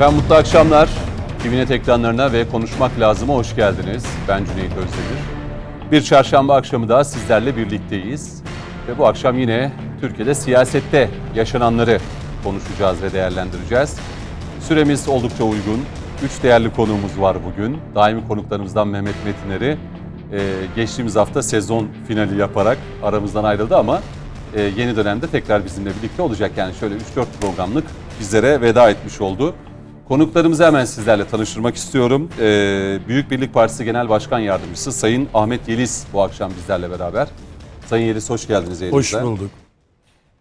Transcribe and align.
Efendim 0.00 0.20
mutlu 0.20 0.34
akşamlar. 0.34 0.88
TVNet 1.42 1.70
ekranlarına 1.70 2.32
ve 2.32 2.48
Konuşmak 2.48 3.00
Lazım'a 3.00 3.34
hoş 3.34 3.56
geldiniz. 3.56 4.06
Ben 4.28 4.44
Cüneyt 4.44 4.70
Özdemir. 4.70 5.20
Bir 5.92 6.02
çarşamba 6.02 6.56
akşamı 6.56 6.88
daha 6.88 7.04
sizlerle 7.04 7.56
birlikteyiz. 7.56 8.42
Ve 8.88 8.98
bu 8.98 9.06
akşam 9.06 9.38
yine 9.38 9.72
Türkiye'de 10.00 10.34
siyasette 10.34 11.10
yaşananları 11.34 11.98
konuşacağız 12.44 13.02
ve 13.02 13.12
değerlendireceğiz. 13.12 13.96
Süremiz 14.60 15.08
oldukça 15.08 15.44
uygun. 15.44 15.84
Üç 16.24 16.42
değerli 16.42 16.72
konuğumuz 16.72 17.20
var 17.20 17.36
bugün. 17.44 17.78
Daimi 17.94 18.28
konuklarımızdan 18.28 18.88
Mehmet 18.88 19.16
Metinleri 19.24 19.76
e, 20.32 20.38
geçtiğimiz 20.76 21.16
hafta 21.16 21.42
sezon 21.42 21.88
finali 22.08 22.38
yaparak 22.40 22.78
aramızdan 23.02 23.44
ayrıldı 23.44 23.76
ama 23.76 24.00
e, 24.54 24.60
yeni 24.60 24.96
dönemde 24.96 25.26
tekrar 25.26 25.64
bizimle 25.64 25.90
birlikte 25.98 26.22
olacak. 26.22 26.50
Yani 26.56 26.74
şöyle 26.74 26.94
3-4 26.94 27.00
programlık 27.40 27.84
bizlere 28.20 28.60
veda 28.60 28.90
etmiş 28.90 29.20
oldu. 29.20 29.54
Konuklarımızı 30.10 30.64
hemen 30.64 30.84
sizlerle 30.84 31.28
tanıştırmak 31.28 31.76
istiyorum. 31.76 32.28
Ee, 32.40 32.98
Büyük 33.08 33.30
Birlik 33.30 33.54
Partisi 33.54 33.84
Genel 33.84 34.08
Başkan 34.08 34.38
Yardımcısı 34.38 34.92
Sayın 34.92 35.28
Ahmet 35.34 35.68
Yeliz 35.68 36.06
bu 36.12 36.22
akşam 36.22 36.52
bizlerle 36.58 36.90
beraber. 36.90 37.28
Sayın 37.86 38.06
Yeliz 38.06 38.30
hoş 38.30 38.46
geldiniz 38.46 38.80
yayınımıza. 38.80 39.18
Hoş 39.18 39.24
bulduk. 39.24 39.50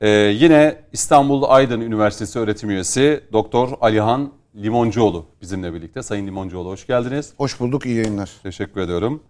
Ee, 0.02 0.10
yine 0.10 0.76
İstanbul 0.92 1.44
Aydın 1.48 1.82
Üniversitesi 1.82 2.40
öğretim 2.40 2.70
üyesi 2.70 3.24
Doktor 3.34 3.70
Alihan 3.82 4.32
Limoncuoğlu 4.56 5.26
bizimle 5.42 5.74
birlikte. 5.74 6.04
Sayın 6.04 6.28
Limoncuoğlu 6.28 6.70
hoş 6.70 6.88
geldiniz. 6.88 7.34
Hoş 7.38 7.60
bulduk, 7.60 7.86
iyi 7.86 7.96
yayınlar. 7.96 8.32
Teşekkür 8.44 8.82
ediyorum. 8.82 9.24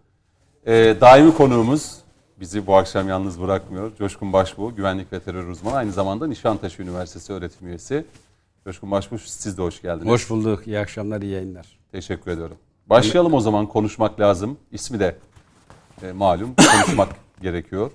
Ee, 0.67 0.95
daimi 1.01 1.33
konuğumuz 1.33 1.95
bizi 2.39 2.67
bu 2.67 2.75
akşam 2.75 3.09
yalnız 3.09 3.41
bırakmıyor. 3.41 3.91
Coşkun 3.95 4.33
Başbuğ, 4.33 4.75
güvenlik 4.75 5.13
ve 5.13 5.19
terör 5.19 5.47
uzmanı. 5.47 5.75
Aynı 5.75 5.91
zamanda 5.91 6.27
Nişantaşı 6.27 6.83
Üniversitesi 6.83 7.33
öğretim 7.33 7.67
üyesi. 7.67 8.05
Coşkun 8.65 8.91
Başbuğ 8.91 9.17
siz 9.17 9.57
de 9.57 9.61
hoş 9.61 9.81
geldiniz. 9.81 10.11
Hoş 10.11 10.29
bulduk. 10.29 10.67
İyi 10.67 10.79
akşamlar, 10.79 11.21
iyi 11.21 11.31
yayınlar. 11.31 11.65
Teşekkür 11.91 12.31
ediyorum. 12.31 12.57
Başlayalım 12.87 13.33
o 13.33 13.39
zaman 13.39 13.67
konuşmak 13.67 14.19
lazım. 14.19 14.57
İsmi 14.71 14.99
de 14.99 15.15
e, 16.03 16.11
malum 16.11 16.55
konuşmak 16.55 17.09
gerekiyor. 17.41 17.91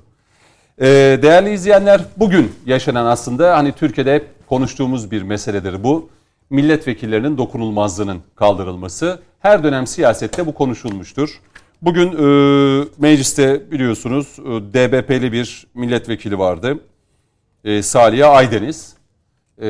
E, 0.80 0.86
değerli 1.22 1.52
izleyenler 1.52 2.04
bugün 2.16 2.52
yaşanan 2.66 3.06
aslında 3.06 3.56
hani 3.56 3.72
Türkiye'de 3.72 4.14
hep 4.14 4.48
konuştuğumuz 4.48 5.10
bir 5.10 5.22
meseledir 5.22 5.84
bu. 5.84 6.08
Milletvekillerinin 6.50 7.38
dokunulmazlığının 7.38 8.22
kaldırılması. 8.34 9.20
Her 9.40 9.64
dönem 9.64 9.86
siyasette 9.86 10.46
bu 10.46 10.54
konuşulmuştur. 10.54 11.40
Bugün 11.82 12.08
e, 12.12 12.84
mecliste 12.98 13.70
biliyorsunuz 13.70 14.36
e, 14.38 14.42
DBP'li 14.44 15.32
bir 15.32 15.66
milletvekili 15.74 16.38
vardı. 16.38 16.78
E, 17.64 17.82
Saliha 17.82 18.28
Aydeniz. 18.30 18.94
E, 19.62 19.66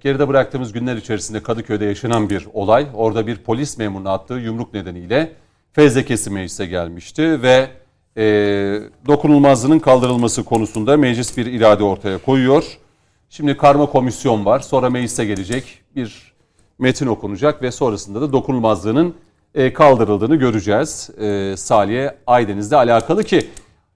geride 0.00 0.28
bıraktığımız 0.28 0.72
günler 0.72 0.96
içerisinde 0.96 1.42
Kadıköy'de 1.42 1.84
yaşanan 1.84 2.30
bir 2.30 2.48
olay. 2.52 2.86
Orada 2.94 3.26
bir 3.26 3.36
polis 3.36 3.78
memuruna 3.78 4.12
attığı 4.12 4.34
yumruk 4.34 4.74
nedeniyle 4.74 5.32
fezlekesi 5.72 6.30
meclise 6.30 6.66
gelmişti 6.66 7.42
ve 7.42 7.68
e, 8.16 8.22
dokunulmazlığının 9.06 9.78
kaldırılması 9.78 10.44
konusunda 10.44 10.96
meclis 10.96 11.36
bir 11.36 11.46
irade 11.46 11.84
ortaya 11.84 12.18
koyuyor. 12.18 12.78
Şimdi 13.28 13.56
karma 13.56 13.86
komisyon 13.86 14.44
var. 14.44 14.60
Sonra 14.60 14.90
meclise 14.90 15.24
gelecek 15.24 15.64
bir 15.96 16.34
metin 16.78 17.06
okunacak 17.06 17.62
ve 17.62 17.70
sonrasında 17.70 18.20
da 18.20 18.32
dokunulmazlığının 18.32 19.14
e, 19.54 19.72
kaldırıldığını 19.72 20.36
göreceğiz. 20.36 21.10
E, 21.20 21.54
Saliye 21.56 22.16
Aydeniz'le 22.26 22.72
alakalı 22.72 23.24
ki 23.24 23.46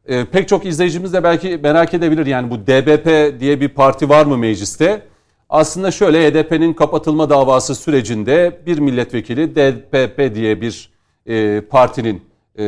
e, 0.06 0.24
pek 0.24 0.48
çok 0.48 0.66
izleyicimiz 0.66 1.12
de 1.12 1.24
belki 1.24 1.60
merak 1.62 1.94
edebilir. 1.94 2.26
Yani 2.26 2.50
bu 2.50 2.58
DBP 2.66 3.40
diye 3.40 3.60
bir 3.60 3.68
parti 3.68 4.08
var 4.08 4.26
mı 4.26 4.38
mecliste? 4.38 5.02
Aslında 5.48 5.90
şöyle 5.90 6.30
HDP'nin 6.30 6.72
kapatılma 6.72 7.30
davası 7.30 7.74
sürecinde 7.74 8.60
bir 8.66 8.78
milletvekili 8.78 9.56
DPP 9.56 10.34
diye 10.34 10.60
bir 10.60 10.90
e, 11.26 11.60
partinin 11.60 12.22
e, 12.58 12.64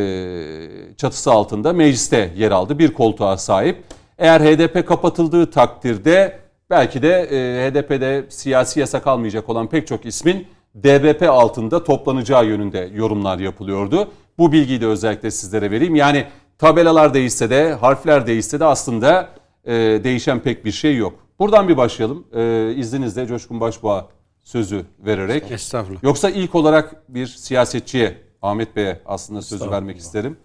çatısı 0.96 1.30
altında 1.30 1.72
mecliste 1.72 2.32
yer 2.36 2.50
aldı. 2.50 2.78
Bir 2.78 2.94
koltuğa 2.94 3.36
sahip. 3.36 3.76
Eğer 4.18 4.40
HDP 4.40 4.88
kapatıldığı 4.88 5.50
takdirde 5.50 6.38
belki 6.70 7.02
de 7.02 7.08
e, 7.08 7.70
HDP'de 7.70 8.24
siyasi 8.28 8.80
yasak 8.80 9.06
almayacak 9.06 9.48
olan 9.48 9.68
pek 9.68 9.86
çok 9.86 10.06
ismin 10.06 10.46
DBP 10.74 11.22
altında 11.22 11.84
toplanacağı 11.84 12.46
yönünde 12.46 12.90
yorumlar 12.94 13.38
yapılıyordu. 13.38 14.10
Bu 14.38 14.52
bilgiyi 14.52 14.80
de 14.80 14.86
özellikle 14.86 15.30
sizlere 15.30 15.70
vereyim. 15.70 15.94
Yani 15.94 16.24
tabelalar 16.58 17.14
değişse 17.14 17.50
de, 17.50 17.72
harfler 17.72 18.26
değişse 18.26 18.60
de 18.60 18.64
aslında 18.64 19.28
e, 19.64 19.74
değişen 19.74 20.40
pek 20.40 20.64
bir 20.64 20.72
şey 20.72 20.96
yok. 20.96 21.14
Buradan 21.40 21.68
bir 21.68 21.76
başlayalım. 21.76 22.26
E, 22.32 22.72
izninizle 22.76 23.26
Coşkun 23.26 23.60
Başbuğ'a 23.60 24.08
sözü 24.44 24.84
vererek. 24.98 25.50
Estağfurullah. 25.50 26.02
Yoksa 26.02 26.30
ilk 26.30 26.54
olarak 26.54 27.14
bir 27.14 27.26
siyasetçiye, 27.26 28.16
Ahmet 28.42 28.76
Bey'e 28.76 29.00
aslında 29.06 29.42
sözü 29.42 29.70
vermek 29.70 29.98
isterim. 29.98 30.36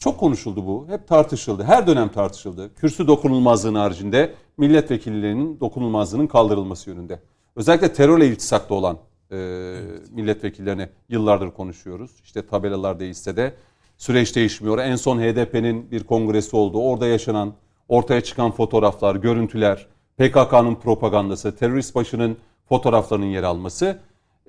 Çok 0.00 0.20
konuşuldu 0.20 0.66
bu. 0.66 0.86
Hep 0.88 1.08
tartışıldı. 1.08 1.64
Her 1.64 1.86
dönem 1.86 2.08
tartışıldı. 2.08 2.74
Kürsü 2.74 3.06
dokunulmazlığının 3.06 3.78
haricinde 3.78 4.34
milletvekillerinin 4.56 5.60
dokunulmazlığının 5.60 6.26
kaldırılması 6.26 6.90
yönünde. 6.90 7.20
Özellikle 7.56 7.92
terörle 7.92 8.26
iltisaklı 8.26 8.74
olan 8.74 8.98
e, 9.30 9.36
evet. 9.36 10.12
milletvekillerini 10.12 10.88
yıllardır 11.08 11.50
konuşuyoruz. 11.50 12.10
İşte 12.24 12.46
tabelalar 12.46 13.00
değişse 13.00 13.36
de 13.36 13.54
süreç 13.98 14.36
değişmiyor. 14.36 14.78
En 14.78 14.96
son 14.96 15.18
HDP'nin 15.18 15.90
bir 15.90 16.04
kongresi 16.04 16.56
oldu. 16.56 16.78
Orada 16.78 17.06
yaşanan, 17.06 17.54
ortaya 17.88 18.20
çıkan 18.20 18.50
fotoğraflar, 18.50 19.16
görüntüler, 19.16 19.86
PKK'nın 20.18 20.74
propagandası, 20.74 21.56
terörist 21.56 21.94
başının 21.94 22.36
fotoğraflarının 22.68 23.26
yer 23.26 23.42
alması 23.42 23.98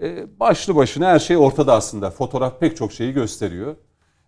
e, 0.01 0.39
başlı 0.39 0.75
başına 0.75 1.07
her 1.07 1.19
şey 1.19 1.37
ortada 1.37 1.73
aslında. 1.73 2.11
Fotoğraf 2.11 2.59
pek 2.59 2.77
çok 2.77 2.93
şeyi 2.93 3.13
gösteriyor. 3.13 3.75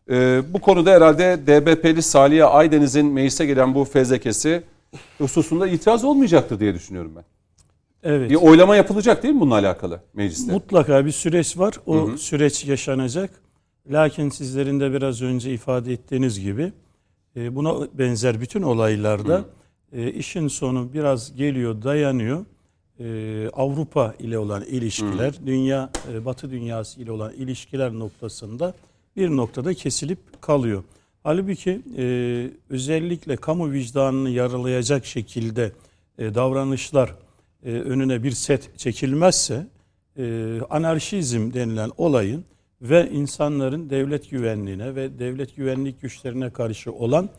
E, 0.09 0.41
bu 0.53 0.61
konuda 0.61 0.91
herhalde 0.91 1.39
DBP'li 1.47 2.01
Salih 2.01 2.55
Aydeniz'in 2.55 3.05
meclise 3.05 3.45
gelen 3.45 3.75
bu 3.75 3.85
fezlekesi 3.85 4.63
hususunda 5.17 5.67
itiraz 5.67 6.03
olmayacaktır 6.03 6.59
diye 6.59 6.73
düşünüyorum 6.73 7.11
ben. 7.15 7.23
Evet. 8.03 8.29
Bir 8.29 8.35
oylama 8.35 8.75
yapılacak 8.75 9.23
değil 9.23 9.33
mi 9.33 9.41
bununla 9.41 9.55
alakalı 9.55 10.01
mecliste? 10.13 10.51
Mutlaka 10.51 11.05
bir 11.05 11.11
süreç 11.11 11.57
var. 11.57 11.73
O 11.85 11.95
hı 11.95 12.11
hı. 12.11 12.17
süreç 12.17 12.65
yaşanacak. 12.65 13.29
Lakin 13.91 14.29
sizlerin 14.29 14.79
de 14.79 14.93
biraz 14.93 15.21
önce 15.21 15.53
ifade 15.53 15.93
ettiğiniz 15.93 16.39
gibi 16.39 16.73
e, 17.35 17.55
buna 17.55 17.87
benzer 17.93 18.41
bütün 18.41 18.61
olaylarda 18.61 19.37
hı. 19.37 19.45
E, 19.93 20.11
işin 20.11 20.47
sonu 20.47 20.93
biraz 20.93 21.35
geliyor, 21.35 21.81
dayanıyor. 21.83 22.45
E, 22.99 23.49
Avrupa 23.49 24.15
ile 24.19 24.37
olan 24.37 24.63
ilişkiler, 24.63 25.33
hı. 25.33 25.47
dünya, 25.47 25.89
Batı 26.25 26.51
dünyası 26.51 27.01
ile 27.01 27.11
olan 27.11 27.33
ilişkiler 27.33 27.93
noktasında 27.93 28.73
bir 29.15 29.29
noktada 29.29 29.73
kesilip 29.73 30.41
kalıyor. 30.41 30.83
Halbuki 31.23 31.81
özellikle 32.69 33.35
kamu 33.35 33.71
vicdanını 33.71 34.29
yaralayacak 34.29 35.05
şekilde 35.05 35.71
davranışlar 36.19 37.15
e, 37.65 37.71
önüne 37.71 38.23
bir 38.23 38.31
set 38.31 38.79
çekilmezse 38.79 39.67
e, 40.17 40.57
anarşizm 40.69 41.53
denilen 41.53 41.91
olayın 41.97 42.45
ve 42.81 43.09
insanların 43.11 43.89
devlet 43.89 44.29
güvenliğine 44.29 44.95
ve 44.95 45.19
devlet 45.19 45.55
güvenlik 45.55 46.01
güçlerine 46.01 46.49
karşı 46.49 46.91
olan 46.91 47.29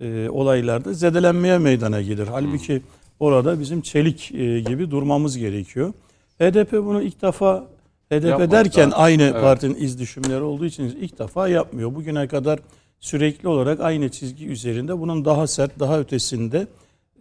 e, 0.00 0.28
olaylarda 0.30 0.92
zedelenmeye 0.92 1.58
meydana 1.58 2.02
gelir. 2.02 2.26
Halbuki 2.26 2.74
hmm. 2.74 2.82
orada 3.20 3.60
bizim 3.60 3.80
çelik 3.80 4.34
e, 4.34 4.60
gibi 4.60 4.90
durmamız 4.90 5.38
gerekiyor. 5.38 5.92
HDP 6.38 6.72
bunu 6.72 7.02
ilk 7.02 7.22
defa 7.22 7.66
HDP 8.12 8.24
Yapmaz 8.24 8.50
derken 8.50 8.90
da. 8.90 8.96
aynı 8.96 9.22
evet. 9.22 9.42
partinin 9.42 9.74
iz 9.74 9.98
düşümleri 9.98 10.42
olduğu 10.42 10.66
için 10.66 10.84
ilk 11.00 11.18
defa 11.18 11.48
yapmıyor. 11.48 11.94
Bugüne 11.94 12.28
kadar 12.28 12.60
sürekli 13.00 13.48
olarak 13.48 13.80
aynı 13.80 14.08
çizgi 14.08 14.46
üzerinde 14.46 15.00
bunun 15.00 15.24
daha 15.24 15.46
sert, 15.46 15.80
daha 15.80 16.00
ötesinde 16.00 16.66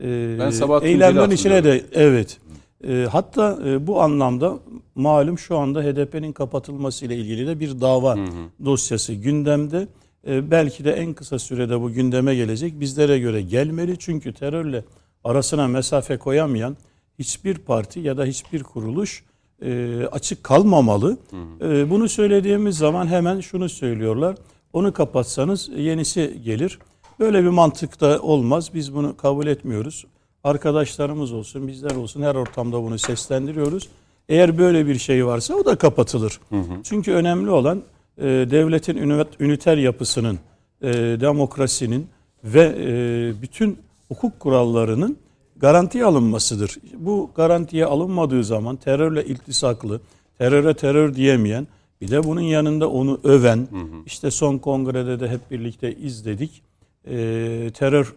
e, 0.01 0.35
ben 0.39 0.81
eylemlerin 0.81 1.31
içine 1.31 1.63
de 1.63 1.85
evet 1.93 2.39
e, 2.87 3.07
hatta 3.11 3.59
e, 3.65 3.87
bu 3.87 4.01
anlamda 4.01 4.59
malum 4.95 5.39
şu 5.39 5.57
anda 5.57 5.83
HDP'nin 5.83 6.33
kapatılması 6.33 7.05
ile 7.05 7.15
ilgili 7.15 7.47
de 7.47 7.59
bir 7.59 7.81
dava 7.81 8.15
hı 8.15 8.21
hı. 8.21 8.65
dosyası 8.65 9.13
gündemde. 9.13 9.87
E, 10.29 10.51
belki 10.51 10.85
de 10.85 10.91
en 10.91 11.13
kısa 11.13 11.39
sürede 11.39 11.81
bu 11.81 11.91
gündeme 11.91 12.35
gelecek. 12.35 12.79
Bizlere 12.79 13.19
göre 13.19 13.41
gelmeli 13.41 13.97
çünkü 13.99 14.33
terörle 14.33 14.83
arasına 15.23 15.67
mesafe 15.67 16.17
koyamayan 16.17 16.77
hiçbir 17.19 17.57
parti 17.57 17.99
ya 17.99 18.17
da 18.17 18.25
hiçbir 18.25 18.63
kuruluş 18.63 19.23
e, 19.61 20.01
açık 20.11 20.43
kalmamalı. 20.43 21.17
Hı 21.29 21.65
hı. 21.65 21.73
E, 21.73 21.89
bunu 21.89 22.09
söylediğimiz 22.09 22.77
zaman 22.77 23.07
hemen 23.07 23.39
şunu 23.39 23.69
söylüyorlar. 23.69 24.35
Onu 24.73 24.93
kapatsanız 24.93 25.69
yenisi 25.77 26.41
gelir. 26.45 26.79
Böyle 27.19 27.43
bir 27.43 27.49
mantık 27.49 28.01
da 28.01 28.21
olmaz. 28.21 28.71
Biz 28.73 28.93
bunu 28.95 29.17
kabul 29.17 29.47
etmiyoruz 29.47 30.05
arkadaşlarımız 30.43 31.31
olsun, 31.31 31.67
bizler 31.67 31.95
olsun 31.95 32.21
her 32.21 32.35
ortamda 32.35 32.83
bunu 32.83 32.99
seslendiriyoruz. 32.99 33.89
Eğer 34.29 34.57
böyle 34.57 34.87
bir 34.87 34.99
şey 34.99 35.25
varsa 35.25 35.53
o 35.53 35.65
da 35.65 35.75
kapatılır. 35.75 36.39
Hı 36.49 36.55
hı. 36.55 36.83
Çünkü 36.83 37.11
önemli 37.11 37.49
olan 37.49 37.81
e, 38.19 38.25
devletin 38.25 38.97
üniter 39.39 39.77
yapısının, 39.77 40.39
e, 40.81 40.93
demokrasinin 40.93 42.07
ve 42.43 42.75
e, 42.79 43.41
bütün 43.41 43.77
hukuk 44.07 44.39
kurallarının 44.39 45.17
garantiye 45.57 46.05
alınmasıdır. 46.05 46.77
Bu 46.93 47.31
garantiye 47.35 47.85
alınmadığı 47.85 48.43
zaman 48.43 48.75
terörle 48.75 49.25
iltisaklı, 49.25 50.01
teröre 50.37 50.73
terör 50.73 51.15
diyemeyen, 51.15 51.67
bir 52.01 52.11
de 52.11 52.23
bunun 52.23 52.41
yanında 52.41 52.89
onu 52.89 53.19
öven, 53.23 53.67
işte 54.05 54.31
son 54.31 54.57
kongrede 54.57 55.19
de 55.19 55.29
hep 55.29 55.51
birlikte 55.51 55.95
izledik. 55.95 56.61
E, 57.07 57.71
terör 57.73 58.13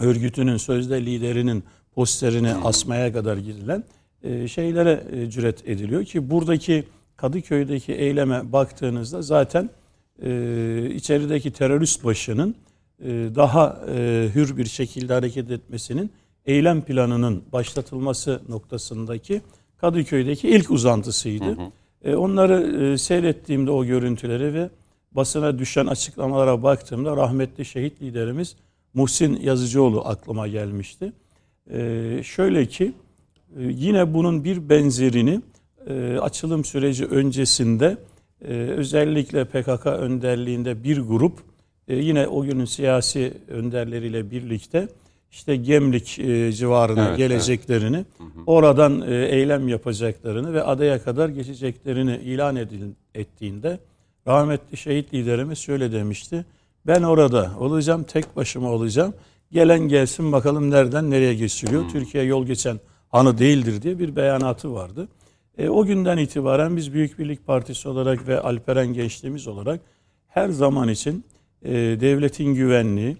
örgütünün 0.00 0.56
sözde 0.56 1.06
liderinin 1.06 1.64
posterini 1.94 2.54
asmaya 2.54 3.12
kadar 3.12 3.36
gidilen 3.36 3.84
e, 4.22 4.48
şeylere 4.48 5.04
e, 5.12 5.30
cüret 5.30 5.68
ediliyor 5.68 6.04
ki 6.04 6.30
buradaki 6.30 6.84
Kadıköy'deki 7.16 7.92
eyleme 7.92 8.52
baktığınızda 8.52 9.22
zaten 9.22 9.70
e, 10.22 10.90
içerideki 10.94 11.50
terörist 11.50 12.04
başının 12.04 12.54
e, 13.00 13.08
daha 13.34 13.80
e, 13.88 14.28
hür 14.34 14.56
bir 14.56 14.66
şekilde 14.66 15.12
hareket 15.12 15.50
etmesinin 15.50 16.10
eylem 16.46 16.82
planının 16.82 17.42
başlatılması 17.52 18.40
noktasındaki 18.48 19.42
Kadıköy'deki 19.78 20.48
ilk 20.48 20.70
uzantısıydı. 20.70 21.56
E, 22.04 22.16
onları 22.16 22.84
e, 22.84 22.98
seyrettiğimde 22.98 23.70
o 23.70 23.84
görüntüleri 23.84 24.54
ve 24.54 24.70
basına 25.12 25.58
düşen 25.58 25.86
açıklamalara 25.86 26.62
baktığımda 26.62 27.16
rahmetli 27.16 27.64
şehit 27.64 28.02
liderimiz 28.02 28.56
Muhsin 28.94 29.40
Yazıcıoğlu 29.40 30.06
aklıma 30.06 30.48
gelmişti. 30.48 31.12
E, 31.70 32.20
şöyle 32.24 32.66
ki 32.66 32.92
e, 33.56 33.62
yine 33.62 34.14
bunun 34.14 34.44
bir 34.44 34.68
benzerini 34.68 35.40
e, 35.86 36.18
açılım 36.18 36.64
süreci 36.64 37.06
öncesinde 37.06 37.96
e, 38.44 38.52
özellikle 38.54 39.44
PKK 39.44 39.86
önderliğinde 39.86 40.84
bir 40.84 40.98
grup 40.98 41.38
e, 41.88 41.96
yine 41.96 42.26
o 42.26 42.42
günün 42.42 42.64
siyasi 42.64 43.34
önderleriyle 43.48 44.30
birlikte 44.30 44.88
işte 45.30 45.56
Gemlik 45.56 46.18
e, 46.18 46.52
civarına 46.52 47.08
Evet, 47.08 47.16
geleceklerini, 47.16 48.04
oradan 48.46 49.00
e, 49.08 49.14
eylem 49.14 49.68
yapacaklarını 49.68 50.52
ve 50.52 50.62
adaya 50.62 51.02
kadar 51.02 51.28
geçeceklerini 51.28 52.16
ilan 52.16 52.56
edil, 52.56 52.82
ettiğinde 53.14 53.78
rahmetli 54.26 54.76
şehit 54.76 55.14
liderimiz 55.14 55.58
şöyle 55.58 55.92
demişti. 55.92 56.44
Ben 56.86 57.02
orada 57.02 57.52
olacağım, 57.58 58.04
tek 58.04 58.36
başıma 58.36 58.70
olacağım. 58.70 59.14
Gelen 59.52 59.80
gelsin 59.80 60.32
bakalım 60.32 60.70
nereden 60.70 61.10
nereye 61.10 61.34
geçiliyor. 61.34 61.88
Türkiye 61.88 62.24
yol 62.24 62.46
geçen 62.46 62.80
hanı 63.08 63.38
değildir 63.38 63.82
diye 63.82 63.98
bir 63.98 64.16
beyanatı 64.16 64.74
vardı. 64.74 65.08
E, 65.58 65.68
o 65.68 65.84
günden 65.84 66.18
itibaren 66.18 66.76
biz 66.76 66.92
Büyük 66.92 67.18
Birlik 67.18 67.46
Partisi 67.46 67.88
olarak 67.88 68.28
ve 68.28 68.40
Alperen 68.40 68.86
Gençliğimiz 68.92 69.46
olarak 69.46 69.80
her 70.28 70.48
zaman 70.48 70.88
için 70.88 71.24
e, 71.62 71.72
devletin 71.74 72.54
güvenliği, 72.54 73.16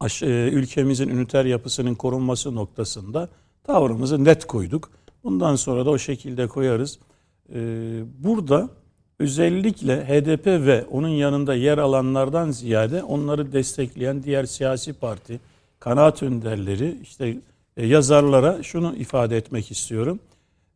aş- 0.00 0.22
e, 0.22 0.48
ülkemizin 0.52 1.08
üniter 1.08 1.44
yapısının 1.44 1.94
korunması 1.94 2.54
noktasında 2.54 3.28
tavrımızı 3.64 4.24
net 4.24 4.44
koyduk. 4.44 4.90
Bundan 5.24 5.56
sonra 5.56 5.86
da 5.86 5.90
o 5.90 5.98
şekilde 5.98 6.46
koyarız. 6.46 6.98
E, 7.54 7.58
burada 8.18 8.68
özellikle 9.18 10.04
HDP 10.04 10.46
ve 10.46 10.84
onun 10.90 11.08
yanında 11.08 11.54
yer 11.54 11.78
alanlardan 11.78 12.50
ziyade 12.50 13.02
onları 13.02 13.52
destekleyen 13.52 14.22
diğer 14.22 14.44
siyasi 14.44 14.92
parti, 14.92 15.40
kanaat 15.78 16.22
önderleri, 16.22 16.98
işte 17.02 17.36
e, 17.76 17.86
yazarlara 17.86 18.62
şunu 18.62 18.96
ifade 18.96 19.36
etmek 19.36 19.70
istiyorum. 19.70 20.20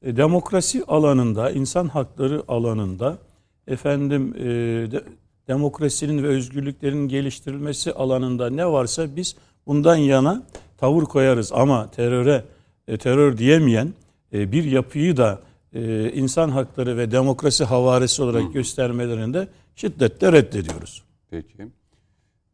E, 0.02 0.17
demokrasi 0.17 0.85
alanında, 0.85 1.50
insan 1.50 1.88
hakları 1.88 2.43
alanında, 2.49 3.19
efendim 3.67 4.35
e, 4.37 4.44
de- 4.91 5.05
demokrasinin 5.49 6.23
ve 6.23 6.26
özgürlüklerin 6.26 7.08
geliştirilmesi 7.08 7.93
alanında 7.93 8.50
ne 8.50 8.67
varsa 8.67 9.17
biz 9.17 9.37
bundan 9.67 9.97
yana 9.97 10.43
tavır 10.79 11.02
koyarız. 11.02 11.52
Ama 11.52 11.91
teröre 11.91 12.44
e, 12.88 12.97
terör 12.99 13.38
diyemeyen 13.38 13.94
e, 14.32 14.52
bir 14.52 14.64
yapıyı 14.64 15.17
da 15.17 15.41
e, 15.73 16.12
insan 16.12 16.49
hakları 16.49 16.96
ve 16.96 17.11
demokrasi 17.11 17.64
havarisi 17.64 18.23
olarak 18.23 18.53
göstermelerini 18.53 19.35
de 19.35 19.49
şiddetle 19.76 20.32
reddediyoruz. 20.32 21.03
Peki. 21.31 21.69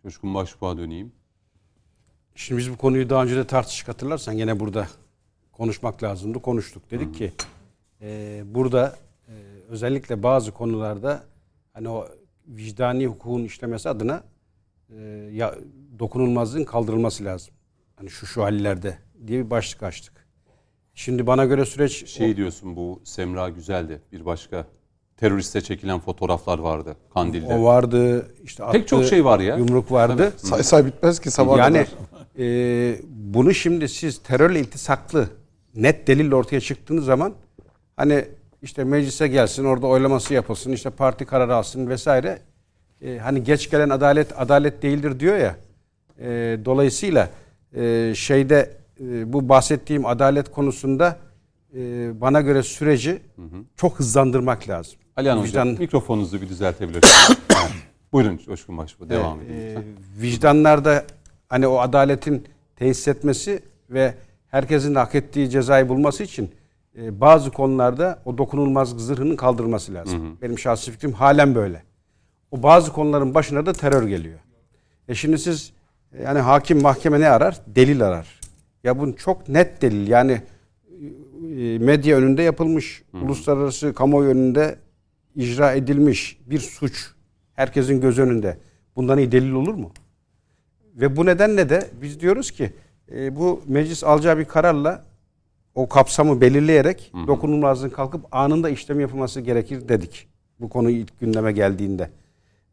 Coşkun 0.02 0.34
Başbuğ'a 0.34 0.76
döneyim. 0.76 1.12
Şimdi 2.34 2.58
biz 2.58 2.70
bu 2.70 2.76
konuyu 2.76 3.10
daha 3.10 3.24
önce 3.24 3.36
de 3.36 3.46
tartıştık 3.46 3.88
hatırlarsan 3.88 4.36
gene 4.36 4.60
burada 4.60 4.88
konuşmak 5.60 6.02
lazımdı. 6.02 6.42
Konuştuk. 6.42 6.90
Dedik 6.90 7.14
ki 7.14 7.32
e, 8.02 8.42
burada 8.46 8.96
e, 9.28 9.32
özellikle 9.68 10.22
bazı 10.22 10.52
konularda 10.52 11.22
hani 11.72 11.88
o 11.88 12.08
vicdani 12.48 13.06
hukukun 13.06 13.44
işlemesi 13.44 13.88
adına 13.88 14.22
e, 14.90 15.00
ya 15.32 15.54
dokunulmazlığın 15.98 16.64
kaldırılması 16.64 17.24
lazım. 17.24 17.54
Hani 17.96 18.10
şu 18.10 18.26
şu 18.26 18.42
hallerde 18.42 18.98
diye 19.26 19.44
bir 19.44 19.50
başlık 19.50 19.82
açtık. 19.82 20.26
Şimdi 20.94 21.26
bana 21.26 21.44
göre 21.44 21.64
süreç 21.64 22.06
Şey 22.08 22.36
diyorsun 22.36 22.76
bu 22.76 23.00
Semra 23.04 23.48
Güzel'di. 23.48 24.02
Bir 24.12 24.24
başka 24.26 24.66
teröriste 25.16 25.60
çekilen 25.60 26.00
fotoğraflar 26.00 26.58
vardı 26.58 26.96
Kandil'de. 27.14 27.54
o 27.54 27.64
vardı. 27.64 28.32
işte 28.44 28.64
Pek 28.72 28.88
çok 28.88 29.04
şey 29.04 29.24
var 29.24 29.40
ya. 29.40 29.56
Yumruk 29.56 29.92
vardı. 29.92 30.32
Say 30.36 30.62
say 30.62 30.86
bitmez 30.86 31.20
ki 31.20 31.30
sabah 31.30 31.58
Yani 31.58 31.86
kadar. 31.86 31.88
e, 32.38 32.98
bunu 33.10 33.54
şimdi 33.54 33.88
siz 33.88 34.18
terörle 34.22 34.60
iltisaklı 34.60 35.28
net 35.76 36.06
delille 36.06 36.34
ortaya 36.34 36.60
çıktığınız 36.60 37.04
zaman 37.04 37.34
hani 37.96 38.24
işte 38.62 38.84
meclise 38.84 39.28
gelsin 39.28 39.64
orada 39.64 39.86
oylaması 39.86 40.34
yapılsın 40.34 40.72
işte 40.72 40.90
parti 40.90 41.24
kararı 41.24 41.54
alsın 41.54 41.88
vesaire 41.88 42.38
E, 43.02 43.18
hani 43.18 43.44
geç 43.44 43.70
gelen 43.70 43.88
adalet 43.90 44.40
adalet 44.40 44.82
değildir 44.82 45.20
diyor 45.20 45.36
ya 45.36 45.56
E, 46.20 46.58
dolayısıyla 46.64 47.30
e, 47.76 48.12
şeyde 48.16 48.70
e, 49.00 49.32
bu 49.32 49.48
bahsettiğim 49.48 50.06
adalet 50.06 50.50
konusunda 50.50 51.18
e, 51.76 51.80
bana 52.20 52.40
göre 52.40 52.62
süreci 52.62 53.18
çok 53.76 53.98
hızlandırmak 53.98 54.68
lazım. 54.68 54.98
Alihan 55.16 55.38
Hocam 55.38 55.68
Vicdan- 55.68 55.78
mikrofonunuzu 55.78 56.40
bir 56.40 56.48
düzeltebilirsiniz. 56.48 57.38
Evet. 57.50 57.70
Buyurun 58.12 58.40
Coşkun 58.46 58.78
Başbuğ 58.78 59.08
devam 59.10 59.40
edin 59.40 59.54
e, 59.54 59.76
vicdanlarda 60.20 61.04
hani 61.48 61.66
o 61.66 61.78
adaletin 61.78 62.44
tesis 62.76 63.08
etmesi 63.08 63.62
ve 63.90 64.14
herkesin 64.56 64.94
de 64.94 64.98
hak 64.98 65.14
ettiği 65.14 65.50
cezayı 65.50 65.88
bulması 65.88 66.22
için 66.22 66.50
e, 66.98 67.20
bazı 67.20 67.50
konularda 67.50 68.22
o 68.24 68.38
dokunulmaz 68.38 68.88
zırhının 68.88 69.36
kaldırılması 69.36 69.94
lazım. 69.94 70.38
Benim 70.42 70.58
şahsi 70.58 70.90
fikrim 70.90 71.12
halen 71.12 71.54
böyle. 71.54 71.82
O 72.50 72.62
bazı 72.62 72.92
konuların 72.92 73.34
başına 73.34 73.66
da 73.66 73.72
terör 73.72 74.08
geliyor. 74.08 74.38
E 75.08 75.14
şimdi 75.14 75.38
siz 75.38 75.72
e, 76.12 76.22
yani 76.22 76.38
hakim 76.38 76.82
mahkeme 76.82 77.20
ne 77.20 77.28
arar? 77.28 77.60
Delil 77.66 78.06
arar. 78.06 78.40
Ya 78.84 78.98
bunun 78.98 79.12
çok 79.12 79.48
net 79.48 79.82
delil 79.82 80.08
yani 80.08 80.42
e, 81.56 81.78
medya 81.78 82.16
önünde 82.16 82.42
yapılmış, 82.42 83.02
uluslararası 83.12 83.94
kamuoyu 83.94 84.30
önünde 84.30 84.78
icra 85.34 85.72
edilmiş 85.72 86.38
bir 86.46 86.58
suç 86.58 87.10
herkesin 87.54 88.00
göz 88.00 88.18
önünde. 88.18 88.58
Bundan 88.96 89.18
iyi 89.18 89.32
delil 89.32 89.52
olur 89.52 89.74
mu? 89.74 89.92
Ve 90.94 91.16
bu 91.16 91.26
nedenle 91.26 91.68
de 91.68 91.90
biz 92.02 92.20
diyoruz 92.20 92.50
ki 92.50 92.72
e, 93.12 93.36
bu 93.36 93.62
meclis 93.66 94.04
alacağı 94.04 94.38
bir 94.38 94.44
kararla 94.44 95.04
o 95.74 95.88
kapsamı 95.88 96.40
belirleyerek 96.40 97.12
dokunulmazlığın 97.26 97.90
kalkıp 97.90 98.26
anında 98.32 98.70
işlem 98.70 99.00
yapılması 99.00 99.40
gerekir 99.40 99.88
dedik. 99.88 100.28
Bu 100.60 100.68
konu 100.68 100.90
ilk 100.90 101.20
gündeme 101.20 101.52
geldiğinde. 101.52 102.10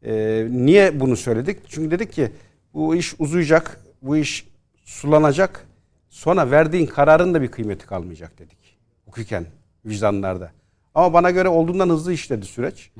E, 0.02 0.46
niye 0.50 1.00
bunu 1.00 1.16
söyledik? 1.16 1.58
Çünkü 1.68 1.90
dedik 1.90 2.12
ki 2.12 2.32
bu 2.74 2.96
iş 2.96 3.14
uzayacak, 3.18 3.80
bu 4.02 4.16
iş 4.16 4.48
sulanacak. 4.84 5.66
Sonra 6.08 6.50
verdiğin 6.50 6.86
kararın 6.86 7.34
da 7.34 7.42
bir 7.42 7.48
kıymeti 7.48 7.86
kalmayacak 7.86 8.38
dedik. 8.38 8.78
Hukuken, 9.06 9.46
vicdanlarda. 9.84 10.50
Ama 10.94 11.12
bana 11.12 11.30
göre 11.30 11.48
olduğundan 11.48 11.88
hızlı 11.88 12.12
işledi 12.12 12.46
süreç. 12.46 12.90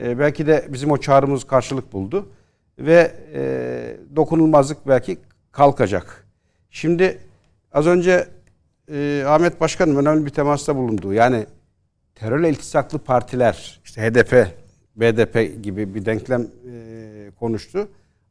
E, 0.00 0.18
belki 0.18 0.46
de 0.46 0.66
bizim 0.68 0.90
o 0.90 0.96
çağrımız 0.96 1.44
karşılık 1.44 1.92
buldu. 1.92 2.28
Ve 2.78 3.14
e, 3.34 4.16
dokunulmazlık 4.16 4.88
belki 4.88 5.18
kalkacak. 5.52 6.25
Şimdi 6.70 7.18
az 7.72 7.86
önce 7.86 8.28
e, 8.92 9.24
Ahmet 9.26 9.60
Başkanım 9.60 9.96
önemli 9.96 10.26
bir 10.26 10.30
temasta 10.30 10.76
bulundu. 10.76 11.12
Yani 11.12 11.46
terörle 12.14 12.50
iltisaklı 12.50 12.98
partiler, 12.98 13.80
işte 13.84 14.02
HDP, 14.02 14.46
BDP 14.96 15.64
gibi 15.64 15.94
bir 15.94 16.04
denklem 16.04 16.42
e, 16.42 17.30
konuştu. 17.38 17.88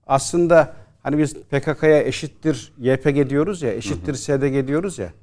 Aslında 0.07 0.73
hani 1.03 1.17
biz 1.17 1.33
PKK'ya 1.33 2.03
eşittir 2.03 2.73
YPG 2.77 3.29
diyoruz 3.29 3.61
ya, 3.61 3.73
eşittir 3.73 4.13
SDG 4.13 4.67
diyoruz 4.67 4.99
ya. 4.99 5.13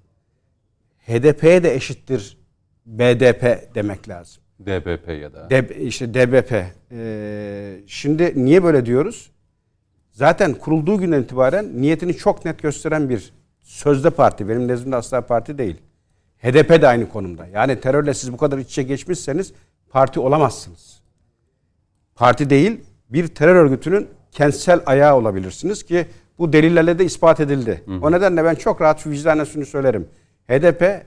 HDP'ye 1.07 1.63
de 1.63 1.75
eşittir 1.75 2.39
BDP 2.87 3.75
demek 3.75 4.09
lazım. 4.09 4.43
DBP 4.61 5.09
ya 5.09 5.33
da. 5.33 5.51
D, 5.51 5.79
işte 5.79 6.15
DBP. 6.15 6.65
Ee, 6.93 7.81
şimdi 7.87 8.45
niye 8.45 8.65
böyle 8.65 8.87
diyoruz? 8.87 9.31
Zaten 10.13 10.55
kurulduğu 10.55 10.99
günden 10.99 11.23
itibaren 11.23 11.83
niyetini 11.83 12.17
çok 12.17 12.45
net 12.45 12.63
gösteren 12.63 13.09
bir 13.09 13.33
sözde 13.61 14.11
parti. 14.11 14.49
Benim 14.49 14.69
nezdimde 14.69 14.97
asla 14.97 15.21
parti 15.21 15.59
değil. 15.59 15.77
HDP 16.39 16.83
de 16.83 16.89
aynı 16.89 17.09
konumda. 17.09 17.47
Yani 17.47 17.81
terörle 17.81 18.15
siz 18.15 18.33
bu 18.33 18.37
kadar 18.37 18.59
iç 18.59 18.69
içe 18.71 18.83
geçmişseniz 18.83 19.53
parti 19.91 20.21
olamazsınız. 20.21 21.01
Parti 22.15 22.51
değil, 22.51 22.81
bir 23.11 23.29
terör 23.29 23.55
örgütünün 23.55 24.09
kentsel 24.33 24.81
ayağı 24.87 25.17
olabilirsiniz 25.17 25.83
ki 25.83 26.07
bu 26.39 26.53
delillerle 26.53 26.99
de 26.99 27.05
ispat 27.05 27.41
edildi. 27.41 27.85
O 28.03 28.13
nedenle 28.13 28.45
ben 28.45 28.55
çok 28.55 28.81
rahat 28.81 29.07
vicdanen 29.07 29.45
şunu 29.45 29.67
söylerim. 29.67 30.09
HDP 30.49 31.07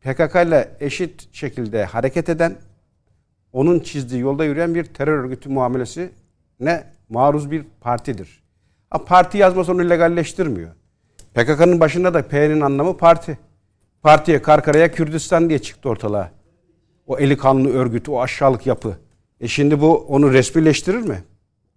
PKK 0.00 0.34
ile 0.46 0.76
eşit 0.80 1.34
şekilde 1.34 1.84
hareket 1.84 2.28
eden, 2.28 2.56
onun 3.52 3.80
çizdiği 3.80 4.20
yolda 4.20 4.44
yürüyen 4.44 4.74
bir 4.74 4.84
terör 4.84 5.18
örgütü 5.18 5.48
muamelesi 5.48 6.10
ne 6.60 6.84
maruz 7.08 7.50
bir 7.50 7.64
partidir. 7.80 8.42
Ha, 8.90 9.04
parti 9.04 9.38
yazması 9.38 9.72
onu 9.72 9.90
legalleştirmiyor. 9.90 10.70
PKK'nın 11.34 11.80
başında 11.80 12.14
da 12.14 12.28
P'nin 12.28 12.60
anlamı 12.60 12.96
parti. 12.96 13.38
Partiye 14.02 14.42
Karkara'ya 14.42 14.92
Kürdistan 14.92 15.48
diye 15.48 15.58
çıktı 15.58 15.88
ortalığa. 15.88 16.30
O 17.06 17.18
eli 17.18 17.36
kanlı 17.36 17.68
örgüt, 17.68 18.08
o 18.08 18.22
aşağılık 18.22 18.66
yapı. 18.66 18.96
E 19.40 19.48
şimdi 19.48 19.80
bu 19.80 19.96
onu 19.96 20.32
resmileştirir 20.32 21.08
mi? 21.08 21.24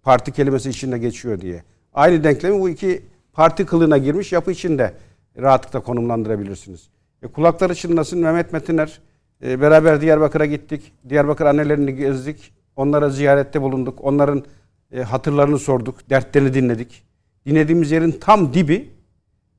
Parti 0.02 0.32
kelimesi 0.32 0.70
içinde 0.70 0.98
geçiyor 0.98 1.40
diye. 1.40 1.62
Aynı 1.94 2.24
denklemi 2.24 2.60
bu 2.60 2.68
iki 2.68 3.02
parti 3.32 3.66
kılığına 3.66 3.98
girmiş 3.98 4.32
yapı 4.32 4.50
içinde 4.50 4.94
rahatlıkla 5.38 5.80
konumlandırabilirsiniz. 5.80 6.88
E 7.22 7.26
kulakları 7.26 7.74
çınlasın 7.74 8.18
Mehmet 8.18 8.52
Metiner. 8.52 9.00
E, 9.42 9.60
beraber 9.60 10.00
Diyarbakır'a 10.00 10.46
gittik. 10.46 10.92
Diyarbakır 11.08 11.46
annelerini 11.46 11.94
gezdik. 11.94 12.52
Onlara 12.76 13.10
ziyarette 13.10 13.62
bulunduk. 13.62 13.98
Onların 14.02 14.44
e, 14.92 15.02
hatırlarını 15.02 15.58
sorduk. 15.58 16.10
Dertlerini 16.10 16.54
dinledik. 16.54 17.02
Dinlediğimiz 17.46 17.90
yerin 17.90 18.18
tam 18.20 18.54
dibi 18.54 18.90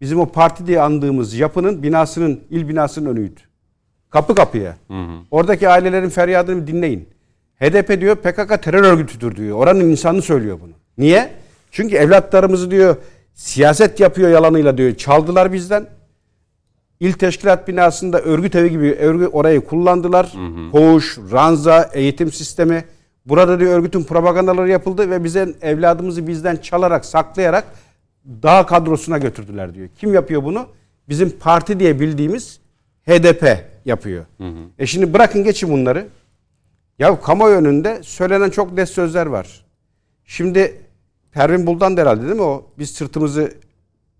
bizim 0.01 0.19
o 0.19 0.25
parti 0.25 0.67
diye 0.67 0.81
andığımız 0.81 1.33
yapının 1.33 1.83
binasının, 1.83 2.43
il 2.49 2.67
binasının 2.67 3.09
önüydü. 3.09 3.39
Kapı 4.09 4.35
kapıya. 4.35 4.75
Hı 4.87 4.93
hı. 4.93 5.17
Oradaki 5.31 5.69
ailelerin 5.69 6.09
feryadını 6.09 6.67
dinleyin. 6.67 7.09
HDP 7.59 8.01
diyor 8.01 8.15
PKK 8.15 8.63
terör 8.63 8.83
örgütüdür 8.83 9.35
diyor. 9.35 9.57
Oranın 9.57 9.89
insanı 9.89 10.21
söylüyor 10.21 10.59
bunu. 10.61 10.71
Niye? 10.97 11.31
Çünkü 11.71 11.95
evlatlarımızı 11.95 12.71
diyor 12.71 12.95
siyaset 13.33 13.99
yapıyor 13.99 14.29
yalanıyla 14.29 14.77
diyor. 14.77 14.95
Çaldılar 14.95 15.53
bizden. 15.53 15.87
İl 16.99 17.13
teşkilat 17.13 17.67
binasında 17.67 18.21
örgüt 18.21 18.55
evi 18.55 18.69
gibi 18.69 18.93
örgü 18.93 19.27
orayı 19.27 19.61
kullandılar. 19.61 20.33
Hı 20.33 20.45
hı. 20.45 20.71
Koğuş, 20.71 21.17
ranza, 21.31 21.89
eğitim 21.93 22.31
sistemi. 22.31 22.85
Burada 23.25 23.59
diyor 23.59 23.79
örgütün 23.79 24.03
propagandaları 24.03 24.69
yapıldı 24.69 25.09
ve 25.09 25.23
bize 25.23 25.55
evladımızı 25.61 26.27
bizden 26.27 26.55
çalarak, 26.55 27.05
saklayarak 27.05 27.65
dağ 28.25 28.65
kadrosuna 28.65 29.17
götürdüler 29.17 29.73
diyor. 29.73 29.89
Kim 29.97 30.13
yapıyor 30.13 30.43
bunu? 30.43 30.67
Bizim 31.09 31.29
parti 31.39 31.79
diye 31.79 31.99
bildiğimiz 31.99 32.59
HDP 33.07 33.65
yapıyor. 33.85 34.25
Hı 34.37 34.47
hı. 34.47 34.59
E 34.79 34.87
şimdi 34.87 35.13
bırakın 35.13 35.43
geçin 35.43 35.69
bunları. 35.69 36.07
Ya 36.99 37.21
kamuoyu 37.21 37.55
önünde 37.55 37.99
söylenen 38.03 38.49
çok 38.49 38.73
net 38.73 38.89
sözler 38.89 39.25
var. 39.25 39.65
Şimdi 40.25 40.81
Pervin 41.31 41.67
Buldan 41.67 41.97
herhalde 41.97 42.21
değil 42.21 42.35
mi 42.35 42.41
o? 42.41 42.65
Biz 42.79 42.89
sırtımızı 42.91 43.53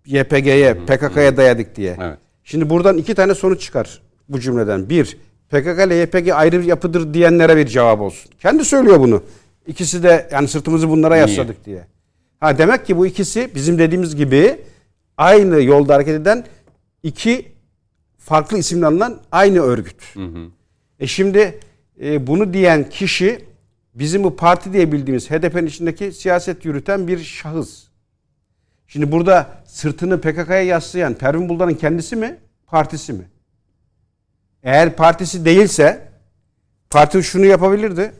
YPG'ye, 0.06 0.74
PKK'ya 0.74 1.36
dayadık 1.36 1.76
diye. 1.76 1.96
Evet. 2.00 2.18
Şimdi 2.44 2.70
buradan 2.70 2.98
iki 2.98 3.14
tane 3.14 3.34
sonuç 3.34 3.60
çıkar 3.60 4.02
bu 4.28 4.40
cümleden. 4.40 4.88
Bir, 4.88 5.18
PKK 5.52 5.86
ile 5.86 5.94
YPG 5.94 6.30
ayrı 6.30 6.60
bir 6.60 6.64
yapıdır 6.64 7.14
diyenlere 7.14 7.56
bir 7.56 7.66
cevap 7.66 8.00
olsun. 8.00 8.30
Kendi 8.38 8.64
söylüyor 8.64 9.00
bunu. 9.00 9.22
İkisi 9.66 10.02
de 10.02 10.28
yani 10.32 10.48
sırtımızı 10.48 10.88
bunlara 10.88 11.16
yasladık 11.16 11.64
diye. 11.64 11.86
Ha 12.40 12.58
demek 12.58 12.86
ki 12.86 12.96
bu 12.96 13.06
ikisi 13.06 13.50
bizim 13.54 13.78
dediğimiz 13.78 14.16
gibi 14.16 14.60
aynı 15.16 15.62
yolda 15.62 15.94
hareket 15.94 16.20
eden 16.20 16.44
iki 17.02 17.52
farklı 18.18 18.58
isimle 18.58 18.86
anılan 18.86 19.20
aynı 19.32 19.60
örgüt. 19.60 20.14
Hı 20.14 20.24
hı. 20.24 20.48
E 21.00 21.06
şimdi 21.06 21.58
e, 22.02 22.26
bunu 22.26 22.52
diyen 22.52 22.90
kişi 22.90 23.44
bizim 23.94 24.24
bu 24.24 24.36
parti 24.36 24.72
diye 24.72 24.92
bildiğimiz 24.92 25.30
HDP'nin 25.30 25.66
içindeki 25.66 26.12
siyaset 26.12 26.64
yürüten 26.64 27.08
bir 27.08 27.18
şahıs. 27.18 27.84
Şimdi 28.86 29.12
burada 29.12 29.62
sırtını 29.66 30.20
PKK'ya 30.20 30.62
yaslayan 30.62 31.14
Pervin 31.14 31.48
Buldan'ın 31.48 31.74
kendisi 31.74 32.16
mi, 32.16 32.36
partisi 32.66 33.12
mi? 33.12 33.24
Eğer 34.62 34.96
partisi 34.96 35.44
değilse 35.44 36.08
parti 36.90 37.22
şunu 37.22 37.46
yapabilirdi. 37.46 38.12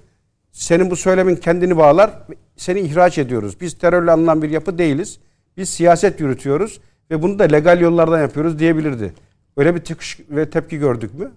Senin 0.52 0.90
bu 0.90 0.96
söylemin 0.96 1.36
kendini 1.36 1.76
bağlar, 1.76 2.22
seni 2.56 2.80
ihraç 2.80 3.18
ediyoruz. 3.18 3.60
Biz 3.60 3.78
terörle 3.78 4.10
anılan 4.10 4.42
bir 4.42 4.50
yapı 4.50 4.78
değiliz. 4.78 5.18
Biz 5.56 5.68
siyaset 5.68 6.20
yürütüyoruz 6.20 6.80
ve 7.10 7.22
bunu 7.22 7.38
da 7.38 7.44
legal 7.44 7.80
yollardan 7.80 8.20
yapıyoruz 8.20 8.58
diyebilirdi. 8.58 9.12
Öyle 9.56 9.74
bir 9.74 9.80
çıkış 9.80 10.20
ve 10.30 10.50
tepki 10.50 10.78
gördük 10.78 11.14
mü? 11.14 11.30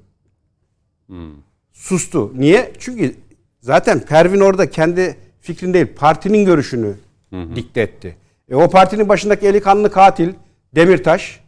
Hmm. 1.07 1.31
Sustu. 1.73 2.31
Niye? 2.35 2.73
Çünkü 2.79 3.15
zaten 3.61 3.99
Pervin 3.99 4.39
orada 4.39 4.69
kendi 4.69 5.15
fikrin 5.41 5.73
değil, 5.73 5.87
partinin 5.95 6.45
görüşünü 6.45 6.93
hı 7.29 7.41
hı. 7.41 7.55
dikte 7.55 7.81
etti. 7.81 8.17
E 8.49 8.55
o 8.55 8.69
partinin 8.69 9.09
başındaki 9.09 9.47
eli 9.47 9.61
kanlı 9.61 9.91
katil 9.91 10.33
Demirtaş 10.75 11.44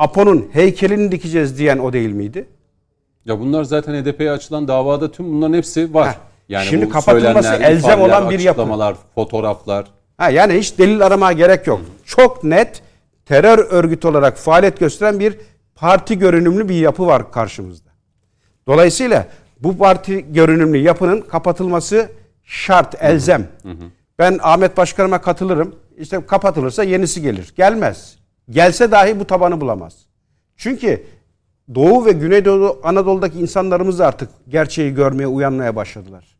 Apo'nun 0.00 0.48
heykelini 0.52 1.12
dikeceğiz 1.12 1.58
diyen 1.58 1.78
o 1.78 1.92
değil 1.92 2.10
miydi? 2.10 2.48
Ya 3.24 3.40
bunlar 3.40 3.64
zaten 3.64 3.94
HDP'ye 3.94 4.30
açılan 4.30 4.68
davada 4.68 5.12
tüm 5.12 5.32
bunların 5.32 5.54
hepsi 5.54 5.94
var. 5.94 6.06
Ha, 6.06 6.14
yani 6.48 6.66
şimdi 6.66 6.88
kapatılması 6.88 7.54
elzem 7.54 8.00
olan 8.00 8.30
bir 8.30 8.38
yapı. 8.38 8.68
fotoğraflar. 9.14 9.86
Ha, 10.16 10.30
yani 10.30 10.54
hiç 10.54 10.78
delil 10.78 11.06
aramaya 11.06 11.32
gerek 11.32 11.66
yok. 11.66 11.80
Çok 12.04 12.44
net 12.44 12.82
terör 13.26 13.58
örgütü 13.58 14.08
olarak 14.08 14.38
faaliyet 14.38 14.80
gösteren 14.80 15.20
bir 15.20 15.36
parti 15.74 16.18
görünümlü 16.18 16.68
bir 16.68 16.74
yapı 16.74 17.06
var 17.06 17.32
karşımızda. 17.32 17.90
Dolayısıyla 18.66 19.26
bu 19.60 19.78
parti 19.78 20.32
görünümlü 20.32 20.78
yapının 20.78 21.20
kapatılması 21.20 22.08
şart, 22.44 22.94
elzem. 23.02 23.48
Hı 23.62 23.68
hı. 23.68 23.84
Ben 24.18 24.38
Ahmet 24.42 24.76
Başkanıma 24.76 25.20
katılırım. 25.20 25.74
İşte 25.98 26.26
kapatılırsa 26.26 26.84
yenisi 26.84 27.22
gelir. 27.22 27.52
Gelmez. 27.56 28.19
Gelse 28.50 28.90
dahi 28.90 29.20
bu 29.20 29.24
tabanı 29.24 29.60
bulamaz. 29.60 29.96
Çünkü 30.56 31.02
Doğu 31.74 32.06
ve 32.06 32.12
Güneydoğu 32.12 32.80
Anadolu'daki 32.82 33.38
insanlarımız 33.38 34.00
artık 34.00 34.30
gerçeği 34.48 34.94
görmeye, 34.94 35.26
uyanmaya 35.26 35.76
başladılar. 35.76 36.36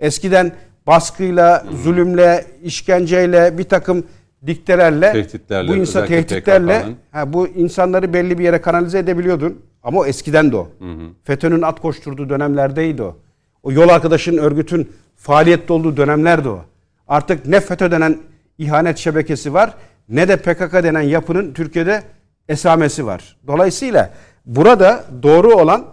Eskiden 0.00 0.52
baskıyla, 0.86 1.66
zulümle, 1.82 2.46
işkenceyle, 2.62 3.58
bir 3.58 3.64
takım 3.64 4.04
diktelerle, 4.46 5.12
tehditlerle, 5.12 5.68
bu 5.68 5.76
insan 5.76 6.06
tehditlerle 6.06 6.84
ha, 7.10 7.32
bu 7.32 7.48
insanları 7.48 8.12
belli 8.12 8.38
bir 8.38 8.44
yere 8.44 8.60
kanalize 8.60 8.98
edebiliyordun. 8.98 9.62
Ama 9.82 10.00
o 10.00 10.06
eskiden 10.06 10.52
de 10.52 10.56
o. 10.56 10.68
Hı 10.78 10.84
hı. 10.84 11.08
FETÖ'nün 11.24 11.62
at 11.62 11.80
koşturduğu 11.80 12.28
dönemlerdeydi 12.28 13.02
o. 13.02 13.16
O 13.62 13.72
yol 13.72 13.88
arkadaşın 13.88 14.36
örgütün 14.36 14.92
faaliyette 15.16 15.72
olduğu 15.72 15.96
dönemlerde 15.96 16.48
o. 16.48 16.64
Artık 17.08 17.46
ne 17.46 17.60
FETÖ 17.60 17.90
denen 17.90 18.18
ihanet 18.58 18.98
şebekesi 18.98 19.54
var 19.54 19.74
ne 20.08 20.28
de 20.28 20.36
PKK 20.36 20.72
denen 20.72 21.00
yapının 21.00 21.52
Türkiye'de 21.52 22.02
esamesi 22.48 23.06
var. 23.06 23.36
Dolayısıyla 23.46 24.10
burada 24.46 25.04
doğru 25.22 25.54
olan 25.54 25.84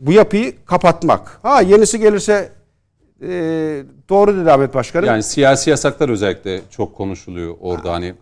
bu 0.00 0.12
yapıyı 0.12 0.64
kapatmak. 0.64 1.38
Ha 1.42 1.60
yenisi 1.60 1.98
gelirse 1.98 2.52
e, 3.22 3.28
doğru 4.08 4.36
dedi 4.36 4.52
Ahmet 4.52 4.74
Başkanım. 4.74 5.06
Yani 5.06 5.22
siyasi 5.22 5.70
yasaklar 5.70 6.08
özellikle 6.08 6.60
çok 6.70 6.96
konuşuluyor 6.96 7.56
orada 7.60 7.90
ha. 7.90 7.94
hani 7.94 8.14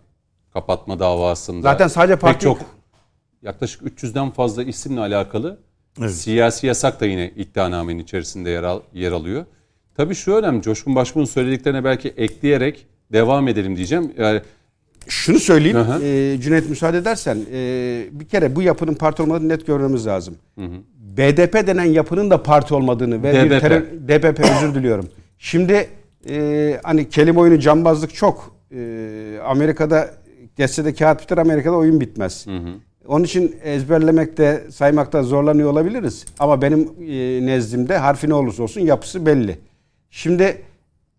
kapatma 0.53 0.99
davasında. 0.99 1.61
Zaten 1.61 1.87
sadece 1.87 2.15
parti... 2.15 2.33
Pek 2.33 2.41
çok 2.41 2.57
yaklaşık 3.41 3.81
300'den 3.81 4.31
fazla 4.31 4.63
isimle 4.63 4.99
alakalı 4.99 5.59
evet. 5.99 6.11
siyasi 6.11 6.67
yasak 6.67 7.01
da 7.01 7.05
yine 7.05 7.29
iddianamenin 7.35 7.99
içerisinde 7.99 8.49
yer, 8.49 8.63
al, 8.63 8.79
yer 8.93 9.11
alıyor. 9.11 9.45
Tabii 9.95 10.15
şu 10.15 10.33
önemli 10.33 10.61
Coşkun 10.61 10.95
Başbuğ'un 10.95 11.25
söylediklerine 11.25 11.83
belki 11.83 12.09
ekleyerek 12.09 12.87
devam 13.11 13.47
edelim 13.47 13.75
diyeceğim. 13.75 14.13
Yani 14.17 14.41
şunu 15.07 15.39
söyleyeyim, 15.39 15.77
e, 16.03 16.41
Cüneyt 16.41 16.69
müsaade 16.69 16.97
edersen, 16.97 17.37
e, 17.53 18.05
bir 18.11 18.25
kere 18.25 18.55
bu 18.55 18.61
yapının 18.61 18.93
parti 18.93 19.21
olmadığını 19.23 19.49
net 19.49 19.67
görmemiz 19.67 20.07
lazım. 20.07 20.35
Hı 20.59 20.65
hı. 20.65 20.75
BDP 21.17 21.67
denen 21.67 21.83
yapının 21.83 22.29
da 22.29 22.43
parti 22.43 22.73
olmadığını 22.73 23.23
ve 23.23 23.33
DBP. 23.33 23.51
bir 23.51 23.59
terör, 23.59 23.81
DBP 23.81 24.39
özür 24.39 24.75
diliyorum. 24.75 25.09
Şimdi 25.37 25.87
e, 26.29 26.79
hani 26.83 27.09
kelime 27.09 27.39
oyunu 27.39 27.59
cambazlık 27.59 28.13
çok. 28.13 28.55
E, 28.71 29.39
Amerika'da 29.45 30.09
geçse 30.57 30.85
de 30.85 30.93
kağıt 30.93 31.21
biter, 31.21 31.37
Amerika'da 31.37 31.75
oyun 31.75 32.01
bitmez. 32.01 32.47
Hı 32.47 32.57
hı. 32.57 32.69
Onun 33.07 33.23
için 33.23 33.55
ezberlemekte, 33.63 34.63
saymakta 34.71 35.23
zorlanıyor 35.23 35.71
olabiliriz. 35.71 36.25
Ama 36.39 36.61
benim 36.61 36.89
e, 37.09 37.45
nezdimde 37.45 37.97
harfi 37.97 38.29
ne 38.29 38.33
olursa 38.33 38.63
olsun 38.63 38.81
yapısı 38.81 39.25
belli. 39.25 39.59
Şimdi 40.09 40.61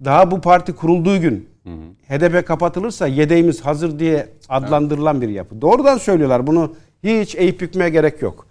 daha 0.04 0.30
bu 0.30 0.40
parti 0.40 0.72
kurulduğu 0.72 1.20
gün 1.20 1.48
hı. 1.70 2.16
HDP 2.16 2.46
kapatılırsa 2.46 3.06
yedeğimiz 3.06 3.60
hazır 3.60 3.98
diye 3.98 4.28
adlandırılan 4.48 5.22
bir 5.22 5.28
yapı. 5.28 5.60
Doğrudan 5.60 5.98
söylüyorlar. 5.98 6.46
Bunu 6.46 6.74
hiç 7.04 7.34
eğip 7.34 7.60
bükmeye 7.60 7.90
gerek 7.90 8.22
yok. 8.22 8.46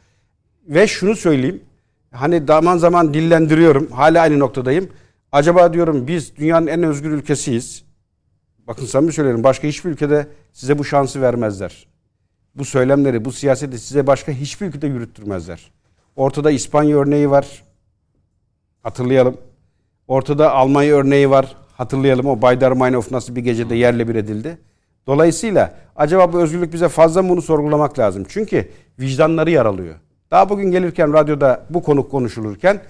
Ve 0.67 0.87
şunu 0.87 1.15
söyleyeyim. 1.15 1.61
Hani 2.11 2.43
zaman 2.47 2.77
zaman 2.77 3.13
dillendiriyorum. 3.13 3.91
Hala 3.91 4.21
aynı 4.21 4.39
noktadayım. 4.39 4.89
Acaba 5.31 5.73
diyorum 5.73 6.07
biz 6.07 6.35
dünyanın 6.35 6.67
en 6.67 6.83
özgür 6.83 7.11
ülkesiyiz. 7.11 7.83
Bakın 8.67 8.85
samimi 8.85 9.13
söylüyorum. 9.13 9.43
Başka 9.43 9.67
hiçbir 9.67 9.89
ülkede 9.89 10.27
size 10.51 10.79
bu 10.79 10.85
şansı 10.85 11.21
vermezler. 11.21 11.87
Bu 12.55 12.65
söylemleri, 12.65 13.25
bu 13.25 13.31
siyaseti 13.31 13.79
size 13.79 14.07
başka 14.07 14.31
hiçbir 14.31 14.65
ülkede 14.65 14.87
yürüttürmezler. 14.87 15.71
Ortada 16.15 16.51
İspanya 16.51 16.97
örneği 16.97 17.29
var. 17.29 17.63
Hatırlayalım. 18.83 19.37
Ortada 20.07 20.51
Almanya 20.51 20.95
örneği 20.95 21.29
var. 21.29 21.55
Hatırlayalım 21.73 22.25
o 22.25 22.41
Baydarmeinhof 22.41 23.11
nasıl 23.11 23.35
bir 23.35 23.41
gecede 23.41 23.75
yerle 23.75 24.07
bir 24.07 24.15
edildi. 24.15 24.57
Dolayısıyla 25.07 25.73
acaba 25.95 26.33
bu 26.33 26.41
özgürlük 26.41 26.73
bize 26.73 26.89
fazla 26.89 27.21
mı 27.21 27.29
bunu 27.29 27.41
sorgulamak 27.41 27.99
lazım. 27.99 28.25
Çünkü 28.29 28.69
vicdanları 28.99 29.51
yaralıyor. 29.51 29.95
Daha 30.31 30.49
bugün 30.49 30.71
gelirken 30.71 31.13
radyoda 31.13 31.65
bu 31.69 31.83
konu 31.83 32.09
konuşulurken 32.09 32.81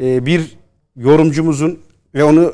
e, 0.00 0.26
bir 0.26 0.56
yorumcumuzun 0.96 1.78
ve 2.14 2.24
onu 2.24 2.52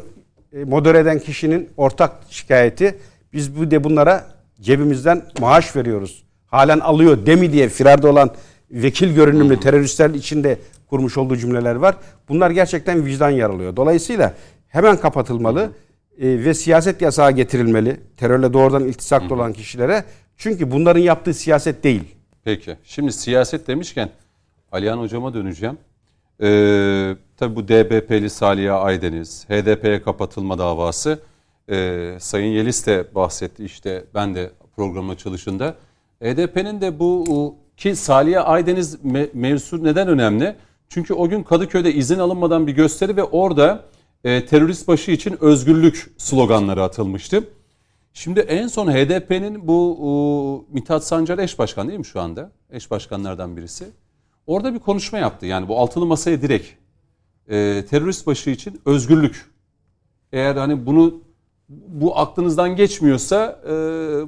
e, 0.53 0.65
modere 0.65 0.99
eden 0.99 1.19
kişinin 1.19 1.69
ortak 1.77 2.13
şikayeti 2.31 2.99
biz 3.33 3.57
bu 3.57 3.71
de 3.71 3.85
bunlara 3.85 4.27
cebimizden 4.61 5.23
maaş 5.41 5.77
veriyoruz. 5.77 6.25
Halen 6.47 6.81
alıyor 6.81 7.27
demi 7.27 7.53
diye 7.53 7.69
firarda 7.69 8.11
olan 8.11 8.31
vekil 8.71 9.15
görünümlü 9.15 9.61
teröristler 9.61 10.11
içinde 10.11 10.59
kurmuş 10.91 11.19
olduğu 11.19 11.37
cümleler 11.37 11.75
var. 11.75 11.97
Bunlar 12.29 12.51
gerçekten 12.51 13.07
vicdan 13.07 13.31
yaralıyor. 13.31 13.77
Dolayısıyla 13.77 14.35
hemen 14.73 14.97
kapatılmalı 14.97 15.73
e, 16.19 16.45
ve 16.45 16.55
siyaset 16.55 17.03
yasağı 17.03 17.33
getirilmeli. 17.33 18.01
Terörle 18.17 18.53
doğrudan 18.53 18.85
iltisaklı 18.85 19.35
olan 19.35 19.53
kişilere. 19.53 20.05
Çünkü 20.37 20.71
bunların 20.71 21.01
yaptığı 21.01 21.35
siyaset 21.35 21.85
değil. 21.85 22.03
Peki. 22.45 22.77
Şimdi 22.85 23.13
siyaset 23.13 23.67
demişken 23.67 24.09
Alihan 24.73 24.99
Hocam'a 24.99 25.35
döneceğim. 25.35 25.79
Ee, 26.43 27.17
tabii 27.37 27.57
bu 27.57 27.69
DBP'li 27.69 28.31
Saliha 28.31 28.81
Aydeniz, 28.81 29.45
HDP'ye 29.49 30.03
kapatılma 30.03 30.59
davası. 30.59 31.19
Ee, 31.71 32.17
Sayın 32.21 32.53
Yeliz 32.53 32.87
de 32.87 33.05
bahsetti 33.15 33.65
işte 33.65 34.05
ben 34.15 34.35
de 34.35 34.51
programa 34.77 35.17
çalışında. 35.17 35.75
HDP'nin 36.23 36.81
de 36.81 36.99
bu 36.99 37.57
ki 37.77 37.97
Saliha 37.97 38.45
Aydeniz 38.45 38.95
me- 38.95 39.31
mevzusu 39.35 39.85
neden 39.85 40.09
önemli? 40.09 40.57
Çünkü 40.89 41.15
o 41.15 41.29
gün 41.29 41.43
Kadıköy'de 41.43 41.93
izin 41.95 42.19
alınmadan 42.19 42.67
bir 42.67 42.73
gösteri 42.73 43.17
ve 43.17 43.23
orada 43.23 43.85
e, 44.25 44.47
terörist 44.47 44.89
başı 44.89 45.11
için 45.11 45.37
özgürlük 45.41 46.15
sloganları 46.19 46.83
atılmıştı. 46.83 47.45
Şimdi 48.15 48.41
en 48.41 48.67
son 48.67 48.93
HDP'nin 48.93 49.69
bu 49.69 49.99
o, 50.01 50.65
Mithat 50.73 51.05
Sancar 51.07 51.39
eş 51.39 51.59
başkan 51.59 51.89
değil 51.89 51.99
mi 51.99 52.05
şu 52.05 52.21
anda? 52.21 52.53
Eş 52.71 52.91
başkanlardan 52.91 53.57
birisi. 53.57 53.85
Orada 54.47 54.75
bir 54.75 54.79
konuşma 54.79 55.19
yaptı. 55.19 55.47
Yani 55.47 55.69
bu 55.69 55.79
altılı 55.79 56.07
masaya 56.07 56.43
direkt 56.43 56.69
e, 57.49 57.85
terörist 57.91 58.27
başı 58.27 58.51
için 58.51 58.81
özgürlük. 58.85 59.51
Eğer 60.33 60.57
hani 60.57 60.87
bunu 60.87 61.15
bu 61.69 62.19
aklınızdan 62.19 62.77
geçmiyorsa 62.77 63.61
e, 63.67 63.75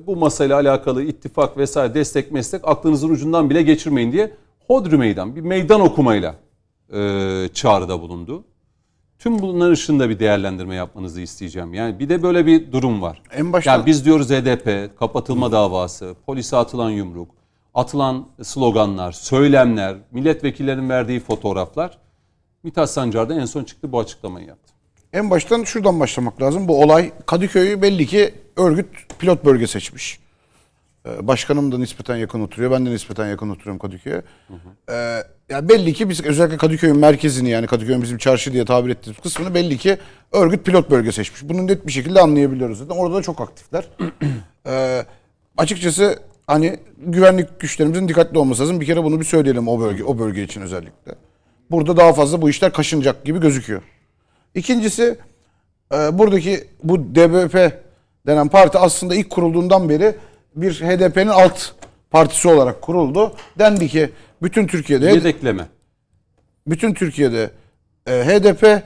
bu 0.06 0.16
masayla 0.16 0.56
alakalı 0.56 1.02
ittifak 1.02 1.56
vesaire 1.58 1.94
destek 1.94 2.32
meslek 2.32 2.68
aklınızın 2.68 3.08
ucundan 3.08 3.50
bile 3.50 3.62
geçirmeyin 3.62 4.12
diye 4.12 4.36
hodri 4.66 4.96
meydan 4.96 5.36
bir 5.36 5.40
meydan 5.40 5.80
okumayla 5.80 6.34
e, 6.92 7.48
çağrıda 7.54 8.00
bulundu. 8.00 8.44
Tüm 9.24 9.38
bunların 9.42 9.72
ışığında 9.72 10.08
bir 10.10 10.18
değerlendirme 10.18 10.74
yapmanızı 10.74 11.20
isteyeceğim. 11.20 11.74
Yani 11.74 11.98
bir 11.98 12.08
de 12.08 12.22
böyle 12.22 12.46
bir 12.46 12.72
durum 12.72 13.02
var. 13.02 13.22
En 13.32 13.52
başta- 13.52 13.70
Yani 13.70 13.86
biz 13.86 14.04
diyoruz 14.04 14.30
HDP, 14.30 14.96
kapatılma 14.98 15.52
davası, 15.52 16.14
polise 16.26 16.56
atılan 16.56 16.90
yumruk, 16.90 17.30
atılan 17.74 18.26
sloganlar, 18.42 19.12
söylemler, 19.12 19.96
milletvekillerinin 20.12 20.88
verdiği 20.88 21.20
fotoğraflar. 21.20 21.98
Mithat 22.62 22.90
Sancar 22.90 23.28
da 23.28 23.34
en 23.34 23.44
son 23.44 23.64
çıktı 23.64 23.92
bu 23.92 24.00
açıklamayı 24.00 24.46
yaptı. 24.46 24.72
En 25.12 25.30
baştan 25.30 25.64
şuradan 25.64 26.00
başlamak 26.00 26.42
lazım. 26.42 26.68
Bu 26.68 26.82
olay 26.82 27.12
Kadıköy'ü 27.26 27.82
belli 27.82 28.06
ki 28.06 28.34
örgüt 28.56 28.86
pilot 29.18 29.44
bölge 29.44 29.66
seçmiş. 29.66 30.18
Ee, 31.06 31.26
Başkanım 31.26 31.72
da 31.72 31.78
nispeten 31.78 32.16
yakın 32.16 32.40
oturuyor. 32.40 32.70
Ben 32.70 32.86
de 32.86 32.90
nispeten 32.90 33.26
yakın 33.26 33.50
oturuyorum 33.50 33.78
Kadıköy'e. 33.78 34.22
Ee, 34.90 35.22
ya 35.48 35.68
belli 35.68 35.92
ki 35.92 36.08
biz 36.08 36.24
özellikle 36.24 36.56
Kadıköy'ün 36.56 36.98
merkezini 36.98 37.50
yani 37.50 37.66
Kadıköy'ün 37.66 38.02
bizim 38.02 38.18
çarşı 38.18 38.52
diye 38.52 38.64
tabir 38.64 38.90
ettiğimiz 38.90 39.20
kısmını 39.20 39.54
belli 39.54 39.78
ki 39.78 39.98
örgüt 40.32 40.64
pilot 40.64 40.90
bölge 40.90 41.12
seçmiş. 41.12 41.42
Bunu 41.42 41.66
net 41.66 41.86
bir 41.86 41.92
şekilde 41.92 42.20
anlayabiliyoruz 42.20 42.78
zaten. 42.78 42.96
Orada 42.96 43.14
da 43.14 43.22
çok 43.22 43.40
aktifler. 43.40 43.88
Ee, 44.66 45.04
açıkçası 45.56 46.18
hani 46.46 46.78
güvenlik 46.98 47.60
güçlerimizin 47.60 48.08
dikkatli 48.08 48.38
olması 48.38 48.62
lazım. 48.62 48.80
Bir 48.80 48.86
kere 48.86 49.04
bunu 49.04 49.20
bir 49.20 49.24
söyleyelim 49.24 49.68
o 49.68 49.80
bölge 49.80 50.04
o 50.04 50.18
bölge 50.18 50.42
için 50.42 50.60
özellikle. 50.60 51.14
Burada 51.70 51.96
daha 51.96 52.12
fazla 52.12 52.42
bu 52.42 52.50
işler 52.50 52.72
kaşınacak 52.72 53.24
gibi 53.24 53.40
gözüküyor. 53.40 53.82
İkincisi 54.54 55.18
e, 55.94 56.18
buradaki 56.18 56.64
bu 56.82 56.98
DBP 56.98 57.72
denen 58.26 58.48
parti 58.48 58.78
aslında 58.78 59.14
ilk 59.14 59.30
kurulduğundan 59.30 59.88
beri 59.88 60.14
bir 60.56 60.72
HDP'nin 60.72 61.28
alt 61.28 61.70
partisi 62.10 62.48
olarak 62.48 62.82
kuruldu. 62.82 63.32
Dendi 63.58 63.88
ki 63.88 64.10
bütün 64.42 64.66
Türkiye'de 64.66 65.06
Yedekleme. 65.06 65.66
bütün 66.66 66.94
Türkiye'de 66.94 67.50
e, 68.06 68.12
HDP 68.12 68.82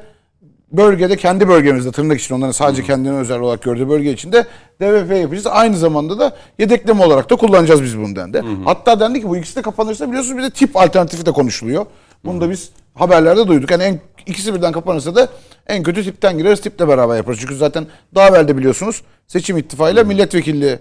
bölgede 0.72 1.16
kendi 1.16 1.48
bölgemizde 1.48 1.92
tırnak 1.92 2.20
için 2.20 2.34
onların 2.34 2.52
sadece 2.52 2.82
kendine 2.82 3.16
özel 3.16 3.40
olarak 3.40 3.62
gördüğü 3.62 3.88
bölge 3.88 4.12
içinde 4.12 4.46
DBP 4.80 5.12
yapacağız. 5.16 5.46
Aynı 5.46 5.76
zamanda 5.76 6.18
da 6.18 6.36
yedekleme 6.58 7.04
olarak 7.04 7.30
da 7.30 7.36
kullanacağız 7.36 7.82
biz 7.82 7.98
bunu 7.98 8.16
dendi. 8.16 8.42
Hatta 8.64 9.00
dendi 9.00 9.20
ki 9.20 9.28
bu 9.28 9.36
ikisi 9.36 9.56
de 9.56 9.62
kapanırsa 9.62 10.08
biliyorsunuz 10.08 10.38
bir 10.38 10.42
de 10.42 10.50
tip 10.50 10.76
alternatifi 10.76 11.26
de 11.26 11.32
konuşuluyor. 11.32 11.86
Bunu 12.24 12.40
da 12.40 12.50
biz 12.50 12.70
haberlerde 12.94 13.46
duyduk. 13.46 13.70
Yani 13.70 13.82
en, 13.82 14.00
ikisi 14.26 14.54
birden 14.54 14.72
kapanırsa 14.72 15.14
da 15.14 15.28
en 15.66 15.82
kötü 15.82 16.04
tipten 16.04 16.38
gireriz 16.38 16.60
tiple 16.60 16.88
beraber 16.88 17.16
yaparız. 17.16 17.38
Çünkü 17.40 17.56
zaten 17.56 17.86
daha 18.14 18.28
evvel 18.28 18.48
de 18.48 18.56
biliyorsunuz 18.56 19.02
seçim 19.26 19.58
ittifakıyla 19.58 20.04
milletvekilliği 20.04 20.78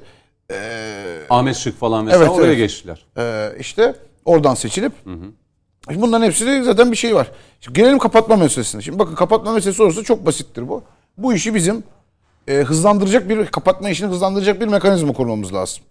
Ahmet 1.29 1.55
Şık 1.55 1.79
falan 1.79 2.05
mesela 2.05 2.23
Evet, 2.25 2.35
oraya 2.35 2.47
evet. 2.47 2.57
geçtiler. 2.57 3.05
Ee, 3.17 3.51
işte 3.59 3.95
oradan 4.25 4.53
seçilip 4.53 4.93
Şimdi 5.89 6.01
bunların 6.01 6.25
hepsinde 6.25 6.63
zaten 6.63 6.91
bir 6.91 6.97
şey 6.97 7.15
var. 7.15 7.31
Şimdi 7.61 7.79
gelelim 7.81 7.99
kapatma 7.99 8.35
meselesine. 8.35 8.81
Şimdi 8.81 8.99
bakın 8.99 9.15
kapatma 9.15 9.53
meselesi 9.53 9.83
olursa 9.83 10.03
çok 10.03 10.25
basittir 10.25 10.67
bu. 10.69 10.83
Bu 11.17 11.33
işi 11.33 11.55
bizim 11.55 11.83
e, 12.47 12.53
hızlandıracak 12.55 13.29
bir 13.29 13.45
kapatma 13.45 13.89
işini 13.89 14.07
hızlandıracak 14.09 14.61
bir 14.61 14.67
mekanizma 14.67 15.13
kurmamız 15.13 15.53
lazım. 15.53 15.83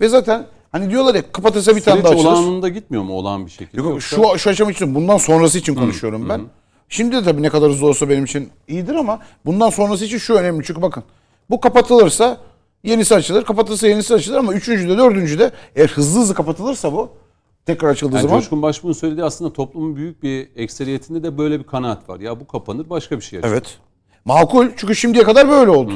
Ve 0.00 0.08
zaten 0.08 0.46
hani 0.72 0.90
diyorlar 0.90 1.14
ya 1.14 1.32
kapatırsa 1.32 1.76
bir 1.76 1.80
tane 1.80 1.94
Süreç 2.00 2.04
daha 2.04 2.14
açılır. 2.14 2.32
olağanında 2.32 2.68
gitmiyor 2.68 3.02
mu 3.04 3.12
olağan 3.12 3.46
bir 3.46 3.50
şekilde? 3.50 3.80
Yok, 3.82 3.90
Yoksa- 3.94 4.32
şu, 4.32 4.38
şu 4.38 4.50
aşama 4.50 4.70
için 4.70 4.94
bundan 4.94 5.16
sonrası 5.16 5.58
için 5.58 5.74
konuşuyorum 5.74 6.28
ben. 6.28 6.40
Şimdi 6.88 7.16
de 7.16 7.24
tabii 7.24 7.42
ne 7.42 7.48
kadar 7.48 7.70
hızlı 7.70 7.86
olsa 7.86 8.08
benim 8.08 8.24
için 8.24 8.50
iyidir 8.68 8.94
ama 8.94 9.20
bundan 9.46 9.70
sonrası 9.70 10.04
için 10.04 10.18
şu 10.18 10.34
önemli. 10.34 10.64
Çünkü 10.66 10.82
bakın 10.82 11.02
bu 11.50 11.60
kapatılırsa 11.60 12.38
yenisi 12.84 13.14
açılır. 13.14 13.44
Kapatılırsa 13.44 13.88
yenisi 13.88 14.14
açılır 14.14 14.36
ama 14.36 14.52
üçüncüde 14.52 14.98
dördüncüde 14.98 15.52
eğer 15.76 15.88
hızlı 15.88 16.20
hızlı 16.20 16.34
kapatılırsa 16.34 16.92
bu 16.92 17.10
tekrar 17.66 17.88
açıldığı 17.88 18.16
Yani 18.16 18.22
zaman 18.22 18.40
Coşkun 18.40 18.62
Başbuğ'un 18.62 18.92
söylediği 18.92 19.24
aslında 19.24 19.52
toplumun 19.52 19.96
büyük 19.96 20.22
bir 20.22 20.48
ekseriyetinde 20.56 21.22
de 21.22 21.38
böyle 21.38 21.58
bir 21.58 21.64
kanaat 21.64 22.08
var. 22.08 22.20
Ya 22.20 22.40
bu 22.40 22.46
kapanır 22.46 22.90
başka 22.90 23.16
bir 23.16 23.22
şey 23.22 23.38
açılır. 23.38 23.52
Evet. 23.52 23.78
Makul 24.24 24.66
çünkü 24.76 24.94
şimdiye 24.94 25.24
kadar 25.24 25.48
böyle 25.48 25.70
oldu. 25.70 25.92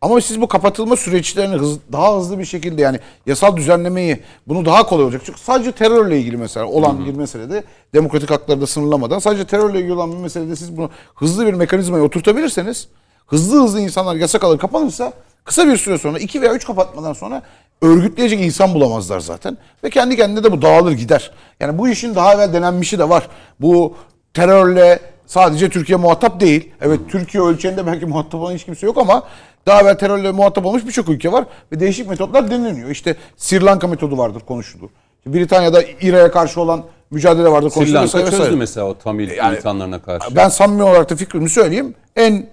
Ama 0.00 0.20
siz 0.20 0.40
bu 0.40 0.48
kapatılma 0.48 0.96
süreçlerini 0.96 1.56
hız, 1.56 1.78
daha 1.92 2.16
hızlı 2.16 2.38
bir 2.38 2.44
şekilde 2.44 2.82
yani 2.82 3.00
yasal 3.26 3.56
düzenlemeyi 3.56 4.18
bunu 4.46 4.64
daha 4.64 4.86
kolay 4.86 5.04
olacak. 5.04 5.22
Çünkü 5.24 5.40
sadece 5.40 5.72
terörle 5.72 6.20
ilgili 6.20 6.36
mesela 6.36 6.66
olan 6.66 7.06
bir 7.06 7.12
meselede 7.14 7.64
demokratik 7.94 8.30
hakları 8.30 8.60
da 8.60 8.66
sınırlamadan 8.66 9.18
sadece 9.18 9.46
terörle 9.46 9.78
ilgili 9.78 9.92
olan 9.92 10.12
bir 10.12 10.16
meselede 10.16 10.56
siz 10.56 10.76
bunu 10.76 10.90
hızlı 11.14 11.46
bir 11.46 11.54
mekanizmaya 11.54 12.04
oturtabilirseniz 12.04 12.88
hızlı 13.26 13.62
hızlı 13.62 13.80
insanlar 13.80 14.14
yasak 14.16 14.44
alır 14.44 14.58
kapanırsa 14.58 15.12
kısa 15.46 15.66
bir 15.66 15.76
süre 15.76 15.98
sonra 15.98 16.18
iki 16.18 16.42
veya 16.42 16.54
üç 16.54 16.64
kapatmadan 16.66 17.12
sonra 17.12 17.42
örgütleyecek 17.82 18.40
insan 18.40 18.74
bulamazlar 18.74 19.20
zaten. 19.20 19.58
Ve 19.84 19.90
kendi 19.90 20.16
kendine 20.16 20.44
de 20.44 20.52
bu 20.52 20.62
dağılır 20.62 20.92
gider. 20.92 21.30
Yani 21.60 21.78
bu 21.78 21.88
işin 21.88 22.14
daha 22.14 22.34
evvel 22.34 22.52
denenmişi 22.52 22.98
de 22.98 23.08
var. 23.08 23.28
Bu 23.60 23.94
terörle 24.34 25.00
sadece 25.26 25.68
Türkiye 25.70 25.98
muhatap 25.98 26.40
değil. 26.40 26.72
Evet 26.80 27.00
Türkiye 27.10 27.42
ölçeğinde 27.42 27.86
belki 27.86 28.06
muhatap 28.06 28.34
olan 28.34 28.54
hiç 28.54 28.64
kimse 28.64 28.86
yok 28.86 28.98
ama 28.98 29.22
daha 29.66 29.80
evvel 29.82 29.98
terörle 29.98 30.32
muhatap 30.32 30.66
olmuş 30.66 30.86
birçok 30.86 31.08
ülke 31.08 31.32
var 31.32 31.44
ve 31.72 31.80
değişik 31.80 32.08
metotlar 32.08 32.50
deneniyor. 32.50 32.90
İşte 32.90 33.16
Sri 33.36 33.64
Lanka 33.64 33.86
metodu 33.86 34.18
vardır 34.18 34.42
konuşulur. 34.46 34.88
Britanya'da 35.26 35.82
İRA'ya 35.82 36.30
karşı 36.30 36.60
olan 36.60 36.84
mücadele 37.10 37.48
vardır 37.48 37.70
Sri. 37.70 37.92
Lanka 37.92 38.30
çözdü 38.30 38.56
mesela 38.56 38.86
o 38.86 38.98
Tamil 38.98 39.30
Yani- 39.30 39.56
insanlarına 39.56 40.02
karşı. 40.02 40.36
Ben 40.36 40.48
samimi 40.48 40.82
olarak 40.82 41.10
da 41.10 41.16
fikrimi 41.16 41.50
söyleyeyim. 41.50 41.94
En 42.16 42.46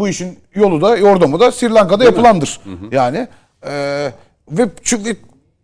bu 0.00 0.08
işin 0.08 0.38
yolu 0.54 0.80
da 0.80 0.96
yordamı 0.96 1.40
da 1.40 1.52
Sri 1.52 1.74
Lanka'da 1.74 2.04
yapılandır. 2.04 2.60
Yani 2.92 3.28
e, 3.66 3.72
ve 4.50 4.68
çünkü 4.82 5.16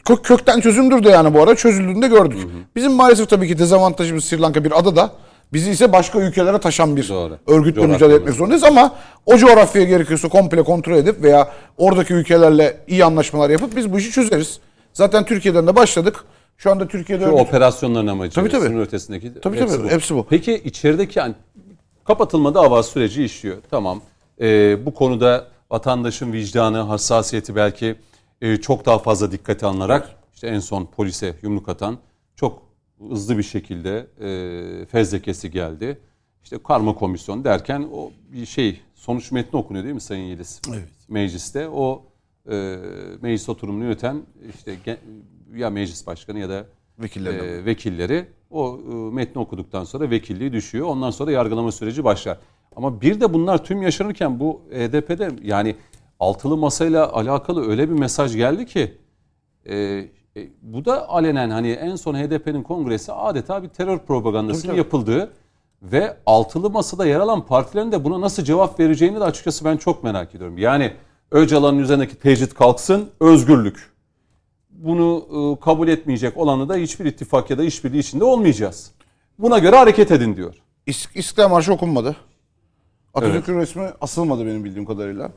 kö- 0.04 0.22
kökten 0.22 0.60
çözümdür 0.60 1.04
de 1.04 1.08
yani 1.10 1.34
bu 1.34 1.42
ara 1.42 1.54
çözüldüğünü 1.54 2.02
de 2.02 2.08
gördük. 2.08 2.38
Bizim 2.76 2.92
maalesef 2.92 3.28
tabii 3.30 3.48
ki 3.48 3.58
dezavantajımız 3.58 4.24
Sri 4.24 4.40
Lanka 4.40 4.64
bir 4.64 4.78
ada 4.78 4.96
da 4.96 5.10
bizi 5.52 5.70
ise 5.70 5.92
başka 5.92 6.18
ülkelere 6.20 6.58
taşan 6.58 6.96
bir 6.96 7.08
Doğru. 7.08 7.38
örgütle 7.46 7.74
Coğrafya 7.80 7.94
mücadele 7.94 8.16
etmek 8.16 8.34
zorundayız 8.34 8.64
ama 8.64 8.94
o 9.26 9.36
coğrafyaya 9.36 9.88
gerekiyorsa 9.88 10.28
komple 10.28 10.62
kontrol 10.62 10.96
edip 10.96 11.22
veya 11.22 11.48
oradaki 11.78 12.14
ülkelerle 12.14 12.76
iyi 12.88 13.04
anlaşmalar 13.04 13.50
yapıp 13.50 13.76
biz 13.76 13.92
bu 13.92 13.98
işi 13.98 14.10
çözeriz. 14.10 14.58
Zaten 14.92 15.24
Türkiye'den 15.24 15.66
de 15.66 15.76
başladık. 15.76 16.24
Şu 16.56 16.70
anda 16.70 16.88
Türkiye'de 16.88 17.24
Şu 17.24 17.30
örgüt- 17.30 17.40
operasyonların 17.40 18.06
amacı, 18.06 18.34
Tabii, 18.34 18.48
tabii. 18.48 18.66
sınır 18.66 18.80
ötesindeki 18.82 19.40
Tabii, 19.40 19.58
tabii, 19.58 19.88
hepsi 19.88 20.14
bu. 20.14 20.26
Peki 20.30 20.54
içerideki 20.64 21.18
yani 21.18 21.34
kapatılma 22.04 22.54
dava 22.54 22.82
süreci 22.82 23.24
işliyor. 23.24 23.56
Tamam. 23.70 24.00
Ee, 24.42 24.86
bu 24.86 24.94
konuda 24.94 25.48
vatandaşın 25.70 26.32
vicdanı, 26.32 26.78
hassasiyeti 26.78 27.56
belki 27.56 27.96
e, 28.40 28.56
çok 28.56 28.86
daha 28.86 28.98
fazla 28.98 29.32
dikkate 29.32 29.66
alınarak 29.66 30.16
işte 30.34 30.48
en 30.48 30.58
son 30.58 30.86
polise 30.86 31.36
yumruk 31.42 31.68
atan 31.68 31.98
çok 32.36 32.62
hızlı 33.10 33.38
bir 33.38 33.42
şekilde 33.42 34.06
e, 34.20 34.86
fezlekesi 34.86 35.50
geldi. 35.50 35.98
İşte 36.44 36.58
karma 36.62 36.94
komisyon 36.94 37.44
derken 37.44 37.88
o 37.92 38.10
bir 38.32 38.46
şey 38.46 38.80
sonuç 38.94 39.32
metni 39.32 39.58
okunuyor 39.58 39.84
değil 39.84 39.94
mi 39.94 40.00
Sayın 40.00 40.24
Yeliz? 40.24 40.60
Evet. 40.70 40.88
Mecliste 41.08 41.68
o 41.68 42.04
e, 42.50 42.76
meclis 43.22 43.48
oturumunu 43.48 43.84
yöneten 43.84 44.22
işte 44.56 44.76
ya 45.56 45.70
meclis 45.70 46.06
başkanı 46.06 46.38
ya 46.38 46.48
da 46.48 46.66
Vekillerine. 46.98 47.42
e, 47.42 47.64
vekilleri 47.64 48.26
o 48.50 48.80
e, 48.90 48.94
metni 48.94 49.42
okuduktan 49.42 49.84
sonra 49.84 50.10
vekilliği 50.10 50.52
düşüyor. 50.52 50.86
Ondan 50.86 51.10
sonra 51.10 51.32
yargılama 51.32 51.72
süreci 51.72 52.04
başlar. 52.04 52.38
Ama 52.76 53.00
bir 53.00 53.20
de 53.20 53.32
bunlar 53.34 53.64
tüm 53.64 53.82
yaşanırken 53.82 54.40
bu 54.40 54.60
HDP'de 54.70 55.30
yani 55.42 55.76
altılı 56.20 56.56
masayla 56.56 57.12
alakalı 57.12 57.68
öyle 57.70 57.88
bir 57.90 57.94
mesaj 57.98 58.36
geldi 58.36 58.66
ki 58.66 58.98
e, 59.66 59.76
e, 59.76 60.08
bu 60.62 60.84
da 60.84 61.08
alenen 61.08 61.50
hani 61.50 61.70
en 61.70 61.96
son 61.96 62.14
HDP'nin 62.14 62.62
kongresi 62.62 63.12
adeta 63.12 63.62
bir 63.62 63.68
terör 63.68 63.98
propagandasının 63.98 64.72
yapıldığı 64.76 65.32
ve 65.82 66.16
altılı 66.26 66.70
masada 66.70 67.06
yer 67.06 67.20
alan 67.20 67.46
partilerin 67.46 67.92
de 67.92 68.04
buna 68.04 68.20
nasıl 68.20 68.44
cevap 68.44 68.80
vereceğini 68.80 69.20
de 69.20 69.24
açıkçası 69.24 69.64
ben 69.64 69.76
çok 69.76 70.04
merak 70.04 70.34
ediyorum. 70.34 70.58
Yani 70.58 70.92
Öcalan'ın 71.30 71.78
üzerindeki 71.78 72.16
tecrit 72.16 72.54
kalksın, 72.54 73.10
özgürlük 73.20 73.92
bunu 74.70 75.26
e, 75.32 75.60
kabul 75.64 75.88
etmeyecek 75.88 76.36
olanı 76.36 76.68
da 76.68 76.74
hiçbir 76.76 77.04
ittifak 77.04 77.50
ya 77.50 77.58
da 77.58 77.64
işbirliği 77.64 77.98
içinde 77.98 78.24
olmayacağız. 78.24 78.92
Buna 79.38 79.58
göre 79.58 79.76
hareket 79.76 80.10
edin 80.10 80.36
diyor. 80.36 80.54
İs- 80.86 81.18
İstiklal 81.18 81.48
Marşı 81.48 81.72
okunmadı. 81.72 82.16
Atatürk'ün 83.14 83.58
resmi 83.60 83.82
asılmadı 84.00 84.46
benim 84.46 84.64
bildiğim 84.64 84.86
kadarıyla. 84.86 85.30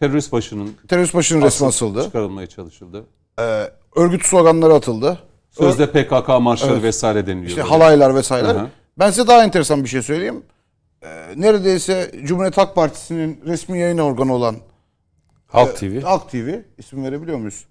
Terörist 0.00 0.32
başının 0.32 0.76
Terörist 0.88 1.14
başının 1.14 1.42
resmi 1.42 1.66
asıldı. 1.66 2.04
çıkarılmaya 2.04 2.46
çalışıldı. 2.46 3.04
Ee, 3.38 3.70
örgüt 3.96 4.24
sloganları 4.26 4.74
atıldı. 4.74 5.18
Sözde 5.50 5.86
PKK 5.90 6.28
marşları 6.40 6.82
vesaire 6.82 7.26
deniliyor. 7.26 7.48
İşte 7.48 7.60
böyle. 7.62 7.68
halaylar 7.70 8.14
vesaire. 8.14 8.48
Hı 8.48 8.50
hı. 8.52 8.66
Ben 8.98 9.10
size 9.10 9.26
daha 9.26 9.44
enteresan 9.44 9.84
bir 9.84 9.88
şey 9.88 10.02
söyleyeyim. 10.02 10.42
Ee, 11.02 11.08
neredeyse 11.36 12.10
Cumhuriyet 12.24 12.56
Halk 12.56 12.74
Partisi'nin 12.74 13.40
resmi 13.46 13.78
yayın 13.78 13.98
organı 13.98 14.34
olan 14.34 14.56
Halk 15.46 15.76
TV. 15.76 16.00
Halk 16.02 16.30
TV 16.30 16.58
isim 16.78 17.04
verebiliyor 17.04 17.38
muyuz? 17.38 17.64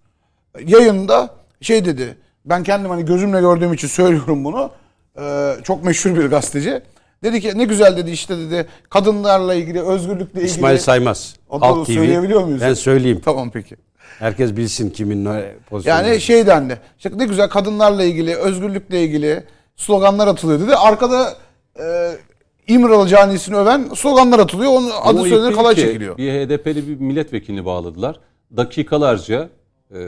Yayında 0.65 1.29
şey 1.61 1.85
dedi. 1.85 2.17
Ben 2.45 2.63
kendim 2.63 2.89
hani 2.89 3.05
gözümle 3.05 3.39
gördüğüm 3.41 3.73
için 3.73 3.87
söylüyorum 3.87 4.45
bunu. 4.45 4.71
Ee, 5.19 5.55
çok 5.63 5.83
meşhur 5.83 6.15
bir 6.15 6.25
gazeteci. 6.25 6.81
Dedi 7.23 7.41
ki 7.41 7.51
ne 7.55 7.63
güzel 7.63 7.97
dedi 7.97 8.11
işte 8.11 8.37
dedi 8.37 8.67
kadınlarla 8.89 9.53
ilgili 9.53 9.81
özgürlükle 9.81 10.39
ilgili. 10.39 10.45
İsmail 10.45 10.77
Saymaz. 10.77 11.35
Onu 11.49 11.61
Halk 11.61 11.87
TV. 11.87 11.91
söyleyebiliyor 11.91 12.43
muyuz? 12.43 12.61
Ben 12.61 12.73
söyleyeyim. 12.73 13.21
Tamam 13.25 13.51
peki. 13.51 13.75
Herkes 14.19 14.55
bilsin 14.55 14.89
kimin 14.89 15.25
ne 15.25 15.55
pozisyonu. 15.69 15.97
Yani 15.97 16.21
şey 16.21 16.47
dendi. 16.47 16.79
İşte 16.97 17.11
ne 17.15 17.25
güzel 17.25 17.49
kadınlarla 17.49 18.03
ilgili, 18.03 18.35
özgürlükle 18.35 19.03
ilgili 19.03 19.43
sloganlar 19.75 20.27
atılıyor 20.27 20.59
dedi. 20.59 20.75
Arkada 20.75 21.37
e, 21.79 22.11
İmralı 22.67 23.07
canisini 23.07 23.55
öven 23.55 23.89
sloganlar 23.95 24.39
atılıyor. 24.39 24.71
Onun 24.71 24.89
Ama 24.89 25.21
adı 25.21 25.29
söylenir 25.29 25.55
kalay 25.55 25.75
ki 25.75 25.81
çekiliyor. 25.81 26.17
Bir 26.17 26.31
HDP'li 26.31 26.87
bir 26.87 26.95
milletvekilini 26.99 27.65
bağladılar. 27.65 28.19
Dakikalarca 28.57 29.49
e, 29.93 29.99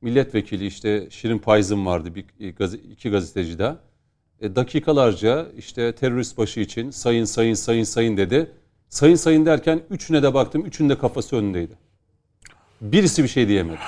milletvekili 0.00 0.66
işte 0.66 1.06
Şirin 1.10 1.38
Payzın 1.38 1.86
vardı 1.86 2.08
bir 2.14 2.50
gaz, 2.50 2.74
iki 2.74 3.10
gazeteci 3.10 3.58
daha. 3.58 3.76
E, 4.40 4.56
dakikalarca 4.56 5.46
işte 5.58 5.92
terörist 5.94 6.38
başı 6.38 6.60
için 6.60 6.90
sayın 6.90 7.24
sayın 7.24 7.54
sayın 7.54 7.84
sayın 7.84 8.16
dedi. 8.16 8.50
Sayın 8.88 9.14
sayın 9.14 9.46
derken 9.46 9.80
üçüne 9.90 10.22
de 10.22 10.34
baktım. 10.34 10.66
Üçünün 10.66 10.88
de 10.88 10.98
kafası 10.98 11.36
önündeydi. 11.36 11.72
Birisi 12.80 13.22
bir 13.22 13.28
şey 13.28 13.48
diyemedi. 13.48 13.78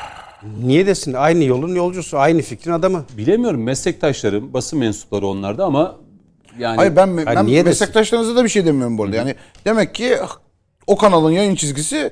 Niye 0.65 0.87
desin? 0.87 1.13
Aynı 1.13 1.45
yolun 1.45 1.75
yolcusu, 1.75 2.19
aynı 2.19 2.43
fikrin 2.43 2.73
adamı. 2.73 3.05
Bilemiyorum 3.17 3.63
meslektaşlarım, 3.63 4.53
basın 4.53 4.79
mensupları 4.79 5.27
onlarda 5.27 5.65
ama 5.65 5.97
yani 6.59 6.77
Hayır 6.77 6.97
ben, 6.97 7.17
ben 7.17 7.25
Hayır, 7.25 7.47
niye 7.47 7.63
meslektaşlarınıza 7.63 8.37
da 8.37 8.45
bir 8.45 8.49
şey 8.49 8.67
demiyorum 8.67 8.99
bu 8.99 9.05
arada. 9.05 9.17
Yani 9.17 9.35
demek 9.65 9.95
ki 9.95 10.17
o 10.87 10.97
kanalın 10.97 11.31
yayın 11.31 11.55
çizgisi 11.55 12.11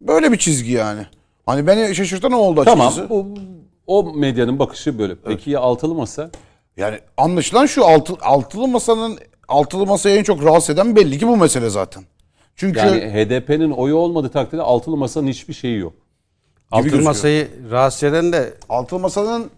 böyle 0.00 0.32
bir 0.32 0.36
çizgi 0.36 0.72
yani. 0.72 1.06
Hani 1.46 1.66
beni 1.66 1.94
şaşırtan 1.94 2.32
o 2.32 2.36
oldu 2.36 2.64
tamam 2.64 2.86
açıkçası. 2.86 3.10
bu, 3.10 3.34
o 3.86 4.14
medyanın 4.14 4.58
bakışı 4.58 4.98
böyle. 4.98 5.14
Peki 5.14 5.50
ya 5.50 5.60
altılı 5.60 5.94
masa? 5.94 6.30
Yani 6.80 6.98
anlaşılan 7.16 7.66
şu 7.66 7.86
altı, 7.86 8.12
altılı 8.22 8.68
masanın 8.68 9.18
altılı 9.48 9.86
masayı 9.86 10.16
en 10.16 10.22
çok 10.22 10.44
rahatsız 10.44 10.70
eden 10.70 10.96
belli 10.96 11.18
ki 11.18 11.28
bu 11.28 11.36
mesele 11.36 11.70
zaten. 11.70 12.04
Çünkü 12.56 12.78
Yani 12.78 13.00
HDP'nin 13.00 13.70
oyu 13.70 13.96
olmadığı 13.96 14.28
takdirde 14.28 14.62
altılı 14.62 14.96
masanın 14.96 15.26
hiçbir 15.26 15.54
şeyi 15.54 15.78
yok. 15.78 15.92
Gözüküyor. 16.76 17.04
masayı 17.04 17.48
rahatsız 17.70 18.02
eden 18.02 18.32
de 18.32 18.54
altılı 18.68 18.98
masanın 18.98 19.50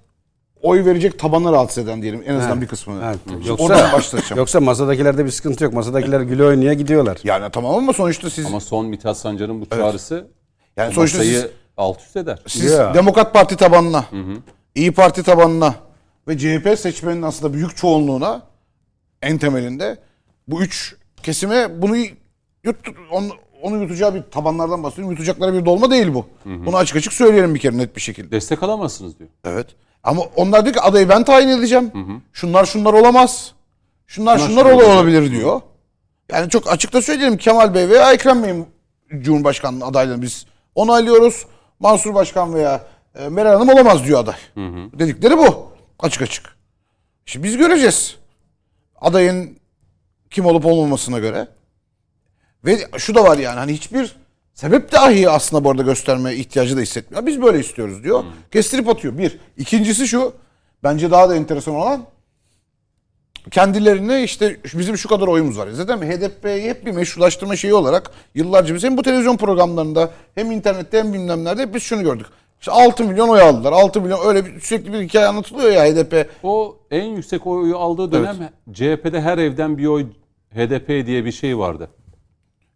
oy 0.63 0.85
verecek 0.85 1.19
tabanı 1.19 1.53
rahatsız 1.53 1.85
eden 1.85 2.03
diyelim 2.03 2.23
en 2.27 2.35
azından 2.35 2.61
bir 2.61 2.67
kısmını. 2.67 3.05
Evet. 3.05 3.47
Yoksa- 3.47 3.65
oradan 3.65 3.93
başlayacağım. 3.93 4.37
yoksa 4.39 4.61
masadakilerde 4.61 5.25
bir 5.25 5.31
sıkıntı 5.31 5.65
yok. 5.65 5.73
Masadakiler 5.73 6.21
güle 6.21 6.45
oynaya 6.45 6.73
gidiyorlar. 6.73 7.19
Yani 7.25 7.51
tamam 7.53 7.75
ama 7.75 7.93
sonuçta 7.93 8.31
siz 8.31 8.47
Ama 8.47 8.61
son 8.61 8.87
Mithat 8.87 9.17
Sancar'ın 9.17 9.61
bu 9.61 9.67
çağrısı 9.67 10.27
yani 10.77 10.95
sonuçta 10.95 11.19
masayı 11.19 11.41
siz, 11.41 11.47
alt 11.77 12.01
üst 12.01 12.17
eder. 12.17 12.39
siz 12.47 12.73
Ya. 12.73 12.95
Demokrat 12.95 13.33
Parti 13.33 13.57
tabanına, 13.57 14.05
İyi 14.75 14.93
Parti 14.93 15.23
tabanına 15.23 15.75
ve 16.29 16.39
CHP 16.39 16.79
seçmeninin 16.79 17.23
aslında 17.23 17.55
büyük 17.55 17.77
çoğunluğuna 17.77 18.43
en 19.23 19.39
temelinde 19.39 19.99
bu 20.49 20.63
üç 20.63 20.95
kesime 21.23 21.83
bunu 21.83 21.97
yut, 22.65 22.77
onu, 23.11 23.29
onu 23.63 23.83
yutacağı 23.83 24.15
bir 24.15 24.23
tabanlardan 24.23 24.83
bahsediyorum. 24.83 25.11
Yutacakları 25.11 25.55
bir 25.55 25.65
dolma 25.65 25.91
değil 25.91 26.15
bu. 26.15 26.27
Bunu 26.45 26.77
açık 26.77 26.97
açık 26.97 27.13
söyleyelim 27.13 27.55
bir 27.55 27.61
kere 27.61 27.79
net 27.79 27.97
bir 27.97 28.01
şekilde. 28.01 28.31
Destek 28.31 28.63
alamazsınız 28.63 29.19
diyor. 29.19 29.31
Evet. 29.45 29.67
Ama 30.03 30.23
onlar 30.37 30.65
diyor 30.65 30.75
ki 30.75 30.81
adayı 30.81 31.09
ben 31.09 31.25
tayin 31.25 31.49
edeceğim. 31.49 31.91
Şunlar 32.33 32.65
şunlar 32.65 32.93
olamaz. 32.93 33.53
Şunlar 34.07 34.39
şunlar, 34.39 34.49
şunlar 34.49 34.65
ol- 34.65 34.71
olabilir. 34.77 34.95
olabilir 35.19 35.31
diyor. 35.31 35.61
Yani 36.33 36.51
çok 36.51 36.73
açıkta 36.73 37.03
söyleyelim 37.03 37.37
Kemal 37.37 37.75
Bey 37.75 37.89
veya 37.89 38.13
Ekrem 38.13 38.43
Bey'in 38.43 38.67
Cumhurbaşkanlığı 39.21 39.85
adaylarını 39.85 40.23
biz 40.23 40.47
onaylıyoruz. 40.75 41.47
Mansur 41.81 42.15
Başkan 42.15 42.55
veya 42.55 42.87
e, 43.15 43.29
Meral 43.29 43.53
Hanım 43.53 43.69
olamaz 43.69 44.05
diyor 44.05 44.21
aday. 44.21 44.37
Dedikleri 44.99 45.39
bu. 45.39 45.72
Açık 46.03 46.23
açık. 46.23 46.57
Şimdi 47.27 47.47
biz 47.47 47.57
göreceğiz. 47.57 48.17
Adayın 49.01 49.59
kim 50.31 50.47
olup 50.47 50.67
olmamasına 50.67 51.19
göre. 51.19 51.49
Ve 52.65 52.79
şu 52.99 53.15
da 53.15 53.25
var 53.25 53.39
yani 53.39 53.59
hani 53.59 53.73
hiçbir 53.73 54.17
sebep 54.55 54.93
dahi 54.93 55.31
aslında 55.31 55.65
bu 55.65 55.71
arada 55.71 55.83
gösterme 55.83 56.35
ihtiyacı 56.35 56.77
da 56.77 56.81
hissetmiyor. 56.81 57.27
Biz 57.27 57.43
böyle 57.43 57.61
istiyoruz 57.61 58.05
diyor. 58.05 58.25
Kestirip 58.53 58.89
atıyor. 58.89 59.19
Bir. 59.19 59.39
İkincisi 59.57 60.09
şu. 60.09 60.35
Bence 60.85 61.11
daha 61.11 61.29
da 61.29 61.37
enteresan 61.37 61.75
olan 61.75 62.07
kendilerine 63.51 64.23
işte 64.23 64.61
bizim 64.65 64.99
şu 64.99 65.09
kadar 65.09 65.27
oyumuz 65.27 65.59
var. 65.59 65.69
Zaten 65.69 65.99
HDP'yi 65.99 66.69
hep 66.69 66.87
bir 66.87 66.93
meşrulaştırma 66.93 67.57
şeyi 67.57 67.75
olarak 67.75 68.11
yıllarca 68.35 68.75
biz 68.75 68.85
hem 68.85 68.97
bu 68.97 69.03
televizyon 69.03 69.37
programlarında 69.37 70.11
hem 70.35 70.53
internette 70.53 70.99
hem 70.99 71.13
bilmem 71.13 71.45
nerede 71.45 71.63
hep 71.63 71.75
biz 71.75 71.83
şunu 71.83 72.03
gördük. 72.03 72.27
İşte 72.63 72.73
6 72.73 73.05
milyon 73.05 73.29
oy 73.29 73.41
aldılar. 73.41 73.73
6 73.73 74.01
milyon 74.01 74.27
öyle 74.27 74.47
bir, 74.47 74.61
sürekli 74.61 74.93
bir 74.93 75.01
hikaye 75.01 75.27
anlatılıyor 75.27 75.73
ya 75.73 75.85
HDP. 75.85 76.29
O 76.43 76.77
en 76.91 77.05
yüksek 77.05 77.47
oyu 77.47 77.77
aldığı 77.77 78.13
dönem 78.13 78.37
CHP'de 78.73 79.21
her 79.21 79.39
evden 79.39 79.79
bir 79.79 79.87
oy 79.87 80.07
HDP 80.55 81.07
diye 81.07 81.25
bir 81.25 81.33
şey 81.33 81.59
vardı. 81.59 81.91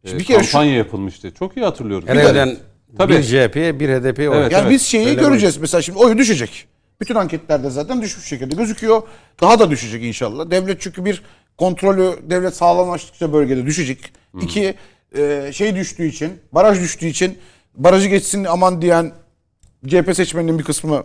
Ee, 0.09 0.19
bir 0.19 0.25
kere 0.25 0.43
şu- 0.43 0.53
kampanya 0.53 0.77
yapılmıştı. 0.77 1.35
Çok 1.35 1.57
iyi 1.57 1.65
hatırlıyorum. 1.65 2.09
Her 2.09 2.17
evden 2.17 2.57
Tabii. 2.99 3.13
bir 3.13 3.23
CHP'ye 3.23 3.81
bir 3.81 3.89
HDP'ye 3.89 4.31
oy. 4.31 4.39
Evet, 4.39 4.53
Yani 4.53 4.63
evet. 4.63 4.73
biz 4.73 4.83
şeyi 4.83 5.07
Öyle 5.07 5.21
göreceğiz. 5.21 5.57
Mesela 5.57 5.83
şimdi 5.83 5.99
oyu 5.99 6.19
düşecek. 6.19 6.67
Bütün 7.01 7.15
anketlerde 7.15 7.71
zaten 7.71 8.03
düşmüş 8.03 8.27
şekilde 8.27 8.55
gözüküyor. 8.55 9.03
Daha 9.41 9.59
da 9.59 9.71
düşecek 9.71 10.05
inşallah. 10.05 10.51
Devlet 10.51 10.81
çünkü 10.81 11.05
bir 11.05 11.23
kontrolü 11.59 12.13
devlet 12.23 12.57
sağlamlaştıkça 12.57 13.33
bölgede 13.33 13.67
düşecek. 13.67 14.13
İki 14.41 14.75
e, 15.19 15.51
şey 15.53 15.77
düştüğü 15.77 16.07
için, 16.07 16.33
baraj 16.53 16.81
düştüğü 16.81 17.07
için 17.07 17.39
barajı 17.75 18.09
geçsin 18.09 18.45
aman 18.45 18.83
diyen 18.83 19.13
CHP 19.89 20.17
seçmeninin 20.17 20.59
bir 20.59 20.65
kısmı 20.65 21.05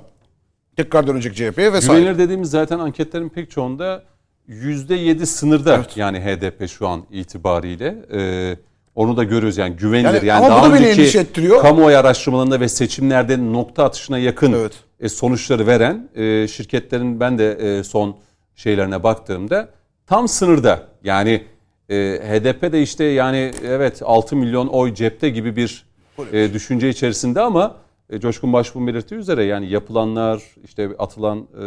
tekrar 0.75 1.07
dönecek 1.07 1.35
CHP'ye 1.35 1.73
vesaire. 1.73 1.99
Güvenilir 1.99 2.19
dediğimiz 2.19 2.49
zaten 2.49 2.79
anketlerin 2.79 3.29
pek 3.29 3.51
çoğunda 3.51 4.03
%7 4.49 5.25
sınırda 5.25 5.85
yani 5.95 6.19
HDP 6.19 6.69
şu 6.69 6.87
an 6.87 7.03
itibariyle. 7.11 7.95
Ee, 8.13 8.57
onu 8.95 9.17
da 9.17 9.23
görüyoruz 9.23 9.57
yani 9.57 9.75
güvenilir. 9.75 10.21
Yani 10.21 10.25
Yani, 10.25 10.49
daha 10.49 10.73
önceki 10.73 11.29
kamuoyu 11.61 11.97
araştırmalarında 11.97 12.59
ve 12.59 12.69
seçimlerde 12.69 13.53
nokta 13.53 13.83
atışına 13.83 14.17
yakın 14.17 14.53
Evet. 14.53 14.73
e, 14.99 15.09
sonuçları 15.09 15.67
veren 15.67 16.09
e, 16.15 16.47
şirketlerin 16.47 17.19
ben 17.19 17.37
de 17.37 17.51
e, 17.51 17.83
son 17.83 18.17
şeylerine 18.55 19.03
baktığımda 19.03 19.69
tam 20.07 20.27
sınırda. 20.27 20.87
Yani 21.03 21.43
e, 21.89 21.95
HDP 22.29 22.71
de 22.71 22.81
işte 22.81 23.03
yani 23.03 23.51
evet 23.67 24.01
6 24.05 24.35
milyon 24.35 24.67
oy 24.67 24.93
cepte 24.93 25.29
gibi 25.29 25.55
bir 25.55 25.85
e, 26.33 26.53
düşünce 26.53 26.89
içerisinde 26.89 27.41
ama 27.41 27.75
e, 28.11 28.19
Coşkun 28.19 28.53
Başbuğ'un 28.53 28.87
belirttiği 28.87 29.19
üzere 29.19 29.43
yani 29.43 29.69
yapılanlar, 29.69 30.43
işte 30.63 30.89
atılan 30.99 31.47
e, 31.55 31.61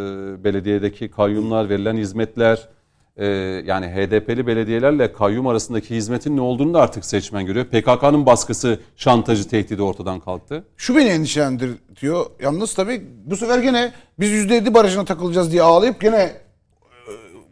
belediyedeki 0.45 1.11
kayyumlar, 1.11 1.69
verilen 1.69 1.97
hizmetler, 1.97 2.69
e, 3.17 3.27
yani 3.67 3.87
HDP'li 3.87 4.47
belediyelerle 4.47 5.13
kayyum 5.13 5.47
arasındaki 5.47 5.97
hizmetin 5.97 6.37
ne 6.37 6.41
olduğunu 6.41 6.75
da 6.75 6.81
artık 6.81 7.05
seçmen 7.05 7.47
görüyor. 7.47 7.65
PKK'nın 7.65 8.27
baskısı, 8.27 8.81
şantajı, 8.97 9.49
tehdidi 9.49 9.83
ortadan 9.83 10.21
kalktı. 10.21 10.65
Şu 10.77 10.97
beni 10.97 11.09
endişelendiriyor. 11.09 12.27
Yalnız 12.43 12.75
tabii 12.75 13.07
bu 13.25 13.37
sefer 13.37 13.59
gene 13.59 13.93
biz 14.21 14.31
%7 14.31 14.75
barajına 14.75 15.05
takılacağız 15.05 15.53
diye 15.53 15.63
ağlayıp 15.63 16.01
gene 16.01 16.17
e, 16.17 16.33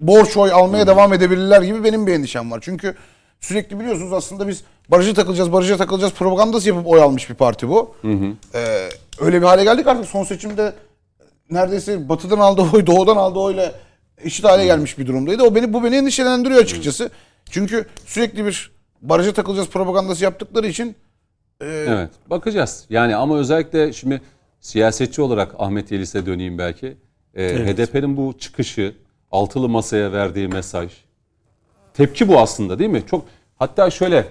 borç 0.00 0.36
oy 0.36 0.52
almaya 0.52 0.86
devam 0.86 1.12
edebilirler 1.12 1.62
gibi 1.62 1.84
benim 1.84 2.06
bir 2.06 2.12
endişem 2.12 2.50
var. 2.50 2.58
Çünkü 2.62 2.94
sürekli 3.40 3.80
biliyorsunuz 3.80 4.12
aslında 4.12 4.48
biz 4.48 4.64
barajı 4.88 5.14
takılacağız, 5.14 5.52
barajı 5.52 5.78
takılacağız 5.78 6.12
propagandası 6.12 6.68
yapıp 6.68 6.86
oy 6.86 7.02
almış 7.02 7.30
bir 7.30 7.34
parti 7.34 7.68
bu. 7.68 7.94
Ee, 8.54 8.88
öyle 9.20 9.40
bir 9.40 9.46
hale 9.46 9.64
geldik 9.64 9.86
artık 9.86 10.06
son 10.06 10.24
seçimde 10.24 10.72
neredeyse 11.50 12.08
batıdan 12.08 12.38
aldığı 12.38 12.62
oy 12.76 12.86
doğudan 12.86 13.16
aldığı 13.16 13.38
oyla 13.38 13.72
eşit 14.24 14.44
hale 14.44 14.64
gelmiş 14.64 14.98
bir 14.98 15.06
durumdaydı. 15.06 15.42
O 15.42 15.54
beni 15.54 15.72
bu 15.72 15.84
beni 15.84 15.96
endişelendiriyor 15.96 16.60
açıkçası. 16.62 17.10
Çünkü 17.50 17.86
sürekli 18.06 18.44
bir 18.46 18.70
baraja 19.02 19.32
takılacağız 19.32 19.68
propagandası 19.68 20.24
yaptıkları 20.24 20.66
için 20.66 20.96
Evet 21.60 22.10
bakacağız. 22.26 22.84
Yani 22.90 23.16
ama 23.16 23.38
özellikle 23.38 23.92
şimdi 23.92 24.22
siyasetçi 24.60 25.22
olarak 25.22 25.54
Ahmet 25.58 25.92
Yelis'e 25.92 26.26
döneyim 26.26 26.58
belki. 26.58 26.86
Ee, 27.34 27.44
Evet. 27.44 27.78
HDP'nin 27.78 28.16
bu 28.16 28.34
çıkışı, 28.38 28.94
altılı 29.30 29.68
masaya 29.68 30.12
verdiği 30.12 30.48
mesaj. 30.48 30.92
Tepki 31.94 32.28
bu 32.28 32.40
aslında 32.40 32.78
değil 32.78 32.90
mi? 32.90 33.02
Çok 33.10 33.24
hatta 33.56 33.90
şöyle 33.90 34.24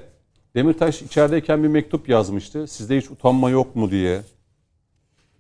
Demirtaş 0.56 1.02
içerideyken 1.02 1.64
bir 1.64 1.68
mektup 1.68 2.10
yazmıştı. 2.10 2.68
Sizde 2.68 2.98
hiç 2.98 3.12
utanma 3.12 3.50
yok 3.50 3.76
mu 3.76 3.92
diye. 3.92 4.22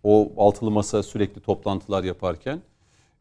O 0.03 0.33
altılı 0.37 0.71
masa 0.71 1.03
sürekli 1.03 1.41
toplantılar 1.41 2.03
yaparken. 2.03 2.61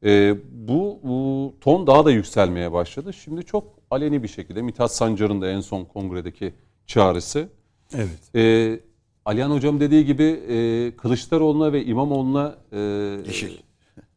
Ee, 0.04 0.34
bu, 0.52 1.00
bu 1.02 1.54
ton 1.60 1.86
daha 1.86 2.04
da 2.04 2.10
yükselmeye 2.10 2.72
başladı. 2.72 3.12
Şimdi 3.12 3.44
çok 3.44 3.64
aleni 3.90 4.22
bir 4.22 4.28
şekilde 4.28 4.62
Mithat 4.62 4.94
Sancar'ın 4.94 5.40
da 5.42 5.50
en 5.50 5.60
son 5.60 5.84
kongredeki 5.84 6.54
çağrısı. 6.86 7.48
Evet. 7.94 8.34
Ee, 8.34 8.80
Alihan 9.24 9.50
Hocam 9.50 9.80
dediği 9.80 10.04
gibi 10.06 10.22
e, 10.24 10.96
Kılıçdaroğlu'na 10.96 11.72
ve 11.72 11.84
İmamoğlu'na 11.84 12.56
e, 12.72 12.78
Yeşil. 13.26 13.58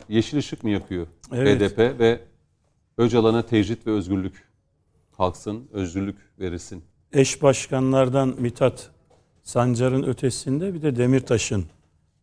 yeşil 0.09 0.38
ışık 0.38 0.63
mı 0.63 0.69
yakıyor 0.69 1.07
Evet. 1.33 1.62
HDP 1.62 1.99
ve 1.99 2.19
Öcalan'a 2.97 3.45
tecrit 3.45 3.88
ve 3.88 3.91
özgürlük 3.91 4.43
kalksın, 5.17 5.67
özgürlük 5.71 6.17
verilsin. 6.39 6.83
Eş 7.13 7.41
başkanlardan 7.41 8.36
Mithat 8.39 8.89
Sancar'ın 9.43 10.04
ötesinde 10.04 10.73
bir 10.73 10.82
de 10.82 10.95
Demirtaş'ın 10.95 11.65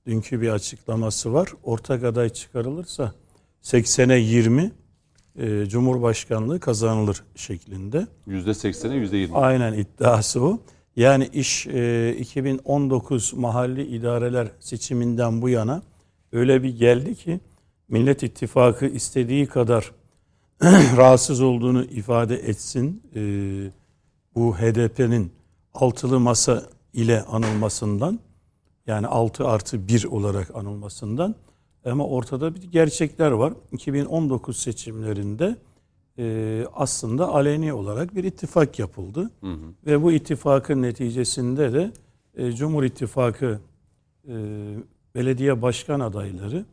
dünkü 0.07 0.40
bir 0.40 0.48
açıklaması 0.48 1.33
var. 1.33 1.48
Ortak 1.62 2.05
aday 2.05 2.29
çıkarılırsa 2.29 3.12
80'e 3.62 4.18
20 4.18 4.72
e, 5.38 5.66
Cumhurbaşkanlığı 5.66 6.61
kazanılır 6.61 7.22
şeklinde. 7.37 8.07
%80'e 8.29 9.26
%20. 9.26 9.33
Aynen 9.33 9.72
iddiası 9.72 10.40
bu. 10.40 10.62
Yani 10.96 11.29
iş 11.33 11.66
e, 11.66 12.16
2019 12.18 13.35
mahalli 13.35 13.87
idareler 13.87 14.48
seçiminden 14.61 15.42
bu 15.42 15.48
yana 15.48 15.83
öyle 16.33 16.62
bir 16.62 16.79
geldi 16.79 17.14
ki 17.14 17.40
Millet 17.88 18.22
İttifakı 18.22 18.87
istediği 18.87 19.46
kadar 19.46 19.92
rahatsız 20.96 21.40
olduğunu 21.40 21.85
ifade 21.85 22.37
etsin. 22.37 23.03
E, 23.14 23.20
bu 24.35 24.57
HDP'nin 24.57 25.33
altılı 25.75 26.21
masa 26.21 26.62
ile 26.93 27.23
anılmasından 27.23 28.21
yani 28.87 29.07
6 29.07 29.49
artı 29.49 29.88
1 29.88 30.05
olarak 30.05 30.57
anılmasından 30.57 31.35
ama 31.85 32.07
ortada 32.07 32.55
bir 32.55 32.62
gerçekler 32.62 33.31
var. 33.31 33.53
2019 33.73 34.57
seçimlerinde 34.57 35.57
e, 36.19 36.64
aslında 36.75 37.29
aleni 37.29 37.73
olarak 37.73 38.14
bir 38.14 38.25
ittifak 38.25 38.79
yapıldı. 38.79 39.31
Ve 39.87 40.03
bu 40.03 40.12
ittifakın 40.12 40.83
neticesinde 40.83 41.73
de 41.73 41.93
e, 42.37 42.53
Cumhur 42.53 42.85
İttifakı 42.85 43.61
e, 44.29 44.35
belediye 45.14 45.62
başkan 45.62 46.01
adayları 46.01 46.64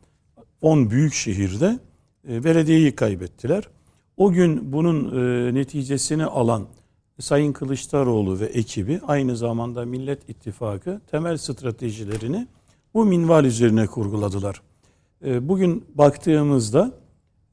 10 0.62 0.90
büyük 0.90 1.14
şehirde 1.14 1.78
e, 2.28 2.44
belediyeyi 2.44 2.96
kaybettiler. 2.96 3.68
O 4.16 4.32
gün 4.32 4.72
bunun 4.72 5.20
e, 5.20 5.54
neticesini 5.54 6.24
alan 6.24 6.66
Sayın 7.20 7.52
Kılıçdaroğlu 7.52 8.40
ve 8.40 8.46
ekibi 8.46 9.00
aynı 9.06 9.36
zamanda 9.36 9.84
Millet 9.84 10.28
İttifakı 10.28 11.00
temel 11.10 11.36
stratejilerini 11.36 12.46
bu 12.94 13.04
minval 13.04 13.44
üzerine 13.44 13.86
kurguladılar. 13.86 14.62
E, 15.24 15.48
bugün 15.48 15.84
baktığımızda 15.94 16.92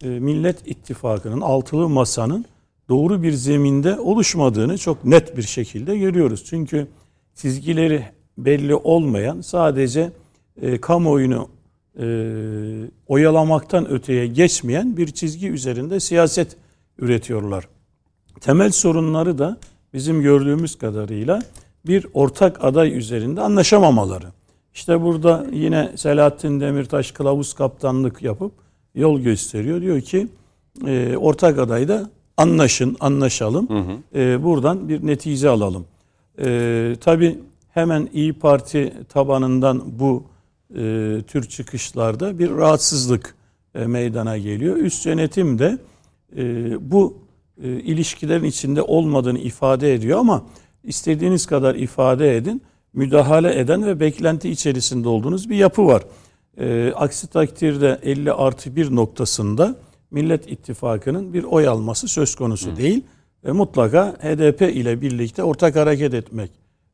e, 0.04 0.08
Millet 0.08 0.68
İttifakı'nın 0.68 1.42
altılı 1.42 1.90
masanın 1.90 2.46
doğru 2.90 3.24
bir 3.24 3.32
zeminde 3.32 4.00
oluşmadığını 4.00 4.78
çok 4.78 5.06
net 5.06 5.38
bir 5.38 5.44
şekilde 5.44 5.98
görüyoruz. 5.98 6.46
Çünkü 6.46 6.88
çizgileri 7.36 8.06
belli 8.38 8.76
olmayan 8.76 9.42
sadece 9.42 10.12
e, 10.62 10.82
kamuoyunu 10.82 11.50
e, 12.00 12.06
oyalamaktan 13.08 13.90
öteye 13.90 14.28
geçmeyen 14.28 14.98
bir 14.98 15.08
çizgi 15.08 15.50
üzerinde 15.50 16.00
siyaset 16.00 16.58
üretiyorlar. 17.00 17.75
Temel 18.42 18.72
sorunları 18.72 19.38
da 19.38 19.58
bizim 19.94 20.22
gördüğümüz 20.22 20.78
kadarıyla 20.78 21.42
bir 21.88 22.08
ortak 22.14 22.64
aday 22.64 22.98
üzerinde 22.98 23.42
anlaşamamaları. 23.42 24.28
İşte 24.74 25.02
burada 25.02 25.46
yine 25.52 25.92
Selahattin 25.96 26.60
Demirtaş 26.60 27.12
kılavuz 27.12 27.54
kaptanlık 27.54 28.22
yapıp 28.22 28.52
yol 28.96 29.20
gösteriyor. 29.20 29.82
Diyor 29.82 30.02
ki 30.02 30.28
e, 30.88 31.18
ortak 31.18 31.60
adayda 31.60 32.10
anlaşın, 32.38 32.98
anlaşalım. 33.00 33.68
E, 34.16 34.44
buradan 34.44 34.90
bir 34.90 35.08
netice 35.08 35.50
alalım. 35.50 35.86
E, 36.40 36.96
tabii 37.02 37.40
hemen 37.74 38.10
İyi 38.14 38.34
Parti 38.34 38.94
tabanından 39.10 39.84
bu 40.00 40.24
e, 40.78 41.22
tür 41.28 41.44
çıkışlarda 41.44 42.40
bir 42.40 42.52
rahatsızlık 42.52 43.36
e, 43.76 43.86
meydana 43.86 44.38
geliyor. 44.38 44.76
Üst 44.78 45.06
yönetim 45.06 45.60
de 45.60 45.78
e, 46.38 46.44
bu 46.92 47.25
e, 47.64 47.70
ilişkilerin 47.70 48.44
içinde 48.44 48.82
olmadığını 48.82 49.40
ifade 49.40 49.94
ediyor 49.94 50.20
ama 50.20 50.46
istediğiniz 50.84 51.46
kadar 51.46 51.76
ifade 51.76 52.38
edin. 52.38 52.62
Müdahale 52.94 53.60
eden 53.60 53.86
ve 53.86 54.00
beklenti 54.00 54.50
içerisinde 54.50 55.10
olduğunuz 55.10 55.50
bir 55.50 55.56
yapı 55.56 55.86
var. 55.86 56.04
E, 56.58 56.94
aksi 56.96 57.28
takdirde 57.28 58.00
50 58.04 58.34
artı 58.34 58.76
1 58.76 58.96
noktasında 58.96 59.76
Millet 60.12 60.52
İttifakı'nın 60.52 61.34
bir 61.34 61.44
oy 61.44 61.68
alması 61.68 62.08
söz 62.08 62.36
konusu 62.36 62.78
değil. 62.78 63.04
Ve 63.46 63.52
mutlaka 63.52 64.16
HDP 64.22 64.62
ile 64.62 65.02
birlikte 65.02 65.44
ortak 65.44 65.76
hareket 65.76 66.14
etmek 66.14 66.52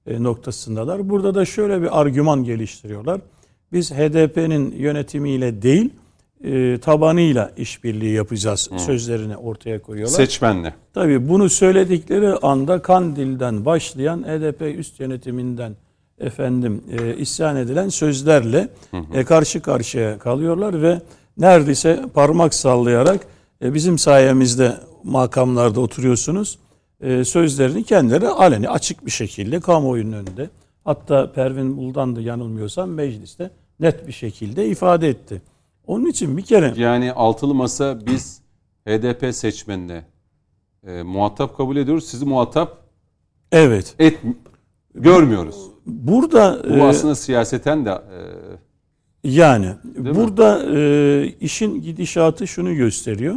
e, 0.08 0.24
noktasındalar. 0.24 1.10
Burada 1.10 1.36
da 1.36 1.45
şöyle 1.45 1.82
bir 1.82 2.02
argüman 2.02 2.43
geliştiriyorlar. 2.43 3.21
Biz 3.71 3.91
HDP'nin 3.91 4.76
yönetimiyle 4.76 5.62
değil, 5.62 5.89
e, 6.43 6.77
tabanıyla 6.77 7.51
işbirliği 7.58 8.13
yapacağız 8.13 8.69
sözlerini 8.77 9.38
ortaya 9.38 9.82
koyuyorlar. 9.82 10.15
Seçmenle. 10.15 10.73
Tabii 10.93 11.30
bunu 11.30 11.49
söyledikleri 11.49 12.27
anda 12.27 12.82
Kandil'den 12.82 13.65
başlayan 13.65 14.23
HDP 14.23 14.62
üst 14.62 14.99
yönetiminden 14.99 15.75
efendim 16.19 16.84
e, 16.99 17.15
isyan 17.15 17.56
edilen 17.56 17.89
sözlerle 17.89 18.69
e, 19.13 19.23
karşı 19.23 19.62
karşıya 19.62 20.19
kalıyorlar 20.19 20.82
ve 20.82 21.01
neredeyse 21.38 22.06
parmak 22.13 22.54
sallayarak 22.54 23.21
e, 23.63 23.73
bizim 23.73 23.97
sayemizde 23.97 24.77
makamlarda 25.04 25.80
oturuyorsunuz 25.80 26.60
e, 27.01 27.25
sözlerini 27.25 27.84
kendileri 27.84 28.27
aleni 28.27 28.69
açık 28.69 29.06
bir 29.06 29.12
şekilde 29.12 29.60
kamuoyunun 29.60 30.12
önünde 30.12 30.49
hatta 30.84 31.32
Pervin 31.32 31.77
Buldan 31.77 32.15
da 32.15 32.21
yanılmıyorsam 32.21 32.89
mecliste 32.89 33.51
net 33.80 34.08
bir 34.08 34.12
şekilde 34.12 34.67
ifade 34.67 35.10
etti. 35.10 35.41
Onun 35.87 36.05
için 36.05 36.37
bir 36.37 36.41
kere 36.41 36.73
Yani 36.77 37.13
altılı 37.13 37.53
masa 37.53 38.05
biz 38.05 38.41
HDP 38.87 39.35
seçmenine 39.35 40.05
e, 40.87 41.03
muhatap 41.03 41.57
kabul 41.57 41.77
ediyoruz. 41.77 42.05
Sizi 42.05 42.25
muhatap 42.25 42.77
evet 43.51 43.95
et 43.99 44.19
görmüyoruz. 44.95 45.55
burada 45.85 46.63
Bu 46.69 46.73
e, 46.73 46.81
aslında 46.81 47.15
siyaseten 47.15 47.85
de 47.85 47.89
e, 47.89 48.19
Yani 49.23 49.75
burada 49.97 50.77
e, 50.77 51.25
işin 51.39 51.81
gidişatı 51.81 52.47
şunu 52.47 52.75
gösteriyor. 52.75 53.35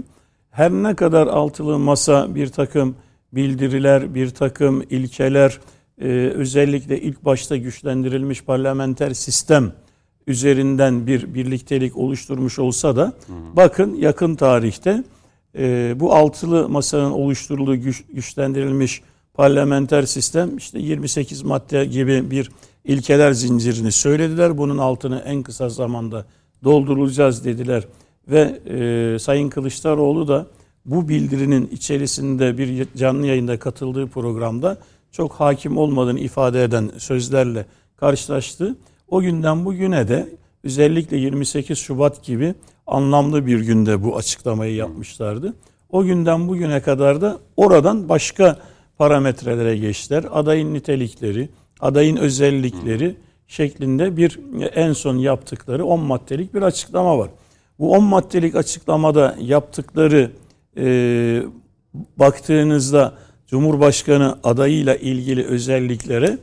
Her 0.51 0.71
ne 0.71 0.95
kadar 0.95 1.27
altılı 1.27 1.79
masa 1.79 2.35
bir 2.35 2.49
takım 2.49 2.97
bildiriler, 3.33 4.15
bir 4.15 4.31
takım 4.31 4.83
ilkeler, 4.91 5.61
e, 6.01 6.09
özellikle 6.35 7.01
ilk 7.01 7.25
başta 7.25 7.57
güçlendirilmiş 7.57 8.45
parlamenter 8.45 9.15
sistem 9.15 9.73
üzerinden 10.27 11.07
bir 11.07 11.35
birliktelik 11.35 11.97
oluşturmuş 11.97 12.59
olsa 12.59 12.97
da 12.97 13.13
bakın 13.57 13.95
yakın 13.95 14.35
tarihte 14.35 15.05
e, 15.59 15.95
bu 16.01 16.15
altılı 16.15 16.69
masanın 16.69 17.11
oluşturulduğu 17.11 17.77
güç- 17.77 18.05
güçlendirilmiş 18.13 19.03
parlamenter 19.35 20.03
sistem 20.03 20.57
işte 20.57 20.79
28 20.79 21.43
madde 21.43 21.85
gibi 21.85 22.31
bir 22.31 22.51
ilkeler 22.85 23.33
zincirini 23.33 23.93
söylediler. 23.93 24.59
Bunun 24.59 24.79
altını 24.79 25.23
en 25.27 25.43
kısa 25.43 25.69
zamanda 25.69 26.27
doldurulacağız 26.65 27.45
dediler. 27.45 27.85
Ve 28.29 28.61
e, 28.69 29.19
Sayın 29.19 29.49
Kılıçdaroğlu 29.49 30.29
da 30.29 30.47
bu 30.85 31.09
bildirinin 31.09 31.67
içerisinde 31.73 32.59
bir 32.59 32.87
canlı 32.97 33.27
yayında 33.27 33.59
katıldığı 33.59 34.07
programda 34.07 34.79
çok 35.13 35.33
hakim 35.33 35.77
olmadığını 35.77 36.21
ifade 36.21 36.65
eden 36.65 36.91
sözlerle 36.99 37.67
karşılaştı. 37.97 38.77
O 39.09 39.21
günden 39.21 39.65
bugüne 39.65 40.09
de 40.09 40.29
özellikle 40.65 41.17
28 41.17 41.79
Şubat 41.79 42.25
gibi 42.25 42.55
anlamlı 42.87 43.47
bir 43.47 43.61
günde 43.61 44.03
bu 44.03 44.17
açıklamayı 44.17 44.75
yapmışlardı. 44.75 45.55
O 45.91 46.05
günden 46.05 46.49
bugüne 46.49 46.83
kadar 46.83 47.21
da 47.21 47.39
oradan 47.57 48.09
başka 48.09 48.59
parametrelere 48.99 49.77
geçtiler. 49.77 50.25
Adayın 50.33 50.75
nitelikleri, 50.75 51.49
adayın 51.81 52.17
özellikleri 52.17 53.17
şeklinde 53.49 54.17
bir 54.17 54.41
en 54.75 54.93
son 54.93 55.17
yaptıkları 55.17 55.85
10 55.85 56.01
maddelik 56.01 56.55
bir 56.55 56.63
açıklama 56.63 57.19
var. 57.19 57.31
Bu 57.79 57.93
10 57.93 58.05
maddelik 58.05 58.55
açıklamada 58.55 59.37
yaptıkları 59.41 60.31
e, 60.77 61.43
baktığınızda 62.17 63.15
Cumhurbaşkanı 63.47 64.39
adayıyla 64.45 64.97
ilgili 64.97 65.45
özelliklere 65.45 66.39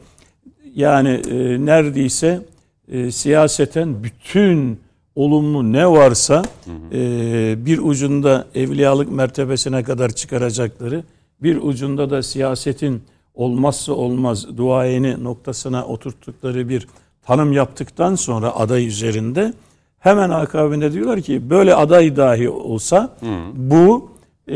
yani 0.76 1.10
e, 1.10 1.66
neredeyse 1.66 2.42
e, 2.92 3.12
siyaseten 3.12 4.04
bütün 4.04 4.80
olumlu 5.16 5.74
ne 5.74 5.88
varsa 5.88 6.42
e, 6.94 7.66
bir 7.66 7.80
ucunda 7.80 8.48
evliyalık 8.56 9.12
mertebesine 9.12 9.84
kadar 9.84 10.10
çıkaracakları, 10.10 11.04
bir 11.44 11.58
ucunda 11.62 12.10
da 12.10 12.24
siyasetin 12.24 13.02
olmazsa 13.36 13.94
olmaz 13.94 14.58
duayeni 14.58 15.24
noktasına 15.24 15.86
oturttukları 15.86 16.70
bir 16.70 16.88
tanım 17.26 17.54
yaptıktan 17.54 18.16
sonra 18.16 18.56
aday 18.56 18.88
üzerinde 18.88 19.54
hemen 20.00 20.30
akabinde 20.30 20.94
diyorlar 20.94 21.22
ki 21.22 21.50
böyle 21.50 21.76
aday 21.76 22.16
dahi 22.16 22.50
olsa 22.50 23.18
bu 23.54 24.12
e, 24.48 24.54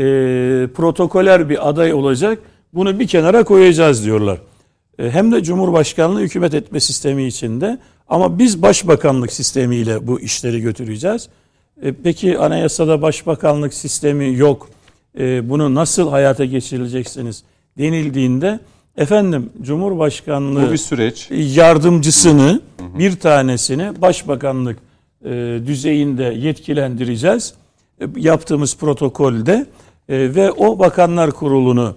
protokoler 0.74 1.48
bir 1.48 1.68
aday 1.68 1.94
olacak. 1.94 2.38
Bunu 2.74 2.98
bir 2.98 3.06
kenara 3.06 3.44
koyacağız 3.44 4.04
diyorlar. 4.04 4.38
E, 4.98 5.10
hem 5.10 5.32
de 5.32 5.42
Cumhurbaşkanlığı 5.42 6.20
hükümet 6.20 6.54
etme 6.54 6.80
sistemi 6.80 7.24
içinde 7.24 7.78
ama 8.08 8.38
biz 8.38 8.62
başbakanlık 8.62 9.32
sistemiyle 9.32 10.06
bu 10.06 10.20
işleri 10.20 10.60
götüreceğiz. 10.60 11.28
E, 11.82 11.92
peki 11.92 12.38
anayasada 12.38 13.02
başbakanlık 13.02 13.74
sistemi 13.74 14.36
yok. 14.36 14.68
E, 15.18 15.50
bunu 15.50 15.74
nasıl 15.74 16.10
hayata 16.10 16.44
geçireceksiniz 16.44 17.44
denildiğinde 17.78 18.60
efendim 18.96 19.50
Cumhurbaşkanlığı 19.62 20.68
Bu 20.68 20.72
bir 20.72 20.76
süreç. 20.76 21.28
yardımcısını 21.30 22.60
bir 22.98 23.16
tanesini 23.16 24.00
başbakanlık 24.00 24.78
düzeyinde 25.66 26.24
yetkilendireceğiz. 26.24 27.54
Yaptığımız 28.16 28.76
protokolde 28.76 29.66
ve 30.08 30.52
o 30.52 30.78
bakanlar 30.78 31.30
kurulunu 31.30 31.94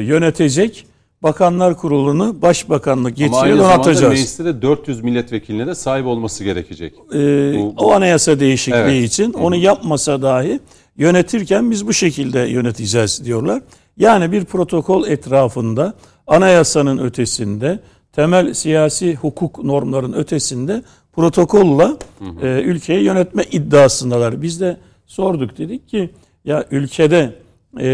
yönetecek. 0.00 0.86
Bakanlar 1.30 1.76
kurulunu 1.76 2.42
başbakanlık 2.42 3.18
yetkiyle 3.18 3.58
donatacağız. 3.58 4.12
mecliste 4.12 4.44
de 4.44 4.62
400 4.62 5.04
milletvekiline 5.04 5.66
de 5.66 5.74
sahip 5.74 6.06
olması 6.06 6.44
gerekecek. 6.44 6.94
E, 7.14 7.18
Bu- 7.58 7.74
o 7.76 7.92
anayasa 7.92 8.40
değişikliği 8.40 8.78
Evet. 9.00 9.04
için 9.12 9.32
onu 9.32 9.56
yapmasa 9.56 10.22
dahi 10.22 10.60
yönetirken 10.96 11.70
biz 11.70 11.86
bu 11.86 11.92
şekilde 11.92 12.38
yöneteceğiz 12.40 13.24
diyorlar. 13.24 13.62
Yani 13.96 14.32
bir 14.32 14.44
protokol 14.44 15.06
etrafında 15.06 15.94
anayasanın 16.26 16.98
ötesinde 16.98 17.78
temel 18.12 18.54
siyasi 18.54 19.14
hukuk 19.14 19.64
normların 19.64 20.12
ötesinde 20.12 20.82
protokolla 21.12 21.96
e, 22.42 22.46
ülkeyi 22.62 23.04
yönetme 23.04 23.44
iddiasındalar. 23.52 24.42
Biz 24.42 24.60
de 24.60 24.76
sorduk 25.06 25.58
dedik 25.58 25.88
ki 25.88 26.10
ya 26.44 26.64
ülkede 26.70 27.34
e, 27.80 27.88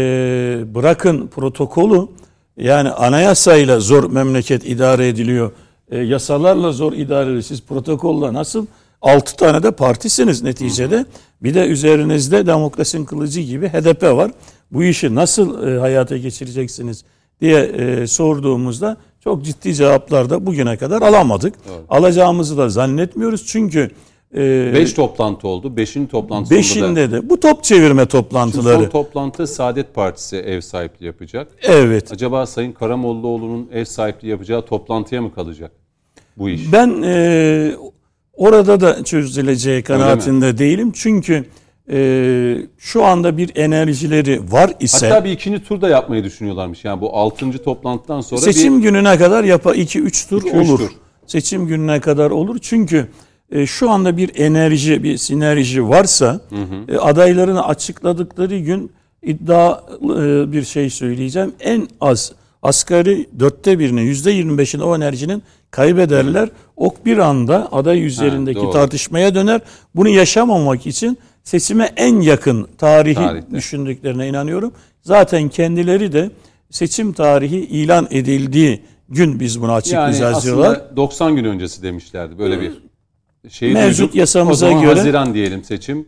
bırakın 0.75 1.27
protokolü 1.27 2.07
yani 2.57 2.89
anayasayla 2.89 3.79
zor 3.79 4.11
memleket 4.11 4.65
idare 4.65 5.07
ediliyor. 5.07 5.51
E, 5.91 5.99
yasalarla 5.99 6.71
zor 6.71 6.93
idare 6.93 7.25
ediliyor. 7.25 7.41
Siz 7.43 7.61
protokolla 7.61 8.33
nasıl? 8.33 8.65
6 9.01 9.35
tane 9.35 9.63
de 9.63 9.71
partisiniz 9.71 10.41
neticede. 10.43 11.05
Bir 11.43 11.53
de 11.53 11.67
üzerinizde 11.67 12.45
demokrasinin 12.45 13.05
kılıcı 13.05 13.41
gibi 13.41 13.67
HDP 13.67 14.03
var. 14.03 14.31
Bu 14.71 14.83
işi 14.83 15.15
nasıl 15.15 15.67
e, 15.67 15.79
hayata 15.79 16.17
geçireceksiniz 16.17 17.03
diye 17.41 17.59
e, 17.63 18.07
sorduğumuzda 18.07 18.97
çok 19.23 19.45
ciddi 19.45 19.75
cevaplar 19.75 20.29
da 20.29 20.45
bugüne 20.45 20.77
kadar 20.77 21.01
alamadık. 21.01 21.55
Alacağımızı 21.89 22.57
da 22.57 22.69
zannetmiyoruz. 22.69 23.45
Çünkü 23.45 23.89
e, 24.35 24.73
5 24.73 24.93
toplantı 24.93 25.47
oldu. 25.47 25.77
5. 25.77 25.93
toplantı 25.93 26.49
sonunda 26.49 26.49
da 26.49 26.57
beşinde 26.57 27.11
de 27.11 27.29
bu 27.29 27.39
top 27.39 27.63
çevirme 27.63 28.01
Şimdi 28.01 28.07
toplantıları. 28.11 28.83
son 28.83 28.89
toplantı 28.89 29.47
Saadet 29.47 29.93
Partisi 29.95 30.37
ev 30.37 30.61
sahipliği 30.61 31.05
yapacak. 31.05 31.47
evet. 31.63 32.11
Acaba 32.11 32.45
Sayın 32.45 32.71
Karamollaoğlu'nun 32.71 33.69
ev 33.73 33.85
sahipliği 33.85 34.27
yapacağı 34.27 34.65
toplantıya 34.65 35.21
mı 35.21 35.33
kalacak 35.33 35.71
bu 36.37 36.49
iş? 36.49 36.71
Ben 36.71 37.01
e, 37.03 37.71
orada 38.33 38.81
da 38.81 39.03
çözüleceği 39.03 39.83
kanaatinde 39.83 40.57
değilim. 40.57 40.91
Çünkü 40.95 41.45
e, 41.91 42.57
şu 42.77 43.03
anda 43.05 43.37
bir 43.37 43.51
enerjileri 43.55 44.41
var 44.51 44.71
ise 44.79 45.09
Hatta 45.09 45.25
bir 45.25 45.31
ikinci 45.31 45.63
tur 45.63 45.81
da 45.81 45.89
yapmayı 45.89 46.23
düşünüyorlarmış. 46.23 46.85
Yani 46.85 47.01
bu 47.01 47.15
6. 47.17 47.63
toplantıdan 47.63 48.21
sonra 48.21 48.41
seçim 48.41 48.77
bir 48.77 48.83
gününe 48.83 49.17
kadar 49.17 49.43
yapa 49.43 49.73
2 49.75 49.99
3 49.99 50.27
tur 50.27 50.41
İki, 50.41 50.49
üç 50.49 50.69
olur. 50.69 50.79
tur. 50.79 50.89
Seçim 51.27 51.67
gününe 51.67 51.99
kadar 51.99 52.31
olur. 52.31 52.57
Çünkü 52.61 53.07
e, 53.53 53.65
şu 53.65 53.89
anda 53.89 54.17
bir 54.17 54.31
enerji, 54.35 55.03
bir 55.03 55.17
sinerji 55.17 55.89
varsa 55.89 56.41
e, 56.87 56.97
adaylarını 56.97 57.67
açıkladıkları 57.67 58.57
gün 58.57 58.91
iddialı 59.23 60.47
e, 60.47 60.51
bir 60.51 60.63
şey 60.63 60.89
söyleyeceğim. 60.89 61.53
En 61.59 61.87
az 62.01 62.31
asgari 62.61 63.29
dörtte 63.39 63.79
birini, 63.79 64.01
yüzde 64.01 64.31
yirmi 64.31 64.57
beşini 64.57 64.83
o 64.83 64.95
enerjinin 64.95 65.43
kaybederler. 65.71 66.49
Ok 66.75 67.05
bir 67.05 67.17
anda 67.17 67.67
aday 67.71 68.05
üzerindeki 68.05 68.59
doğru. 68.59 68.71
tartışmaya 68.71 69.35
döner. 69.35 69.61
Bunu 69.95 70.09
yaşamamak 70.09 70.87
için 70.87 71.17
seçime 71.43 71.93
en 71.95 72.21
yakın 72.21 72.67
tarihi 72.77 73.15
Tarihte. 73.15 73.51
düşündüklerine 73.51 74.27
inanıyorum. 74.27 74.71
Zaten 75.01 75.49
kendileri 75.49 76.11
de 76.11 76.31
seçim 76.69 77.13
tarihi 77.13 77.57
ilan 77.57 78.07
edildiği 78.11 78.81
gün 79.09 79.39
biz 79.39 79.61
bunu 79.61 79.67
yani 79.67 79.77
açıklayacağız 79.77 80.37
aslında 80.37 80.55
diyorlar. 80.55 80.81
90 80.95 81.35
gün 81.35 81.43
öncesi 81.43 81.83
demişlerdi. 81.83 82.39
Böyle 82.39 82.61
bir 82.61 82.71
şey 83.49 83.73
Mevcut 83.73 83.99
duyduk. 83.99 84.15
yasamıza 84.15 84.65
o 84.65 84.69
zaman 84.69 84.83
göre- 84.83 84.95
Haziran 84.95 85.33
diyelim 85.33 85.63
seçim. 85.63 86.05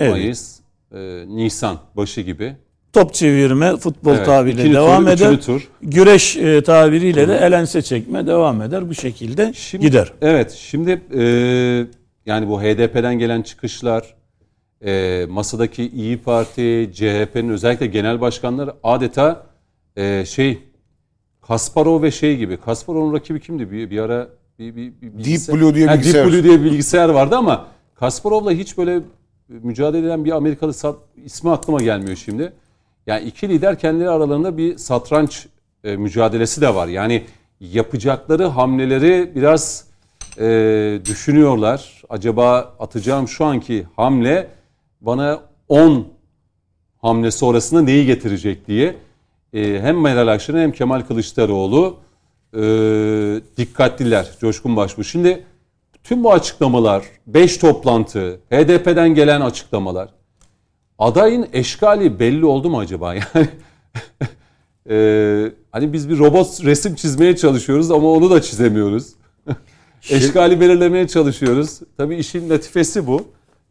Evet. 0.00 0.12
Mayıs, 0.12 0.58
e, 0.94 1.24
Nisan 1.26 1.78
başı 1.96 2.20
gibi. 2.20 2.56
Top 2.92 3.14
çevirme 3.14 3.76
futbol 3.76 4.14
Evet, 4.14 4.26
tabiriyle 4.26 4.62
tur, 4.62 4.74
devam 4.74 5.06
üçüncü 5.06 5.24
eder. 5.24 5.40
tur. 5.40 5.68
Güreş 5.82 6.36
e, 6.36 6.62
tabiriyle 6.62 7.28
de 7.28 7.36
elense 7.36 7.82
çekme 7.82 8.26
devam 8.26 8.62
eder. 8.62 8.88
Bu 8.88 8.94
şekilde 8.94 9.52
Şimdi, 9.54 9.86
gider. 9.86 10.12
Evet 10.22 10.50
şimdi 10.50 11.02
e, 11.14 11.22
yani 12.26 12.48
bu 12.48 12.62
HDP'den 12.62 13.18
gelen 13.18 13.42
çıkışlar 13.42 14.14
e, 14.84 15.26
masadaki 15.28 15.88
İyi 15.88 16.18
Parti, 16.18 16.90
CHP'nin 16.94 17.48
özellikle 17.48 17.86
genel 17.86 18.20
başkanları 18.20 18.74
adeta 18.82 19.46
e, 19.96 20.24
şey 20.24 20.58
Kasparov 21.42 22.02
ve 22.02 22.10
şey 22.10 22.36
gibi. 22.36 22.56
Kasparov'un 22.56 23.14
rakibi 23.14 23.40
kimdi? 23.40 23.70
Bir, 23.70 23.90
bir 23.90 23.98
ara 23.98 24.28
bir, 24.58 24.76
bir, 24.76 24.92
bir 25.02 25.12
bilgisayar- 25.24 25.60
Blue 25.60 25.74
diye 25.74 25.86
Ha, 25.86 25.94
bilgisayar. 25.94 26.24
Deep 26.24 26.32
Blue 26.32 26.44
diye 26.44 26.60
bir 26.60 26.64
bilgisayar 26.64 27.08
vardı 27.08 27.36
ama 27.36 27.66
Kasparov'la 27.94 28.52
hiç 28.52 28.78
böyle 28.78 29.00
mücadele 29.48 30.06
eden 30.06 30.24
bir 30.24 30.30
Amerikalı 30.32 30.74
sat, 30.74 30.96
ismi 31.24 31.50
aklıma 31.50 31.82
gelmiyor 31.82 32.16
şimdi. 32.16 32.52
Yani 33.06 33.24
iki 33.26 33.48
lider 33.48 33.78
kendileri 33.78 34.10
aralarında 34.10 34.56
bir 34.56 34.78
satranç 34.78 35.46
e, 35.84 35.96
mücadelesi 35.96 36.60
de 36.60 36.74
var. 36.74 36.88
Yani 36.88 37.24
yapacakları 37.60 38.46
hamleleri 38.46 39.32
biraz 39.34 39.84
e, 40.40 41.00
düşünüyorlar. 41.04 42.02
Acaba 42.08 42.74
atacağım 42.78 43.28
şu 43.28 43.44
anki 43.44 43.86
hamle 43.96 44.48
bana 45.00 45.40
10 45.68 46.06
hamle 47.02 47.30
sonrasında 47.30 47.82
neyi 47.82 48.06
getirecek 48.06 48.66
diye 48.66 48.96
e, 49.52 49.80
hem 49.80 50.00
Meral 50.00 50.28
Akşener 50.28 50.62
hem 50.62 50.72
Kemal 50.72 51.00
Kılıçdaroğlu 51.00 51.96
e, 52.56 52.60
dikkatliler. 53.56 54.30
Coşkun 54.40 54.76
Başbuğ. 54.76 55.04
Şimdi 55.04 55.44
tüm 56.04 56.24
bu 56.24 56.32
açıklamalar, 56.32 57.04
5 57.26 57.56
toplantı, 57.56 58.40
HDP'den 58.50 59.14
gelen 59.14 59.40
açıklamalar 59.40 60.08
adayın 61.02 61.46
eşkali 61.52 62.18
belli 62.18 62.44
oldu 62.44 62.70
mu 62.70 62.78
acaba? 62.78 63.14
Yani 63.24 63.48
e, 64.90 65.52
hani 65.72 65.92
biz 65.92 66.08
bir 66.08 66.18
robot 66.18 66.64
resim 66.64 66.94
çizmeye 66.94 67.36
çalışıyoruz 67.36 67.90
ama 67.90 68.08
onu 68.08 68.30
da 68.30 68.42
çizemiyoruz. 68.42 69.12
eşkali 70.10 70.60
belirlemeye 70.60 71.08
çalışıyoruz. 71.08 71.80
Tabii 71.96 72.16
işin 72.16 72.50
latifesi 72.50 73.06
bu. 73.06 73.24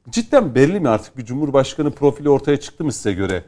Cidden 0.09 0.55
belli 0.55 0.79
mi 0.79 0.89
artık 0.89 1.17
bir 1.17 1.25
cumhurbaşkanı 1.25 1.91
profili 1.91 2.29
ortaya 2.29 2.57
çıktı 2.59 2.83
mı 2.83 2.93
size 2.93 3.13
göre? 3.13 3.43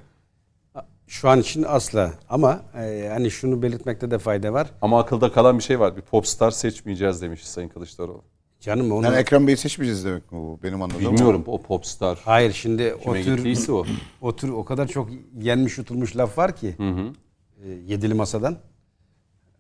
Şu 1.08 1.30
an 1.30 1.40
için 1.40 1.64
asla. 1.64 2.14
Ama 2.30 2.62
e, 2.76 3.10
hani 3.14 3.32
şunu 3.32 3.62
belirtmekte 3.62 4.12
de 4.12 4.20
fayda 4.20 4.54
var. 4.54 4.68
Ama 4.82 5.00
akılda 5.00 5.32
kalan 5.32 5.58
bir 5.58 5.64
şey 5.64 5.80
var. 5.80 5.98
Bir 5.98 6.02
popstar 6.02 6.52
seçmeyeceğiz 6.52 7.22
demiş 7.22 7.48
Sayın 7.48 7.70
Kılıçdaroğlu. 7.70 8.24
Canım 8.60 8.92
onu... 8.92 9.06
Yani 9.06 9.18
Ekrem 9.18 9.48
Bey'i 9.48 9.58
seçmeyeceğiz 9.58 10.06
demek 10.06 10.32
mi 10.32 10.38
bu? 10.40 10.60
Benim 10.64 10.82
anladığım. 10.82 11.00
Bilmiyorum 11.00 11.44
o 11.48 11.62
popstar 11.62 12.20
Hayır 12.26 12.54
şimdi 12.54 12.96
o 13.06 13.14
tür, 13.14 13.70
o. 13.70 13.86
o 14.22 14.36
tür 14.36 14.50
o 14.50 14.66
kadar 14.66 14.88
çok 14.88 15.10
yenmiş 15.40 15.78
yutulmuş 15.78 16.18
laf 16.18 16.38
var 16.38 16.56
ki. 16.56 16.76
E, 17.64 17.70
yedili 17.70 18.14
masadan. 18.14 18.58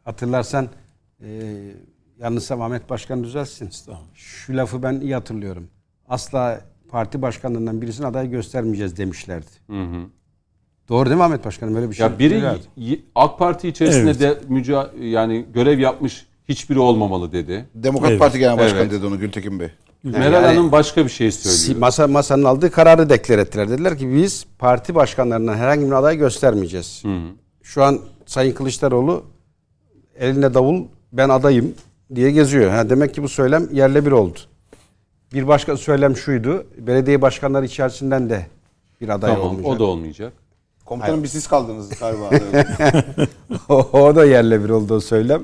Hatırlarsan 0.03 0.69
e, 1.21 1.27
yanlışsam 2.19 2.61
Ahmet 2.61 2.89
Başkan 2.89 3.23
düzelsin. 3.23 3.69
Şu 4.13 4.57
lafı 4.57 4.83
ben 4.83 4.99
iyi 5.01 5.13
hatırlıyorum. 5.13 5.67
Asla 6.07 6.61
parti 6.89 7.21
başkanlarından 7.21 7.81
birisine 7.81 8.07
aday 8.07 8.29
göstermeyeceğiz 8.29 8.97
demişlerdi. 8.97 9.51
Doğru 10.89 11.05
değil 11.05 11.17
mi 11.17 11.23
Ahmet 11.23 11.45
Başkanım? 11.45 11.75
Böyle 11.75 11.89
bir 11.89 11.95
şey. 11.95 12.05
Ya 12.05 12.19
biri 12.19 12.43
AK 13.15 13.39
Parti 13.39 13.67
içerisinde 13.67 14.09
Evet. 14.11 14.19
de 14.19 14.37
müca 14.47 14.89
yani 15.01 15.45
görev 15.53 15.79
yapmış 15.79 16.25
hiçbiri 16.49 16.79
olmamalı 16.79 17.31
dedi. 17.31 17.65
Demokrat 17.75 18.09
Evet. 18.09 18.19
Parti 18.19 18.39
Genel 18.39 18.57
Başkanı 18.57 18.81
Evet. 18.81 18.91
dedi 18.91 19.05
onu 19.05 19.19
Gültekin 19.19 19.59
Bey. 19.59 19.69
Meral 20.03 20.33
Yani- 20.33 20.45
Hanım 20.45 20.71
başka 20.71 21.03
bir 21.05 21.09
şey 21.09 21.31
söylüyor. 21.31 21.79
Masa, 21.79 22.07
masanın 22.07 22.43
aldığı 22.43 22.71
kararı 22.71 23.09
deklar 23.09 23.37
ettiler. 23.39 23.69
Dediler 23.69 23.97
ki 23.97 24.13
biz 24.15 24.45
parti 24.59 24.95
başkanlarından 24.95 25.55
herhangi 25.55 25.85
bir 25.85 25.91
aday 25.91 26.17
göstermeyeceğiz. 26.17 27.03
Şu 27.63 27.83
an 27.83 27.99
Sayın 28.25 28.53
Kılıçdaroğlu 28.53 29.23
elinde 30.19 30.53
davul 30.53 30.83
ben 31.13 31.29
adayım 31.29 31.73
diye 32.15 32.31
geziyor. 32.31 32.71
Ha, 32.71 32.89
demek 32.89 33.13
ki 33.13 33.23
bu 33.23 33.29
söylem 33.29 33.67
yerle 33.73 34.05
bir 34.05 34.11
oldu. 34.11 34.39
Bir 35.33 35.47
başka 35.47 35.77
söylem 35.77 36.15
şuydu. 36.17 36.65
Belediye 36.77 37.21
başkanları 37.21 37.65
içerisinden 37.65 38.29
de 38.29 38.45
bir 39.01 39.09
aday 39.09 39.31
Tamam 39.31 39.47
olmayacak. 39.47 39.71
o 39.75 39.79
da 39.79 39.83
olmayacak. 39.83 40.33
Komutanım 40.85 41.23
bir 41.23 41.27
siz 41.27 41.47
kaldınız 41.47 41.89
galiba. 41.99 42.29
o 43.93 44.15
da 44.15 44.25
yerle 44.25 44.63
bir 44.63 44.69
oldu 44.69 44.93
o 44.93 44.99
söylem. 44.99 45.43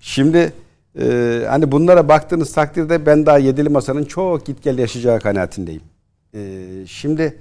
Şimdi 0.00 0.52
e, 1.00 1.42
hani 1.48 1.72
bunlara 1.72 2.08
baktığınız 2.08 2.52
takdirde 2.52 3.06
ben 3.06 3.26
daha 3.26 3.38
yedili 3.38 3.68
masanın 3.68 4.04
çok 4.04 4.46
git 4.46 4.62
gel 4.62 4.78
yaşayacağı 4.78 5.20
kanaatindeyim. 5.20 5.82
E, 6.34 6.62
şimdi 6.86 7.38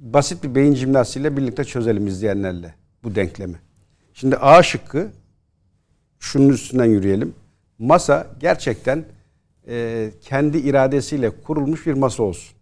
basit 0.00 0.44
bir 0.44 0.54
beyin 0.54 0.74
jimnastiğiyle 0.74 1.36
birlikte 1.36 1.64
çözelim 1.64 2.06
izleyenlerle 2.06 2.74
bu 3.04 3.14
denklemi. 3.14 3.60
Şimdi 4.14 4.36
A 4.36 4.62
şıkkı 4.62 5.08
şunun 6.18 6.48
üstünden 6.48 6.84
yürüyelim. 6.84 7.34
Masa 7.78 8.26
gerçekten 8.40 9.04
e, 9.68 10.10
kendi 10.20 10.58
iradesiyle 10.58 11.30
kurulmuş 11.30 11.86
bir 11.86 11.94
masa 11.94 12.22
olsun. 12.22 12.56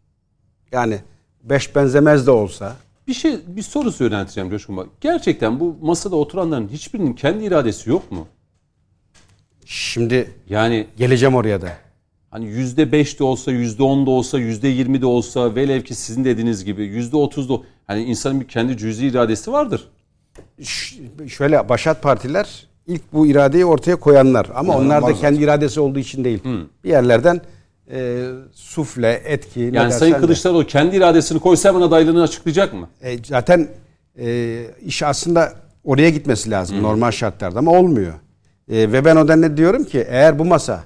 Yani 0.72 0.98
beş 1.42 1.76
benzemez 1.76 2.26
de 2.26 2.30
olsa 2.30 2.76
Bir 3.10 3.14
şey 3.14 3.38
bir 3.46 3.62
soru 3.62 3.92
yönelteceğim 4.04 4.50
Coşkun 4.50 4.76
Bey. 4.76 4.84
Gerçekten 5.00 5.60
bu 5.60 5.76
masada 5.82 6.16
oturanların 6.16 6.68
hiçbirinin 6.68 7.12
kendi 7.12 7.44
iradesi 7.44 7.90
yok 7.90 8.12
mu? 8.12 8.26
şimdi 9.64 10.30
Yani 10.48 10.86
geleceğim 10.96 11.34
oraya 11.34 11.62
da. 11.62 11.68
hani 12.30 12.46
yüzde 12.46 12.92
beş 12.92 13.18
de 13.20 13.24
olsa, 13.24 13.52
yüzde 13.52 13.82
on 13.82 14.06
da 14.06 14.10
olsa, 14.10 14.38
yüzde 14.38 14.68
yirmi 14.68 15.00
de 15.02 15.06
olsa, 15.06 15.54
velev 15.54 15.82
ki 15.82 15.94
sizin 15.94 16.24
dediğiniz 16.24 16.64
gibi 16.64 16.84
yüzde 16.84 17.16
otuz 17.16 17.48
da 17.48 17.54
hani 17.86 18.04
insanın 18.04 18.40
bir 18.40 18.48
kendi 18.48 18.76
cüzi 18.76 19.06
iradesi 19.06 19.52
vardır. 19.52 19.88
Ş- 20.62 20.96
şöyle 21.28 21.68
başat 21.68 22.02
partiler 22.02 22.66
ilk 22.86 23.12
bu 23.12 23.26
iradeyi 23.26 23.64
ortaya 23.64 23.96
koyanlar 23.96 24.46
ama 24.54 24.76
onlar 24.78 25.06
da 25.06 25.14
kendi 25.14 25.42
iradesi 25.42 25.80
olduğu 25.80 25.98
için 25.98 26.24
değil. 26.24 26.42
Bir 26.84 26.88
yerlerden 26.90 27.40
e, 27.92 28.28
sufle, 28.52 29.22
etki 29.24 29.70
Yani 29.72 29.92
Sayın 29.92 30.14
de. 30.14 30.18
Kılıçdaroğlu 30.18 30.66
kendi 30.66 30.96
iradesini 30.96 31.40
koysa 31.40 31.68
hemen 31.68 31.80
adaylığını 31.80 32.22
açıklayacak 32.22 32.72
mı? 32.72 32.88
E, 33.02 33.24
zaten 33.24 33.68
e, 34.18 34.66
iş 34.84 35.02
aslında 35.02 35.52
oraya 35.84 36.10
gitmesi 36.10 36.50
lazım 36.50 36.82
normal 36.82 37.10
şartlarda 37.10 37.58
ama 37.58 37.70
olmuyor. 37.70 38.14
E, 38.68 38.92
ve 38.92 39.04
ben 39.04 39.16
o 39.16 39.24
nedenle 39.24 39.56
diyorum 39.56 39.84
ki 39.84 40.06
eğer 40.08 40.38
bu 40.38 40.44
masa 40.44 40.84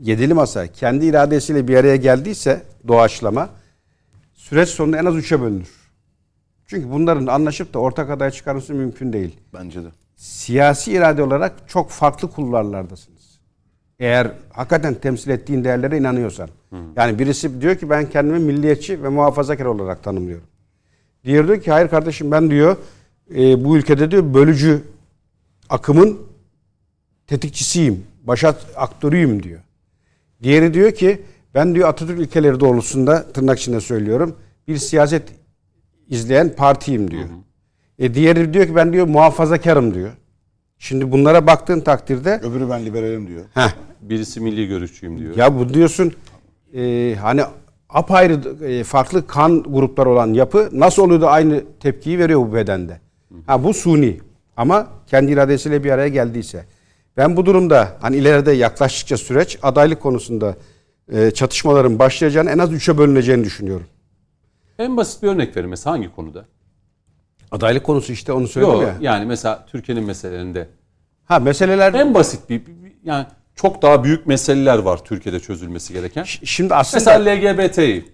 yedili 0.00 0.34
masa 0.34 0.66
kendi 0.66 1.06
iradesiyle 1.06 1.68
bir 1.68 1.76
araya 1.76 1.96
geldiyse 1.96 2.62
doğaçlama 2.88 3.48
süreç 4.34 4.68
sonunda 4.68 4.98
en 4.98 5.04
az 5.04 5.16
üçe 5.16 5.40
bölünür. 5.40 5.78
Çünkü 6.66 6.90
bunların 6.90 7.26
anlaşıp 7.26 7.74
da 7.74 7.78
ortak 7.78 8.10
aday 8.10 8.30
çıkarması 8.30 8.74
mümkün 8.74 9.12
değil. 9.12 9.36
Bence 9.54 9.84
de. 9.84 9.88
siyasi 10.16 10.92
irade 10.92 11.22
olarak 11.22 11.52
çok 11.68 11.90
farklı 11.90 12.30
kulvarlardasınız. 12.30 13.17
Eğer 14.00 14.32
hakikaten 14.52 14.94
temsil 14.94 15.30
ettiğin 15.30 15.64
değerlere 15.64 15.98
inanıyorsan. 15.98 16.48
Yani 16.96 17.18
birisi 17.18 17.60
diyor 17.60 17.76
ki 17.76 17.90
ben 17.90 18.10
kendimi 18.10 18.38
milliyetçi 18.38 19.02
ve 19.02 19.08
muhafazakar 19.08 19.64
olarak 19.64 20.02
tanımlıyorum. 20.02 20.46
Diğeri 21.24 21.46
diyor 21.46 21.60
ki 21.60 21.70
hayır 21.70 21.88
kardeşim 21.88 22.30
ben 22.30 22.50
diyor 22.50 22.76
e, 23.34 23.64
bu 23.64 23.76
ülkede 23.76 24.10
diyor 24.10 24.34
bölücü 24.34 24.82
akımın 25.68 26.18
tetikçisiyim, 27.26 28.04
başat 28.24 28.66
aktörüyüm 28.76 29.42
diyor. 29.42 29.60
Diğeri 30.42 30.74
diyor 30.74 30.92
ki 30.92 31.22
ben 31.54 31.74
diyor 31.74 31.88
Atatürk 31.88 32.20
ilkeleri 32.20 32.60
doğrultusunda 32.60 33.32
tırnak 33.32 33.58
içinde 33.58 33.80
söylüyorum 33.80 34.36
bir 34.68 34.76
siyaset 34.76 35.22
izleyen 36.08 36.56
partiyim 36.56 37.10
diyor. 37.10 37.28
E 37.98 38.14
diğeri 38.14 38.54
diyor 38.54 38.66
ki 38.66 38.74
ben 38.74 38.92
diyor 38.92 39.06
muhafazakarım 39.06 39.94
diyor. 39.94 40.10
Şimdi 40.78 41.12
bunlara 41.12 41.46
baktığın 41.46 41.80
takdirde 41.80 42.40
Öbürü 42.42 42.70
ben 42.70 42.86
liberalim 42.86 43.26
diyor. 43.28 43.44
heh, 43.54 43.70
Birisi 44.00 44.40
milli 44.40 44.68
görüşçüyüm 44.68 45.18
diyor. 45.18 45.36
ya 45.36 45.58
bu 45.58 45.74
diyorsun 45.74 46.12
e, 46.74 47.14
hani 47.20 47.42
apayrı 47.88 48.64
e, 48.64 48.84
farklı 48.84 49.26
kan 49.26 49.62
grupları 49.62 50.10
olan 50.10 50.32
yapı 50.34 50.68
nasıl 50.72 51.02
oluyor 51.02 51.20
da 51.20 51.30
aynı 51.30 51.62
tepkiyi 51.80 52.18
veriyor 52.18 52.40
bu 52.40 52.54
bedende. 52.54 53.00
Ha 53.46 53.64
bu 53.64 53.74
suni 53.74 54.20
ama 54.56 54.86
kendi 55.06 55.32
iradesiyle 55.32 55.84
bir 55.84 55.90
araya 55.90 56.08
geldiyse. 56.08 56.64
Ben 57.16 57.36
bu 57.36 57.46
durumda 57.46 57.96
hani 58.00 58.16
ileride 58.16 58.52
yaklaştıkça 58.52 59.16
süreç 59.16 59.58
adaylık 59.62 60.00
konusunda 60.00 60.56
e, 61.12 61.30
çatışmaların 61.30 61.98
başlayacağını 61.98 62.50
en 62.50 62.58
az 62.58 62.72
üçe 62.72 62.98
bölüneceğini 62.98 63.44
düşünüyorum. 63.44 63.86
En 64.78 64.96
basit 64.96 65.22
bir 65.22 65.28
örnek 65.28 65.56
verin 65.56 65.70
mesela 65.70 65.92
hangi 65.96 66.14
konuda? 66.14 66.44
Adaylık 67.50 67.84
konusu 67.84 68.12
işte 68.12 68.32
onu 68.32 68.48
söyledim 68.48 68.74
Yok 68.74 68.82
ya. 68.82 68.96
yani 69.00 69.24
mesela 69.26 69.66
Türkiye'nin 69.66 70.04
meselelerinde 70.04 70.68
Ha 71.24 71.38
meseleler 71.38 71.94
en 71.94 72.14
basit 72.14 72.50
bir, 72.50 72.66
bir- 72.66 72.82
bir- 72.84 72.92
yani 73.04 73.26
çok 73.54 73.82
daha 73.82 74.04
büyük 74.04 74.26
meseleler 74.26 74.78
var 74.78 75.04
Türkiye'de 75.04 75.40
çözülmesi 75.40 75.92
gereken. 75.92 76.22
Ş- 76.22 76.46
şimdi 76.46 76.74
aslında 76.74 77.00
Mesela 77.14 77.30
LGBT 77.30 78.04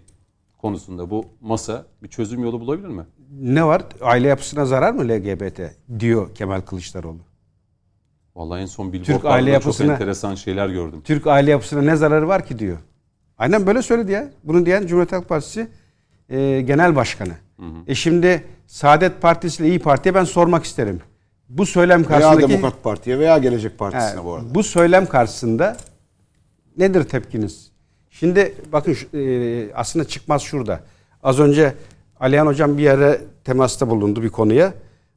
konusunda 0.59 1.11
bu 1.11 1.26
masa 1.41 1.85
bir 2.03 2.09
çözüm 2.09 2.43
yolu 2.43 2.61
bulabilir 2.61 2.89
mi? 2.89 3.05
ne 3.41 3.64
var? 3.66 3.82
Aile 4.01 4.28
yapısına 4.28 4.64
zarar 4.64 4.93
mı 4.93 5.09
LGBT 5.09 5.61
diyor 6.01 6.35
Kemal 6.35 6.61
Kılıçdaroğlu. 6.61 7.18
Vallahi 8.37 8.61
en 8.62 8.66
son 8.66 8.85
aile 8.87 8.93
billboardlarda 8.93 9.41
çok 9.45 9.53
yapısına- 9.53 9.93
enteresan 9.93 10.35
şeyler 10.35 10.68
gördüm. 10.68 11.01
Türk 11.05 11.26
aile 11.26 11.51
yapısına 11.51 11.82
ne 11.82 11.97
zararı 11.97 12.28
var 12.28 12.47
ki 12.47 12.59
diyor. 12.59 12.78
Aynen 13.39 13.66
böyle 13.66 13.82
söyledi 13.82 14.12
ya. 14.12 14.30
Bunu 14.45 14.66
diyen 14.66 14.87
Cumhuriyet 14.87 15.12
Halk 15.12 15.28
Partisi 15.28 15.68
e, 16.28 16.61
Genel 16.61 16.97
Başkanı. 16.97 17.32
E 17.87 17.95
şimdi 17.95 18.45
Saadet 18.67 19.23
Partisi 19.23 19.63
ile 19.63 19.69
İyi 19.71 19.79
Parti'ye 19.79 20.15
ben 20.15 20.25
sormak 20.25 20.65
isterim. 20.65 21.01
Bu 21.49 21.67
söylem 21.67 22.01
Veya 22.01 22.09
karşısındaki 22.09 22.53
Demokrat 22.53 22.83
Parti'ye 22.83 23.19
veya 23.19 23.39
Gelecek 23.39 23.79
Partisi'ne 23.79 24.21
He, 24.21 24.25
bu 24.25 24.35
arada. 24.35 24.55
bu 24.55 24.63
söylem 24.63 25.07
karşısında 25.07 25.77
nedir 26.79 27.05
tepkiniz? 27.05 27.71
Şimdi 28.11 28.55
bakın 28.73 28.97
e, 29.15 29.73
aslında 29.75 30.05
çıkmaz 30.05 30.43
şurada. 30.43 30.81
Az 31.23 31.41
önce 31.41 31.75
Alihan 32.21 32.47
Hocam 32.47 32.79
bir 32.79 32.83
yere 32.83 33.21
temasta 33.45 33.89
bulundu 33.91 34.23
bir 34.23 34.29
konuya. 34.29 34.75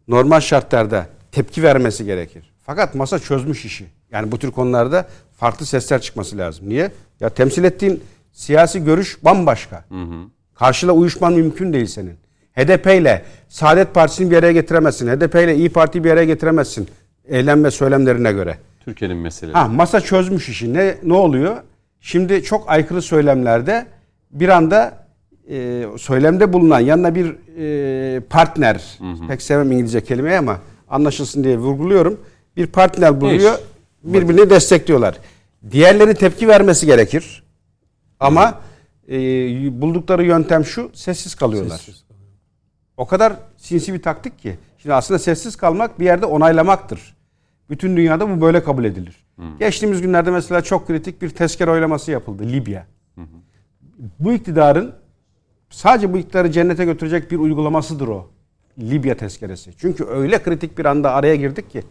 Normal 0.08 0.40
şartlarda 0.40 1.08
tepki 1.32 1.64
vermesi 1.64 2.06
gerekir. 2.06 2.54
Fakat 2.66 2.96
masa 2.96 3.20
çözmüş 3.20 3.66
işi. 3.66 3.86
Yani 4.12 4.32
bu 4.32 4.40
tür 4.40 4.52
konularda 4.52 5.08
farklı 5.38 5.66
sesler 5.66 6.02
çıkması 6.02 6.38
lazım. 6.38 6.70
Niye? 6.70 6.92
Ya 7.20 7.30
temsil 7.30 7.64
ettiğin 7.64 8.04
siyasi 8.32 8.84
görüş 8.84 9.18
bambaşka. 9.24 9.86
Karşıla 10.56 10.92
uyuşman 10.92 11.34
mümkün 11.34 11.74
değil 11.74 11.86
senin. 11.86 12.18
HDP 12.58 12.86
ile 12.86 13.24
Saadet 13.49 13.93
Partisi'ni 13.93 14.32
bir 14.32 14.38
araya 14.38 14.51
getiremezsin. 14.51 15.08
HDP 15.08 15.36
ile 15.36 15.55
İyi 15.55 15.70
Parti'yi 15.70 16.03
bir 16.03 16.12
araya 16.12 16.26
getiremezsin. 16.26 16.88
Eylem 17.28 17.64
ve 17.64 17.72
söylemlerine 17.72 18.32
göre. 18.32 18.58
Türkiye'nin 18.86 19.18
meseleleri. 19.18 19.58
Ha 19.58 19.68
masa 19.68 20.01
çözmüş 20.01 20.49
işi. 20.49 20.74
Ne 20.74 20.95
ne 21.03 21.14
oluyor? 21.14 21.58
Şimdi 22.01 22.43
çok 22.43 22.70
aykırı 22.70 23.01
söylemlerde 23.01 23.86
bir 24.32 24.49
anda 24.49 25.08
e, 25.49 25.86
söylemde 25.97 26.53
bulunan 26.53 26.80
yanına 26.80 27.16
bir 27.16 27.36
e, 27.60 28.20
partner, 28.20 28.99
pek 29.28 29.41
sevmem 29.41 29.72
İngilizce 29.72 30.03
kelimeyi 30.03 30.38
ama 30.38 30.60
anlaşılsın 30.89 31.43
diye 31.43 31.58
vurguluyorum. 31.58 32.20
Bir 32.58 32.68
partner 32.68 33.22
buluyor, 33.22 33.53
Eş. 33.53 33.60
birbirini 34.03 34.49
destekliyorlar. 34.49 35.18
Diğerleri 35.72 36.14
tepki 36.14 36.47
vermesi 36.47 36.86
gerekir. 36.86 37.43
Ama 38.20 38.60
e, 39.10 39.18
buldukları 39.82 40.24
yöntem 40.24 40.66
şu, 40.66 40.91
sessiz 40.93 41.36
kalıyorlar. 41.36 41.88
O 42.98 43.06
kadar 43.08 43.34
sinsi 43.58 43.93
bir 43.93 44.02
taktik 44.02 44.39
ki. 44.39 44.56
Şimdi 44.78 44.93
aslında 44.93 45.20
sessiz 45.20 45.56
kalmak 45.56 46.00
bir 46.00 46.06
yerde 46.06 46.26
onaylamaktır. 46.26 47.16
Bütün 47.70 47.98
dünyada 47.98 48.30
bu 48.30 48.41
böyle 48.41 48.64
kabul 48.64 48.86
edilir. 48.86 49.26
Geçtiğimiz 49.60 50.02
günlerde 50.02 50.32
mesela 50.32 50.62
çok 50.62 50.88
kritik 50.88 51.22
bir 51.22 51.30
tezkere 51.30 51.72
oylaması 51.72 52.12
yapıldı 52.12 52.43
Libya. 52.43 52.86
Bu 54.20 54.34
iktidarın 54.34 54.93
sadece 55.70 56.14
bu 56.14 56.18
iktidarı 56.18 56.52
cennete 56.52 56.86
götürecek 56.86 57.32
bir 57.32 57.38
uygulamasıdır 57.38 58.08
o. 58.08 58.30
Libya 58.80 59.18
tezkeresi. 59.18 59.72
Çünkü 59.78 60.06
öyle 60.06 60.43
kritik 60.43 60.78
bir 60.78 60.86
anda 60.86 61.12
araya 61.14 61.36
girdik 61.36 61.72
ki 61.72 61.84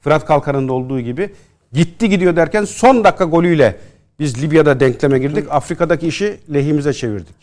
Fırat 0.00 0.26
Kalkanı'nda 0.26 0.72
olduğu 0.72 1.00
gibi 1.00 1.30
gitti 1.72 2.08
gidiyor 2.08 2.36
derken 2.36 2.64
son 2.64 3.04
dakika 3.04 3.24
golüyle 3.24 3.76
biz 4.18 4.42
Libya'da 4.42 4.80
denkleme 4.80 5.18
girdik. 5.18 5.46
Afrika'daki 5.50 6.06
işi 6.06 6.40
lehimize 6.54 6.92
çevirdik. 6.92 7.36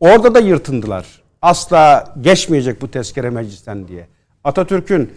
Orada 0.00 0.34
da 0.34 0.40
yırtındılar. 0.40 1.23
Asla 1.44 2.14
geçmeyecek 2.20 2.82
bu 2.82 2.90
tezkere 2.90 3.30
meclisten 3.30 3.88
diye. 3.88 4.06
Atatürk'ün 4.44 5.12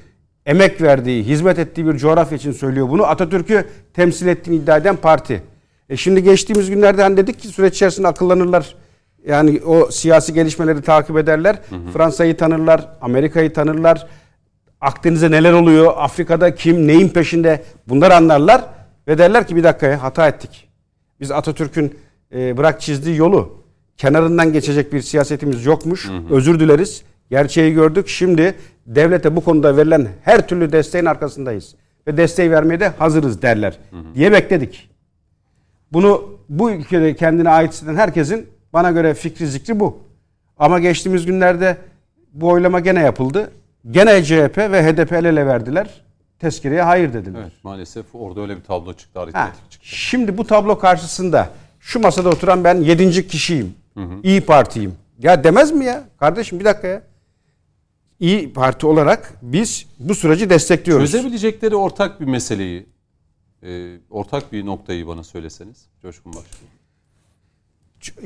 emek 0.45 0.81
verdiği, 0.81 1.23
hizmet 1.23 1.59
ettiği 1.59 1.87
bir 1.87 1.97
coğrafya 1.97 2.37
için 2.37 2.51
söylüyor 2.51 2.89
bunu. 2.89 3.05
Atatürk'ü 3.05 3.67
temsil 3.93 4.27
ettiğini 4.27 4.55
iddia 4.55 4.77
eden 4.77 4.95
parti. 4.95 5.43
E 5.89 5.97
şimdi 5.97 6.23
geçtiğimiz 6.23 6.69
günlerde 6.69 7.01
hani 7.01 7.17
dedik 7.17 7.39
ki 7.39 7.47
süreç 7.47 7.75
içerisinde 7.75 8.07
akıllanırlar. 8.07 8.75
Yani 9.25 9.61
o 9.65 9.91
siyasi 9.91 10.33
gelişmeleri 10.33 10.81
takip 10.81 11.17
ederler. 11.17 11.59
Fransa'yı 11.93 12.37
tanırlar, 12.37 12.89
Amerika'yı 13.01 13.53
tanırlar. 13.53 14.07
Akdeniz'de 14.81 15.31
neler 15.31 15.53
oluyor, 15.53 15.93
Afrika'da 15.97 16.55
kim, 16.55 16.87
neyin 16.87 17.09
peşinde 17.09 17.63
bunları 17.87 18.15
anlarlar. 18.15 18.65
Ve 19.07 19.17
derler 19.17 19.47
ki 19.47 19.55
bir 19.55 19.63
dakika 19.63 19.87
ya, 19.87 20.03
hata 20.03 20.27
ettik. 20.27 20.69
Biz 21.19 21.31
Atatürk'ün 21.31 21.99
e, 22.35 22.57
bırak 22.57 22.81
çizdiği 22.81 23.17
yolu 23.17 23.66
kenarından 23.97 24.53
geçecek 24.53 24.93
bir 24.93 25.01
siyasetimiz 25.01 25.65
yokmuş. 25.65 26.09
Özür 26.29 26.59
dileriz. 26.59 27.01
Gerçeği 27.29 27.73
gördük. 27.73 28.07
Şimdi 28.07 28.55
devlete 28.85 29.35
bu 29.35 29.43
konuda 29.43 29.77
verilen 29.77 30.07
her 30.23 30.47
türlü 30.47 30.71
desteğin 30.71 31.05
arkasındayız. 31.05 31.75
Ve 32.07 32.17
desteği 32.17 32.51
vermeye 32.51 32.79
de 32.79 32.87
hazırız 32.87 33.41
derler 33.41 33.77
diye 34.15 34.31
bekledik. 34.31 34.89
Bunu 35.93 36.23
bu 36.49 36.71
ülkede 36.71 37.15
kendine 37.15 37.49
ait 37.49 37.71
hisseden 37.73 37.95
herkesin 37.95 38.47
bana 38.73 38.91
göre 38.91 39.13
fikri 39.13 39.47
zikri 39.47 39.79
bu. 39.79 39.99
Ama 40.57 40.79
geçtiğimiz 40.79 41.25
günlerde 41.25 41.77
bu 42.33 42.47
oylama 42.49 42.79
gene 42.79 42.99
yapıldı. 43.01 43.51
Gene 43.91 44.23
CHP 44.23 44.57
ve 44.57 44.83
HDP 44.83 45.13
el 45.13 45.25
ele 45.25 45.45
verdiler. 45.45 46.01
Tezkereye 46.39 46.81
hayır 46.81 47.13
dediler. 47.13 47.39
Evet, 47.41 47.51
maalesef 47.63 48.05
orada 48.13 48.41
öyle 48.41 48.55
bir 48.57 48.63
tablo 48.63 48.93
çıktı, 48.93 49.19
Ha, 49.33 49.51
çıktı. 49.69 49.87
şimdi 49.87 50.37
bu 50.37 50.47
tablo 50.47 50.79
karşısında 50.79 51.49
şu 51.79 51.99
masada 51.99 52.29
oturan 52.29 52.63
ben 52.63 52.75
yedinci 52.81 53.27
kişiyim. 53.27 53.73
İyi 54.23 54.41
Parti'yim. 54.41 54.95
Ya 55.19 55.43
demez 55.43 55.71
mi 55.71 55.85
ya? 55.85 56.03
Kardeşim 56.19 56.59
bir 56.59 56.65
dakika 56.65 56.87
ya. 56.87 57.03
İyi 58.19 58.53
Parti 58.53 58.87
olarak 58.87 59.33
biz 59.41 59.85
bu 59.99 60.15
süreci 60.15 60.49
destekliyoruz. 60.49 61.11
Çözebilecekleri 61.11 61.75
ortak 61.75 62.21
bir 62.21 62.25
meseleyi, 62.25 62.85
e, 63.63 63.97
ortak 64.09 64.51
bir 64.51 64.65
noktayı 64.65 65.07
bana 65.07 65.23
söyleseniz. 65.23 65.85
Coşkun 66.01 66.33
Başbuğ. 66.33 66.67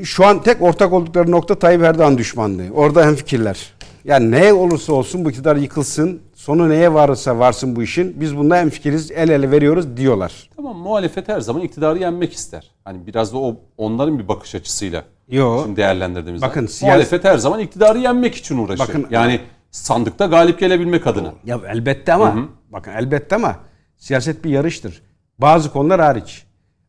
Şu 0.04 0.26
an 0.26 0.44
tek 0.44 0.62
ortak 0.62 0.94
oldukları 0.94 1.32
nokta 1.32 1.60
Tayyip 1.60 1.84
Erdoğan 1.84 2.18
düşmanlığı. 2.18 2.70
Orada 2.74 3.06
hemfikirler. 3.06 3.74
Yani 4.04 4.32
ne 4.32 4.54
olursa 4.54 4.94
olsun 4.94 5.26
bu 5.26 5.30
iktidar 5.30 5.56
yıkılsın, 5.56 6.22
sonu 6.34 6.70
neye 6.70 6.94
varırsa 6.94 7.40
varsın 7.40 7.76
bu 7.76 7.84
işin. 7.84 8.22
Biz 8.22 8.38
bunda 8.38 8.58
hemfikiriz, 8.58 9.12
el 9.12 9.30
ele 9.30 9.52
veriyoruz 9.52 9.98
diyorlar. 9.98 10.50
Tamam 10.56 10.78
muhalefet 10.78 11.28
her 11.28 11.42
zaman 11.42 11.62
iktidarı 11.62 12.00
yenmek 12.00 12.34
ister. 12.34 12.71
Hani 12.86 13.08
biraz 13.08 13.34
da 13.34 13.38
o 13.38 13.56
onların 13.78 14.20
bir 14.20 14.28
bakış 14.28 14.56
açısıyla 14.56 15.04
Yo. 15.30 15.64
şimdi 15.64 15.78
değerlendirdiğimiz 15.78 16.42
Bakın, 16.42 16.54
zaman. 16.60 16.68
siyasi- 16.68 16.86
muhalefet 16.86 17.24
her 17.24 17.38
zaman 17.38 17.60
iktidarı 17.60 18.00
yenmek 18.00 18.36
için 18.36 18.58
uğraşır. 18.58 18.80
Bakın- 18.80 19.08
yani 19.10 19.40
sandıkta 19.72 20.26
galip 20.26 20.60
gelebilmek 20.60 21.08
adına. 21.08 21.34
Ya 21.46 21.60
elbette 21.68 22.14
ama 22.14 22.36
bakın 22.70 22.92
elbette 22.92 23.36
ama 23.36 23.56
siyaset 23.98 24.44
bir 24.44 24.50
yarıştır. 24.50 25.02
Bazı 25.40 25.72
konular 25.72 26.02
hariç. 26.02 26.44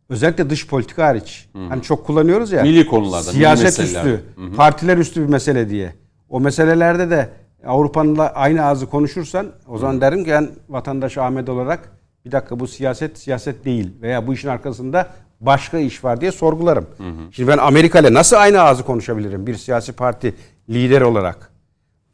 Özellikle 0.09 0.51
dış 0.51 0.67
politika 0.67 1.07
hariç. 1.07 1.49
Hani 1.69 1.83
çok 1.83 2.07
kullanıyoruz 2.07 2.53
ya. 2.53 2.63
Milli 2.63 2.87
konularda, 2.87 3.27
milli 3.31 3.37
Siyaset 3.37 3.65
meselelerde. 3.79 4.15
üstü, 4.15 4.57
partiler 4.57 4.99
üstü 4.99 5.23
bir 5.23 5.29
mesele 5.29 5.71
diye. 5.71 5.95
O 6.29 6.41
meselelerde 6.41 7.11
de 7.11 7.29
Avrupa'nınla 7.67 8.29
aynı 8.33 8.65
ağzı 8.65 8.87
konuşursan 8.91 9.47
o 9.69 9.79
zaman 9.79 10.01
derim 10.01 10.25
ki 10.25 10.31
ben 10.31 10.51
vatandaş 10.69 11.19
Ahmet 11.19 11.49
olarak 11.49 11.93
bir 12.25 12.33
dakika 12.33 12.61
bu 12.61 12.67
siyaset 12.67 13.19
siyaset 13.19 13.65
değil 13.65 13.91
veya 14.03 14.27
bu 14.27 14.35
işin 14.35 14.49
arkasında 14.49 15.09
başka 15.43 15.79
iş 15.79 16.05
var 16.05 16.21
diye 16.21 16.33
sorgularım. 16.33 16.87
Şimdi 17.33 17.49
ben 17.49 17.59
Amerika 17.59 17.99
ile 17.99 18.15
nasıl 18.15 18.37
aynı 18.37 18.61
ağzı 18.63 18.85
konuşabilirim 18.85 19.47
bir 19.47 19.55
siyasi 19.55 19.93
parti 19.93 20.35
lideri 20.71 21.05
olarak? 21.05 21.53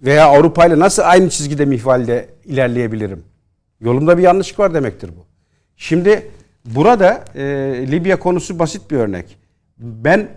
Veya 0.03 0.27
Avrupa 0.27 0.67
ile 0.67 0.79
nasıl 0.79 1.03
aynı 1.07 1.31
çizgide 1.31 1.65
mihvalde 1.65 2.29
ilerleyebilirim? 2.45 3.25
Yolumda 3.81 4.19
bir 4.19 4.23
yanlışlık 4.23 4.59
var 4.59 4.75
demektir 4.75 5.09
bu. 5.09 5.27
Şimdi 5.77 6.31
burada 6.65 7.25
e, 7.35 7.45
Libya 7.91 8.19
konusu 8.19 8.59
basit 8.59 8.91
bir 8.91 8.97
örnek. 8.97 9.39
Ben 9.79 10.29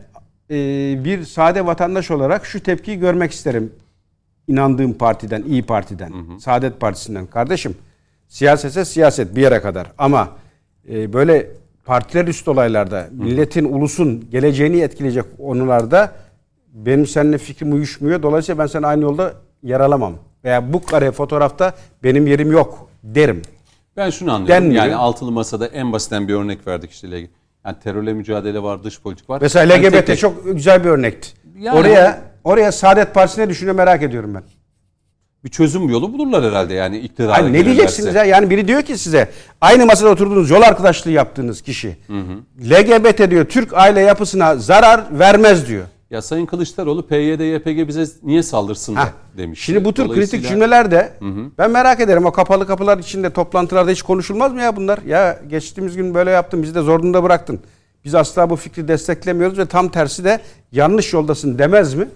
e, 0.52 0.56
bir 1.04 1.24
sade 1.24 1.66
vatandaş 1.66 2.12
olarak 2.12 2.46
şu 2.46 2.64
tepkiyi 2.64 3.00
görmek 3.00 3.32
isterim. 3.32 3.74
İnandığım 4.48 4.94
partiden, 4.94 5.44
İyi 5.44 5.64
Parti'den, 5.64 6.14
Saadet 6.40 6.80
Partisi'nden. 6.80 7.26
Kardeşim 7.26 7.76
siyasetse 8.28 8.86
siyaset 8.86 9.36
bir 9.36 9.42
yere 9.42 9.62
kadar. 9.62 9.92
Ama 9.98 10.30
e, 10.90 11.14
böyle 11.14 11.48
partiler 11.86 12.28
üst 12.28 12.48
olaylarda, 12.48 13.08
milletin, 13.12 13.66
ulusun 13.74 14.30
geleceğini 14.32 14.82
etkileyecek 14.82 15.38
konularda 15.38 16.12
benim 16.74 17.08
seninle 17.08 17.38
fikrim 17.38 17.74
uyuşmuyor. 17.74 18.24
Dolayısıyla 18.24 18.60
ben 18.64 18.68
seni 18.68 18.88
aynı 18.88 19.04
yolda 19.04 19.34
yer 19.64 19.80
alamam. 19.80 20.14
Veya 20.44 20.74
bu 20.74 20.84
kare 20.86 21.12
fotoğrafta 21.12 21.74
benim 22.04 22.28
yerim 22.28 22.52
yok 22.52 22.90
derim. 23.04 23.42
Ben 23.98 24.10
şunu 24.10 24.34
anlıyorum. 24.34 24.64
Denmiyor. 24.64 24.84
Yani 24.84 24.96
altılı 24.96 25.32
masada 25.32 25.68
en 25.68 25.92
basitten 25.94 26.28
bir 26.28 26.34
örnek 26.34 26.68
verdik 26.68 26.92
işte. 26.92 27.08
Yani 27.66 27.76
terörle 27.84 28.14
mücadele 28.14 28.64
var, 28.64 28.84
dış 28.84 29.02
politik 29.02 29.30
var. 29.30 29.42
Mesela 29.42 29.74
Yani 29.74 29.84
tek 29.84 29.94
LGBT 29.94 30.06
tek- 30.08 30.20
çok 30.20 30.46
güzel 30.46 30.84
bir 30.84 30.90
örnekti. 30.90 31.30
Yani- 31.60 31.80
oraya 31.80 32.22
oraya 32.44 32.72
Saadet 32.72 33.14
Partisi 33.14 33.42
ne 33.42 33.50
düşünüyor 33.50 33.76
merak 33.76 34.04
ediyorum 34.04 34.34
ben. 34.36 34.44
Bir 35.44 35.50
çözüm 35.50 35.90
yolu 35.90 36.14
bulurlar 36.14 36.44
herhalde 36.44 36.74
yani 36.74 36.98
iktidara 37.00 37.34
Ay 37.34 37.54
ne 37.54 37.66
diyeceksiniz 37.66 38.16
ya? 38.16 38.24
Yani 38.24 38.50
biri 38.50 38.68
diyor 38.68 38.82
ki 38.82 38.98
size 38.98 39.30
aynı 39.62 39.86
masada 39.86 40.10
oturduğunuz 40.10 40.50
yol 40.50 40.62
arkadaşlığı 40.62 41.12
yaptığınız 41.12 41.62
kişi 41.62 41.98
LGBT 42.70 43.32
diyor 43.32 43.46
Türk 43.46 43.74
aile 43.74 44.02
yapısına 44.02 44.56
zarar 44.56 45.02
vermez 45.20 45.68
diyor. 45.68 45.84
Ya 46.12 46.22
Sayın 46.22 46.46
Kılıçdaroğlu 46.46 47.08
PYD, 47.08 47.40
YPG 47.56 47.88
bize 47.88 48.06
niye 48.24 48.44
saldırsın 48.44 48.96
Hah. 48.96 49.10
demiş. 49.38 49.60
Şimdi 49.64 49.86
bu 49.86 49.94
tür 49.94 50.06
Dolayısıyla- 50.06 50.28
kritik 50.32 50.50
cümlelerde 50.50 51.14
ben 51.58 51.72
merak 51.72 52.00
ederim 52.00 52.26
o 52.26 52.32
kapalı 52.32 52.68
kapılar 52.68 52.98
içinde 52.98 53.30
toplantılarda 53.30 53.92
hiç 53.92 54.02
konuşulmaz 54.02 54.54
mı 54.54 54.62
ya 54.62 54.76
bunlar? 54.76 55.00
Ya 55.08 55.40
geçtiğimiz 55.50 55.96
gün 55.98 56.14
böyle 56.14 56.32
yaptın 56.32 56.64
bizi 56.64 56.76
de 56.76 56.82
zor 56.82 57.00
durumda 57.00 57.24
bıraktın. 57.24 57.60
Biz 58.06 58.16
asla 58.16 58.50
bu 58.50 58.56
fikri 58.56 58.88
desteklemiyoruz 58.88 59.58
ve 59.58 59.66
tam 59.66 59.90
tersi 59.90 60.24
de 60.24 60.42
yanlış 60.72 61.14
yoldasın 61.14 61.58
demez 61.58 61.94
mi? 61.94 62.08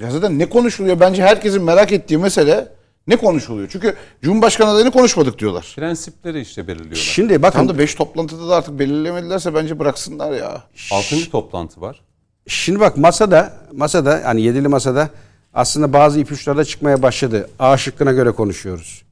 Ya 0.00 0.10
zaten 0.10 0.38
ne 0.38 0.48
konuşuluyor? 0.48 1.00
Bence 1.00 1.22
herkesin 1.22 1.62
merak 1.62 1.92
ettiği 1.92 2.18
mesele 2.18 2.68
ne 3.06 3.16
konuşuluyor? 3.16 3.68
Çünkü 3.72 3.94
Cumhurbaşkanı 4.22 4.70
adayını 4.70 4.90
konuşmadık 4.90 5.38
diyorlar. 5.38 5.72
Prensipleri 5.76 6.40
işte 6.40 6.66
belirliyorlar. 6.66 6.96
Şimdi 6.96 7.42
bakın 7.42 7.58
Tam 7.58 7.68
da 7.68 7.78
5 7.78 7.94
toplantıda 7.94 8.48
da 8.48 8.56
artık 8.56 8.78
belirlemedilerse 8.78 9.54
bence 9.54 9.78
bıraksınlar 9.78 10.32
ya. 10.32 10.62
Altıncı 10.92 11.30
toplantı 11.30 11.80
var. 11.80 12.00
Şimdi 12.46 12.80
bak 12.80 12.96
masada, 12.96 13.52
masada 13.72 14.18
yani 14.18 14.42
yedili 14.42 14.68
masada 14.68 15.10
aslında 15.54 15.92
bazı 15.92 16.20
ipuçları 16.20 16.58
da 16.58 16.64
çıkmaya 16.64 17.02
başladı. 17.02 17.50
A 17.58 17.76
şıkkına 17.76 18.12
göre 18.12 18.30
konuşuyoruz. 18.30 19.02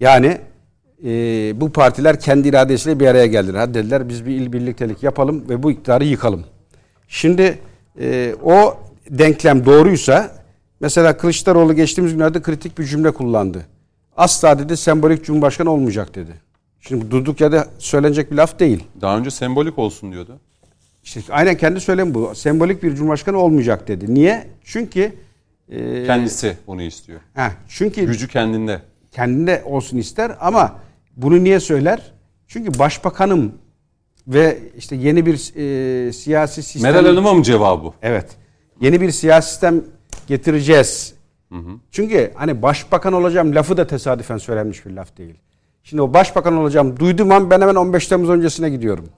Yani 0.00 0.40
e, 1.04 1.10
bu 1.60 1.72
partiler 1.72 2.20
kendi 2.20 2.48
iradesiyle 2.48 3.00
bir 3.00 3.06
araya 3.06 3.26
geldiler. 3.26 3.58
Hadi 3.60 3.74
dediler 3.74 4.08
biz 4.08 4.26
bir 4.26 4.30
il 4.30 4.52
birliktelik 4.52 5.02
yapalım 5.02 5.48
ve 5.48 5.62
bu 5.62 5.70
iktidarı 5.70 6.04
yıkalım. 6.04 6.44
Şimdi 7.08 7.58
e, 8.00 8.34
o 8.44 8.76
denklem 9.10 9.66
doğruysa 9.66 10.30
mesela 10.80 11.16
Kılıçdaroğlu 11.16 11.74
geçtiğimiz 11.74 12.12
günlerde 12.12 12.42
kritik 12.42 12.78
bir 12.78 12.84
cümle 12.84 13.10
kullandı. 13.10 13.66
Asla 14.16 14.58
dedi 14.58 14.76
sembolik 14.76 15.24
cumhurbaşkanı 15.24 15.70
olmayacak 15.70 16.14
dedi. 16.14 16.30
Şimdi 16.80 17.10
durduk 17.10 17.40
ya 17.40 17.52
da 17.52 17.66
söylenecek 17.78 18.30
bir 18.30 18.36
laf 18.36 18.58
değil. 18.58 18.84
Daha 19.00 19.18
önce 19.18 19.30
sembolik 19.30 19.78
olsun 19.78 20.12
diyordu. 20.12 20.38
İşte 21.04 21.20
aynen 21.30 21.56
kendi 21.56 21.80
söylemi 21.80 22.14
bu. 22.14 22.34
Sembolik 22.34 22.82
bir 22.82 22.94
cumhurbaşkanı 22.94 23.38
olmayacak 23.38 23.88
dedi. 23.88 24.14
Niye? 24.14 24.46
Çünkü 24.64 25.12
e, 25.68 26.04
Kendisi 26.06 26.56
bunu 26.66 26.82
istiyor. 26.82 27.20
heh, 27.34 27.50
çünkü 27.68 28.06
Gücü 28.06 28.28
kendinde. 28.28 28.80
kendinde 29.12 29.62
olsun 29.64 29.98
ister 29.98 30.36
ama 30.40 30.78
bunu 31.16 31.44
niye 31.44 31.60
söyler? 31.60 32.12
Çünkü 32.48 32.78
başbakanım 32.78 33.52
ve 34.28 34.58
işte 34.78 34.96
yeni 34.96 35.26
bir 35.26 35.34
e, 35.56 36.12
siyasi 36.12 36.62
sistem 36.62 36.92
Meral 36.92 37.06
Hanım'a 37.06 37.34
mı 37.34 37.42
cevabı? 37.42 37.92
Evet. 38.02 38.26
Yeni 38.80 39.00
bir 39.00 39.10
siyasi 39.10 39.50
sistem 39.50 39.84
getireceğiz. 40.26 41.14
Çünkü 41.90 42.32
hani 42.34 42.62
başbakan 42.62 43.12
olacağım 43.12 43.54
lafı 43.54 43.76
da 43.76 43.86
tesadüfen 43.86 44.38
söylenmiş 44.38 44.86
bir 44.86 44.90
laf 44.90 45.16
değil. 45.18 45.34
Şimdi 45.84 46.02
o 46.02 46.14
başbakan 46.14 46.56
olacağım 46.56 46.98
duyduğum 46.98 47.32
an 47.32 47.50
ben 47.50 47.60
hemen 47.60 47.74
15 47.74 48.06
Temmuz 48.06 48.30
öncesine 48.30 48.70
gidiyorum. 48.70 49.08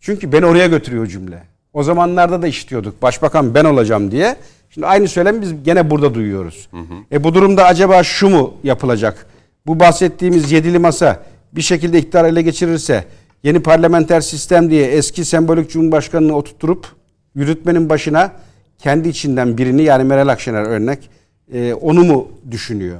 Çünkü 0.00 0.32
beni 0.32 0.46
oraya 0.46 0.66
götürüyor 0.66 1.06
cümle. 1.06 1.42
O 1.72 1.82
zamanlarda 1.82 2.42
da 2.42 2.46
işitiyorduk. 2.46 3.02
Başbakan 3.02 3.54
ben 3.54 3.64
olacağım 3.64 4.10
diye. 4.10 4.36
Şimdi 4.70 4.86
aynı 4.86 5.08
söylemi 5.08 5.42
biz 5.42 5.64
gene 5.64 5.90
burada 5.90 6.14
duyuyoruz. 6.14 6.68
E 7.12 7.24
bu 7.24 7.34
durumda 7.34 7.64
acaba 7.64 8.02
şu 8.02 8.28
mu 8.28 8.54
yapılacak? 8.64 9.26
Bu 9.70 9.80
bahsettiğimiz 9.80 10.52
yedili 10.52 10.78
masa 10.78 11.22
bir 11.52 11.60
şekilde 11.60 11.98
iktidar 11.98 12.24
ele 12.24 12.42
geçirirse 12.42 13.04
yeni 13.42 13.62
parlamenter 13.62 14.20
sistem 14.20 14.70
diye 14.70 14.86
eski 14.86 15.24
sembolik 15.24 15.70
cumhurbaşkanını 15.70 16.36
oturtturup 16.36 16.86
yürütmenin 17.34 17.88
başına 17.88 18.32
kendi 18.78 19.08
içinden 19.08 19.58
birini 19.58 19.82
yani 19.82 20.04
Meral 20.04 20.28
Akşener 20.28 20.62
örnek 20.62 21.10
e, 21.52 21.74
onu 21.74 22.04
mu 22.04 22.28
düşünüyor? 22.50 22.98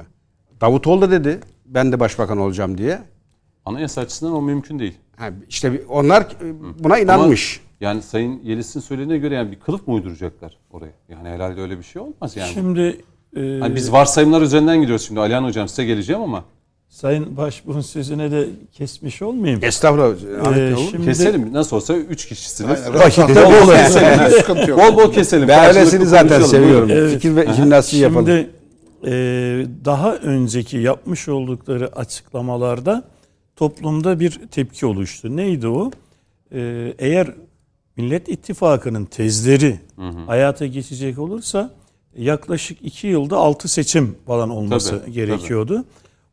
Davutoğlu 0.61 1.01
da 1.01 1.11
dedi 1.11 1.39
ben 1.65 1.91
de 1.91 1.99
başbakan 1.99 2.37
olacağım 2.37 2.77
diye. 2.77 2.99
Anayasa 3.65 4.01
açısından 4.01 4.33
o 4.33 4.41
mümkün 4.41 4.79
değil. 4.79 4.97
Ha, 5.17 5.29
işte 5.49 5.81
onlar 5.89 6.21
e, 6.21 6.53
buna 6.83 6.99
inanmış. 6.99 7.59
Ama 7.59 7.89
yani 7.89 8.01
Sayın 8.01 8.39
Yeliz'in 8.43 8.79
söylediğine 8.79 9.17
göre 9.17 9.35
yani 9.35 9.51
bir 9.51 9.59
kılıf 9.59 9.87
mı 9.87 9.93
uyduracaklar 9.93 10.57
oraya? 10.71 10.93
Yani 11.09 11.29
herhalde 11.29 11.61
öyle 11.61 11.77
bir 11.77 11.83
şey 11.83 12.01
olmaz 12.01 12.37
yani. 12.37 12.53
Şimdi 12.53 13.01
e, 13.35 13.59
Hani 13.59 13.75
biz 13.75 13.91
varsayımlar 13.91 14.41
üzerinden 14.41 14.81
gidiyoruz 14.81 15.07
şimdi. 15.07 15.19
Alihan 15.19 15.43
Hocam 15.43 15.67
size 15.67 15.85
geleceğim 15.85 16.21
ama 16.21 16.43
Sayın 16.91 17.37
Başbuğ'un 17.37 17.81
sözüne 17.81 18.31
de 18.31 18.47
kesmiş 18.71 19.21
olmayayım. 19.21 19.63
Estağfurullah. 19.63 20.07
Ahmet 20.47 20.57
Ee, 20.57 20.75
Bey, 20.77 20.87
şimdi- 20.91 21.05
keselim. 21.05 21.53
Nasıl 21.53 21.75
olsa 21.75 21.93
3 21.95 22.25
kişisiniz. 22.27 22.79
Bak, 22.93 23.11
şimdi 23.13 23.35
bol 23.35 24.29
sıkıntı 24.37 24.69
yok. 24.71 24.79
bol 24.79 24.97
bol 24.97 25.13
keselim. 25.13 25.47
Ben 25.47 25.55
Karşılıklı 25.57 25.79
öylesini 25.79 26.05
zaten 26.05 26.27
konuşalım. 26.27 26.49
seviyorum. 26.49 26.89
Buyurun. 26.89 27.01
Evet. 27.03 27.13
Fikir 27.13 27.35
ve 27.35 27.53
jimnastiği 27.53 28.01
yapalım. 28.01 28.25
Şimdi 28.25 28.49
e, 29.05 29.11
daha 29.85 30.15
önceki 30.15 30.77
yapmış 30.77 31.29
oldukları 31.29 31.95
açıklamalarda 31.95 33.03
toplumda 33.55 34.19
bir 34.19 34.39
tepki 34.51 34.85
oluştu. 34.85 35.37
Neydi 35.37 35.67
o? 35.67 35.91
E, 36.53 36.93
eğer 36.99 37.27
Millet 37.97 38.29
İttifakı'nın 38.29 39.05
tezleri 39.05 39.79
hayata 40.27 40.65
geçecek 40.65 41.19
olursa 41.19 41.71
yaklaşık 42.17 42.77
iki 42.81 43.07
yılda 43.07 43.37
altı 43.37 43.67
seçim 43.67 44.15
falan 44.27 44.49
olması 44.49 45.01
Tabii, 45.01 45.11
gerekiyordu. 45.11 45.85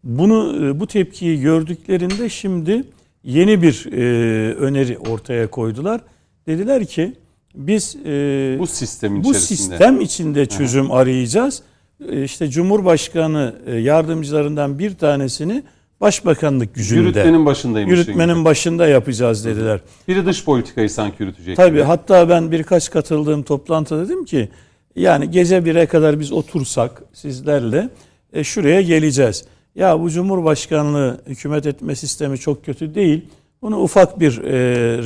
Bunu 0.05 0.67
e, 0.67 0.81
bu 0.81 0.87
tepkiyi 0.87 1.41
gördüklerinde 1.41 2.29
şimdi 2.29 2.85
yeni 3.25 3.63
bir 3.63 3.87
e, 3.93 4.55
öneri 4.55 4.99
ortaya 4.99 5.51
koydular. 5.51 6.01
Dediler 6.47 6.87
ki 6.87 7.13
biz 7.55 7.97
e, 8.07 8.57
Bu 8.59 8.67
sistemin 8.67 9.25
bu 9.25 9.31
içerisinde. 9.31 9.57
sistem 9.57 10.01
içinde 10.01 10.47
çözüm 10.47 10.91
arayacağız. 10.93 11.63
E, 12.09 12.23
İşte 12.25 12.49
Cumhurbaşkanı 12.51 13.55
e, 13.67 13.75
yardımcılarından 13.77 14.79
bir 14.79 14.95
tanesini 14.95 15.63
başbakanlık 16.01 16.75
gücünde 16.75 17.01
Yürütmenin 17.01 17.47
başındaymış. 17.47 17.93
yürütmenin 17.93 18.45
başında 18.45 18.89
yapacağız 18.89 19.45
dediler. 19.45 19.81
Biri 20.09 20.27
dış 20.27 20.45
politikayı 20.45 20.91
sanki 20.91 21.23
yürütecek. 21.23 21.57
Tabii 21.57 21.71
gibi. 21.77 21.83
hatta 21.83 22.29
ben 22.29 22.53
birkaç 22.53 22.91
katıldığım 22.91 23.43
toplantıda 23.43 24.05
dedim 24.05 24.25
ki 24.25 24.49
yani 24.97 25.31
gece 25.31 25.59
1'e 25.59 25.87
kadar 25.87 26.21
biz 26.21 26.33
otursak 26.33 27.03
sizlerle 27.13 27.89
e, 28.33 28.45
şuraya 28.45 28.81
geleceğiz. 28.81 29.45
Ya 29.79 30.01
bu 30.01 30.11
Cumhurbaşkanlığı 30.11 31.21
hükümet 31.27 31.67
etme 31.67 31.97
sistemi 31.97 32.39
çok 32.39 32.65
kötü 32.65 32.95
değil. 32.95 33.29
Bunu 33.63 33.77
ufak 33.83 34.21
bir 34.21 34.39
e, 34.45 34.53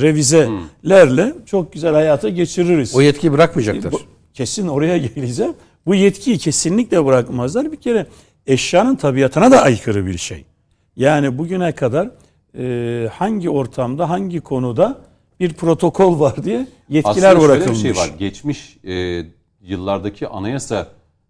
revizelerle 0.01 1.33
çok 1.45 1.73
güzel 1.73 1.93
hayata 1.93 2.29
geçiririz. 2.29 2.95
O 2.95 3.01
yetkiyi 3.01 3.33
bırakmayacaklar. 3.33 3.91
Bu- 3.91 3.99
Kesin 4.33 4.67
oraya 4.67 4.97
geleceğim. 5.15 5.53
Bu 5.85 5.95
yetkiyi 5.95 6.37
kesinlikle 6.37 7.05
bırakmazlar. 7.05 7.71
Bir 7.71 7.77
kere 7.77 8.07
eşyanın 8.47 8.95
tabiatına 8.95 9.51
da 9.51 9.61
aykırı 9.61 10.05
bir 10.05 10.17
şey. 10.17 10.45
Yani 10.95 11.37
bugüne 11.37 11.71
kadar 11.71 12.09
e, 12.57 13.07
hangi 13.13 13.49
ortamda, 13.49 14.09
hangi 14.09 14.39
konuda 14.41 14.97
bir 15.39 15.53
protokol 15.53 16.19
var 16.19 16.43
diye 16.43 16.67
yetkiler 16.89 17.11
Aslında 17.11 17.29
şöyle 17.29 17.41
bırakılmış. 17.41 17.83
bir 17.83 17.93
şey 17.93 17.95
var. 18.03 18.09
Geçmiş 18.19 18.77
e, 18.87 19.23
yıllardaki 19.61 20.27
anayasa 20.27 20.87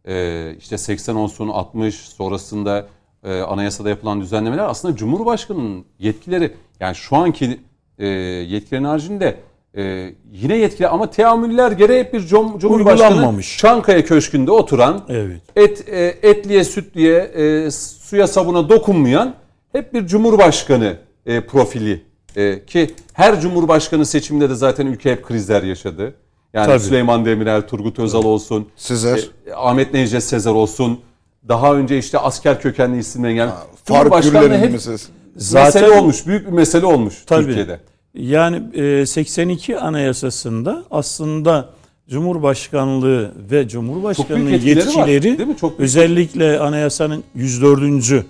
e, 0.07 0.55
işte 0.59 0.77
80 0.77 1.15
olsun 1.15 1.47
60 1.47 1.95
sonrasında 1.95 2.87
e, 3.23 3.41
anayasada 3.41 3.89
yapılan 3.89 4.21
düzenlemeler 4.21 4.63
aslında 4.69 4.95
Cumhurbaşkanı'nın 4.95 5.85
yetkileri 5.99 6.51
yani 6.79 6.95
şu 6.95 7.15
anki 7.15 7.59
e, 7.99 8.07
yetkilerin 8.07 8.83
haricinde 8.83 9.37
e, 9.77 10.13
yine 10.31 10.57
yetkili 10.57 10.87
ama 10.87 11.09
teamüller 11.09 11.71
gereği 11.71 11.99
hep 11.99 12.13
bir 12.13 12.19
cum, 12.19 12.59
Cumhurbaşkanı. 12.59 13.41
Çankaya 13.57 14.05
Köşkü'nde 14.05 14.51
oturan 14.51 15.05
Evet. 15.09 15.41
et 15.55 15.87
e, 15.89 16.05
etliye 16.29 16.63
sütliye 16.63 17.17
e, 17.19 17.71
suya 18.01 18.27
sabuna 18.27 18.69
dokunmayan 18.69 19.33
hep 19.71 19.93
bir 19.93 20.07
cumhurbaşkanı 20.07 20.97
e, 21.25 21.41
profili 21.41 22.03
E, 22.35 22.65
ki 22.65 22.89
her 23.13 23.41
cumhurbaşkanı 23.41 24.05
seçiminde 24.05 24.49
de 24.49 24.55
zaten 24.55 24.85
ülke 24.87 25.11
hep 25.11 25.25
krizler 25.25 25.63
yaşadı. 25.63 26.15
Yani 26.53 26.65
Tabii. 26.65 26.79
Süleyman 26.79 27.25
Demirel, 27.25 27.61
Turgut 27.67 27.99
Özal 27.99 28.23
olsun, 28.23 28.67
Sezer. 28.75 29.29
e, 29.47 29.53
Ahmet 29.53 29.93
Necdet 29.93 30.23
Sezer 30.23 30.51
olsun. 30.51 30.99
Daha 31.47 31.73
önce 31.75 31.97
işte 31.97 32.19
asker 32.19 32.61
kökenli 32.61 32.99
isimden 32.99 33.33
gelen 33.33 33.49
Faruk 33.49 34.03
Cumhurbaşkanlığı 34.03 34.45
Gürler'in 34.47 34.61
hep 34.63 34.71
meselesi. 34.71 35.07
Zaten- 35.35 35.81
mesele 35.81 35.99
olmuş, 35.99 36.27
büyük 36.27 36.47
bir 36.47 36.51
mesele 36.51 36.85
olmuş 36.85 37.23
Tabii. 37.25 37.45
Türkiye'de. 37.45 37.79
Yani 38.13 38.61
e, 38.73 39.05
82 39.05 39.79
Anayasası'nda 39.79 40.83
aslında 40.91 41.69
Cumhurbaşkanlığı 42.09 43.31
ve 43.51 43.67
Cumhurbaşkanı'nın 43.67 44.49
yetkileri 44.49 44.79
var, 44.79 45.07
yetkileri 45.07 45.37
değil 45.37 45.49
mi? 45.49 45.57
Çok 45.57 45.79
özellikle 45.79 46.59
anayasanın 46.59 47.23
104. 47.35 48.25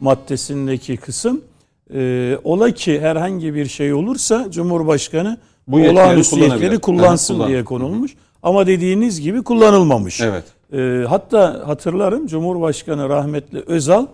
maddesindeki 0.00 0.96
kısım 0.96 1.40
e, 1.94 2.36
ola 2.44 2.70
ki 2.70 3.00
herhangi 3.00 3.54
bir 3.54 3.66
şey 3.66 3.92
olursa 3.94 4.46
Cumhurbaşkanı 4.50 5.38
Bu 5.68 5.76
olağanüstü 5.76 6.40
yetkileri 6.40 6.78
kullansın 6.78 7.34
Evet, 7.34 7.38
kullan. 7.38 7.48
diye 7.48 7.64
konulmuş. 7.64 8.14
Ama 8.42 8.66
dediğiniz 8.66 9.20
gibi 9.20 9.42
kullanılmamış. 9.42 10.20
Evet. 10.20 10.44
E, 10.72 11.04
hatta 11.08 11.62
hatırlarım 11.66 12.26
Cumhurbaşkanı 12.26 13.08
rahmetli 13.08 13.62
Özal 13.66 14.06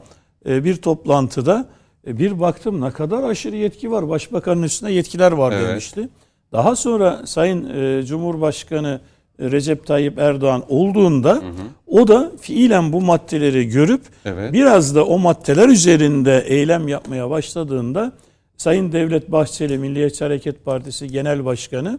e, 0.49 0.65
bir 0.65 0.77
toplantıda 0.77 1.69
e, 2.07 2.19
bir 2.19 2.41
baktım 2.41 2.81
ne 2.81 2.91
kadar 2.91 3.23
aşırı 3.23 3.57
yetki 3.57 3.91
var. 3.91 4.09
Başbakanın 4.09 4.63
üstünde 4.63 4.93
yetkiler 4.93 5.33
var 5.33 5.53
Evet. 5.53 5.69
demişti. 5.69 6.09
Daha 6.53 6.77
sonra 6.77 7.23
Sayın 7.27 7.69
e, 7.69 8.03
Cumhurbaşkanı 8.07 9.01
e, 9.39 9.51
Recep 9.51 9.87
Tayyip 9.87 10.19
Erdoğan 10.19 10.65
olduğunda 10.69 11.43
o 11.87 12.09
da 12.09 12.33
fiilen 12.41 12.93
bu 12.93 13.01
maddeleri 13.01 13.69
görüp 13.69 14.03
Evet. 14.25 14.53
biraz 14.53 14.95
da 14.95 15.07
o 15.07 15.19
maddeler 15.19 15.69
üzerinde 15.69 16.45
eylem 16.47 16.89
yapmaya 16.89 17.31
başladığında 17.31 18.13
Sayın 18.57 18.93
Devlet 18.93 19.33
Bahçeli 19.33 19.79
Milliyetçi 19.79 20.25
Hareket 20.25 20.65
Partisi 20.65 21.09
Genel 21.09 21.45
Başkanı 21.45 21.99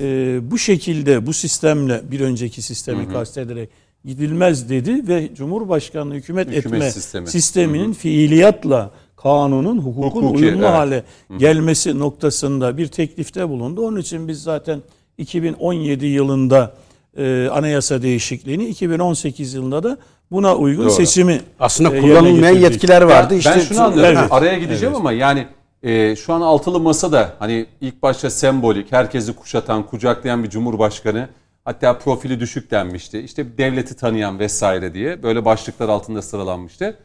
e, 0.00 0.38
bu 0.50 0.58
şekilde 0.58 1.26
bu 1.26 1.32
sistemle 1.32 2.00
bir 2.10 2.20
önceki 2.20 2.62
sistemi 2.62 3.08
kastederek 3.08 3.68
gidilmez 4.08 4.70
dedi 4.70 5.08
ve 5.08 5.34
Cumhurbaşkanlığı 5.34 6.14
hükümet, 6.14 6.48
Hükümet 6.48 6.64
etme 6.64 6.90
sistemi. 6.90 7.28
sisteminin 7.28 7.92
fiiliyatla 7.92 8.90
kanunun, 9.16 9.78
hukukun 9.78 10.22
Hukuki, 10.22 10.44
uyumlu 10.44 10.64
evet. 10.64 10.74
hale 10.74 11.02
gelmesi 11.38 11.98
noktasında 11.98 12.76
bir 12.76 12.86
teklifte 12.86 13.48
bulundu. 13.48 13.86
Onun 13.86 14.00
için 14.00 14.28
biz 14.28 14.42
zaten 14.42 14.82
2017 15.18 16.06
yılında 16.06 16.72
e, 17.16 17.48
anayasa 17.52 18.02
değişikliğini 18.02 18.66
2018 18.66 19.54
yılında 19.54 19.82
da 19.82 19.98
buna 20.30 20.56
uygun 20.56 20.84
Doğru. 20.84 20.90
seçimi 20.90 21.40
Aslında 21.60 21.96
e, 21.96 22.00
kullanılmayan 22.00 22.56
yetkiler 22.56 23.02
vardı. 23.02 23.34
Ya 23.34 23.38
işte 23.38 23.52
ben 23.54 23.60
şunu 23.60 23.82
anlıyorum. 23.82 24.18
Evet. 24.20 24.32
Araya 24.32 24.58
gideceğim 24.58 24.94
ama 24.94 25.12
yani 25.12 25.46
e, 25.82 26.16
şu 26.16 26.32
an 26.32 26.40
altılı 26.40 26.80
masada 26.80 27.32
hani 27.38 27.66
ilk 27.80 28.02
başta 28.02 28.30
sembolik, 28.30 28.92
herkesi 28.92 29.32
kuşatan, 29.32 29.86
kucaklayan 29.86 30.44
bir 30.44 30.50
cumhurbaşkanı 30.50 31.28
hatta 31.68 31.98
profili 31.98 32.40
düşük 32.40 32.70
denmişti. 32.70 33.18
İşte 33.18 33.58
devleti 33.58 33.96
tanıyan 33.96 34.38
vesaire 34.38 34.94
diye 34.94 35.22
böyle 35.22 35.44
başlıklar 35.44 35.88
altında 35.88 36.22
sıralanmıştı. 36.22 36.98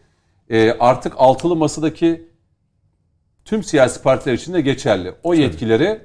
E, 0.49 0.71
artık 0.79 1.13
altılı 1.17 1.55
masadaki 1.55 2.29
tüm 3.45 3.63
siyasi 3.63 4.01
partiler 4.01 4.33
için 4.33 4.53
de 4.53 4.61
geçerli. 4.61 5.13
O 5.23 5.33
yetkileri 5.33 6.01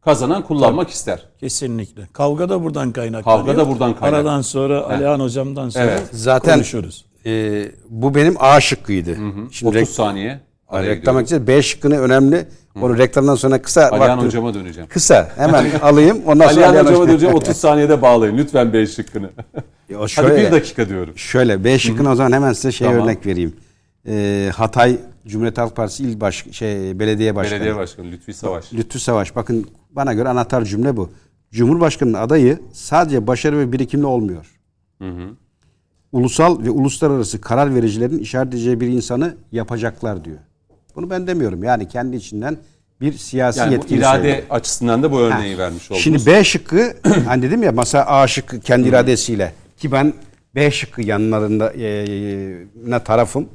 kazanan 0.00 0.42
kullanmak 0.44 0.90
ister. 0.90 1.28
Kesinlikle. 1.40 2.02
Kavga 2.12 2.48
da 2.48 2.62
buradan 2.62 2.92
kaynaklanıyor. 2.92 3.46
Kavga 3.46 3.60
da 3.60 3.68
buradan 3.68 3.94
kaynaklanıyor. 3.96 4.18
Aradan 4.30 4.40
sonra 4.42 4.80
Alihan 4.80 5.20
hocamdan 5.20 5.68
sonra 5.68 5.84
Evet. 5.84 6.08
Zaten 6.12 6.54
konuşuruz. 6.54 7.04
e, 7.26 7.64
bu 7.88 8.14
benim 8.14 8.34
A 8.38 8.60
şıkkıydı. 8.60 9.14
Şimdi 9.50 9.68
30 9.68 9.74
rek- 9.82 9.86
saniye. 9.86 10.40
Araya 10.68 10.90
reklam 10.90 10.98
gidiyorum. 11.00 11.18
edeceğiz. 11.20 11.46
B 11.46 11.62
şıkkını 11.62 11.98
önemli. 12.00 12.46
Onu 12.82 12.98
reklamdan 12.98 13.34
sonra 13.34 13.62
kısa 13.62 13.88
Alihan 13.90 14.08
vaktim- 14.18 14.26
hocama 14.26 14.54
döneceğim. 14.54 14.88
Kısa 14.88 15.32
hemen 15.36 15.66
alayım. 15.82 16.18
Ondan 16.26 16.48
sonra 16.48 16.66
Alihan 16.66 16.70
Alihan 16.70 16.84
hocama 16.84 17.04
Hoca- 17.04 17.08
döneceğim 17.10 17.34
30 17.34 17.56
saniyede 17.56 18.02
bağlayın. 18.02 18.38
Lütfen 18.38 18.72
B 18.72 18.86
şıkkını. 18.86 19.30
Hadi 19.98 20.10
şöyle, 20.10 20.46
bir 20.46 20.52
dakika 20.52 20.88
diyorum. 20.88 21.18
Şöyle 21.18 21.64
B 21.64 21.78
şıkkını 21.78 22.10
o 22.10 22.14
zaman 22.14 22.32
hemen 22.32 22.52
size 22.52 22.72
şey 22.72 22.88
Tamam. 22.88 23.02
örnek 23.02 23.26
vereyim. 23.26 23.56
Ee, 24.08 24.50
Hatay 24.54 24.96
Cumhuriyet 25.26 25.58
Halk 25.58 25.76
Partisi 25.76 26.02
il 26.04 26.20
baş 26.20 26.44
şey 26.52 26.98
belediye 26.98 27.34
başkanı. 27.34 27.60
Belediye 27.60 27.76
Başkanı 27.76 28.10
Lütfi 28.10 28.34
Savaş. 28.34 28.72
Lütfü 28.74 29.00
Savaş. 29.00 29.36
Bakın 29.36 29.66
bana 29.90 30.12
göre 30.12 30.28
anahtar 30.28 30.64
cümle 30.64 30.96
bu. 30.96 31.10
Cumhurbaşkanının 31.52 32.14
adayı 32.18 32.58
sadece 32.72 33.26
başarı 33.26 33.58
ve 33.58 33.72
birikimli 33.72 34.06
olmuyor. 34.06 34.46
Ulusal 36.12 36.62
ve 36.64 36.70
uluslararası 36.70 37.40
karar 37.40 37.74
vericilerin 37.74 38.18
işaret 38.18 38.48
edeceği 38.48 38.80
bir 38.80 38.86
insanı 38.88 39.36
yapacaklar 39.52 40.24
diyor. 40.24 40.38
Bunu 40.98 41.10
ben 41.10 41.26
demiyorum. 41.26 41.64
Yani 41.64 41.88
kendi 41.88 42.16
içinden 42.16 42.56
bir 43.00 43.12
siyasi 43.12 43.58
Yani 43.58 43.72
yetkili 43.72 43.98
irade 43.98 44.22
söylüyor. 44.22 44.42
açısından 44.50 45.02
da 45.02 45.12
bu 45.12 45.20
örneği 45.20 45.58
vermiş 45.58 45.90
oldunuz. 45.90 46.04
Şimdi 46.04 46.26
B 46.26 46.44
şıkkı 46.44 46.94
hani 47.26 47.42
dedim 47.42 47.62
ya 47.62 47.72
masa 47.72 48.04
A 48.06 48.26
şıkkı 48.26 48.60
kendi 48.60 48.88
iradesiyle 48.88 49.52
ki 49.76 49.92
ben 49.92 50.14
B 50.54 50.70
şıkkı 50.70 51.02
yanlarında 51.02 51.72
e, 51.72 51.84
e, 51.84 52.66
ne 52.86 53.04
tarafım. 53.04 53.48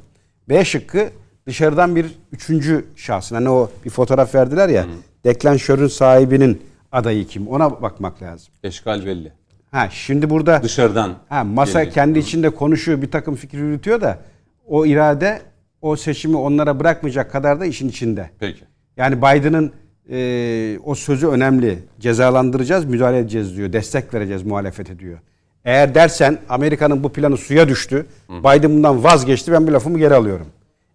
B 0.48 0.64
şıkkı 0.64 1.10
dışarıdan 1.46 1.96
bir 1.96 2.06
üçüncü 2.32 2.84
şahsın. 2.96 3.34
Hani 3.34 3.48
o 3.48 3.70
bir 3.84 3.90
fotoğraf 3.90 4.34
verdiler 4.34 4.68
ya. 4.68 4.86
Deklanşörün 5.24 5.88
sahibinin 5.88 6.62
adayı 6.92 7.26
kim? 7.26 7.48
Ona 7.48 7.82
bakmak 7.82 8.22
lazım. 8.22 8.54
Eşkal 8.62 9.06
belli. 9.06 9.32
Ha 9.70 9.88
şimdi 9.90 10.30
burada 10.30 10.62
Dışarıdan. 10.62 11.14
ha, 11.28 11.44
masa 11.44 11.78
gelecek. 11.78 11.94
kendi 11.94 12.18
içinde 12.18 12.50
konuşuyor 12.50 13.02
bir 13.02 13.10
takım 13.10 13.34
fikir 13.36 13.58
yürütüyor 13.58 14.00
da 14.00 14.18
o 14.66 14.86
irade 14.86 15.42
o 15.84 15.96
seçimi 15.96 16.36
onlara 16.36 16.80
bırakmayacak 16.80 17.32
kadar 17.32 17.60
da 17.60 17.66
işin 17.66 17.88
içinde. 17.88 18.30
Peki. 18.38 18.64
Yani 18.96 19.18
Biden'ın 19.18 19.72
e, 20.10 20.78
o 20.84 20.94
sözü 20.94 21.26
önemli. 21.26 21.78
Cezalandıracağız, 22.00 22.84
müdahale 22.84 23.18
edeceğiz 23.18 23.56
diyor. 23.56 23.72
Destek 23.72 24.14
vereceğiz 24.14 24.42
muhalefete 24.42 24.98
diyor. 24.98 25.18
Eğer 25.64 25.94
dersen 25.94 26.38
Amerika'nın 26.48 27.04
bu 27.04 27.12
planı 27.12 27.36
suya 27.36 27.68
düştü. 27.68 28.06
Biden 28.28 28.70
bundan 28.70 29.04
vazgeçti. 29.04 29.52
Ben 29.52 29.66
bu 29.66 29.72
lafımı 29.72 29.98
geri 29.98 30.14
alıyorum. 30.14 30.46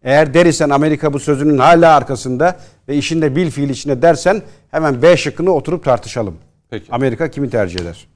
Eğer 0.04 0.34
derisen 0.34 0.70
Amerika 0.70 1.14
bu 1.14 1.20
sözünün 1.20 1.58
hala 1.58 1.96
arkasında 1.96 2.60
ve 2.88 2.98
işinde 2.98 3.36
bil 3.36 3.50
fiil 3.52 3.70
içinde 3.70 4.02
dersen 4.02 4.42
hemen 4.72 5.02
B 5.02 5.18
şıkkını 5.18 5.52
oturup 5.52 5.84
tartışalım. 5.84 6.38
Peki. 6.70 6.92
Amerika 6.92 7.32
kimi 7.32 7.50
tercih 7.50 7.80
eder? 7.80 8.08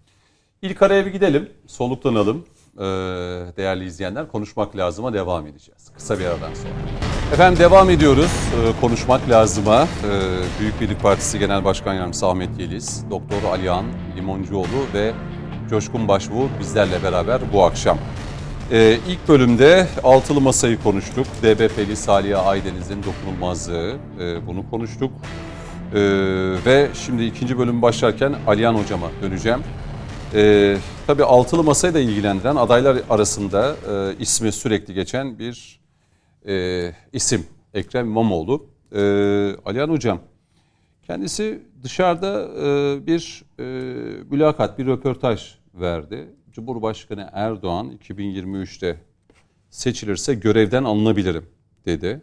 İlk 0.61 0.81
araya 0.81 1.05
bir 1.05 1.11
gidelim. 1.11 1.49
Soluklanalım. 1.67 2.45
Ee, 2.77 2.83
değerli 3.57 3.85
izleyenler 3.85 4.27
konuşmak 4.27 4.77
lazıma 4.77 5.13
devam 5.13 5.47
edeceğiz. 5.47 5.91
Kısa 5.95 6.19
bir 6.19 6.25
aradan 6.25 6.53
sonra. 6.53 6.73
Efendim 7.33 7.59
devam 7.59 7.89
ediyoruz. 7.89 8.31
Ee, 8.31 8.81
konuşmak 8.81 9.29
lazıma. 9.29 9.81
Ee, 9.81 9.87
Büyük 10.59 10.81
Birlik 10.81 11.01
Partisi 11.01 11.39
Genel 11.39 11.65
Başkan 11.65 11.93
Yardımcısı 11.93 12.27
Ahmet 12.27 12.59
Yeliz, 12.59 13.05
Doktor 13.09 13.43
Alihan 13.51 13.85
Limoncuoğlu 14.17 14.87
ve 14.93 15.13
Coşkun 15.69 16.07
Başbuğ 16.07 16.47
bizlerle 16.59 17.03
beraber 17.03 17.41
bu 17.53 17.63
akşam. 17.63 17.97
Ee, 18.71 18.97
ilk 19.07 19.27
bölümde 19.29 19.87
altılı 20.03 20.41
masayı 20.41 20.83
konuştuk. 20.83 21.27
DBP'li 21.43 21.95
Salih 21.95 22.47
Aydeniz'in 22.47 23.03
dokunulmazlığı 23.03 23.95
e, 24.19 24.47
bunu 24.47 24.69
konuştuk. 24.69 25.11
Ee, 25.93 25.99
ve 26.65 26.87
şimdi 26.93 27.23
ikinci 27.23 27.57
bölüm 27.57 27.81
başlarken 27.81 28.35
Alihan 28.47 28.75
Hocam'a 28.75 29.07
döneceğim. 29.21 29.59
Ee, 30.35 30.77
tabii 31.07 31.23
altılı 31.23 31.63
masayı 31.63 31.93
da 31.93 31.99
ilgilendiren 31.99 32.55
adaylar 32.55 33.01
arasında 33.09 33.75
e, 33.89 34.15
ismi 34.19 34.51
sürekli 34.51 34.93
geçen 34.93 35.39
bir 35.39 35.79
e, 36.47 36.91
isim 37.13 37.45
Ekrem 37.73 38.05
İmamoğlu. 38.05 38.65
E, 38.95 39.01
Alihan 39.65 39.89
Hocam 39.89 40.19
kendisi 41.03 41.63
dışarıda 41.83 42.49
e, 42.57 43.07
bir 43.07 43.43
e, 43.59 43.63
mülakat, 44.31 44.79
bir 44.79 44.85
röportaj 44.85 45.55
verdi. 45.73 46.29
Cumhurbaşkanı 46.51 47.29
Erdoğan 47.33 47.97
2023'te 47.97 48.97
seçilirse 49.69 50.33
görevden 50.33 50.83
alınabilirim 50.83 51.45
dedi. 51.85 52.21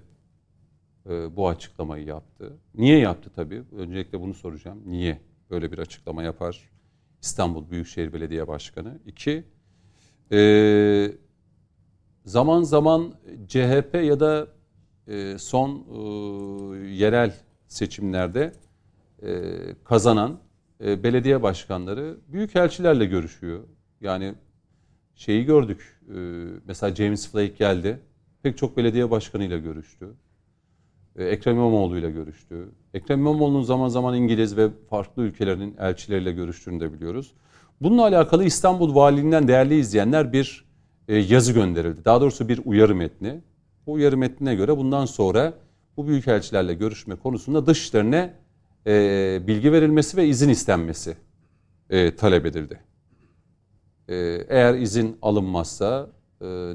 E, 1.11 1.37
bu 1.37 1.49
açıklamayı 1.49 2.05
yaptı. 2.07 2.53
Niye 2.75 2.99
yaptı 2.99 3.31
tabii? 3.37 3.63
Öncelikle 3.77 4.21
bunu 4.21 4.35
soracağım. 4.35 4.83
Niye 4.87 5.21
böyle 5.51 5.73
bir 5.73 5.79
açıklama 5.79 6.23
yapar 6.23 6.71
İstanbul 7.23 7.71
Büyükşehir 7.71 8.13
Belediye 8.13 8.49
Başkanı? 8.49 8.99
İki, 9.07 9.45
e, 10.33 11.13
zaman 12.25 12.63
zaman 12.63 13.15
CHP 13.49 13.95
ya 13.95 14.21
da 14.21 14.49
e, 15.09 15.39
son 15.39 15.71
e, 15.71 15.99
yerel 16.89 17.35
seçimlerde 17.69 18.53
e, 19.23 19.53
kazanan 19.85 20.41
e, 20.85 21.03
belediye 21.03 21.43
başkanları 21.43 22.17
büyükelçilerle 22.29 23.07
görüşüyor. 23.07 23.65
Yani 24.01 24.35
şeyi 25.15 25.45
gördük. 25.45 26.01
e, 26.09 26.19
mesela 26.67 26.95
James 26.95 27.29
Flake 27.33 27.55
geldi. 27.59 28.01
Pek 28.43 28.59
çok 28.59 28.77
belediye 28.77 29.11
başkanıyla 29.11 29.59
görüştü. 29.59 30.15
E, 31.17 31.25
Ekrem 31.25 31.57
İmamoğlu 31.57 31.99
ile 31.99 32.11
görüştü. 32.11 32.69
Ekrem 32.95 33.19
İmamoğlu'nun 33.19 33.63
zaman 33.63 33.89
zaman 33.89 34.15
İngiliz 34.15 34.57
ve 34.57 34.69
farklı 34.91 35.23
ülkelerin 35.23 35.77
elçileriyle 35.79 36.33
görüştüğünü 36.33 36.81
de 36.81 36.93
biliyoruz. 36.93 37.33
Bununla 37.81 38.03
alakalı 38.03 38.45
İstanbul 38.45 38.95
Valiliğinden 38.95 39.49
değerli 39.49 39.79
izleyenler 39.79 40.33
bir 40.33 40.65
e, 41.09 41.17
yazı 41.17 41.53
gönderildi. 41.53 42.05
Daha 42.05 42.21
doğrusu 42.21 42.49
bir 42.49 42.61
uyarı 42.65 42.95
metni. 42.95 43.41
Bu 43.87 43.93
uyarı 43.93 44.17
metnine 44.17 44.55
göre 44.55 44.77
bundan 44.77 45.05
sonra 45.05 45.55
bu 45.97 46.09
büyükelçilerle 46.09 46.75
görüşme 46.75 47.17
konusunda 47.17 47.67
dışişlerine 47.67 48.35
e, 48.87 49.41
bilgi 49.47 49.73
verilmesi 49.73 50.17
ve 50.17 50.27
izin 50.27 50.49
istenmesi 50.49 51.17
e, 51.91 52.17
talep 52.17 52.47
edildi. 52.47 52.81
E, 54.09 54.15
eğer 54.49 54.75
izin 54.75 55.17
alınmazsa 55.23 56.11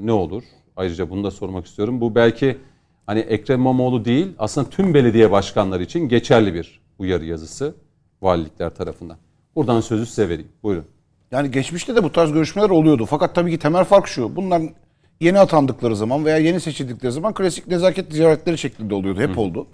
ne 0.00 0.12
olur? 0.12 0.42
Ayrıca 0.76 1.10
bunu 1.10 1.24
da 1.24 1.30
sormak 1.30 1.66
istiyorum. 1.66 2.00
Bu 2.00 2.14
belki 2.14 2.58
hani 3.06 3.20
Ekrem 3.20 3.60
İmamoğlu 3.60 4.04
değil 4.04 4.28
aslında 4.38 4.70
tüm 4.70 4.94
belediye 4.94 5.30
başkanları 5.30 5.82
için 5.82 6.08
geçerli 6.08 6.54
bir 6.54 6.80
uyarı 6.98 7.24
yazısı 7.24 7.74
valilikler 8.22 8.74
tarafından. 8.74 9.16
Buradan 9.56 9.80
sözü 9.80 10.06
size 10.06 10.28
vereyim. 10.28 10.48
Buyurun. 10.62 10.84
Yani 11.30 11.50
geçmişte 11.50 11.96
de 11.96 12.02
bu 12.02 12.12
tarz 12.12 12.32
görüşmeler 12.32 12.70
oluyordu. 12.70 13.06
Fakat 13.06 13.34
tabii 13.34 13.50
ki 13.50 13.58
temel 13.58 13.84
fark 13.84 14.06
şu. 14.08 14.36
Bunlar 14.36 14.62
yeni 15.20 15.38
atandıkları 15.38 15.96
zaman 15.96 16.24
veya 16.24 16.38
yeni 16.38 16.60
seçildikleri 16.60 17.12
zaman 17.12 17.34
klasik 17.34 17.66
nezaket 17.66 18.12
ziyaretleri 18.12 18.58
şeklinde 18.58 18.94
oluyordu. 18.94 19.20
Hep 19.20 19.38
oldu. 19.38 19.66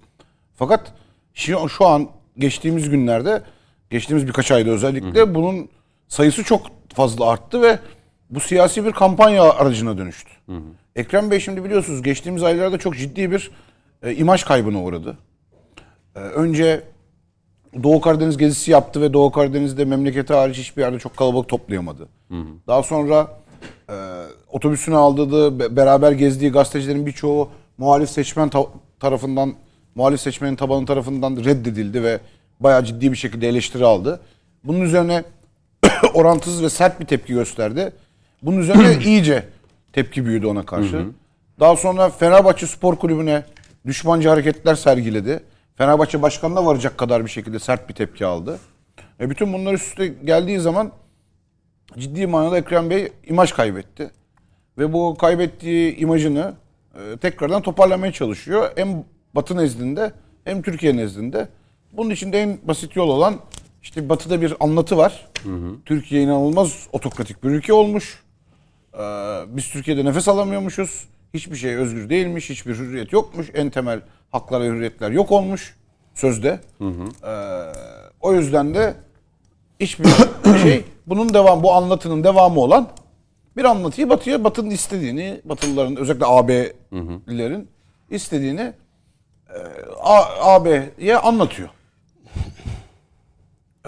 Fakat 0.55 0.93
şu, 1.35 1.69
şu 1.69 1.87
an 1.87 2.09
geçtiğimiz 2.39 2.91
günlerde, 2.91 3.43
geçtiğimiz 3.91 4.27
birkaç 4.27 4.51
ayda 4.53 4.71
özellikle 4.71 5.35
bunun 5.35 5.69
sayısı 6.09 6.45
çok 6.45 6.67
fazla 6.95 7.27
arttı 7.27 7.63
ve 7.63 7.79
bu 8.31 8.41
siyasi 8.41 8.85
bir 8.85 8.93
kampanya 8.93 9.43
aracına 9.53 9.99
dönüştü. 9.99 10.31
Ekrem 10.97 11.31
Bey 11.31 11.41
şimdi 11.41 11.65
biliyorsunuz 11.65 12.03
geçtiğimiz 12.03 12.43
aylarda 12.43 12.79
çok 12.79 12.97
ciddi 12.97 13.31
bir 13.31 13.51
e, 14.03 14.15
imaj 14.15 14.45
kaybına 14.45 14.83
uğradı. 14.83 15.19
E, 16.17 16.19
önce 16.19 16.83
Doğu 17.83 18.01
Karadeniz 18.01 18.37
gezisi 18.37 18.71
yaptı 18.71 19.01
ve 19.01 19.13
Doğu 19.13 19.33
Karadeniz'de 19.33 19.85
memleketi 19.85 20.35
hariç 20.35 20.57
hiçbir 20.59 20.83
yerde 20.83 20.99
çok 20.99 21.17
kalabalık 21.17 21.49
toplayamadı. 21.49 22.09
Daha 22.67 22.83
sonra 22.83 23.37
e, 23.91 23.95
otobüsünü 24.49 24.97
aldığı, 24.97 25.59
be- 25.59 25.77
beraber 25.77 26.13
gezdiği 26.13 26.51
gazetecilerin 26.53 27.07
birçoğu 27.07 27.49
muhalif 27.79 28.11
seçmen 28.11 28.49
ta- 28.49 28.67
tarafından, 29.01 29.55
muhalif 29.95 30.21
seçmenin 30.21 30.57
tabanı 30.57 30.87
tarafından 30.87 31.37
reddedildi 31.37 32.03
ve 32.03 32.21
bayağı 32.61 32.85
ciddi 32.85 33.13
bir 33.13 33.17
şekilde 33.17 33.49
eleştiri 33.49 33.85
aldı. 33.85 34.21
Bunun 34.65 34.81
üzerine 34.81 35.25
orantısız 36.15 36.63
ve 36.63 36.71
sert 36.71 37.01
bir 37.01 37.07
tepki 37.07 37.33
gösterdi. 37.33 37.93
Bunun 38.43 38.59
üzerine 38.61 39.05
iyice 39.05 39.45
tepki 39.93 40.27
büyüdü 40.27 40.47
ona 40.47 40.67
karşı. 40.67 40.97
Daha 41.61 41.77
sonra 41.77 42.11
Fenerbahçe 42.11 42.67
Spor 42.67 42.97
Kulübü'ne 42.97 43.45
düşmanca 43.87 44.31
hareketler 44.31 44.75
sergiledi. 44.75 45.41
Fenerbahçe 45.77 46.23
başkanına 46.23 46.67
varacak 46.67 46.99
kadar 46.99 47.25
bir 47.25 47.31
şekilde 47.31 47.59
sert 47.59 47.89
bir 47.89 47.95
tepki 47.95 48.27
aldı. 48.27 48.59
E 49.21 49.31
bütün 49.31 49.53
bunlar 49.53 49.73
üst 49.75 49.87
üste 49.87 50.07
geldiği 50.07 50.61
zaman 50.61 50.93
ciddi 51.99 52.27
manada 52.27 52.59
Ekrem 52.59 52.91
Bey 52.91 53.09
imaj 53.27 53.53
kaybetti. 53.53 54.11
Ve 54.79 54.93
bu 54.93 55.17
kaybettiği 55.21 55.97
imajını 55.97 56.55
e, 56.95 57.17
tekrardan 57.17 57.63
toparlamaya 57.63 58.13
çalışıyor. 58.13 58.71
Hem 58.77 59.05
Batı 59.35 59.57
nezdinde 59.57 60.13
hem 60.45 60.63
Türkiye 60.63 60.97
nezdinde. 60.97 61.49
Bunun 61.93 62.11
için 62.11 62.33
de 62.33 62.43
en 62.43 62.59
basit 62.65 62.97
yol 62.97 63.09
olan 63.09 63.35
işte 63.83 64.09
Batı'da 64.09 64.41
bir 64.43 64.55
anlatı 64.61 64.97
var. 64.97 65.29
Türkiye 65.85 66.23
inanılmaz 66.23 66.87
otokratik 66.93 67.45
bir 67.45 67.49
ülke 67.49 67.73
olmuş. 67.73 68.22
Ee, 68.95 68.99
biz 69.47 69.69
Türkiye'de 69.71 70.05
nefes 70.05 70.29
alamıyormuşuz. 70.29 71.05
Hiçbir 71.35 71.57
şey 71.57 71.77
özgür 71.77 72.09
değilmiş, 72.09 72.51
hiçbir 72.51 72.75
hürriyet 72.75 73.13
yokmuş. 73.13 73.51
En 73.55 73.71
temel 73.71 74.01
haklar 74.31 74.61
ve 74.61 74.67
hürriyetler 74.67 75.11
yok 75.11 75.33
olmuş 75.33 75.77
sözde. 76.15 76.61
Ee, 76.81 77.33
o 78.21 78.33
yüzden 78.33 78.75
de 78.75 78.95
hiçbir 79.81 80.09
şey 80.63 80.85
bunun 81.07 81.35
devam 81.35 81.63
bu 81.63 81.73
anlatının 81.73 82.25
devamı 82.25 82.61
olan 82.61 82.89
bir 83.57 83.65
anlatıyı 83.65 84.11
Batı'ya 84.11 84.45
Batı'nın 84.45 84.71
istediğini, 84.71 85.41
Batılıların 85.45 85.97
özellikle 85.97 86.27
AB'lilerin 86.27 87.69
istediğini 88.11 88.73
e, 89.49 89.59
AB'ye 90.41 91.17
anlatıyor. 91.17 91.69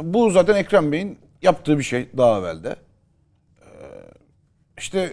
Bu 0.02 0.30
zaten 0.30 0.54
Ekrem 0.54 0.92
Bey'in 0.92 1.18
yaptığı 1.42 1.78
bir 1.78 1.82
şey 1.82 2.08
daha 2.16 2.38
evvelde. 2.38 2.76
İşte 4.78 5.12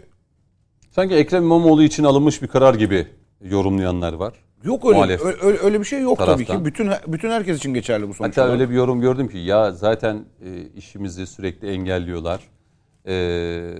Sanki 0.91 1.15
Ekrem 1.15 1.43
İmamoğlu 1.43 1.83
için 1.83 2.03
alınmış 2.03 2.41
bir 2.41 2.47
karar 2.47 2.73
gibi 2.73 3.07
yorumlayanlar 3.41 4.13
var. 4.13 4.33
yok 4.63 4.85
öyle 4.85 4.95
Muhalef 4.95 5.25
öyle, 5.43 5.59
öyle 5.59 5.79
bir 5.79 5.85
şey 5.85 6.01
yok 6.01 6.17
tabii 6.17 6.25
taraftan. 6.25 6.59
ki. 6.59 6.65
Bütün 6.65 6.91
bütün 7.07 7.29
herkes 7.29 7.57
için 7.57 7.73
geçerli 7.73 8.09
bu 8.09 8.13
sonuç. 8.13 8.37
Hatta 8.37 8.51
öyle 8.51 8.69
bir 8.69 8.75
yorum 8.75 9.01
gördüm 9.01 9.27
ki 9.27 9.37
ya 9.37 9.71
zaten 9.71 10.25
e, 10.45 10.61
işimizi 10.75 11.27
sürekli 11.27 11.69
engelliyorlar. 11.71 12.41
E, 13.07 13.73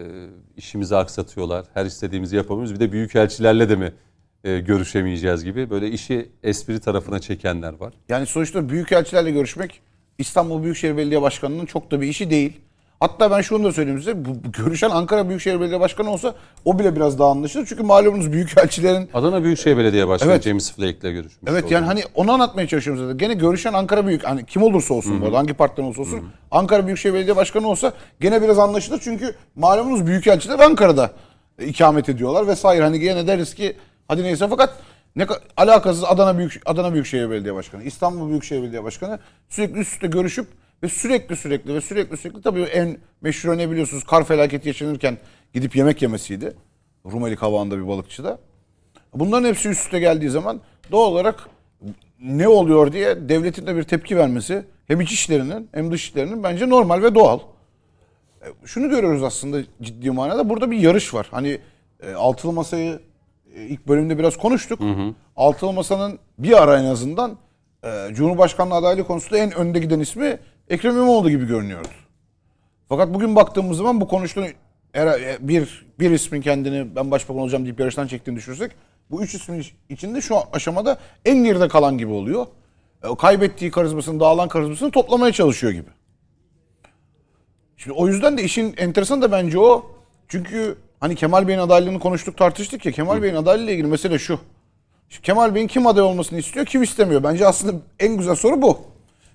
işimizi 0.57 0.95
aksatıyorlar. 0.95 1.65
Her 1.73 1.85
istediğimizi 1.85 2.35
yapamıyoruz. 2.35 2.75
Bir 2.75 2.79
de 2.79 2.91
büyükelçilerle 2.91 3.69
de 3.69 3.75
mi 3.75 3.93
e, 4.43 4.59
görüşemeyeceğiz 4.59 5.43
gibi 5.43 5.69
böyle 5.69 5.89
işi 5.89 6.29
espri 6.43 6.79
tarafına 6.79 7.19
çekenler 7.19 7.73
var. 7.73 7.93
Yani 8.09 8.25
sonuçta 8.25 8.69
büyükelçilerle 8.69 9.31
görüşmek 9.31 9.81
İstanbul 10.17 10.63
Büyükşehir 10.63 10.97
Belediye 10.97 11.21
Başkanı'nın 11.21 11.65
çok 11.65 11.91
da 11.91 12.01
bir 12.01 12.07
işi 12.07 12.29
değil. 12.29 12.61
Hatta 13.01 13.31
ben 13.31 13.41
şunu 13.41 13.63
da 13.63 13.71
söyleyeyim 13.71 13.99
size. 13.99 14.25
Bu, 14.25 14.29
görüşen 14.51 14.89
Ankara 14.89 15.29
Büyükşehir 15.29 15.59
Belediye 15.59 15.79
Başkanı 15.79 16.09
olsa 16.11 16.35
o 16.65 16.79
bile 16.79 16.95
biraz 16.95 17.19
daha 17.19 17.31
anlaşılır. 17.31 17.65
Çünkü 17.69 17.83
malumunuz 17.83 18.31
büyükelçilerin 18.31 19.09
Adana 19.13 19.43
Büyükşehir 19.43 19.77
Belediye 19.77 20.07
Başkanı 20.07 20.31
Evet. 20.31 20.43
James 20.43 20.71
Flake 20.71 20.97
ile 20.97 21.11
görüşmüş. 21.11 21.51
Evet 21.51 21.63
oldu. 21.65 21.73
yani 21.73 21.85
hani 21.85 22.03
onu 22.15 22.31
anlatmaya 22.31 22.67
çalışıyorum 22.67 23.03
zaten. 23.03 23.17
Gene 23.17 23.33
görüşen 23.33 23.73
Ankara 23.73 24.07
Büyük 24.07 24.23
hani 24.23 24.45
kim 24.45 24.63
olursa 24.63 24.93
olsun 24.93 25.21
bu 25.21 25.25
arada 25.25 25.37
hangi 25.37 25.53
partiden 25.53 25.83
olursa 25.83 26.01
olsun 26.01 26.21
Ankara 26.51 26.85
Büyükşehir 26.85 27.13
Belediye 27.13 27.35
Başkanı 27.35 27.67
olsa 27.67 27.93
gene 28.19 28.41
biraz 28.41 28.59
anlaşılır 28.59 28.99
çünkü 29.03 29.35
malumunuz 29.55 30.07
büyükelçiler 30.07 30.59
Ankara'da 30.59 31.11
e, 31.59 31.65
ikamet 31.65 32.09
ediyorlar 32.09 32.47
vesaire. 32.47 32.83
Hani 32.83 32.99
gene 32.99 33.27
deriz 33.27 33.53
ki 33.55 33.77
hadi 34.07 34.23
neyse 34.23 34.47
fakat 34.49 34.73
ne 35.15 35.23
ka- 35.23 35.39
alakasız 35.57 36.03
Adana 36.03 36.37
Büyük 36.37 36.61
Adana 36.65 36.93
Büyükşehir 36.93 37.29
Belediye 37.29 37.55
Başkanı, 37.55 37.83
İstanbul 37.83 38.29
Büyükşehir 38.29 38.61
Belediye 38.61 38.83
Başkanı 38.83 39.19
sürekli 39.49 39.79
üst 39.79 39.93
üste 39.93 40.07
görüşüp 40.07 40.47
ve 40.83 40.87
sürekli 40.89 41.35
sürekli 41.35 41.73
ve 41.73 41.81
sürekli 41.81 42.17
sürekli 42.17 42.41
tabii 42.41 42.61
en 42.61 42.97
meşhur 43.21 43.57
ne 43.57 43.71
biliyorsunuz 43.71 44.03
kar 44.03 44.23
felaketi 44.23 44.67
yaşanırken 44.67 45.17
gidip 45.53 45.75
yemek 45.75 46.01
yemesiydi. 46.01 46.53
Rumeli 47.05 47.35
Kavağı'nda 47.35 47.77
bir 47.77 47.87
balıkçıda. 47.87 48.39
Bunların 49.13 49.47
hepsi 49.47 49.69
üst 49.69 49.85
üste 49.85 49.99
geldiği 49.99 50.29
zaman 50.29 50.61
doğal 50.91 51.11
olarak 51.11 51.49
ne 52.21 52.47
oluyor 52.47 52.91
diye 52.93 53.29
devletin 53.29 53.67
de 53.67 53.75
bir 53.75 53.83
tepki 53.83 54.17
vermesi 54.17 54.65
hem 54.87 55.01
iç 55.01 55.11
işlerinin 55.11 55.69
hem 55.71 55.91
dış 55.91 56.03
işlerinin 56.03 56.43
bence 56.43 56.69
normal 56.69 57.01
ve 57.01 57.15
doğal. 57.15 57.39
E, 58.41 58.45
Şunu 58.65 58.89
görüyoruz 58.89 59.23
aslında 59.23 59.61
ciddi 59.81 60.11
manada 60.11 60.49
burada 60.49 60.71
bir 60.71 60.77
yarış 60.77 61.13
var. 61.13 61.27
Hani 61.31 61.59
e, 62.03 62.13
altılı 62.13 62.51
masayı 62.51 62.99
e, 63.55 63.61
ilk 63.63 63.87
bölümde 63.87 64.17
biraz 64.17 64.37
konuştuk. 64.37 64.79
Altılı 65.35 65.73
Masa'nın 65.73 66.19
bir 66.37 66.61
ara 66.63 66.79
en 66.79 66.85
azından 66.85 67.37
Cumhurbaşkanlığı 68.11 68.75
adaylığı 68.75 69.03
konusunda 69.03 69.37
en 69.37 69.51
önde 69.55 69.79
giden 69.79 69.99
ismi 69.99 70.39
Ekrem 70.69 70.93
İmamoğlu 70.95 71.29
gibi 71.29 71.47
görünüyordu. 71.47 71.87
Fakat 72.89 73.13
bugün 73.13 73.35
baktığımız 73.35 73.77
zaman 73.77 74.01
bu 74.01 74.07
konuştuğun 74.07 74.45
era- 74.93 75.47
bir 75.47 75.85
bir 75.99 76.11
ismin 76.11 76.41
kendini 76.41 76.95
ben 76.95 77.11
başbakan 77.11 77.41
olacağım 77.41 77.63
deyip 77.65 77.79
yarıştan 77.79 78.07
çektiğini 78.07 78.37
düşünürsek 78.37 78.71
bu 79.11 79.23
üç 79.23 79.33
ismin 79.35 79.59
iç- 79.59 79.73
içinde 79.89 80.21
şu 80.21 80.35
aşamada 80.53 80.97
en 81.25 81.43
geride 81.43 81.67
kalan 81.67 81.97
gibi 81.97 82.11
oluyor. 82.11 82.45
E, 83.03 83.15
kaybettiği 83.15 83.71
karizmasını, 83.71 84.19
dağılan 84.19 84.47
karizmasını 84.49 84.91
toplamaya 84.91 85.31
çalışıyor 85.33 85.73
gibi. 85.73 85.89
Şimdi 87.77 87.93
o 87.97 88.07
yüzden 88.07 88.37
de 88.37 88.43
işin 88.43 88.73
enteresan 88.77 89.21
da 89.21 89.31
bence 89.31 89.59
o. 89.59 89.85
Çünkü 90.27 90.77
hani 90.99 91.15
Kemal 91.15 91.47
Bey'in 91.47 91.59
adaylığını 91.59 91.99
konuştuk 91.99 92.37
tartıştık 92.37 92.85
ya. 92.85 92.91
Kemal 92.91 93.21
Bey'in 93.21 93.35
adaylığıyla 93.35 93.73
ilgili 93.73 93.87
mesele 93.87 94.19
şu. 94.19 94.39
Şimdi 95.09 95.25
Kemal 95.25 95.55
Bey'in 95.55 95.67
kim 95.67 95.87
aday 95.87 96.03
olmasını 96.03 96.39
istiyor, 96.39 96.65
kim 96.65 96.83
istemiyor? 96.83 97.23
Bence 97.23 97.47
aslında 97.47 97.81
en 97.99 98.17
güzel 98.17 98.35
soru 98.35 98.61
bu. 98.61 98.79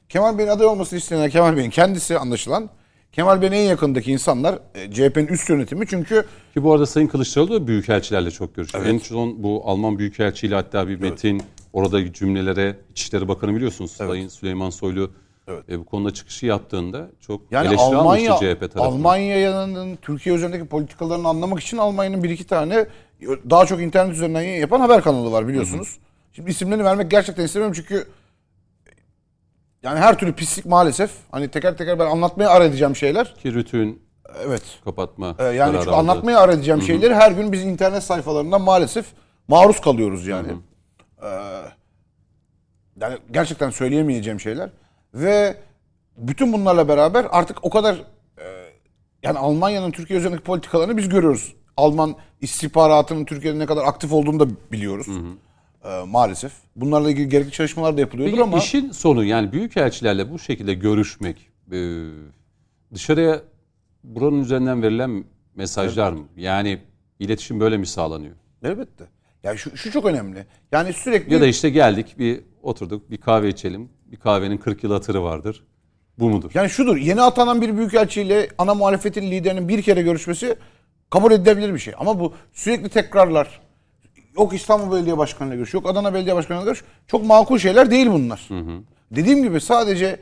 Kemal 0.08 0.38
Bey'in 0.38 0.48
aday 0.48 0.66
olmasını 0.66 0.98
isteyen 0.98 1.30
Kemal 1.30 1.56
Bey'in 1.56 1.70
kendisi 1.70 2.18
anlaşılan. 2.18 2.70
Kemal 3.12 3.42
Bey'in 3.42 3.52
en 3.52 3.68
yakındaki 3.68 4.12
insanlar 4.12 4.58
e, 4.74 4.92
CHP'nin 4.92 5.26
üst 5.26 5.50
yönetimi. 5.50 5.86
Çünkü 5.86 6.26
Ki 6.54 6.62
bu 6.64 6.72
arada 6.72 6.86
Sayın 6.86 7.06
Kılıçdaroğlu 7.06 7.52
da 7.52 7.66
büyükelçilerle 7.66 8.30
çok 8.30 8.56
görüşüyor. 8.56 8.84
En 8.86 8.98
son 8.98 9.42
bu 9.42 9.62
Alman 9.64 9.98
büyükelçiyle 9.98 10.54
hatta 10.54 10.88
bir 10.88 11.00
metin 11.00 11.42
orada 11.72 12.12
cümlelere 12.12 12.76
İçişleri 12.90 13.28
Bakanı 13.28 13.54
biliyorsunuz 13.54 13.90
Sayın 13.90 14.28
Süleyman 14.28 14.70
Soylu 14.70 15.10
e, 15.68 15.78
bu 15.78 15.84
konuda 15.84 16.14
çıkışı 16.14 16.46
yaptığında 16.46 17.10
çok 17.20 17.40
yani 17.50 17.68
eleştiri 17.68 17.96
Almanya, 17.96 18.34
almıştı 18.34 18.54
CHP 18.54 18.60
tarafından. 18.60 18.84
Almanya'nın 18.84 19.96
Türkiye 20.02 20.34
üzerindeki 20.34 20.66
politikalarını 20.66 21.28
anlamak 21.28 21.60
için 21.60 21.76
Almanya'nın 21.76 22.22
bir 22.22 22.30
iki 22.30 22.44
tane 22.46 22.86
daha 23.50 23.66
çok 23.66 23.80
internet 23.80 24.12
üzerinden 24.12 24.42
yapan 24.42 24.80
haber 24.80 25.02
kanalı 25.02 25.32
var 25.32 25.48
biliyorsunuz. 25.48 25.98
Şimdi 26.32 26.50
isimlerini 26.50 26.84
vermek 26.84 27.10
gerçekten 27.10 27.44
istemiyorum 27.44 27.74
çünkü 27.76 28.06
yani 29.86 29.98
her 30.00 30.18
türlü 30.18 30.32
pislik 30.32 30.66
maalesef 30.66 31.10
hani 31.30 31.48
teker 31.48 31.76
teker 31.76 31.98
ben 31.98 32.06
anlatmaya 32.06 32.50
ara 32.50 32.64
edeceğim 32.64 32.96
şeyler. 32.96 33.34
Ki 33.34 33.54
Rütü'nün 33.54 34.02
Evet. 34.46 34.62
kapatma 34.84 35.34
Ee, 35.38 35.44
yani 35.44 35.72
çünkü 35.76 35.90
aldı. 35.90 35.96
anlatmaya 35.96 36.38
ara 36.40 36.52
edeceğim 36.52 36.82
şeyleri 36.82 37.14
her 37.14 37.30
gün 37.30 37.52
biz 37.52 37.62
internet 37.64 38.02
sayfalarından 38.02 38.60
maalesef 38.62 39.06
maruz 39.48 39.80
kalıyoruz 39.80 40.26
yani. 40.26 40.52
Ee, 41.22 41.26
yani 43.00 43.18
gerçekten 43.30 43.70
söyleyemeyeceğim 43.70 44.40
şeyler 44.40 44.70
ve 45.14 45.56
bütün 46.16 46.52
bunlarla 46.52 46.88
beraber 46.88 47.26
artık 47.30 47.64
o 47.64 47.70
kadar 47.70 47.94
e, 48.38 48.44
yani 49.22 49.38
Almanya'nın 49.38 49.90
Türkiye 49.90 50.18
üzerindeki 50.18 50.42
politikalarını 50.42 50.96
biz 50.96 51.08
görüyoruz. 51.08 51.54
Alman 51.76 52.14
istihbaratının 52.40 53.24
Türkiye'de 53.24 53.58
ne 53.58 53.66
kadar 53.66 53.84
aktif 53.84 54.12
olduğunu 54.12 54.40
da 54.40 54.46
biliyoruz. 54.72 55.06
Ee, 55.86 56.04
maalesef. 56.06 56.52
Bunlarla 56.76 57.10
ilgili 57.10 57.28
gerekli 57.28 57.50
çalışmalar 57.50 57.96
da 57.96 58.00
yapılıyordur 58.00 58.32
Peki 58.32 58.42
ama 58.42 58.58
işin 58.58 58.90
sonu 58.90 59.24
yani 59.24 59.52
büyükelçilerle 59.52 60.30
bu 60.30 60.38
şekilde 60.38 60.74
görüşmek 60.74 61.50
e, 61.72 61.78
dışarıya 62.94 63.42
buranın 64.04 64.40
üzerinden 64.40 64.82
verilen 64.82 65.24
mesajlar 65.54 66.12
mı? 66.12 66.24
Yani 66.36 66.78
iletişim 67.18 67.60
böyle 67.60 67.76
mi 67.76 67.86
sağlanıyor? 67.86 68.34
elbette. 68.62 69.04
Yani 69.42 69.58
şu, 69.58 69.76
şu 69.76 69.90
çok 69.90 70.04
önemli. 70.04 70.46
Yani 70.72 70.92
sürekli 70.92 71.34
Ya 71.34 71.40
da 71.40 71.46
işte 71.46 71.70
geldik 71.70 72.18
bir 72.18 72.40
oturduk 72.62 73.10
bir 73.10 73.16
kahve 73.16 73.48
içelim. 73.48 73.88
Bir 74.06 74.16
kahvenin 74.16 74.58
40 74.58 74.84
yıl 74.84 74.92
hatırı 74.92 75.22
vardır. 75.22 75.64
Bu 76.18 76.30
mudur? 76.30 76.50
Yani 76.54 76.70
şudur, 76.70 76.96
yeni 76.96 77.22
atanan 77.22 77.60
bir 77.60 77.76
büyükelçiyle 77.76 78.48
ana 78.58 78.74
muhalefetin 78.74 79.30
liderinin 79.30 79.68
bir 79.68 79.82
kere 79.82 80.02
görüşmesi 80.02 80.56
kabul 81.10 81.32
edilebilir 81.32 81.74
bir 81.74 81.78
şey. 81.78 81.94
Ama 81.98 82.20
bu 82.20 82.34
sürekli 82.52 82.88
tekrarlar. 82.88 83.65
Yok 84.36 84.52
İstanbul 84.54 84.96
Belediye 84.96 85.18
Başkanı'yla 85.18 85.56
görüş, 85.56 85.74
yok 85.74 85.88
Adana 85.88 86.14
Belediye 86.14 86.34
Başkanı'yla 86.36 86.64
görüş. 86.64 86.84
Çok 87.06 87.24
makul 87.24 87.58
şeyler 87.58 87.90
değil 87.90 88.06
bunlar. 88.10 88.48
Dediğim 89.10 89.42
gibi 89.42 89.60
sadece 89.60 90.20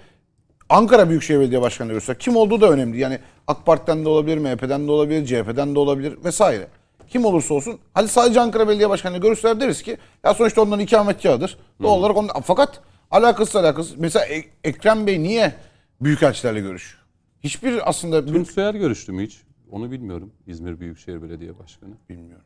Ankara 0.69 1.09
Büyükşehir 1.11 1.41
Belediye 1.41 1.61
Başkanı'yla 1.63 1.93
görüşsek 1.93 2.21
kim 2.21 2.37
olduğu 2.37 2.61
da 2.61 2.71
önemli. 2.71 2.99
Yani 2.99 3.19
AK 3.47 3.67
Parti'den 3.67 4.05
de 4.05 4.09
olabilir, 4.09 4.39
MHP'den 4.39 4.87
de 4.87 4.91
olabilir, 4.91 5.27
CHP'den 5.27 5.75
de 5.75 5.79
olabilir 5.79 6.19
vesaire. 6.25 6.67
Kim 7.09 7.25
olursa 7.25 7.55
olsun. 7.55 7.79
Hadi 7.95 8.09
sadece 8.09 8.41
Ankara 8.41 8.69
Belediye 8.69 8.89
Başkanı'yla 8.91 9.21
görüşler 9.29 9.61
deriz 9.61 9.83
ki 9.83 9.97
ya 10.25 10.35
sonuçta 10.35 10.63
onların 10.63 10.81
ikametgahıdır. 10.81 11.59
Doğal 11.83 11.99
olarak 11.99 12.17
onlar, 12.17 12.37
fakat 12.45 12.81
alakası 13.11 13.61
alakası. 13.61 13.95
Mesela 13.99 14.25
Ek- 14.25 14.49
Ekrem 14.65 15.07
Bey 15.07 15.23
niye 15.23 15.55
büyükelçilerle 16.01 16.61
görüşüyor? 16.61 17.03
Hiçbir 17.45 17.89
aslında 17.89 18.27
Tunç 18.27 18.51
Soyer 18.51 18.75
görüştü 18.75 19.13
mü 19.13 19.27
hiç? 19.27 19.41
Onu 19.71 19.91
bilmiyorum. 19.91 20.33
İzmir 20.47 20.81
Büyükşehir 20.81 21.23
Belediye 21.23 21.59
Başkanı. 21.59 21.91
bilmiyorum. 22.09 22.44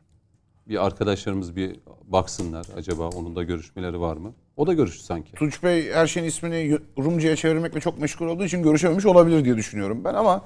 Bir 0.69 0.85
arkadaşlarımız 0.85 1.55
bir 1.55 1.75
baksınlar 2.03 2.65
acaba 2.77 3.07
onun 3.07 3.35
da 3.35 3.43
görüşmeleri 3.43 3.99
var 3.99 4.17
mı? 4.17 4.33
O 4.57 4.67
da 4.67 4.73
görüştü 4.73 5.03
sanki. 5.03 5.31
Tunç 5.31 5.63
Bey 5.63 5.91
her 5.91 6.07
şeyin 6.07 6.27
ismini 6.27 6.79
Rumca'ya 6.97 7.35
çevirmekle 7.35 7.79
çok 7.79 7.99
meşgul 7.99 8.27
olduğu 8.27 8.45
için 8.45 8.63
görüşememiş 8.63 9.05
olabilir 9.05 9.45
diye 9.45 9.57
düşünüyorum 9.57 10.03
ben 10.03 10.13
ama 10.13 10.41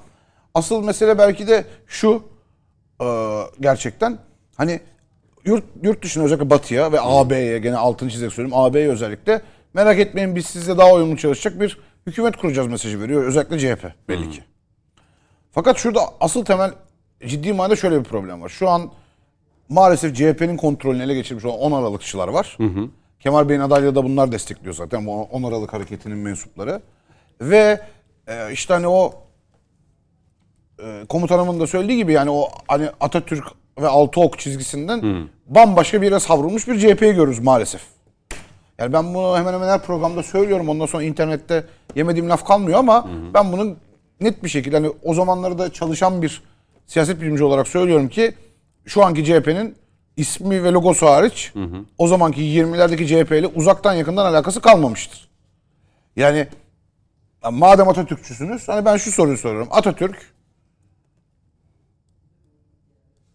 asıl 0.54 0.84
mesele 0.84 1.18
belki 1.18 1.46
de 1.46 1.64
şu 1.86 2.22
e, 3.02 3.06
gerçekten 3.60 4.18
hani 4.56 4.80
yurt, 5.44 5.64
yurt 5.82 6.04
dışına 6.04 6.24
özellikle 6.24 6.50
Batı'ya 6.50 6.92
ve 6.92 7.00
AB'ye 7.00 7.58
gene 7.58 7.76
altını 7.76 8.10
çizerek 8.10 8.32
söyleyeyim 8.32 8.56
AB'ye 8.56 8.88
özellikle 8.88 9.42
merak 9.74 9.98
etmeyin 9.98 10.36
biz 10.36 10.46
sizle 10.46 10.78
daha 10.78 10.94
uyumlu 10.94 11.16
çalışacak 11.16 11.60
bir 11.60 11.78
hükümet 12.06 12.36
kuracağız 12.36 12.68
mesajı 12.68 13.00
veriyor 13.00 13.24
özellikle 13.24 13.58
CHP 13.58 14.08
belli 14.08 14.30
ki. 14.30 14.44
Fakat 15.52 15.78
şurada 15.78 16.00
asıl 16.20 16.44
temel 16.44 16.72
ciddi 17.26 17.52
manada 17.52 17.76
şöyle 17.76 17.98
bir 17.98 18.04
problem 18.04 18.42
var. 18.42 18.48
Şu 18.48 18.68
an 18.68 18.90
maalesef 19.68 20.16
CHP'nin 20.16 20.56
kontrolünü 20.56 21.02
ele 21.02 21.14
geçirmiş 21.14 21.44
olan 21.44 21.58
10 21.58 21.72
Aralıkçılar 21.72 22.28
var. 22.28 22.56
Kemal 23.20 23.48
Bey'in 23.48 23.60
adaylığı 23.60 23.94
da 23.94 24.04
bunlar 24.04 24.32
destekliyor 24.32 24.74
zaten. 24.74 25.06
Bu 25.06 25.22
10 25.22 25.42
Aralık 25.42 25.72
hareketinin 25.72 26.18
mensupları. 26.18 26.80
Ve 27.40 27.80
e, 28.28 28.52
işte 28.52 28.74
hani 28.74 28.88
o 28.88 29.14
e, 30.82 31.04
komutanımın 31.08 31.60
da 31.60 31.66
söylediği 31.66 31.98
gibi 31.98 32.12
yani 32.12 32.30
o 32.30 32.48
hani 32.68 32.88
Atatürk 33.00 33.44
ve 33.80 33.88
altı 33.88 34.20
ok 34.20 34.38
çizgisinden 34.38 35.28
bambaşka 35.46 36.02
bir 36.02 36.06
yere 36.06 36.20
savrulmuş 36.20 36.68
bir 36.68 36.78
CHP'yi 36.78 37.14
görürüz 37.14 37.38
maalesef. 37.38 37.82
Yani 38.78 38.92
ben 38.92 39.14
bunu 39.14 39.36
hemen 39.38 39.52
hemen 39.52 39.68
her 39.68 39.82
programda 39.82 40.22
söylüyorum. 40.22 40.68
Ondan 40.68 40.86
sonra 40.86 41.02
internette 41.02 41.64
yemediğim 41.94 42.28
laf 42.28 42.44
kalmıyor 42.46 42.78
ama 42.78 43.10
ben 43.34 43.52
bunu 43.52 43.76
net 44.20 44.44
bir 44.44 44.48
şekilde 44.48 44.76
hani 44.76 44.90
o 45.02 45.14
zamanları 45.14 45.58
da 45.58 45.72
çalışan 45.72 46.22
bir 46.22 46.42
siyaset 46.86 47.20
bilimci 47.20 47.44
olarak 47.44 47.68
söylüyorum 47.68 48.08
ki 48.08 48.34
şu 48.86 49.04
anki 49.04 49.24
CHP'nin 49.24 49.76
ismi 50.16 50.64
ve 50.64 50.72
logosu 50.72 51.06
hariç 51.06 51.52
o 51.98 52.08
zamanki 52.08 52.40
20'lerdeki 52.40 53.06
CHP 53.06 53.32
ile 53.32 53.46
uzaktan 53.46 53.94
yakından 53.94 54.26
alakası 54.26 54.60
kalmamıştır. 54.60 55.28
Yani 56.16 56.48
madem 57.50 57.88
Atatürkçüsünüz 57.88 58.68
hani 58.68 58.84
ben 58.84 58.96
şu 58.96 59.12
soruyu 59.12 59.38
soruyorum. 59.38 59.68
Atatürk 59.70 60.34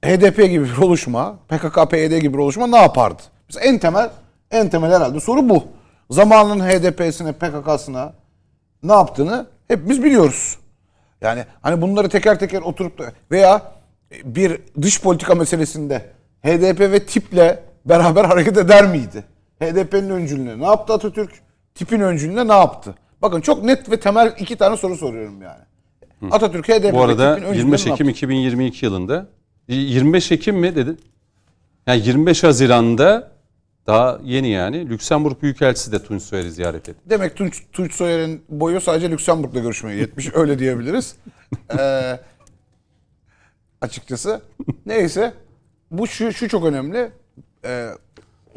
HDP 0.05 0.37
gibi 0.37 0.63
bir 0.63 0.77
oluşma, 0.77 1.39
PKK, 1.47 1.91
PYD 1.91 2.17
gibi 2.17 2.33
bir 2.33 2.37
oluşma 2.37 2.67
ne 2.67 2.77
yapardı? 2.77 3.21
Mesela 3.47 3.65
en 3.65 3.79
temel 3.79 4.09
en 4.51 4.69
temel 4.69 4.91
herhalde 4.91 5.19
soru 5.19 5.49
bu. 5.49 5.63
Zamanın 6.09 6.59
HDP'sine, 6.59 7.31
PKK'sına 7.31 8.13
ne 8.83 8.93
yaptığını 8.93 9.47
hepimiz 9.67 10.03
biliyoruz. 10.03 10.57
Yani 11.21 11.45
hani 11.61 11.81
bunları 11.81 12.09
teker 12.09 12.39
teker 12.39 12.61
oturup 12.61 12.97
da 12.97 13.13
veya 13.31 13.71
bir 14.23 14.59
dış 14.81 15.01
politika 15.01 15.35
meselesinde 15.35 16.05
HDP 16.45 16.79
ve 16.79 17.05
tiple 17.05 17.63
beraber 17.85 18.25
hareket 18.25 18.57
eder 18.57 18.87
miydi? 18.87 19.23
HDP'nin 19.59 20.09
öncülüğüne 20.09 20.59
ne 20.59 20.65
yaptı 20.65 20.93
Atatürk? 20.93 21.31
Tipin 21.75 21.99
öncülüğüne 21.99 22.47
ne 22.47 22.53
yaptı? 22.53 22.95
Bakın 23.21 23.41
çok 23.41 23.63
net 23.63 23.91
ve 23.91 23.99
temel 23.99 24.35
iki 24.39 24.55
tane 24.55 24.77
soru 24.77 24.95
soruyorum 24.95 25.41
yani. 25.41 25.61
Atatürk 26.31 26.67
HDP 26.69 26.93
Bu 26.93 27.01
arada 27.01 27.35
tipin 27.35 27.47
öncülüğüne 27.47 27.57
25 27.57 27.85
ne 27.85 27.93
Ekim 27.93 28.07
yaptı? 28.07 28.17
2022 28.17 28.85
yılında 28.85 29.27
25 29.67 30.31
Ekim 30.31 30.55
mi 30.55 30.75
dedin? 30.75 30.99
Yani 31.87 32.07
25 32.07 32.43
Haziran'da 32.43 33.31
daha 33.87 34.19
yeni 34.23 34.49
yani 34.49 34.89
Lüksemburg 34.89 35.41
Büyükelçisi 35.41 35.91
de 35.91 36.03
Tunç 36.03 36.21
Soyer'i 36.21 36.51
ziyaret 36.51 36.89
etti. 36.89 36.99
Demek 37.09 37.35
Tunç, 37.35 37.63
Tunç 37.73 37.93
Soyer'in 37.93 38.41
boyu 38.49 38.81
sadece 38.81 39.11
Lüksemburg'la 39.11 39.59
görüşmeye 39.59 39.97
yetmiş. 39.97 40.29
öyle 40.33 40.59
diyebiliriz. 40.59 41.15
Ee, 41.79 42.19
açıkçası. 43.81 44.41
Neyse. 44.85 45.33
Bu 45.91 46.07
şu, 46.07 46.33
şu 46.33 46.49
çok 46.49 46.65
önemli. 46.65 47.11
Ee, 47.65 47.89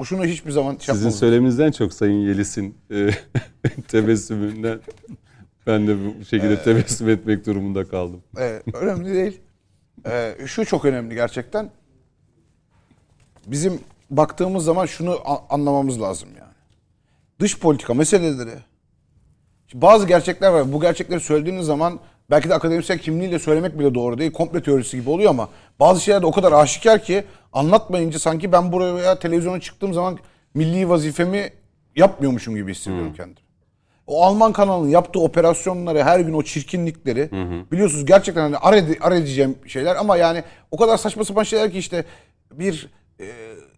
şunu 0.05 0.25
hiçbir 0.25 0.51
zaman 0.51 0.77
şey 0.81 0.95
Sizin 0.95 1.11
söyleminizden 1.11 1.71
çok 1.71 1.93
Sayın 1.93 2.21
Yeliz'in 2.21 2.79
e, 2.91 3.11
tebessümünden 3.89 4.81
ben 5.67 5.89
de 5.89 5.97
bu 6.05 6.25
şekilde 6.25 6.63
tebessüm 6.63 7.09
etmek 7.09 7.47
durumunda 7.47 7.89
kaldım. 7.89 8.23
Ee, 8.39 8.63
önemli 8.75 9.15
değil. 9.15 9.41
Ee, 10.07 10.37
şu 10.47 10.65
çok 10.65 10.85
önemli 10.85 11.15
gerçekten. 11.15 11.71
Bizim 13.47 13.81
baktığımız 14.11 14.65
zaman 14.65 14.87
şunu 14.87 15.19
anlamamız 15.51 16.01
lazım 16.01 16.29
yani. 16.39 16.53
Dış 17.41 17.59
politika 17.59 17.95
meseleleri. 17.95 18.59
Bazı 19.75 20.07
gerçekler 20.07 20.51
var. 20.51 20.73
Bu 20.73 20.81
gerçekleri 20.81 21.21
söylediğiniz 21.21 21.67
zaman 21.67 22.01
belki 22.33 22.49
de 22.49 22.55
akademisyen 22.55 22.99
kimliğiyle 22.99 23.39
söylemek 23.39 23.79
bile 23.79 23.95
doğru 23.95 24.19
değil. 24.19 24.33
Komple 24.33 24.63
teorisi 24.63 24.97
gibi 24.97 25.11
oluyor 25.11 25.31
ama 25.31 25.49
bazı 25.81 26.01
şeyler 26.01 26.23
de 26.23 26.27
o 26.27 26.33
kadar 26.33 26.53
aşikar 26.53 27.03
ki 27.03 27.25
anlatmayınca 27.53 28.19
sanki 28.19 28.53
ben 28.53 28.73
buraya 28.73 29.19
televizyona 29.19 29.61
çıktığım 29.61 29.95
zaman 29.95 30.19
milli 30.55 30.89
vazifemi 30.89 31.53
yapmıyormuşum 31.97 32.57
gibi 32.57 32.71
hissediyorum 32.71 33.13
kendimi. 33.17 33.47
O 34.07 34.25
Alman 34.25 34.53
kanalının 34.53 34.89
yaptığı 34.89 35.21
operasyonları, 35.21 36.03
her 36.03 36.21
gün 36.21 36.33
o 36.33 36.43
çirkinlikleri 36.43 37.29
biliyorsunuz 37.73 38.07
gerçekten 38.07 38.43
hani 38.43 38.57
ar, 38.57 38.85
ar 39.01 39.13
edeceğim 39.13 39.59
şeyler 39.67 39.97
ama 39.97 40.17
yani 40.17 40.45
o 40.71 40.77
kadar 40.77 40.97
saçma 40.97 41.25
sapan 41.25 41.43
şeyler 41.43 41.73
ki 41.73 41.79
işte 41.79 42.05
bir 42.53 42.89
e, 43.21 43.27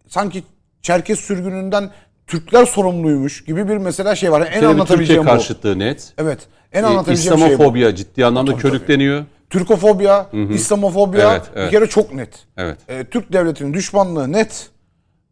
sanki 0.07 0.43
Çerkes 0.81 1.19
sürgününden 1.19 1.89
Türkler 2.27 2.65
sorumluymuş 2.65 3.43
gibi 3.45 3.67
bir 3.69 3.77
mesela 3.77 4.15
şey 4.15 4.31
var. 4.31 4.41
En 4.41 4.45
Şöyle 4.45 4.55
bir 4.55 4.59
Türkiye 4.61 4.73
anlatabileceğim 4.73 5.23
bu. 5.23 5.27
karşıtlığı 5.27 5.79
net. 5.79 6.13
Evet. 6.17 6.39
En 6.73 6.83
E, 6.83 6.85
anlatabileceğim 6.85 7.37
şey 7.37 7.47
bu. 7.47 7.51
İslamofobya 7.51 7.95
ciddi 7.95 8.25
anlamda 8.25 8.57
körükleniyor. 8.57 9.25
Türkofobya, 9.49 10.27
İslamofobya 10.53 11.31
Evet, 11.31 11.41
evet. 11.55 11.67
bir 11.67 11.71
kere 11.79 11.87
çok 11.89 12.13
net. 12.13 12.29
Evet. 12.57 12.77
Ee, 12.89 13.03
Türk 13.05 13.33
devletinin 13.33 13.73
düşmanlığı 13.73 14.31
net. 14.31 14.69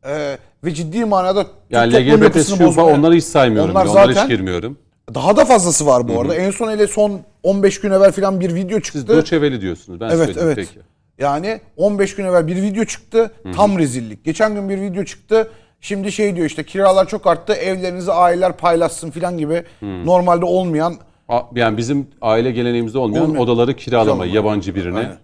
Ee, 0.05 0.37
ve 0.63 0.73
ciddi 0.73 1.05
manada 1.05 1.43
Türk 1.43 1.53
Yani 1.69 1.91
toplum 1.91 2.07
LGBT 2.07 2.23
yapısını 2.23 2.67
bozmaya- 2.67 2.85
onları 2.95 3.13
hiç 3.15 3.23
saymıyorum. 3.23 3.71
Onlar 3.71 3.85
Onlara 3.85 4.07
hiç 4.07 4.13
zaten 4.15 4.29
girmiyorum. 4.29 4.77
daha 5.13 5.37
da 5.37 5.45
fazlası 5.45 5.85
var 5.85 6.07
bu 6.07 6.21
arada. 6.21 6.35
En 6.35 6.51
son 6.51 6.71
hele 6.71 6.87
son 6.87 7.21
15 7.43 7.81
gün 7.81 7.91
evvel 7.91 8.11
falan 8.11 8.39
bir 8.39 8.55
video 8.55 8.79
Siz 8.79 8.83
çıktı. 8.93 9.07
Doçeveli 9.17 9.61
diyorsunuz. 9.61 9.99
Ben 9.99 10.09
Evet 10.09 10.37
evet. 10.37 10.55
peki. 10.55 10.79
Yani 11.19 11.61
15 11.77 12.15
gün 12.15 12.25
evvel 12.25 12.47
bir 12.47 12.55
video 12.55 12.85
çıktı. 12.85 13.31
Tam 13.55 13.79
rezillik. 13.79 14.25
Geçen 14.25 14.55
gün 14.55 14.69
bir 14.69 14.81
video 14.81 15.03
çıktı. 15.03 15.51
Şimdi 15.83 16.11
şey 16.11 16.35
diyor 16.35 16.45
işte 16.47 16.63
kiralar 16.63 17.07
çok 17.07 17.27
arttı. 17.27 17.53
Evlerinizi 17.53 18.11
aileler 18.11 18.57
paylaşsın 18.57 19.11
falan 19.11 19.37
gibi. 19.37 19.63
Normalde 19.81 20.45
olmayan 20.45 20.95
A- 21.29 21.41
Yani 21.55 21.77
bizim 21.77 22.07
aile 22.21 22.51
geleneğimizde 22.51 22.97
olmayan 22.97 23.23
Olmayan. 23.25 23.43
odaları 23.43 23.75
kiralamayı 23.75 24.31
Kiralama. 24.31 24.49
yabancı 24.49 24.75
birine. 24.75 24.97
Aynen. 24.97 25.11
Ki 25.11 25.17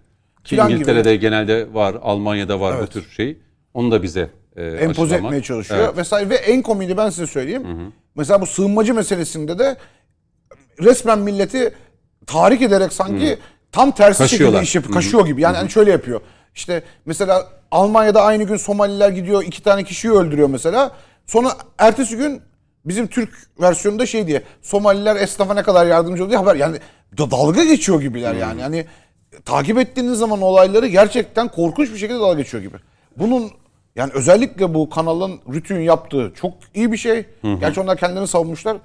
Filan 0.43 0.71
İngiltere'de 0.71 1.15
genelde 1.15 1.73
var, 1.73 1.95
Almanya'da 2.01 2.59
var 2.59 2.73
Evet. 2.77 2.87
bu 2.87 2.91
tür 2.91 3.09
şey. 3.09 3.37
Onu 3.73 3.91
da 3.91 4.03
bize 4.03 4.29
e, 4.55 4.63
empoze 4.65 5.01
aşılamak. 5.15 5.25
etmeye 5.33 5.43
çalışıyor 5.43 5.79
Evet. 5.85 5.97
vesaire 5.97 6.29
ve 6.29 6.35
en 6.35 6.61
komiğini 6.61 6.97
ben 6.97 7.09
size 7.09 7.27
söyleyeyim. 7.27 7.93
Mesela 8.15 8.41
bu 8.41 8.45
sığınmacı 8.45 8.93
meselesinde 8.93 9.59
de 9.59 9.77
resmen 10.81 11.19
milleti 11.19 11.73
tahrik 12.27 12.61
ederek 12.61 12.93
sanki 12.93 13.37
tam 13.71 13.91
tersi 13.91 14.17
Kaşıyorlar. 14.17 14.51
şekilde 14.59 14.63
iş 14.63 14.75
yapıyor. 14.75 14.93
Kaşıyor 14.93 15.25
gibi. 15.25 15.41
Yani 15.41 15.57
hani 15.57 15.69
şöyle 15.69 15.91
yapıyor. 15.91 16.21
İşte 16.55 16.83
mesela 17.05 17.47
Almanya'da 17.71 18.21
aynı 18.21 18.43
gün 18.43 18.57
Somaliler 18.57 19.09
gidiyor 19.09 19.43
iki 19.43 19.63
tane 19.63 19.83
kişiyi 19.83 20.11
öldürüyor 20.11 20.49
mesela. 20.49 20.91
Sonra 21.27 21.49
ertesi 21.77 22.17
gün 22.17 22.41
bizim 22.85 23.07
Türk 23.07 23.29
versiyonunda 23.61 24.05
şey 24.05 24.27
diye 24.27 24.41
Somaliler 24.61 25.15
esnafa 25.15 25.53
ne 25.53 25.63
kadar 25.63 25.85
yardımcı 25.87 26.25
oluyor 26.25 26.39
haber 26.39 26.55
yani 26.55 26.77
da- 27.17 27.31
dalga 27.31 27.63
geçiyor 27.63 28.01
gibiler 28.01 28.33
yani. 28.33 28.61
Yani 28.61 28.85
takip 29.45 29.77
ettiğiniz 29.79 30.17
zaman 30.19 30.41
olayları 30.41 30.87
gerçekten 30.87 31.47
korkunç 31.47 31.91
bir 31.93 31.97
şekilde 31.97 32.19
dalga 32.19 32.41
geçiyor 32.41 32.63
gibi. 32.63 32.77
Bunun 33.17 33.51
yani 33.95 34.11
özellikle 34.13 34.73
bu 34.73 34.89
kanalın 34.89 35.39
Rütü'nün 35.53 35.81
yaptığı 35.83 36.31
çok 36.35 36.53
iyi 36.75 36.91
bir 36.91 36.97
şey. 36.97 37.25
Gerçi 37.59 37.79
onlar 37.81 37.97
kendilerini 37.97 38.27
savunmuşlar. 38.27 38.77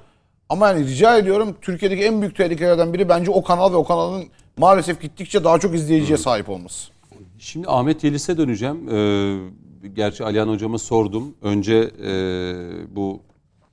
Ama 0.49 0.69
yani 0.69 0.87
rica 0.87 1.17
ediyorum 1.17 1.57
Türkiye'deki 1.63 2.05
en 2.05 2.21
büyük 2.21 2.37
tehlikelerden 2.37 2.93
biri 2.93 3.09
bence 3.09 3.31
o 3.31 3.43
kanal 3.43 3.73
ve 3.73 3.77
o 3.77 3.85
kanalın 3.85 4.25
maalesef 4.57 5.01
gittikçe 5.01 5.45
daha 5.45 5.59
çok 5.59 5.75
izleyiciye 5.75 6.19
sahip 6.19 6.49
olması. 6.49 6.94
Şimdi 7.39 7.69
Ahmet 7.69 8.05
Yelis'e 8.05 8.39
döneceğim. 8.39 8.89
Ee, 8.89 9.89
gerçi 9.95 10.25
Alihan 10.25 10.49
hocama 10.49 10.79
sordum. 10.79 11.35
Önce 11.43 11.91
e, 12.05 12.13
bu 12.97 13.23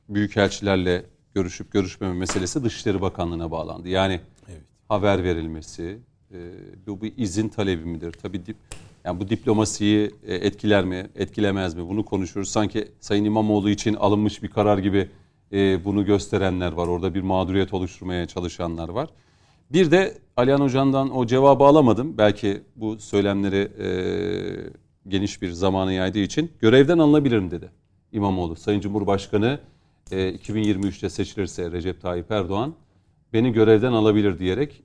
büyükelçilerle 0.10 1.06
görüşüp 1.36 1.72
görüşmeme 1.72 2.14
meselesi 2.14 2.64
Dışişleri 2.64 3.02
Bakanlığı'na 3.02 3.52
bağlandı. 3.52 3.90
Yani 3.90 4.20
haber 4.90 5.24
verilmesi, 5.24 5.98
e, 6.32 6.38
bu 6.88 7.02
bir 7.02 7.14
izin 7.18 7.50
talebi 7.50 7.86
midir? 7.86 8.12
Tabii 8.12 8.46
dip, 8.46 8.58
yani 9.06 9.20
bu 9.20 9.30
diplomasiyi 9.30 10.12
e, 10.24 10.36
etkiler 10.36 10.86
mi, 10.86 11.10
etkilemez 11.16 11.76
mi? 11.76 11.90
Bunu 11.90 12.06
konuşuyoruz. 12.06 12.52
Sanki 12.52 12.88
Sayın 13.00 13.26
İmamoğlu 13.26 13.70
için 13.70 13.94
alınmış 13.94 14.44
bir 14.44 14.48
karar 14.48 14.78
gibi 14.78 15.10
e, 15.54 15.86
bunu 15.86 16.06
gösterenler 16.06 16.72
var. 16.72 16.88
Orada 16.88 17.14
bir 17.14 17.22
mağduriyet 17.22 17.74
oluşturmaya 17.74 18.26
çalışanlar 18.26 18.90
var. 18.90 19.10
Bir 19.74 19.92
de 19.92 20.18
Alihan 20.38 20.60
Hoca'ndan 20.62 21.16
o 21.16 21.26
cevabı 21.26 21.64
alamadım. 21.64 22.18
Belki 22.18 22.62
bu 22.76 23.00
söylemleri 23.00 23.72
e, 23.80 23.90
geniş 25.08 25.42
bir 25.42 25.52
zamanı 25.52 25.94
yaydığı 25.94 26.20
için 26.20 26.52
görevden 26.60 26.98
alınabilirim 26.98 27.52
dedi 27.52 27.70
İmamoğlu. 28.12 28.56
Sayın 28.56 28.80
Cumhurbaşkanı 28.80 29.60
e, 30.12 30.36
2023'te 30.36 31.10
seçilirse 31.10 31.72
Recep 31.72 32.02
Tayyip 32.02 32.32
Erdoğan 32.32 32.74
beni 33.34 33.54
görevden 33.54 33.92
alabilir 33.92 34.40
diyerek 34.40 34.84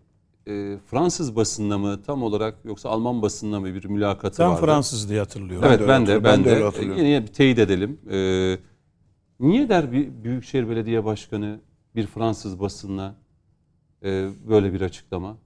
e, 0.49 0.77
Fransız 0.87 1.37
basınına 1.37 1.79
mı 1.79 2.03
tam 2.03 2.23
olarak 2.23 2.55
yoksa 2.65 2.89
Alman 2.89 3.23
basınına 3.23 3.61
mı 3.61 3.75
bir 3.75 3.85
mülakatı 3.85 4.43
Ben 4.43 4.51
vardı. 4.51 4.61
Fransız 4.67 5.09
diye 5.11 5.19
hatırlıyorum. 5.19 5.69
Evet 5.69 5.81
de 5.81 5.89
ben 5.89 6.07
de 6.07 6.25
ben 6.25 6.31
hatırlıyorum. 6.31 6.45
Ben 6.45 6.45
de 6.45 6.51
de, 6.51 6.55
öyle 6.55 6.65
hatırlıyorum. 6.65 7.05
yine 7.05 7.23
bir 7.23 7.33
teyit 7.33 7.59
edelim. 7.59 7.99
Ee, 8.11 8.59
niye 9.41 9.69
der 9.69 9.93
bir 9.93 10.09
Büyükşehir 10.25 10.69
Belediye 10.69 11.05
Başkanı 11.05 11.61
bir 11.95 12.07
Fransız 12.07 12.61
basınına 12.61 13.15
e, 14.05 14.29
böyle 14.49 14.73
bir 14.73 14.81
açıklama? 14.81 15.37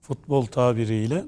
Futbol 0.00 0.46
tabiriyle 0.46 1.24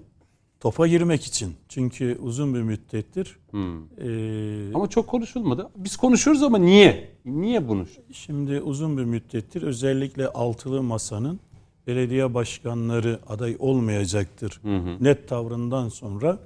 topa 0.60 0.86
girmek 0.86 1.24
için. 1.24 1.54
Çünkü 1.68 2.18
uzun 2.22 2.54
bir 2.54 2.62
müddettir. 2.62 3.36
Hmm. 3.50 3.82
e, 3.82 4.74
Ama 4.74 4.88
çok 4.88 5.06
konuşulmadı. 5.06 5.70
Biz 5.76 5.96
konuşuyoruz 5.96 6.42
ama 6.42 6.58
niye? 6.58 7.10
Niye 7.24 7.68
bunu? 7.68 7.86
Şimdi 8.12 8.60
uzun 8.60 8.98
bir 8.98 9.04
müddettir 9.04 9.62
özellikle 9.62 10.28
altılı 10.28 10.82
masanın 10.82 11.40
belediye 11.86 12.34
başkanları 12.34 13.18
aday 13.28 13.56
olmayacaktır 13.58 14.60
net 15.00 15.28
tavrından 15.28 15.88
sonra 15.88 16.38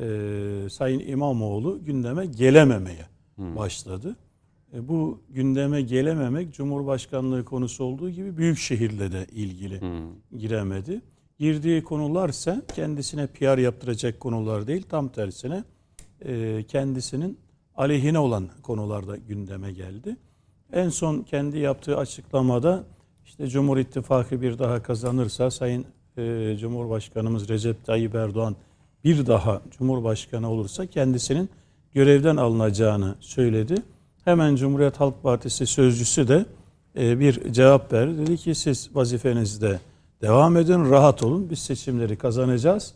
e, 0.00 0.06
Sayın 0.70 1.00
İmamoğlu 1.08 1.84
gündeme 1.84 2.26
gelememeye 2.26 3.06
başladı. 3.38 4.16
E, 4.74 4.88
bu 4.88 5.20
gündeme 5.30 5.82
gelememek 5.82 6.54
Cumhurbaşkanlığı 6.54 7.44
konusu 7.44 7.84
olduğu 7.84 8.10
gibi 8.10 8.36
büyük 8.36 8.58
şehirle 8.58 9.12
de 9.12 9.26
ilgili 9.32 9.80
giremedi. 10.38 11.00
Girdiği 11.38 11.84
konularsa 11.84 12.62
kendisine 12.74 13.26
PR 13.26 13.58
yaptıracak 13.58 14.20
konular 14.20 14.66
değil 14.66 14.82
tam 14.82 15.08
tersine 15.08 15.64
e, 16.24 16.64
kendisinin 16.68 17.38
aleyhine 17.76 18.18
olan 18.18 18.48
konularda 18.62 19.16
gündeme 19.16 19.72
geldi. 19.72 20.16
En 20.72 20.88
son 20.88 21.22
kendi 21.22 21.58
yaptığı 21.58 21.96
açıklamada 21.96 22.84
işte 23.24 23.48
Cumhur 23.48 23.78
İttifakı 23.78 24.42
bir 24.42 24.58
daha 24.58 24.82
kazanırsa 24.82 25.50
Sayın 25.50 25.84
e, 26.16 26.56
Cumhurbaşkanımız 26.60 27.48
Recep 27.48 27.84
Tayyip 27.84 28.14
Erdoğan 28.14 28.56
bir 29.04 29.26
daha 29.26 29.62
Cumhurbaşkanı 29.78 30.50
olursa 30.50 30.86
kendisinin 30.86 31.50
görevden 31.94 32.36
alınacağını 32.36 33.14
söyledi. 33.20 33.74
Hemen 34.24 34.56
Cumhuriyet 34.56 35.00
Halk 35.00 35.22
Partisi 35.22 35.66
sözcüsü 35.66 36.28
de 36.28 36.44
e, 36.98 37.20
bir 37.20 37.52
cevap 37.52 37.92
verdi. 37.92 38.18
Dedi 38.18 38.36
ki 38.36 38.54
siz 38.54 38.90
vazifenizde 38.94 39.80
devam 40.22 40.56
edin, 40.56 40.90
rahat 40.90 41.22
olun. 41.22 41.50
Biz 41.50 41.58
seçimleri 41.58 42.16
kazanacağız. 42.16 42.94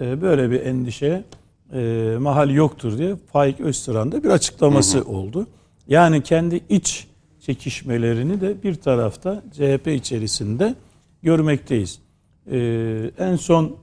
E, 0.00 0.22
böyle 0.22 0.50
bir 0.50 0.60
endişeye 0.60 1.24
e, 1.72 2.16
mahal 2.20 2.50
yoktur 2.50 2.98
diye 2.98 3.16
Faik 3.32 3.60
Öztürk'ün 3.60 4.12
de 4.12 4.24
bir 4.24 4.28
açıklaması 4.28 5.02
oldu. 5.04 5.46
Yani 5.88 6.22
kendi 6.22 6.60
iç 6.68 7.06
çekişmelerini 7.40 8.40
de 8.40 8.62
bir 8.62 8.74
tarafta 8.74 9.42
CHP 9.52 9.86
içerisinde 9.86 10.74
görmekteyiz. 11.22 11.98
En 13.18 13.36
son 13.36 13.76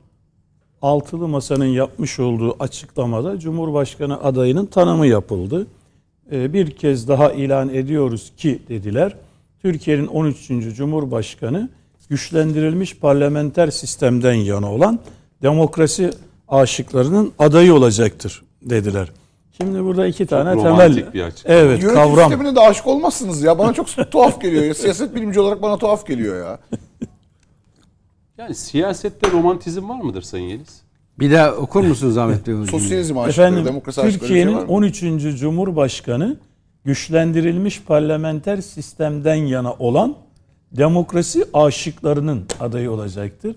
Altılı 0.81 1.27
Masa'nın 1.27 1.65
yapmış 1.65 2.19
olduğu 2.19 2.55
açıklamada 2.59 3.39
Cumhurbaşkanı 3.39 4.23
adayının 4.23 4.65
tanımı 4.65 5.07
yapıldı. 5.07 5.67
E, 6.31 6.53
bir 6.53 6.71
kez 6.71 7.07
daha 7.07 7.31
ilan 7.31 7.69
ediyoruz 7.69 8.31
ki 8.37 8.59
dediler. 8.69 9.15
Türkiye'nin 9.61 10.07
13. 10.07 10.47
Cumhurbaşkanı 10.75 11.69
güçlendirilmiş 12.09 12.97
parlamenter 12.97 13.71
sistemden 13.71 14.33
yana 14.33 14.73
olan 14.73 14.99
demokrasi 15.41 16.11
aşıklarının 16.47 17.31
adayı 17.39 17.73
olacaktır 17.73 18.43
dediler. 18.61 19.11
Şimdi 19.57 19.83
burada 19.83 20.07
iki 20.07 20.25
tane 20.25 20.53
romantik 20.55 20.95
temel 20.97 21.13
bir 21.13 21.21
açıklama. 21.21 21.59
evet 21.59 21.81
Yönetim 21.81 21.95
kavram 21.95 22.29
sistemine 22.31 22.55
de 22.55 22.59
aşık 22.59 22.87
olmazsınız 22.87 23.41
ya. 23.41 23.59
Bana 23.59 23.73
çok 23.73 23.87
tuhaf 24.11 24.41
geliyor. 24.41 24.63
Ya. 24.63 24.73
Siyaset 24.73 25.15
bilimci 25.15 25.39
olarak 25.39 25.61
bana 25.61 25.77
tuhaf 25.77 26.07
geliyor 26.07 26.45
ya. 26.45 26.59
Yani 28.37 28.55
siyasette 28.55 29.31
romantizm 29.31 29.89
var 29.89 30.01
mıdır 30.01 30.21
Sayın 30.21 30.45
Yeliz? 30.45 30.82
Bir 31.19 31.31
daha 31.31 31.51
okur 31.51 31.83
musunuz 31.83 32.17
Ahmet 32.17 32.47
Bey? 32.47 32.53
Sosyalizm 32.65 33.17
aşıkları, 33.17 33.47
Efendim 33.47 33.65
demokrasi 33.65 34.01
aşıkları 34.01 34.29
şey 34.29 34.43
Türkiye'nin 34.43 34.53
mı? 34.53 34.73
13. 34.73 34.99
Cumhurbaşkanı 35.39 36.37
güçlendirilmiş 36.85 37.81
parlamenter 37.81 38.61
sistemden 38.61 39.35
yana 39.35 39.73
olan 39.73 40.15
demokrasi 40.71 41.45
aşıklarının 41.53 42.45
adayı 42.59 42.91
olacaktır. 42.91 43.55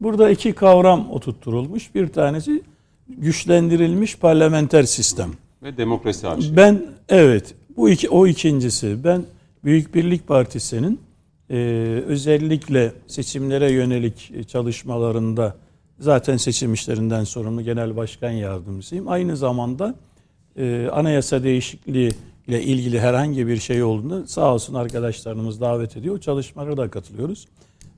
Burada 0.00 0.30
iki 0.30 0.52
kavram 0.52 1.10
oturtturulmuş. 1.10 1.94
Bir 1.94 2.08
tanesi 2.08 2.62
güçlendirilmiş 3.08 4.16
parlamenter 4.16 4.82
sistem. 4.82 5.30
Ve 5.62 5.76
demokrasi 5.76 6.28
aşığı. 6.28 6.56
Ben 6.56 6.86
evet 7.08 7.54
bu 7.76 7.90
iki 7.90 8.08
o 8.08 8.26
ikincisi. 8.26 9.04
Ben 9.04 9.22
Büyük 9.64 9.94
Birlik 9.94 10.28
Partisi'nin 10.28 11.00
e, 11.50 11.56
özellikle 12.06 12.92
seçimlere 13.06 13.72
yönelik 13.72 14.48
çalışmalarında 14.48 15.54
zaten 16.00 16.36
seçim 16.36 16.74
işlerinden 16.74 17.24
sorumlu 17.24 17.62
genel 17.62 17.96
başkan 17.96 18.30
yardımcısıyım. 18.30 19.08
Aynı 19.08 19.36
zamanda 19.36 19.94
e, 20.56 20.88
anayasa 20.92 21.42
değişikliği 21.42 22.12
ile 22.48 22.62
ilgili 22.62 23.00
herhangi 23.00 23.46
bir 23.46 23.56
şey 23.56 23.82
olduğunda 23.82 24.26
sağ 24.26 24.54
olsun 24.54 24.74
arkadaşlarımız 24.74 25.60
davet 25.60 25.96
ediyor. 25.96 26.14
O 26.14 26.18
çalışmalara 26.18 26.76
da 26.76 26.90
katılıyoruz. 26.90 27.46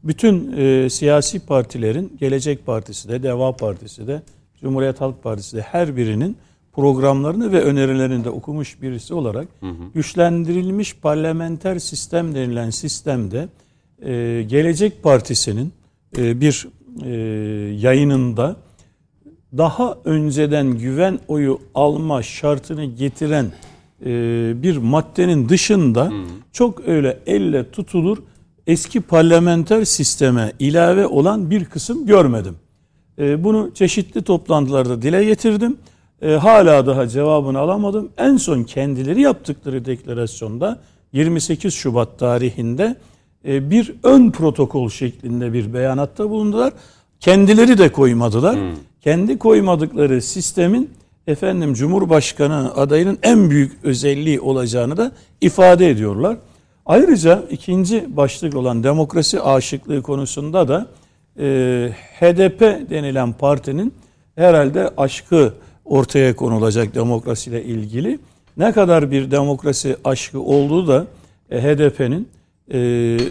Bütün 0.04 0.52
e, 0.56 0.90
siyasi 0.90 1.46
partilerin, 1.46 2.16
Gelecek 2.20 2.66
Partisi 2.66 3.08
de, 3.08 3.22
Deva 3.22 3.52
Partisi 3.52 4.06
de, 4.06 4.22
Cumhuriyet 4.60 5.00
Halk 5.00 5.22
Partisi 5.22 5.56
de 5.56 5.60
her 5.60 5.96
birinin 5.96 6.36
programlarını 6.72 7.52
ve 7.52 7.62
önerilerini 7.62 8.24
de 8.24 8.30
okumuş 8.30 8.82
birisi 8.82 9.14
olarak 9.14 9.48
güçlendirilmiş 9.94 10.96
parlamenter 10.96 11.78
sistem 11.78 12.34
denilen 12.34 12.70
sistemde 12.70 13.48
e, 14.02 14.42
Gelecek 14.48 15.02
Partisi'nin 15.02 15.72
e, 16.18 16.40
bir 16.40 16.68
e, 17.04 17.10
yayınında 17.80 18.56
daha 19.58 19.96
önceden 20.04 20.78
güven 20.78 21.18
oyu 21.28 21.60
alma 21.74 22.22
şartını 22.22 22.84
getiren 22.84 23.52
e, 24.04 24.12
bir 24.62 24.76
maddenin 24.76 25.48
dışında 25.48 26.12
çok 26.52 26.88
öyle 26.88 27.18
elle 27.26 27.70
tutulur 27.70 28.18
eski 28.66 29.00
parlamenter 29.00 29.84
sisteme 29.84 30.52
ilave 30.58 31.06
olan 31.06 31.50
bir 31.50 31.64
kısım 31.64 32.06
görmedim. 32.06 32.56
E, 33.18 33.44
bunu 33.44 33.70
çeşitli 33.74 34.22
toplantılarda 34.22 35.02
dile 35.02 35.24
getirdim. 35.24 35.76
E, 36.22 36.32
hala 36.32 36.86
daha 36.86 37.08
cevabını 37.08 37.58
alamadım. 37.58 38.08
En 38.18 38.36
son 38.36 38.62
kendileri 38.62 39.20
yaptıkları 39.20 39.84
deklarasyonda 39.84 40.80
28 41.12 41.74
Şubat 41.74 42.18
tarihinde 42.18 42.96
bir 43.44 43.94
ön 44.02 44.30
protokol 44.30 44.88
şeklinde 44.88 45.52
bir 45.52 45.74
beyanatta 45.74 46.30
bulundular. 46.30 46.72
Kendileri 47.20 47.78
de 47.78 47.92
koymadılar. 47.92 48.58
Kendi 49.00 49.38
koymadıkları 49.38 50.22
sistemin 50.22 50.90
efendim 51.26 51.74
Cumhurbaşkanı 51.74 52.74
adayının 52.74 53.18
en 53.22 53.50
büyük 53.50 53.72
özelliği 53.84 54.40
olacağını 54.40 54.96
da 54.96 55.12
ifade 55.40 55.90
ediyorlar. 55.90 56.36
Ayrıca 56.86 57.42
ikinci 57.50 58.16
başlık 58.16 58.56
olan 58.56 58.84
demokrasi 58.84 59.40
aşıklığı 59.40 60.02
konusunda 60.02 60.68
da 60.68 60.86
e, 61.38 61.46
HDP 62.20 62.90
denilen 62.90 63.32
partinin 63.32 63.94
herhalde 64.36 64.90
aşkı 64.96 65.54
ortaya 65.84 66.36
konulacak 66.36 66.94
demokrasiyle 66.94 67.64
ilgili. 67.64 68.18
Ne 68.56 68.72
kadar 68.72 69.10
bir 69.10 69.30
demokrasi 69.30 69.96
aşkı 70.04 70.40
olduğu 70.40 70.88
da 70.88 71.06
e, 71.50 71.62
HDP'nin 71.62 72.28
e, 72.70 72.78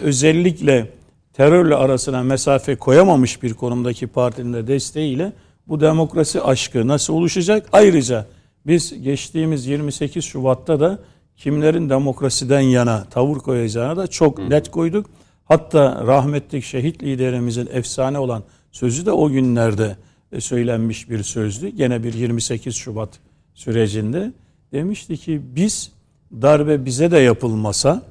özellikle 0.02 0.90
terörle 1.32 1.74
arasına 1.74 2.22
mesafe 2.22 2.76
koyamamış 2.76 3.42
bir 3.42 3.54
konumdaki 3.54 4.06
partinin 4.06 4.52
de 4.52 4.66
desteğiyle 4.66 5.32
bu 5.68 5.80
demokrasi 5.80 6.40
aşkı 6.40 6.88
nasıl 6.88 7.14
oluşacak? 7.14 7.68
Ayrıca 7.72 8.26
biz 8.66 9.02
geçtiğimiz 9.02 9.66
28 9.66 10.24
Şubat'ta 10.24 10.80
da 10.80 10.98
kimlerin 11.36 11.90
demokrasiden 11.90 12.60
yana 12.60 13.04
tavır 13.04 13.36
koyacağını 13.36 13.96
da 13.96 14.06
çok 14.06 14.48
net 14.48 14.70
koyduk. 14.70 15.06
Hatta 15.44 16.04
rahmetlik 16.06 16.64
şehit 16.64 17.02
liderimizin 17.02 17.68
efsane 17.72 18.18
olan 18.18 18.42
sözü 18.72 19.06
de 19.06 19.12
o 19.12 19.30
günlerde 19.30 19.96
e, 20.32 20.40
söylenmiş 20.40 21.10
bir 21.10 21.22
sözdü. 21.22 21.68
Gene 21.68 22.02
bir 22.02 22.14
28 22.14 22.74
Şubat 22.74 23.08
sürecinde 23.54 24.32
demişti 24.72 25.16
ki 25.16 25.40
biz 25.44 25.92
darbe 26.32 26.84
bize 26.84 27.10
de 27.10 27.18
yapılmasa 27.18 28.02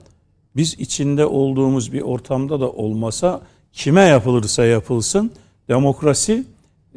biz 0.55 0.73
içinde 0.73 1.25
olduğumuz 1.25 1.93
bir 1.93 2.01
ortamda 2.01 2.59
da 2.59 2.71
olmasa 2.71 3.41
kime 3.73 4.01
yapılırsa 4.01 4.65
yapılsın 4.65 5.31
demokrasi 5.69 6.43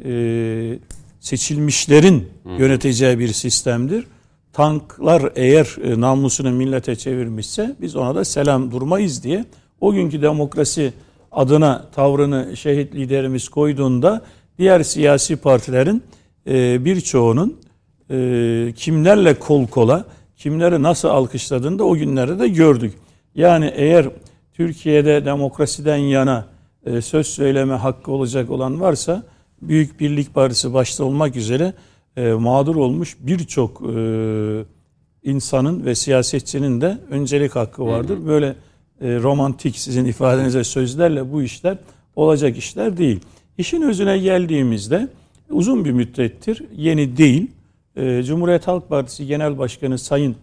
e, 0.05 0.79
seçilmişlerin 1.19 2.29
yöneteceği 2.57 3.19
bir 3.19 3.33
sistemdir. 3.33 4.07
Tanklar 4.53 5.31
eğer 5.35 5.75
e, 5.83 6.01
namusunu 6.01 6.51
millete 6.51 6.95
çevirmişse 6.95 7.75
biz 7.81 7.95
ona 7.95 8.15
da 8.15 8.25
selam 8.25 8.71
durmayız 8.71 9.23
diye 9.23 9.45
o 9.81 9.93
günkü 9.93 10.21
demokrasi 10.21 10.93
adına 11.31 11.85
tavrını 11.95 12.57
şehit 12.57 12.95
liderimiz 12.95 13.49
koyduğunda 13.49 14.21
diğer 14.59 14.83
siyasi 14.83 15.35
partilerin 15.35 16.03
e, 16.47 16.85
birçoğunun 16.85 17.57
e, 18.11 18.73
kimlerle 18.75 19.39
kol 19.39 19.67
kola, 19.67 20.05
kimleri 20.37 20.83
nasıl 20.83 21.07
alkışladığını 21.07 21.79
da 21.79 21.83
o 21.83 21.95
günlerde 21.95 22.39
de 22.39 22.47
gördük. 22.47 22.93
Yani 23.35 23.71
eğer 23.75 24.09
Türkiye'de 24.53 25.25
demokrasiden 25.25 25.97
yana 25.97 26.45
e, 26.85 27.01
söz 27.01 27.27
söyleme 27.27 27.73
hakkı 27.73 28.11
olacak 28.11 28.49
olan 28.49 28.81
varsa 28.81 29.23
Büyük 29.61 29.99
Birlik 29.99 30.33
Partisi 30.33 30.73
başta 30.73 31.03
olmak 31.03 31.35
üzere 31.35 31.73
e, 32.17 32.31
mağdur 32.31 32.75
olmuş 32.75 33.17
birçok 33.19 33.81
e, 33.81 34.65
insanın 35.23 35.85
ve 35.85 35.95
siyasetçinin 35.95 36.81
de 36.81 36.97
öncelik 37.09 37.55
hakkı 37.55 37.85
vardır. 37.85 38.27
Böyle 38.27 38.47
e, 39.01 39.15
romantik 39.19 39.77
sizin 39.77 40.05
ifadenize 40.05 40.63
sözlerle 40.63 41.31
bu 41.31 41.43
işler 41.43 41.77
olacak 42.15 42.57
işler 42.57 42.97
değil. 42.97 43.19
İşin 43.57 43.81
özüne 43.81 44.17
geldiğimizde 44.17 45.07
uzun 45.49 45.85
bir 45.85 45.91
müddettir, 45.91 46.63
yeni 46.75 47.17
değil. 47.17 47.51
E, 47.95 48.23
Cumhuriyet 48.23 48.67
Halk 48.67 48.89
Partisi 48.89 49.27
Genel 49.27 49.57
Başkanı 49.57 49.97
Sayın 49.97 50.35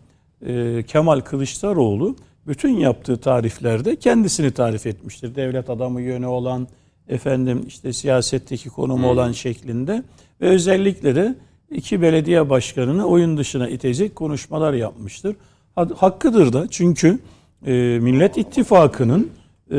e, 0.46 0.82
Kemal 0.86 1.20
Kılıçdaroğlu 1.20 2.16
bütün 2.46 2.70
yaptığı 2.78 3.16
tariflerde 3.16 3.96
kendisini 3.96 4.50
tarif 4.50 4.86
etmiştir. 4.86 5.34
Devlet 5.34 5.70
adamı 5.70 6.00
yönü 6.02 6.26
olan, 6.26 6.68
efendim 7.08 7.64
işte 7.68 7.92
siyasetteki 7.92 8.68
konumu 8.68 9.08
olan 9.08 9.32
şeklinde 9.32 10.02
ve 10.40 10.48
özellikle 10.48 11.14
de 11.14 11.34
iki 11.70 12.02
belediye 12.02 12.50
başkanını 12.50 13.06
oyun 13.06 13.36
dışına 13.36 13.68
itecek 13.68 14.16
konuşmalar 14.16 14.72
yapmıştır. 14.72 15.36
Ha- 15.74 15.88
Hakkıdır 15.96 16.52
da 16.52 16.66
çünkü 16.70 17.18
e, 17.66 17.72
Millet 18.02 18.38
İttifakı'nın 18.38 19.30
e, 19.70 19.76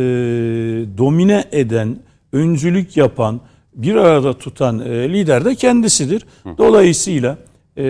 domine 0.98 1.44
eden, 1.52 1.98
öncülük 2.34 2.98
yapan, 2.98 3.42
bir 3.76 3.96
arada 3.96 4.34
tutan 4.38 4.80
e, 4.80 5.14
lider 5.14 5.46
de 5.46 5.56
kendisidir. 5.56 6.26
Dolayısıyla 6.58 7.38
e, 7.78 7.84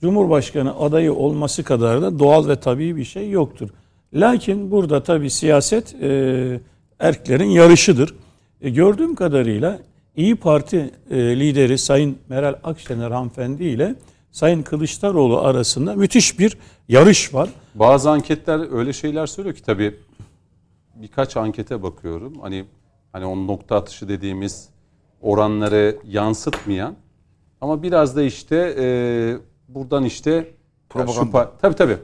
Cumhurbaşkanı 0.00 0.80
adayı 0.80 1.14
olması 1.14 1.64
kadar 1.64 2.02
da 2.02 2.18
doğal 2.18 2.48
ve 2.48 2.60
tabii 2.60 2.96
bir 2.96 3.04
şey 3.04 3.30
yoktur. 3.30 3.68
Lakin 4.14 4.70
burada 4.70 5.02
tabii 5.02 5.30
siyaset 5.30 5.94
e, 6.02 6.60
erklerin 6.98 7.50
yarışıdır. 7.50 8.14
E, 8.60 8.70
gördüğüm 8.70 9.14
kadarıyla 9.14 9.78
İyi 10.16 10.36
Parti 10.36 10.90
e, 11.10 11.16
lideri 11.16 11.78
Sayın 11.78 12.18
Meral 12.28 12.54
Akşener 12.64 13.10
hanımefendi 13.10 13.64
ile 13.64 13.94
Sayın 14.30 14.62
Kılıçdaroğlu 14.62 15.40
arasında 15.40 15.94
müthiş 15.94 16.38
bir 16.38 16.58
yarış 16.88 17.34
var. 17.34 17.48
Bazı 17.74 18.10
anketler 18.10 18.78
öyle 18.78 18.92
şeyler 18.92 19.26
söylüyor 19.26 19.56
ki 19.56 19.62
tabii 19.62 19.94
birkaç 20.94 21.36
ankete 21.36 21.82
bakıyorum. 21.82 22.40
Hani 22.40 22.64
hani 23.12 23.26
o 23.26 23.46
nokta 23.46 23.76
atışı 23.76 24.08
dediğimiz 24.08 24.68
oranları 25.20 25.96
yansıtmayan 26.04 26.94
ama 27.60 27.82
biraz 27.82 28.16
da 28.16 28.22
işte 28.22 28.74
e, 28.78 28.86
buradan 29.68 30.04
işte 30.04 30.50
Propaganda. 30.88 31.42
Şu, 31.42 31.60
tabii 31.62 31.74
tabii. 31.74 31.96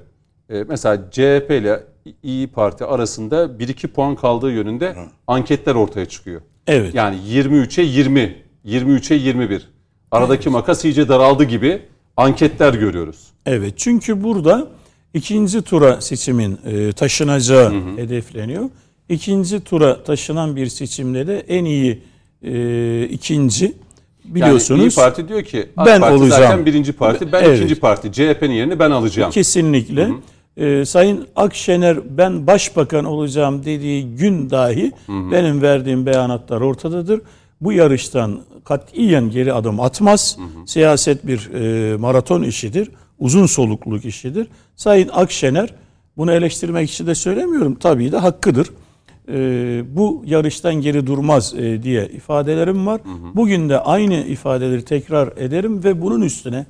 E, 0.51 0.65
mesela 0.69 1.11
CHP 1.11 1.51
ile 1.51 1.85
İyi 2.23 2.49
Parti 2.49 2.85
arasında 2.85 3.45
1-2 3.45 3.89
puan 3.89 4.17
kaldığı 4.17 4.51
yönünde 4.51 4.97
anketler 5.27 5.75
ortaya 5.75 6.07
çıkıyor. 6.07 6.41
Evet. 6.67 6.95
Yani 6.95 7.17
23'e 7.17 7.85
20, 7.85 8.43
23'e 8.67 9.17
21. 9.17 9.69
Aradaki 10.11 10.49
makas 10.49 10.85
iyice 10.85 11.09
daraldı 11.09 11.45
gibi 11.45 11.83
anketler 12.17 12.75
görüyoruz. 12.75 13.33
Evet 13.47 13.75
çünkü 13.77 14.23
burada 14.23 14.69
ikinci 15.15 15.63
tura 15.63 16.01
seçimin 16.01 16.59
e, 16.65 16.93
taşınacağı 16.93 17.73
hedefleniyor. 17.97 18.71
İkinci 19.09 19.61
tura 19.61 20.03
taşınan 20.03 20.57
bir 20.57 20.67
seçimde 20.67 21.27
de 21.27 21.39
en 21.39 21.65
iyi 21.65 22.03
e, 22.43 23.05
ikinci 23.05 23.75
biliyorsunuz. 24.25 24.81
Yani 24.81 24.89
İyi 24.93 24.95
Parti 24.95 25.29
diyor 25.29 25.43
ki 25.43 25.69
AK 25.77 25.87
ben 25.87 26.01
Parti 26.01 26.15
olacağım. 26.15 26.43
zaten 26.43 26.67
birinci 26.67 26.93
parti, 26.93 27.33
ben 27.33 27.45
Evet. 27.45 27.57
ikinci 27.59 27.75
parti. 27.75 28.13
CHP'nin 28.13 28.53
yerini 28.55 28.79
ben 28.79 28.91
alacağım. 28.91 29.31
Kesinlikle. 29.31 30.09
Ee, 30.57 30.85
Sayın 30.85 31.27
Akşener 31.37 31.99
ben 32.19 32.47
başbakan 32.47 33.05
olacağım 33.05 33.65
dediği 33.65 34.17
gün 34.17 34.51
dahi 34.51 34.93
benim 35.09 35.63
verdiğim 35.63 36.07
beyanatlar 36.07 36.61
ortadadır. 36.61 37.21
Bu 37.61 37.73
yarıştan 37.73 38.41
katiyen 38.65 39.31
geri 39.31 39.53
adım 39.53 39.81
atmaz. 39.81 40.39
Siyaset 40.67 41.27
bir 41.27 41.51
e, 41.55 41.97
maraton 41.97 42.43
işidir. 42.43 42.91
Uzun 43.19 43.47
solukluk 43.47 44.05
işidir. 44.05 44.47
Sayın 44.77 45.09
Akşener 45.09 45.75
bunu 46.17 46.33
eleştirmek 46.33 46.91
için 46.91 47.07
de 47.07 47.15
söylemiyorum. 47.15 47.75
Tabii 47.75 48.13
de 48.13 48.17
hakkıdır. 48.19 48.67
Ee, 49.29 49.83
bu 49.97 50.23
yarıştan 50.27 50.75
geri 50.75 51.07
durmaz 51.07 51.55
e, 51.55 51.83
diye 51.83 52.07
ifadelerim 52.07 52.87
var. 52.87 53.01
Bugün 53.35 53.69
de 53.69 53.79
aynı 53.81 54.15
ifadeleri 54.15 54.83
tekrar 54.85 55.33
ederim 55.37 55.85
ve 55.85 56.03
bunun 56.03 56.21
üstüne 56.21 56.67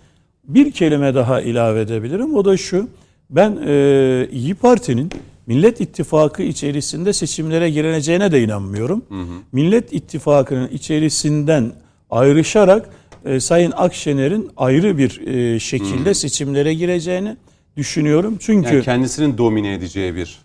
bir 0.48 0.70
kelime 0.72 1.14
daha 1.14 1.40
ilave 1.40 1.80
edebilirim. 1.80 2.34
O 2.34 2.44
da 2.44 2.56
şu. 2.56 2.88
Ben 3.30 3.58
e, 3.66 4.28
İyi 4.32 4.54
Parti'nin 4.54 5.10
Millet 5.46 5.80
İttifakı 5.80 6.42
içerisinde 6.42 7.12
seçimlere 7.12 7.70
girileceğine 7.70 8.32
de 8.32 8.42
inanmıyorum. 8.42 9.04
Millet 9.52 9.92
İttifakı'nın 9.92 10.68
içerisinden 10.68 11.72
ayrışarak 12.10 12.88
e, 13.24 13.40
Sayın 13.40 13.72
Akşener'in 13.76 14.50
ayrı 14.56 14.98
bir 14.98 15.26
e, 15.26 15.58
şekilde 15.58 16.14
seçimlere 16.14 16.74
gireceğini 16.74 17.36
düşünüyorum. 17.76 18.36
Çünkü 18.40 18.74
Yani 18.74 18.84
kendisinin 18.84 19.38
domine 19.38 19.74
edeceği 19.74 20.14
bir 20.14 20.38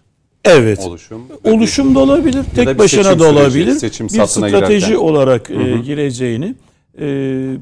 evet 0.49 0.79
oluşum. 0.79 1.21
oluşum 1.43 1.95
da 1.95 1.99
olabilir, 1.99 2.43
tek 2.55 2.79
başına 2.79 3.03
seçim 3.03 3.19
da 3.19 3.23
süreci, 3.23 3.39
olabilir. 3.39 3.71
seçim 3.71 4.07
bir 4.07 4.25
strateji 4.25 4.85
girerken. 4.87 4.95
olarak 4.95 5.49
e, 5.49 5.77
gireceğini, 5.85 6.55
e, 6.99 7.05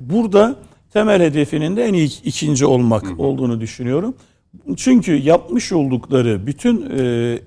burada 0.10 0.56
temel 0.94 1.22
hedefinin 1.22 1.76
de 1.76 1.84
en 1.84 1.94
iyi 1.94 2.22
ikinci 2.24 2.66
olmak 2.66 3.20
olduğunu 3.20 3.62
düşünüyorum. 3.62 4.16
Çünkü 4.78 5.14
yapmış 5.16 5.72
oldukları 5.72 6.48
bütün 6.48 6.90
e, 6.99 7.40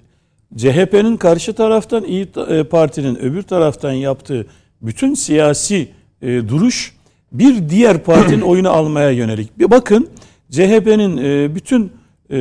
CHP'nin 0.56 1.16
karşı 1.16 1.52
taraftan, 1.52 2.04
İyi 2.04 2.28
e, 2.48 2.64
Parti'nin 2.64 3.16
öbür 3.16 3.42
taraftan 3.42 3.92
yaptığı 3.92 4.46
bütün 4.82 5.14
siyasi 5.14 5.88
e, 6.22 6.48
duruş 6.48 6.94
bir 7.32 7.68
diğer 7.68 8.04
partinin 8.04 8.40
oyunu 8.50 8.70
almaya 8.70 9.10
yönelik. 9.10 9.58
Bir 9.58 9.70
bakın 9.70 10.08
CHP'nin 10.50 11.16
e, 11.16 11.54
bütün 11.54 11.92
e, 12.30 12.36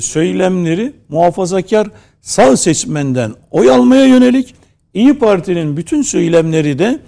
söylemleri 0.00 0.92
muhafazakar 1.08 1.88
sağ 2.24 2.56
seçmenden 2.56 3.34
oy 3.50 3.70
almaya 3.70 4.06
yönelik. 4.06 4.54
İyi 4.94 5.18
Parti'nin 5.18 5.76
bütün 5.76 6.02
söylemleri 6.02 6.78
de 6.78 6.98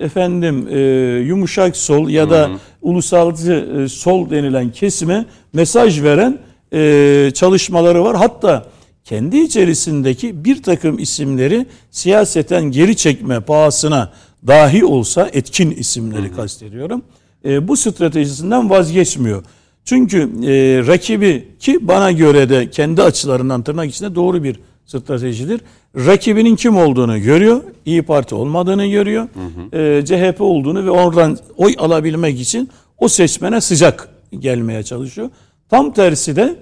efendim 0.00 0.68
e, 0.70 0.78
yumuşak 1.26 1.76
sol 1.76 2.08
ya 2.08 2.30
da 2.30 2.50
ulusalcı 2.82 3.52
e, 3.52 3.88
sol 3.88 4.30
denilen 4.30 4.72
kesime 4.72 5.26
mesaj 5.52 6.02
veren 6.02 6.38
e, 6.72 7.30
çalışmaları 7.34 8.04
var. 8.04 8.16
Hatta 8.16 8.66
kendi 9.04 9.38
içerisindeki 9.38 10.44
bir 10.44 10.62
takım 10.62 10.98
isimleri 10.98 11.66
siyaseten 11.90 12.64
geri 12.64 12.96
çekme 12.96 13.40
pahasına 13.40 14.12
dahi 14.46 14.84
olsa 14.84 15.30
etkin 15.32 15.70
isimleri 15.70 16.32
kastediyorum. 16.32 17.02
E, 17.44 17.68
bu 17.68 17.76
stratejisinden 17.76 18.70
vazgeçmiyor. 18.70 19.44
Çünkü 19.86 20.18
e, 20.18 20.86
rakibi 20.86 21.48
ki 21.60 21.88
bana 21.88 22.12
göre 22.12 22.48
de 22.48 22.70
kendi 22.70 23.02
açılarından 23.02 23.62
tırnak 23.62 23.90
içinde 23.90 24.14
doğru 24.14 24.42
bir 24.44 24.60
stratejidir. 24.86 25.60
Rakibinin 25.96 26.56
kim 26.56 26.76
olduğunu 26.76 27.22
görüyor. 27.22 27.60
İyi 27.84 28.02
Parti 28.02 28.34
olmadığını 28.34 28.86
görüyor. 28.86 29.28
E, 29.72 30.04
CHP 30.04 30.40
olduğunu 30.40 30.84
ve 30.84 30.90
oradan 30.90 31.38
oy 31.56 31.74
alabilmek 31.78 32.40
için 32.40 32.70
o 32.98 33.08
seçmene 33.08 33.60
sıcak 33.60 34.08
gelmeye 34.38 34.82
çalışıyor. 34.82 35.30
Tam 35.68 35.92
tersi 35.92 36.36
de 36.36 36.56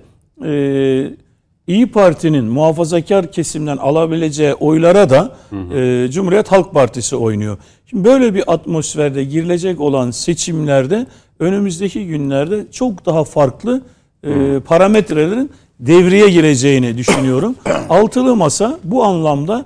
e, 0.44 1.24
İyi 1.66 1.86
Parti'nin 1.86 2.44
muhafazakar 2.44 3.32
kesimden 3.32 3.76
alabileceği 3.76 4.54
oylara 4.54 5.10
da 5.10 5.36
e, 5.74 6.10
Cumhuriyet 6.10 6.52
Halk 6.52 6.74
Partisi 6.74 7.16
oynuyor. 7.16 7.58
Şimdi 7.86 8.04
böyle 8.04 8.34
bir 8.34 8.52
atmosferde 8.52 9.24
girilecek 9.24 9.80
olan 9.80 10.10
seçimlerde 10.10 11.06
önümüzdeki 11.38 12.06
günlerde 12.06 12.66
çok 12.72 13.06
daha 13.06 13.24
farklı 13.24 13.82
e, 14.24 14.60
parametrelerin 14.60 15.50
devreye 15.80 16.30
gireceğini 16.30 16.98
düşünüyorum. 16.98 17.56
Altılı 17.88 18.36
Masa 18.36 18.78
bu 18.84 19.04
anlamda 19.04 19.64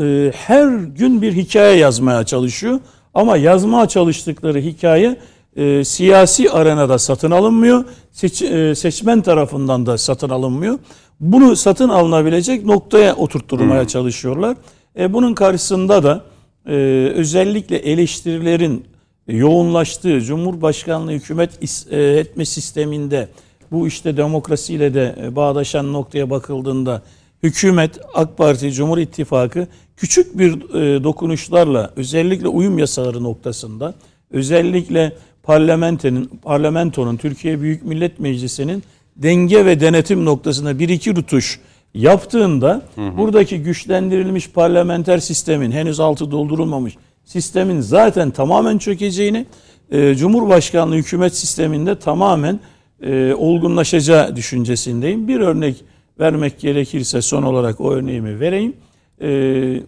e, 0.00 0.32
her 0.34 0.68
gün 0.78 1.22
bir 1.22 1.32
hikaye 1.32 1.76
yazmaya 1.76 2.24
çalışıyor. 2.24 2.80
Ama 3.14 3.36
yazmaya 3.36 3.88
çalıştıkları 3.88 4.58
hikaye 4.58 5.16
e, 5.56 5.84
siyasi 5.84 6.50
arenada 6.50 6.98
satın 6.98 7.30
alınmıyor. 7.30 7.84
Seç, 8.12 8.42
e, 8.42 8.74
seçmen 8.74 9.22
tarafından 9.22 9.86
da 9.86 9.98
satın 9.98 10.28
alınmıyor. 10.28 10.78
Bunu 11.20 11.56
satın 11.56 11.88
alınabilecek 11.88 12.64
noktaya 12.64 13.16
oturtturmaya 13.16 13.86
çalışıyorlar. 13.86 14.56
E, 14.98 15.12
bunun 15.12 15.34
karşısında 15.34 16.02
da 16.02 16.24
e, 16.66 16.72
özellikle 17.14 17.76
eleştirilerin 17.76 18.84
yoğunlaştığı 19.30 20.20
Cumhurbaşkanlığı 20.20 21.12
hükümet 21.12 21.50
e, 21.90 22.02
etme 22.02 22.44
sisteminde 22.44 23.28
bu 23.70 23.86
işte 23.86 24.16
demokrasiyle 24.16 24.94
de 24.94 25.16
e, 25.22 25.36
bağdaşan 25.36 25.92
noktaya 25.92 26.30
bakıldığında 26.30 27.02
hükümet, 27.42 27.98
AK 28.14 28.38
Parti, 28.38 28.72
Cumhur 28.72 28.98
İttifakı 28.98 29.66
küçük 29.96 30.38
bir 30.38 30.52
e, 30.52 31.04
dokunuşlarla 31.04 31.90
özellikle 31.96 32.48
uyum 32.48 32.78
yasaları 32.78 33.22
noktasında 33.22 33.94
özellikle 34.30 35.12
parlamentonun, 35.42 36.30
parlamentonun 36.42 37.16
Türkiye 37.16 37.60
Büyük 37.60 37.84
Millet 37.84 38.20
Meclisi'nin 38.20 38.82
denge 39.16 39.64
ve 39.64 39.80
denetim 39.80 40.24
noktasında 40.24 40.78
bir 40.78 40.88
iki 40.88 41.16
rutuş 41.16 41.60
yaptığında 41.94 42.82
buradaki 42.96 43.62
güçlendirilmiş 43.62 44.50
parlamenter 44.50 45.18
sistemin 45.18 45.70
henüz 45.70 46.00
altı 46.00 46.30
doldurulmamış 46.30 46.96
sistemin 47.30 47.80
zaten 47.80 48.30
tamamen 48.30 48.78
çökeceğini 48.78 49.46
e, 49.90 50.14
Cumhurbaşkanlığı 50.14 50.94
hükümet 50.94 51.36
sisteminde 51.36 51.98
tamamen 51.98 52.60
e, 53.02 53.34
olgunlaşacağı 53.34 54.36
düşüncesindeyim. 54.36 55.28
Bir 55.28 55.40
örnek 55.40 55.84
vermek 56.20 56.60
gerekirse 56.60 57.22
son 57.22 57.42
olarak 57.42 57.80
o 57.80 57.92
örneğimi 57.92 58.40
vereyim. 58.40 58.76
E, 59.22 59.82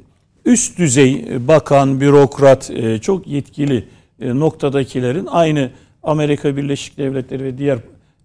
üst 0.45 0.79
düzey 0.79 1.27
bakan, 1.49 2.01
bürokrat, 2.01 2.71
e, 2.71 2.99
çok 2.99 3.27
yetkili 3.27 3.85
e, 4.21 4.39
noktadakilerin 4.39 5.27
aynı 5.27 5.71
Amerika 6.03 6.57
Birleşik 6.57 6.99
Devletleri 6.99 7.45
ve 7.45 7.59
diğer 7.59 7.79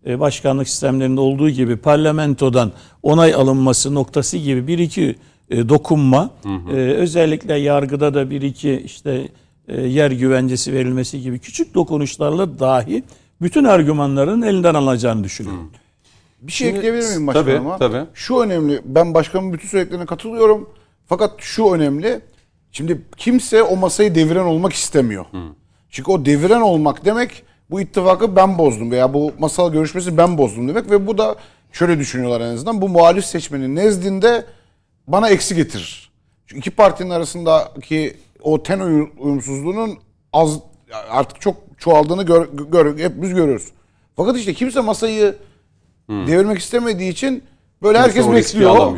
e, 0.08 0.20
başkanlık 0.20 0.70
sistemlerinde 0.70 1.22
olduğu 1.22 1.50
gibi 1.50 1.78
parlamentodan 1.78 2.72
onay 3.04 3.34
alınması 3.34 3.96
noktası 3.96 4.38
gibi 4.38 4.68
bir 4.68 4.80
iki 4.80 5.16
e, 5.50 5.70
dokunma, 5.70 6.30
e, 6.46 6.74
özellikle 6.76 7.56
yargıda 7.56 8.14
da 8.14 8.30
bir 8.30 8.42
iki 8.42 8.74
işte 8.86 9.28
e, 9.68 9.82
yer 9.82 10.12
güvencesi 10.12 10.74
verilmesi 10.74 11.22
gibi 11.22 11.40
küçük 11.40 11.74
dokunuşlarla 11.74 12.60
dahi 12.60 13.04
bütün 13.42 13.64
argümanların 13.64 14.42
elinden 14.42 14.74
alınacağını 14.74 15.24
düşünüyorum. 15.24 15.72
Bir 16.42 16.52
şey 16.52 16.70
ekleyebilir 16.70 17.10
miyim 17.10 17.28
başkanıma? 17.28 17.78
Tabii, 17.78 17.94
tabii. 17.94 18.10
Şu 18.14 18.40
önemli. 18.40 18.82
Ben 18.86 19.14
başkanın 19.14 19.54
bütün 19.54 19.68
söylediklerine 19.68 20.06
katılıyorum. 20.06 20.70
Fakat 21.06 21.32
şu 21.38 21.74
önemli. 21.74 22.22
Şimdi 22.72 23.02
kimse 23.18 23.64
o 23.64 23.76
masayı 23.76 24.16
deviren 24.16 24.44
olmak 24.44 24.74
istemiyor. 24.74 25.26
Çünkü 25.90 26.12
o 26.12 26.26
deviren 26.26 26.62
olmak 26.62 27.06
demek 27.06 27.44
bu 27.70 27.82
ittifakı 27.82 28.36
ben 28.36 28.58
bozdum 28.58 28.92
veya 28.92 29.14
bu 29.14 29.32
masal 29.40 29.72
görüşmesi 29.72 30.18
ben 30.18 30.38
bozdum 30.38 30.68
demek 30.68 30.92
ve 30.92 31.08
bu 31.08 31.18
da 31.18 31.36
şöyle 31.72 32.00
düşünüyorlar 32.00 32.42
en 32.42 32.54
azından 32.54 32.82
bu 32.82 32.90
muhalif 32.90 33.26
seçmenin 33.26 33.76
nezdinde 33.76 34.46
bana 35.08 35.30
eksi 35.30 35.56
getirir. 35.56 36.10
Çünkü 36.48 36.60
iki 36.60 36.72
partinin 36.72 37.10
arasındaki 37.10 38.18
o 38.42 38.64
ten 38.64 38.80
uyum- 38.80 39.12
uyumsuzluğunun 39.18 39.98
az 40.34 40.60
artık 41.10 41.42
çok 41.42 41.56
çoğaldığını 41.78 42.24
gör, 42.26 42.48
gör, 42.72 42.98
hepimiz 43.00 43.34
görüyoruz. 43.34 43.68
Fakat 44.16 44.38
işte 44.38 44.54
kimse 44.54 44.82
masayı 44.82 45.36
devirmek 46.10 46.60
istemediği 46.60 47.10
için 47.12 47.44
böyle 47.84 47.98
Kimse 48.04 48.10
herkes 48.20 48.26
bekliyor. 48.56 48.98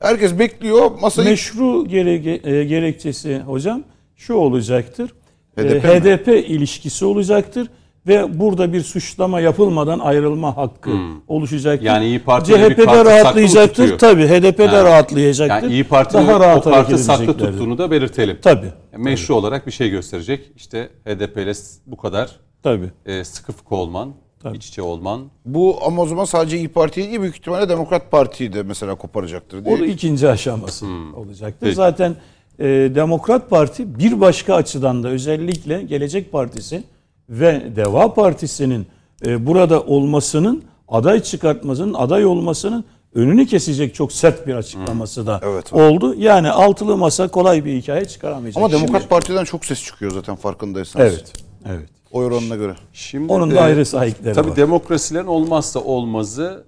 Herkes 0.00 0.38
bekliyor 0.38 0.90
masayı 1.00 1.28
Meşru 1.28 1.86
gerege- 1.88 2.50
e, 2.50 2.64
gerekçesi 2.64 3.38
hocam 3.38 3.82
şu 4.16 4.34
olacaktır. 4.34 5.14
E, 5.56 5.62
HDP 5.62 5.84
mi? 5.84 5.90
HDP 5.90 6.28
ilişkisi 6.28 7.04
olacaktır 7.04 7.70
ve 8.06 8.38
burada 8.40 8.72
bir 8.72 8.80
suçlama 8.80 9.40
yapılmadan 9.40 9.98
ayrılma 9.98 10.56
hakkı 10.56 10.90
oluşacaktır. 11.28 11.80
Hmm. 11.80 11.86
Yani 11.86 12.06
İYİ 12.06 12.24
kartı 12.24 12.52
saklı 12.52 12.84
mı 12.86 13.04
rahatlayacaktır. 13.04 13.98
Tabii 13.98 14.26
HDP'de 14.28 14.66
Ha. 14.66 14.84
rahatlayacaktır. 14.84 15.62
Yani 15.62 15.72
İyi 15.72 15.84
Parti'nin 15.84 16.26
Daha 16.26 16.36
o 16.36 16.40
rahat 16.40 16.66
hareket 16.66 16.88
kartı 16.88 16.98
saklı 16.98 17.26
tuttuğunu 17.38 17.78
da 17.78 17.90
belirtelim. 17.90 18.38
Tabii. 18.42 18.72
Meşru 18.96 19.34
olarak 19.34 19.66
bir 19.66 19.72
şey 19.72 19.90
gösterecek. 19.90 20.50
İşte 20.56 20.88
HDP 21.04 21.36
ile 21.36 21.52
bu 21.86 21.96
kadar 21.96 22.30
Tabii. 22.62 22.90
e, 23.06 23.24
sıkı 23.24 23.52
fıkı 23.52 23.74
olman, 23.74 24.14
Tabii. 24.42 24.56
iç 24.56 24.66
içe 24.68 24.82
olman. 24.82 25.20
bu 25.44 25.78
ama 25.86 26.02
o 26.02 26.06
zaman 26.06 26.24
sadece 26.24 26.56
İyi 26.58 26.68
Parti'yi 26.68 27.08
değil 27.08 27.20
büyük 27.20 27.36
ihtimalle 27.36 27.68
Demokrat 27.68 28.10
Parti'yi 28.10 28.52
de 28.52 28.62
mesela 28.62 28.94
koparacaktır 28.94 29.64
diye. 29.64 29.74
O 29.76 29.78
da 29.80 29.86
ikinci 29.86 30.28
aşaması 30.28 30.86
olacaktır. 31.16 31.60
Peki. 31.60 31.74
Zaten 31.74 32.16
e, 32.58 32.64
Demokrat 32.94 33.50
Parti 33.50 33.98
bir 33.98 34.20
başka 34.20 34.54
açıdan 34.54 35.02
da 35.02 35.08
özellikle 35.08 35.82
Gelecek 35.82 36.32
Partisi 36.32 36.82
ve 37.28 37.76
Deva 37.76 38.14
Partisi'nin 38.14 38.86
e, 39.26 39.46
burada 39.46 39.82
olmasının 39.82 40.64
aday 40.88 41.22
çıkartmasının, 41.22 41.94
aday 41.94 42.26
olmasının 42.26 42.84
önünü 43.14 43.46
kesecek 43.46 43.94
çok 43.94 44.12
sert 44.12 44.46
bir 44.46 44.54
açıklaması 44.54 45.26
da 45.26 45.40
Evet. 45.44 45.72
oldu. 45.72 46.14
Yani 46.18 46.50
altılı 46.50 46.96
masa 46.96 47.28
kolay 47.28 47.64
bir 47.64 47.76
hikaye 47.82 48.04
çıkaramayacak. 48.04 48.56
Ama 48.56 48.72
Demokrat 48.72 49.00
Şimdi- 49.00 49.08
Parti'den 49.08 49.44
çok 49.44 49.64
ses 49.64 49.82
çıkıyor 49.84 50.10
zaten 50.12 50.36
farkındaysanız. 50.36 51.12
Evet. 51.14 51.32
Evet. 51.68 51.88
Oy 52.12 52.26
oranına 52.26 52.56
göre. 52.56 52.74
Şimdi 52.92 53.32
Onun 53.32 53.50
da 53.54 53.60
ayrı 53.60 53.86
sahipleri 53.86 54.34
Tabii 54.34 54.50
var. 54.50 54.56
demokrasilerin 54.56 55.26
olmazsa 55.26 55.80
olmazı 55.80 56.64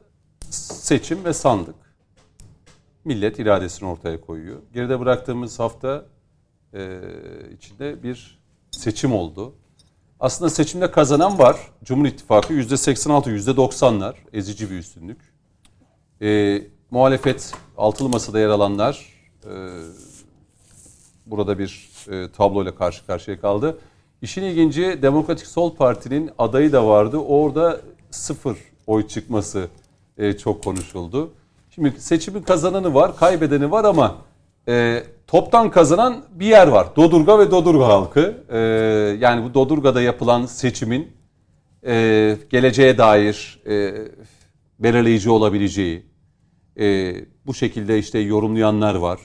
seçim 0.51 1.25
ve 1.25 1.33
sandık. 1.33 1.75
Millet 3.05 3.39
iradesini 3.39 3.89
ortaya 3.89 4.21
koyuyor. 4.21 4.57
Geride 4.75 5.01
bıraktığımız 5.01 5.59
hafta 5.59 6.05
e, 6.75 6.99
içinde 7.57 8.03
bir 8.03 8.41
seçim 8.71 9.13
oldu. 9.13 9.55
Aslında 10.21 10.51
seçimde 10.51 10.91
kazanan 10.91 11.39
var. 11.39 11.57
Cumhur 11.85 12.07
İttifakı 12.07 12.55
%86, 12.55 13.37
%90'lar 13.37 14.15
ezici 14.33 14.71
bir 14.71 14.79
üstünlük. 14.79 15.19
E, 16.23 16.63
muhalefet 16.91 17.53
altılı 17.77 18.09
masada 18.09 18.41
yer 18.41 18.49
alanlar 18.49 19.07
e, 19.45 19.53
burada 21.27 21.59
bir 21.59 21.91
e, 22.11 22.33
tabloyla 22.33 22.75
karşı 22.75 23.07
karşıya 23.07 23.41
kaldı. 23.41 23.79
İşin 24.23 24.43
ilginci 24.43 24.99
Demokratik 25.03 25.47
Sol 25.47 25.77
Parti'nin 25.77 26.31
adayı 26.39 26.73
da 26.73 26.87
vardı. 26.87 27.17
Orada 27.17 27.81
sıfır 28.11 28.59
oy 28.87 29.09
çıkması 29.09 29.69
e, 30.19 30.33
çok 30.33 30.65
konuşuldu. 30.65 31.31
Şimdi 31.71 32.01
seçimin 32.01 32.43
kazananı 32.43 32.95
var, 32.95 33.17
kaybedeni 33.17 33.71
var 33.71 33.85
ama 33.85 34.17
e, 34.69 35.05
toptan 35.29 35.71
kazanan 35.71 36.25
bir 36.31 36.47
yer 36.47 36.69
var. 36.69 36.97
Dodurga 36.97 37.39
ve 37.39 37.51
Dodurga 37.51 37.89
halkı. 37.89 38.45
E, 38.49 38.59
yani 39.21 39.45
bu 39.45 39.55
Dodurga'da 39.55 40.03
yapılan 40.03 40.47
seçimin 40.47 41.13
e, 41.87 42.37
geleceğe 42.51 42.99
dair 42.99 43.61
e, 43.67 43.95
belirleyici 44.79 45.31
olabileceği, 45.31 46.07
e, 46.81 47.15
bu 47.47 47.55
şekilde 47.55 47.99
işte 47.99 48.19
yorumlayanlar 48.19 48.95
var. 48.95 49.21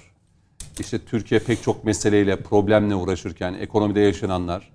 İşte 0.80 1.00
Türkiye 1.00 1.40
pek 1.40 1.64
çok 1.64 1.84
meseleyle, 1.84 2.36
problemle 2.36 2.96
uğraşırken, 2.96 3.54
ekonomide 3.54 4.00
yaşananlar, 4.00 4.72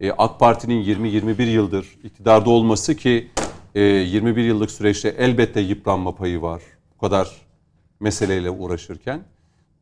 e, 0.00 0.10
AK 0.10 0.40
Parti'nin 0.40 0.84
20-21 0.84 1.42
yıldır 1.42 1.86
iktidarda 2.04 2.50
olması 2.50 2.96
ki 2.96 3.30
e, 3.74 3.80
21 3.80 4.44
yıllık 4.44 4.70
süreçte 4.70 5.08
elbette 5.08 5.60
yıpranma 5.60 6.14
payı 6.14 6.42
var. 6.42 6.62
Bu 6.94 7.00
kadar 7.00 7.30
meseleyle 8.00 8.50
uğraşırken. 8.50 9.20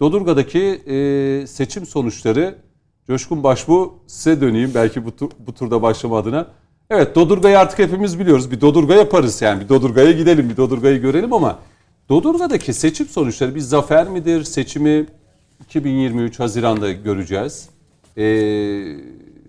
Dodurga'daki 0.00 0.82
e, 0.86 1.46
seçim 1.46 1.86
sonuçları, 1.86 2.54
Coşkun 3.06 3.42
Başbu 3.42 3.98
size 4.06 4.40
döneyim 4.40 4.70
belki 4.74 5.04
bu, 5.04 5.16
tur, 5.16 5.30
bu 5.46 5.54
turda 5.54 5.82
başlama 5.82 6.18
adına. 6.18 6.46
Evet 6.90 7.14
Dodurga'yı 7.14 7.58
artık 7.58 7.78
hepimiz 7.78 8.18
biliyoruz. 8.18 8.50
Bir 8.50 8.60
Dodurga 8.60 8.94
yaparız 8.94 9.42
yani. 9.42 9.64
Bir 9.64 9.68
Dodurga'ya 9.68 10.12
gidelim, 10.12 10.50
bir 10.50 10.56
Dodurga'yı 10.56 11.00
görelim 11.00 11.32
ama 11.32 11.58
Dodurga'daki 12.08 12.72
seçim 12.72 13.06
sonuçları 13.06 13.54
bir 13.54 13.60
zafer 13.60 14.08
midir? 14.08 14.44
Seçimi 14.44 15.06
2023 15.64 16.40
Haziran'da 16.40 16.92
göreceğiz. 16.92 17.68
Ee, 18.18 18.96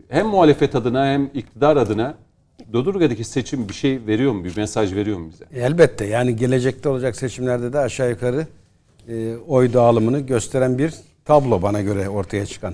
hem 0.10 0.28
muhalefet 0.28 0.76
adına 0.76 1.06
hem 1.06 1.30
iktidar 1.34 1.78
adına 1.78 2.16
Dodurga'daki 2.74 3.24
seçim 3.24 3.70
bir 3.70 3.74
şey 3.74 4.00
veriyor 4.08 4.32
mu? 4.32 4.44
Bir 4.44 4.58
mesaj 4.58 4.96
veriyor 4.96 5.18
mu 5.18 5.30
bize? 5.30 5.46
Elbette 5.66 6.06
yani 6.06 6.36
gelecekte 6.36 6.90
olacak 6.90 7.16
seçimlerde 7.16 7.74
de 7.74 7.80
aşağı 7.80 8.10
yukarı 8.10 8.48
e, 9.08 9.36
oy 9.48 9.74
dağılımını 9.74 10.20
gösteren 10.20 10.78
bir 10.78 10.94
tablo 11.26 11.62
bana 11.62 11.82
göre 11.82 12.10
ortaya 12.10 12.46
çıkan. 12.46 12.74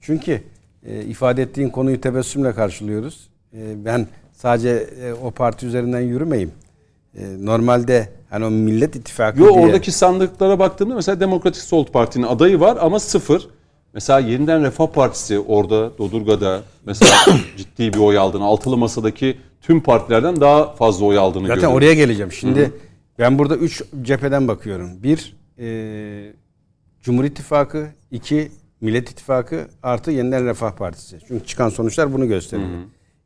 Çünkü 0.00 0.42
e, 0.86 1.02
ifade 1.04 1.42
ettiğin 1.42 1.70
konuyu 1.70 2.00
tebessümle 2.00 2.52
karşılıyoruz. 2.52 3.28
E, 3.52 3.84
ben 3.84 4.06
sadece 4.32 4.70
e, 4.70 5.12
o 5.12 5.30
parti 5.30 5.66
üzerinden 5.66 6.00
yürümeyim. 6.00 6.52
E, 7.18 7.22
normalde 7.40 8.08
hani 8.30 8.44
o 8.44 8.50
Millet 8.50 8.96
İttifakı 8.96 9.40
Yo 9.40 9.54
diye... 9.54 9.64
oradaki 9.64 9.92
sandıklara 9.92 10.58
baktığımda 10.58 10.94
mesela 10.94 11.20
Demokratik 11.20 11.62
Sol 11.62 11.86
Parti'nin 11.86 12.26
adayı 12.26 12.60
var 12.60 12.78
ama 12.80 13.00
sıfır. 13.00 13.48
Mesela 13.94 14.18
Yeniden 14.18 14.64
Refah 14.64 14.86
Partisi 14.86 15.38
orada 15.38 15.98
Dodurga'da 15.98 16.62
mesela 16.86 17.12
ciddi 17.56 17.92
bir 17.92 17.98
oy 17.98 18.18
aldığını, 18.18 18.44
altılı 18.44 18.76
masadaki 18.76 19.36
tüm 19.60 19.82
partilerden 19.82 20.40
daha 20.40 20.72
fazla 20.74 21.06
oy 21.06 21.18
aldığını 21.18 21.46
Zaten 21.46 21.54
görüyoruz. 21.54 21.76
oraya 21.76 21.94
geleceğim. 21.94 22.32
Şimdi 22.32 22.72
ben 23.18 23.38
burada 23.38 23.56
üç 23.56 23.82
cepheden 24.02 24.48
bakıyorum. 24.48 25.02
Bir, 25.02 25.35
e, 25.58 26.32
Cumhur 27.02 27.24
İttifakı. 27.24 27.88
iki 28.10 28.50
Millet 28.80 29.10
İttifakı. 29.10 29.68
Artı 29.82 30.10
Yeniden 30.10 30.44
Refah 30.44 30.72
Partisi. 30.72 31.18
Çünkü 31.28 31.46
çıkan 31.46 31.68
sonuçlar 31.68 32.12
bunu 32.12 32.28
gösteriyor. 32.28 32.68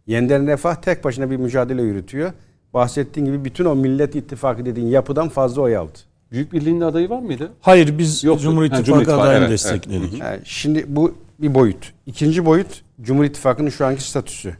Yeniden 0.07 0.47
Refah 0.47 0.75
tek 0.75 1.05
başına 1.05 1.31
bir 1.31 1.37
mücadele 1.37 1.83
yürütüyor. 1.83 2.33
Bahsettiğin 2.75 3.27
gibi 3.27 3.45
bütün 3.45 3.65
o 3.65 3.75
Millet 3.75 4.17
İttifakı 4.17 4.67
dediğin 4.67 4.87
yapıdan 4.87 5.29
fazla 5.29 5.63
oy 5.63 5.77
aldı. 5.77 5.99
Büyük 6.33 6.53
Birliği'nin 6.53 6.81
adayı 6.81 7.11
var 7.11 7.19
mıydı? 7.19 7.53
Hayır 7.61 7.99
biz 7.99 8.25
Yoktu. 8.25 8.43
Cumhur 8.43 8.61
Ha, 8.61 8.67
İttifakı 8.67 8.85
Cumhur 8.87 9.01
İttifakı, 9.03 9.23
adayını 9.23 9.41
evet, 9.41 9.51
destekledik. 9.51 10.21
Yani 10.21 10.41
şimdi 10.45 10.85
bu 10.89 11.15
bir 11.39 11.55
boyut. 11.55 11.93
İkinci 12.07 12.47
boyut 12.47 12.83
Cumhur 13.01 13.25
İttifakı'nın 13.25 13.71
şu 13.71 13.87
anki 13.87 14.03
statüsü. 14.03 14.55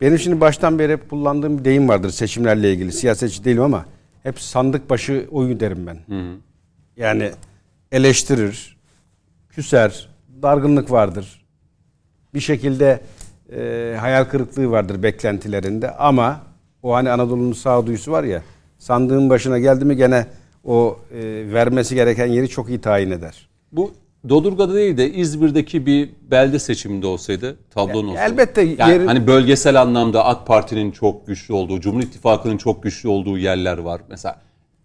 Benim 0.00 0.18
şimdi 0.18 0.40
baştan 0.40 0.78
beri 0.78 0.92
hep 0.92 1.10
kullandığım 1.10 1.58
bir 1.58 1.64
deyim 1.64 1.88
vardır 1.88 2.10
seçimlerle 2.10 2.72
ilgili. 2.72 2.92
Siyasetçi 2.92 3.44
değilim 3.44 3.62
ama 3.62 3.84
hep 4.22 4.40
sandık 4.40 4.90
başı 4.90 5.26
oyu 5.30 5.60
derim 5.60 5.86
ben. 5.86 5.98
Yani 7.00 7.30
eleştirir, 7.92 8.76
küser, 9.48 10.08
dargınlık 10.42 10.90
vardır. 10.90 11.44
Bir 12.34 12.40
şekilde 12.40 13.00
e, 13.56 13.96
hayal 14.00 14.24
kırıklığı 14.24 14.70
vardır 14.70 15.02
beklentilerinde 15.02 15.90
ama 15.96 16.40
o 16.82 16.94
hani 16.94 17.10
Anadolu'nun 17.10 17.52
sağduyusu 17.52 18.12
var 18.12 18.24
ya 18.24 18.42
sandığın 18.78 19.30
başına 19.30 19.58
geldi 19.58 19.84
mi 19.84 19.96
gene 19.96 20.26
o 20.64 20.98
e, 21.14 21.18
vermesi 21.52 21.94
gereken 21.94 22.26
yeri 22.26 22.48
çok 22.48 22.68
iyi 22.68 22.80
tayin 22.80 23.10
eder. 23.10 23.48
Bu 23.72 23.92
Dodurga'da 24.28 24.74
değil 24.74 24.96
de 24.96 25.12
İzmir'deki 25.12 25.86
bir 25.86 26.10
belde 26.30 26.58
seçiminde 26.58 27.06
olsaydı 27.06 27.56
tablon 27.70 28.08
olsaydı. 28.08 28.32
elbette 28.32 28.62
Yani 28.62 28.92
yerin- 28.92 29.06
hani 29.06 29.26
bölgesel 29.26 29.80
anlamda 29.80 30.24
AK 30.24 30.46
Parti'nin 30.46 30.90
çok 30.90 31.26
güçlü 31.26 31.54
olduğu, 31.54 31.80
Cumhur 31.80 32.02
İttifakı'nın 32.02 32.56
çok 32.56 32.82
güçlü 32.82 33.08
olduğu 33.08 33.38
yerler 33.38 33.78
var. 33.78 34.00
Mesela 34.08 34.40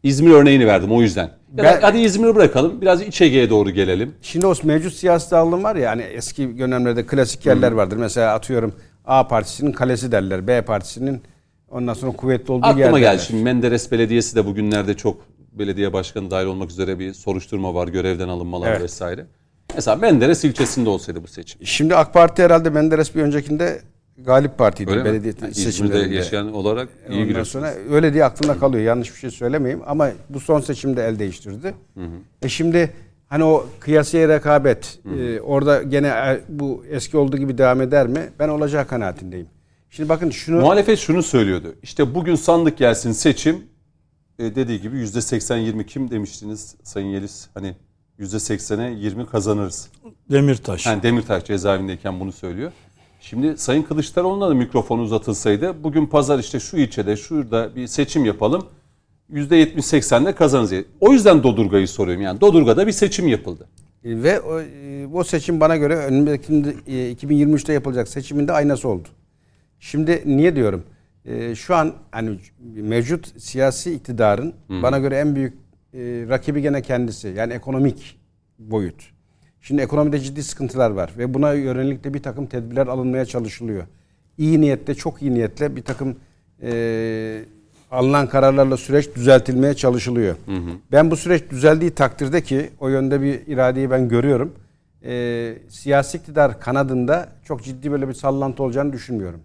İzmir 0.05 0.31
örneğini 0.31 0.67
verdim 0.67 0.91
o 0.91 1.01
yüzden. 1.01 1.23
Ya 1.57 1.63
Ben- 1.63 1.81
hadi 1.81 1.97
İzmir'i 1.97 2.35
bırakalım. 2.35 2.81
Biraz 2.81 3.01
İç 3.01 3.21
Ege'ye 3.21 3.49
doğru 3.49 3.69
gelelim. 3.69 4.15
Şimdi 4.21 4.47
o 4.47 4.53
mevcut 4.63 4.93
siyasi 4.93 5.31
dağılım 5.31 5.63
var 5.63 5.75
ya 5.75 5.91
hani 5.91 6.01
eski 6.01 6.59
dönemlerde 6.59 7.05
klasik 7.05 7.45
yerler 7.45 7.71
vardır. 7.71 7.97
Mesela 7.97 8.33
atıyorum 8.33 8.73
A 9.05 9.27
partisinin 9.27 9.71
kalesi 9.71 10.11
derler. 10.11 10.47
B 10.47 10.61
partisinin 10.61 11.21
ondan 11.69 11.93
sonra 11.93 12.11
kuvvetli 12.11 12.51
olduğu 12.51 12.65
yer 12.67 12.73
Aklıma 12.73 12.99
geldi 12.99 13.21
şimdi 13.27 13.43
Menderes 13.43 13.91
Belediyesi 13.91 14.35
de 14.35 14.45
bugünlerde 14.45 14.93
çok 14.93 15.17
belediye 15.51 15.93
başkanı 15.93 16.31
dahil 16.31 16.45
olmak 16.45 16.69
üzere 16.69 16.99
bir 16.99 17.13
soruşturma 17.13 17.73
var. 17.73 17.87
Görevden 17.87 18.27
alınmalar 18.27 18.69
Evet. 18.71 18.81
vesaire. 18.81 19.25
Mesela 19.75 19.95
Menderes 19.95 20.43
ilçesinde 20.43 20.89
olsaydı 20.89 21.23
bu 21.23 21.27
seçim. 21.27 21.65
Şimdi 21.65 21.95
AK 21.95 22.13
Parti 22.13 22.43
herhalde 22.43 22.69
Menderes 22.69 23.15
bir 23.15 23.21
öncekinde 23.21 23.81
galip 24.25 24.57
partiydi 24.57 24.91
Öyle 24.91 25.05
belediye 25.05 25.33
mi? 25.33 25.39
Ha, 25.39 25.47
İzmir'de 25.47 25.71
seçimlerinde. 25.71 26.15
yaşayan 26.15 26.53
olarak 26.53 26.89
iyi 27.09 27.13
Ondan 27.15 27.29
biliyorsunuz. 27.29 27.65
sonra 27.67 27.95
öyle 27.95 28.13
diye 28.13 28.25
aklımda 28.25 28.59
kalıyor. 28.59 28.83
Yanlış 28.83 29.13
bir 29.13 29.19
şey 29.19 29.31
söylemeyeyim 29.31 29.81
ama 29.87 30.09
bu 30.29 30.39
son 30.39 30.59
seçimde 30.61 31.03
el 31.07 31.19
değiştirdi. 31.19 31.73
E 32.41 32.49
şimdi 32.49 32.93
hani 33.27 33.43
o 33.43 33.65
kıyasıya 33.79 34.27
rekabet 34.29 34.99
e, 35.19 35.39
orada 35.41 35.83
gene 35.83 36.07
e, 36.07 36.41
bu 36.49 36.85
eski 36.89 37.17
olduğu 37.17 37.37
gibi 37.37 37.57
devam 37.57 37.81
eder 37.81 38.07
mi? 38.07 38.29
Ben 38.39 38.49
olacağı 38.49 38.87
kanaatindeyim. 38.87 39.47
Şimdi 39.89 40.09
bakın 40.09 40.29
şunu 40.29 40.59
Muhalefet 40.61 40.99
şunu 40.99 41.23
söylüyordu. 41.23 41.75
İşte 41.83 42.15
bugün 42.15 42.35
sandık 42.35 42.77
gelsin 42.77 43.11
seçim 43.11 43.55
e, 44.39 44.55
dediği 44.55 44.81
gibi 44.81 44.97
%80-20 44.97 45.85
kim 45.85 46.11
demiştiniz 46.11 46.75
Sayın 46.83 47.07
Yeliz? 47.07 47.49
Hani 47.53 47.75
%80'e 48.19 48.93
20 48.99 49.25
kazanırız. 49.27 49.89
Demirtaş. 50.31 50.85
Yani 50.85 51.03
Demirtaş 51.03 51.45
cezaevindeyken 51.45 52.19
bunu 52.19 52.31
söylüyor. 52.31 52.71
Şimdi 53.29 53.57
Sayın 53.57 53.83
Kılıçdaroğlu'na 53.83 54.49
da 54.49 54.53
mikrofon 54.53 54.99
uzatılsaydı 54.99 55.83
bugün 55.83 56.05
pazar 56.05 56.39
işte 56.39 56.59
şu 56.59 56.77
ilçede 56.77 57.15
şurada 57.15 57.75
bir 57.75 57.87
seçim 57.87 58.25
yapalım. 58.25 58.65
%70-80'de 59.33 60.35
kazanırız 60.35 60.71
diye. 60.71 60.85
O 60.99 61.13
yüzden 61.13 61.43
Dodurga'yı 61.43 61.87
soruyorum. 61.87 62.23
Yani 62.23 62.41
Dodurga'da 62.41 62.87
bir 62.87 62.91
seçim 62.91 63.27
yapıldı. 63.27 63.67
Ve 64.03 64.41
o, 64.41 64.61
e, 64.61 65.07
o 65.13 65.23
seçim 65.23 65.59
bana 65.59 65.77
göre 65.77 65.95
önümüzdeki 65.95 66.53
e, 66.87 67.13
2023'te 67.13 67.73
yapılacak 67.73 68.07
seçimin 68.07 68.47
de 68.47 68.51
aynası 68.51 68.87
oldu. 68.87 69.07
Şimdi 69.79 70.23
niye 70.25 70.55
diyorum? 70.55 70.83
E, 71.25 71.55
şu 71.55 71.75
an 71.75 71.93
hani 72.11 72.37
mevcut 72.75 73.41
siyasi 73.41 73.93
iktidarın 73.93 74.53
bana 74.69 74.99
göre 74.99 75.17
en 75.17 75.35
büyük 75.35 75.53
e, 75.93 75.99
rakibi 76.29 76.61
gene 76.61 76.81
kendisi. 76.81 77.33
Yani 77.37 77.53
ekonomik 77.53 78.19
boyut. 78.59 79.14
Şimdi 79.67 79.81
ekonomide 79.81 80.19
ciddi 80.19 80.43
sıkıntılar 80.43 80.91
var 80.91 81.11
ve 81.17 81.33
buna 81.33 81.53
yönelik 81.53 82.03
de 82.03 82.13
bir 82.13 82.23
takım 82.23 82.45
tedbirler 82.45 82.87
alınmaya 82.87 83.25
çalışılıyor. 83.25 83.83
İyi 84.37 84.61
niyetle, 84.61 84.95
çok 84.95 85.21
iyi 85.21 85.33
niyetle 85.33 85.75
bir 85.75 85.81
takım 85.81 86.15
e, 86.61 87.41
alınan 87.91 88.27
kararlarla 88.27 88.77
süreç 88.77 89.15
düzeltilmeye 89.15 89.73
çalışılıyor. 89.73 90.35
Ben 90.91 91.11
bu 91.11 91.15
süreç 91.15 91.49
düzeldiği 91.49 91.91
takdirde 91.91 92.41
ki 92.43 92.69
o 92.79 92.89
yönde 92.89 93.21
bir 93.21 93.47
iradeyi 93.47 93.91
ben 93.91 94.09
görüyorum. 94.09 94.53
E, 95.05 95.53
siyasi 95.69 96.17
iktidar 96.17 96.59
kanadında 96.59 97.29
çok 97.43 97.63
ciddi 97.63 97.91
böyle 97.91 98.07
bir 98.07 98.13
sallantı 98.13 98.63
olacağını 98.63 98.93
düşünmüyorum. 98.93 99.39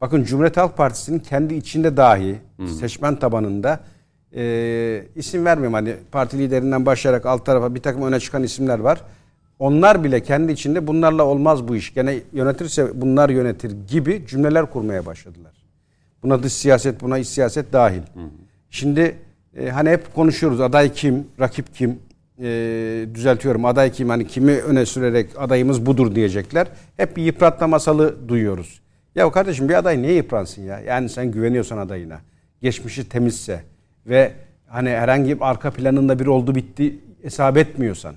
Bakın 0.00 0.24
Cumhuriyet 0.24 0.56
Halk 0.56 0.76
Partisi'nin 0.76 1.18
kendi 1.18 1.54
içinde 1.54 1.96
dahi 1.96 2.36
seçmen 2.80 3.18
tabanında 3.18 3.80
e, 4.34 5.04
isim 5.16 5.44
vermiyorum 5.44 5.74
hani 5.74 5.94
parti 6.12 6.38
liderinden 6.38 6.86
başlayarak 6.86 7.26
alt 7.26 7.46
tarafa 7.46 7.74
bir 7.74 7.80
takım 7.80 8.02
öne 8.02 8.20
çıkan 8.20 8.42
isimler 8.42 8.78
var. 8.78 9.00
Onlar 9.58 10.04
bile 10.04 10.22
kendi 10.22 10.52
içinde 10.52 10.86
bunlarla 10.86 11.24
olmaz 11.24 11.68
bu 11.68 11.76
iş. 11.76 11.94
Gene 11.94 12.20
yönetirse 12.32 13.00
bunlar 13.00 13.28
yönetir 13.30 13.76
gibi 13.88 14.24
cümleler 14.26 14.70
kurmaya 14.70 15.06
başladılar. 15.06 15.52
Buna 16.22 16.42
dış 16.42 16.52
siyaset, 16.52 17.00
buna 17.00 17.18
iç 17.18 17.28
siyaset 17.28 17.72
dahil. 17.72 18.02
Şimdi 18.70 19.16
e, 19.56 19.70
hani 19.70 19.90
hep 19.90 20.14
konuşuyoruz 20.14 20.60
aday 20.60 20.92
kim, 20.92 21.26
rakip 21.40 21.74
kim? 21.74 21.98
E, 22.42 23.06
düzeltiyorum 23.14 23.64
aday 23.64 23.92
kim? 23.92 24.08
Hani 24.08 24.26
kimi 24.26 24.52
öne 24.52 24.86
sürerek 24.86 25.30
adayımız 25.38 25.86
budur 25.86 26.14
diyecekler. 26.14 26.66
Hep 26.96 27.16
bir 27.16 27.22
yıpratma 27.22 27.66
masalı 27.66 28.28
duyuyoruz. 28.28 28.80
Ya 29.14 29.30
kardeşim 29.30 29.68
bir 29.68 29.74
aday 29.74 30.02
niye 30.02 30.12
yıpransın 30.12 30.62
ya? 30.62 30.80
Yani 30.80 31.08
sen 31.08 31.30
güveniyorsan 31.30 31.78
adayına. 31.78 32.20
Geçmişi 32.62 33.08
temizse 33.08 33.60
ve 34.06 34.32
hani 34.66 34.90
herhangi 34.90 35.36
bir 35.36 35.50
arka 35.50 35.70
planında 35.70 36.18
bir 36.18 36.26
oldu 36.26 36.54
bitti 36.54 36.98
hesap 37.22 37.56
etmiyorsan. 37.56 38.14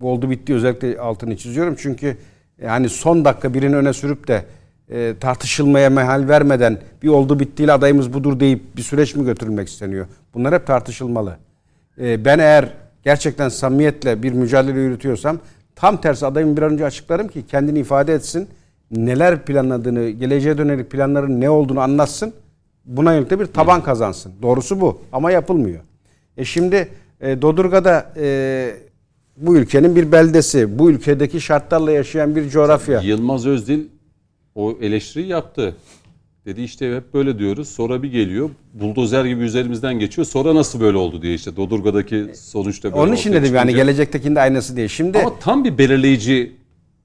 Bu 0.00 0.10
oldu 0.10 0.30
bitti 0.30 0.54
özellikle 0.54 1.00
altını 1.00 1.36
çiziyorum. 1.36 1.74
Çünkü 1.78 2.16
yani 2.62 2.88
son 2.88 3.24
dakika 3.24 3.54
birini 3.54 3.76
öne 3.76 3.92
sürüp 3.92 4.28
de 4.28 4.44
e, 4.90 5.14
tartışılmaya 5.20 5.90
mehal 5.90 6.28
vermeden 6.28 6.78
bir 7.02 7.08
oldu 7.08 7.40
bittiyle 7.40 7.72
adayımız 7.72 8.12
budur 8.12 8.40
deyip 8.40 8.76
bir 8.76 8.82
süreç 8.82 9.16
mi 9.16 9.24
götürülmek 9.24 9.68
isteniyor? 9.68 10.06
Bunlar 10.34 10.54
hep 10.54 10.66
tartışılmalı. 10.66 11.36
E, 12.00 12.24
ben 12.24 12.38
eğer 12.38 12.72
gerçekten 13.04 13.48
samimiyetle 13.48 14.22
bir 14.22 14.32
mücadele 14.32 14.80
yürütüyorsam 14.80 15.38
tam 15.76 16.00
tersi 16.00 16.26
adayımı 16.26 16.56
bir 16.56 16.62
an 16.62 16.72
önce 16.72 16.84
açıklarım 16.84 17.28
ki 17.28 17.46
kendini 17.46 17.78
ifade 17.78 18.14
etsin. 18.14 18.48
Neler 18.90 19.44
planladığını, 19.44 20.10
geleceğe 20.10 20.58
dönelik 20.58 20.90
planların 20.90 21.40
ne 21.40 21.50
olduğunu 21.50 21.80
anlatsın. 21.80 22.32
Buna 22.84 23.12
yönelik 23.12 23.30
de 23.30 23.40
bir 23.40 23.46
taban 23.46 23.82
kazansın. 23.82 24.32
Doğrusu 24.42 24.80
bu 24.80 25.00
ama 25.12 25.30
yapılmıyor. 25.30 25.80
E 26.36 26.44
şimdi 26.44 26.88
e, 27.20 27.42
Dodurga'da 27.42 28.12
e, 28.16 28.76
bu 29.36 29.56
ülkenin 29.56 29.96
bir 29.96 30.12
beldesi, 30.12 30.78
bu 30.78 30.90
ülkedeki 30.90 31.40
şartlarla 31.40 31.92
yaşayan 31.92 32.36
bir 32.36 32.50
coğrafya. 32.50 33.00
Yılmaz 33.00 33.46
Özdil 33.46 33.84
o 34.54 34.76
eleştiriyi 34.80 35.28
yaptı. 35.28 35.76
Dedi 36.46 36.62
işte 36.62 36.96
hep 36.96 37.14
böyle 37.14 37.38
diyoruz. 37.38 37.68
Sonra 37.68 38.02
bir 38.02 38.12
geliyor. 38.12 38.50
Buldozer 38.74 39.24
gibi 39.24 39.44
üzerimizden 39.44 39.98
geçiyor. 39.98 40.26
Sonra 40.26 40.54
nasıl 40.54 40.80
böyle 40.80 40.96
oldu 40.96 41.22
diye 41.22 41.34
işte. 41.34 41.56
Dodurga'daki 41.56 42.26
sonuçta 42.34 42.88
böyle 42.92 43.00
Onun 43.00 43.12
için 43.12 43.32
dedim 43.32 43.54
yani 43.54 43.66
çıkınca. 43.68 43.76
gelecektekinde 43.84 44.40
aynası 44.40 44.76
değil. 44.76 44.88
Şimdi 44.88 45.18
Ama 45.18 45.38
tam 45.38 45.64
bir 45.64 45.78
belirleyici 45.78 46.52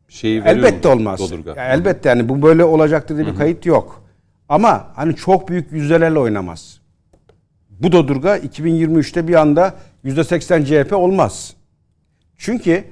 şeyi 0.09 0.43
veriyor 0.43 0.57
elbette 0.57 0.87
mu 0.89 0.95
olmaz. 0.95 1.19
Dodurga. 1.19 1.55
Ya 1.55 1.73
elbette 1.73 2.09
yani 2.09 2.29
bu 2.29 2.41
böyle 2.41 2.63
olacaktır 2.63 3.17
diye 3.17 3.27
bir 3.27 3.35
kayıt 3.35 3.65
yok. 3.65 4.03
Ama 4.49 4.87
hani 4.95 5.15
çok 5.15 5.49
büyük 5.49 5.71
yüzdelerle 5.71 6.19
oynamaz. 6.19 6.79
Bu 7.69 7.91
Dodurga 7.91 8.37
2023'te 8.37 9.27
bir 9.27 9.35
anda 9.35 9.73
%80 10.05 10.65
CHP 10.65 10.93
olmaz. 10.93 11.53
Çünkü 12.41 12.83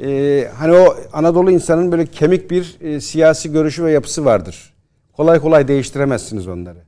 e, 0.00 0.48
hani 0.54 0.72
o 0.72 0.96
Anadolu 1.12 1.50
insanın 1.50 1.92
böyle 1.92 2.06
kemik 2.06 2.50
bir 2.50 2.76
e, 2.80 3.00
siyasi 3.00 3.52
görüşü 3.52 3.84
ve 3.84 3.92
yapısı 3.92 4.24
vardır. 4.24 4.74
Kolay 5.12 5.40
kolay 5.40 5.68
değiştiremezsiniz 5.68 6.48
onları. 6.48 6.78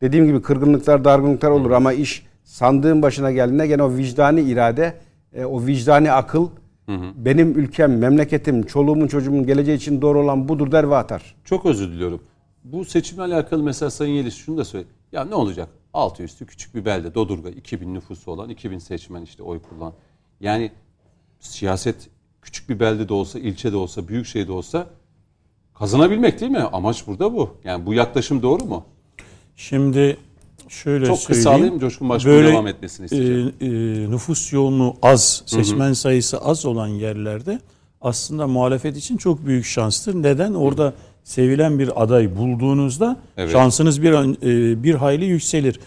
Dediğim 0.00 0.26
gibi 0.26 0.42
kırgınlıklar, 0.42 1.04
dargınlıklar 1.04 1.50
olur 1.50 1.70
ama 1.70 1.92
iş 1.92 2.26
sandığın 2.44 3.02
başına 3.02 3.32
geldiğinde 3.32 3.66
gene 3.66 3.82
o 3.82 3.96
vicdani 3.96 4.40
irade, 4.40 4.94
e, 5.34 5.44
o 5.44 5.66
vicdani 5.66 6.12
akıl 6.12 6.48
benim 7.16 7.58
ülkem, 7.58 7.98
memleketim, 7.98 8.62
çoluğumun 8.62 9.06
çocuğumun 9.06 9.46
geleceği 9.46 9.76
için 9.76 10.02
doğru 10.02 10.20
olan 10.20 10.48
budur 10.48 10.72
der 10.72 10.90
ve 10.90 10.96
atar. 10.96 11.36
Çok 11.44 11.66
özür 11.66 11.88
diliyorum. 11.88 12.22
Bu 12.64 12.84
seçimle 12.84 13.22
alakalı 13.22 13.62
mesela 13.62 13.90
Sayın 13.90 14.14
Yeliz 14.14 14.34
şunu 14.34 14.58
da 14.58 14.64
söyle. 14.64 14.86
Ya 15.12 15.24
ne 15.24 15.34
olacak? 15.34 15.68
Altı 15.94 16.22
üstü 16.22 16.46
küçük 16.46 16.74
bir 16.74 16.84
belde 16.84 17.14
Dodurga 17.14 17.48
2000 17.48 17.94
nüfusu 17.94 18.30
olan 18.30 18.48
2000 18.48 18.78
seçmen 18.78 19.22
işte 19.22 19.42
oy 19.42 19.58
kullan. 19.62 19.92
Yani 20.40 20.70
siyaset 21.46 21.96
küçük 22.42 22.68
bir 22.68 22.80
belde 22.80 23.08
de 23.08 23.14
olsa, 23.14 23.38
ilçe 23.38 23.72
de 23.72 23.76
olsa, 23.76 24.08
büyük 24.08 24.26
şehirde 24.26 24.52
olsa 24.52 24.86
kazanabilmek 25.78 26.40
değil 26.40 26.52
mi? 26.52 26.58
Amaç 26.72 27.06
burada 27.06 27.32
bu. 27.34 27.50
Yani 27.64 27.86
bu 27.86 27.94
yaklaşım 27.94 28.42
doğru 28.42 28.64
mu? 28.64 28.84
Şimdi 29.56 30.16
şöyle 30.68 31.06
Çok 31.06 31.18
söyleyeyim. 31.18 31.44
kısa 31.44 31.50
alayım 31.50 31.78
Coşkun 31.78 32.08
Başbuğ'un 32.08 32.44
devam 32.46 32.66
etmesini 32.66 33.04
isteyeceğim. 33.04 33.52
e, 33.60 33.66
e, 33.66 33.70
nüfus 34.10 34.52
yoğunluğu 34.52 34.96
az, 35.02 35.42
seçmen 35.46 35.92
sayısı 35.92 36.38
az 36.38 36.66
olan 36.66 36.88
yerlerde 36.88 37.60
aslında 38.00 38.46
muhalefet 38.46 38.96
için 38.96 39.16
çok 39.16 39.46
büyük 39.46 39.64
şanstır. 39.64 40.14
Neden? 40.14 40.54
Orada 40.54 40.94
sevilen 41.24 41.78
bir 41.78 42.02
aday 42.02 42.36
bulduğunuzda 42.36 43.16
Evet. 43.36 43.52
şansınız 43.52 44.02
bir 44.02 44.12
e, 44.12 44.82
bir 44.82 44.94
hayli 44.94 45.24
yükselir. 45.24 45.80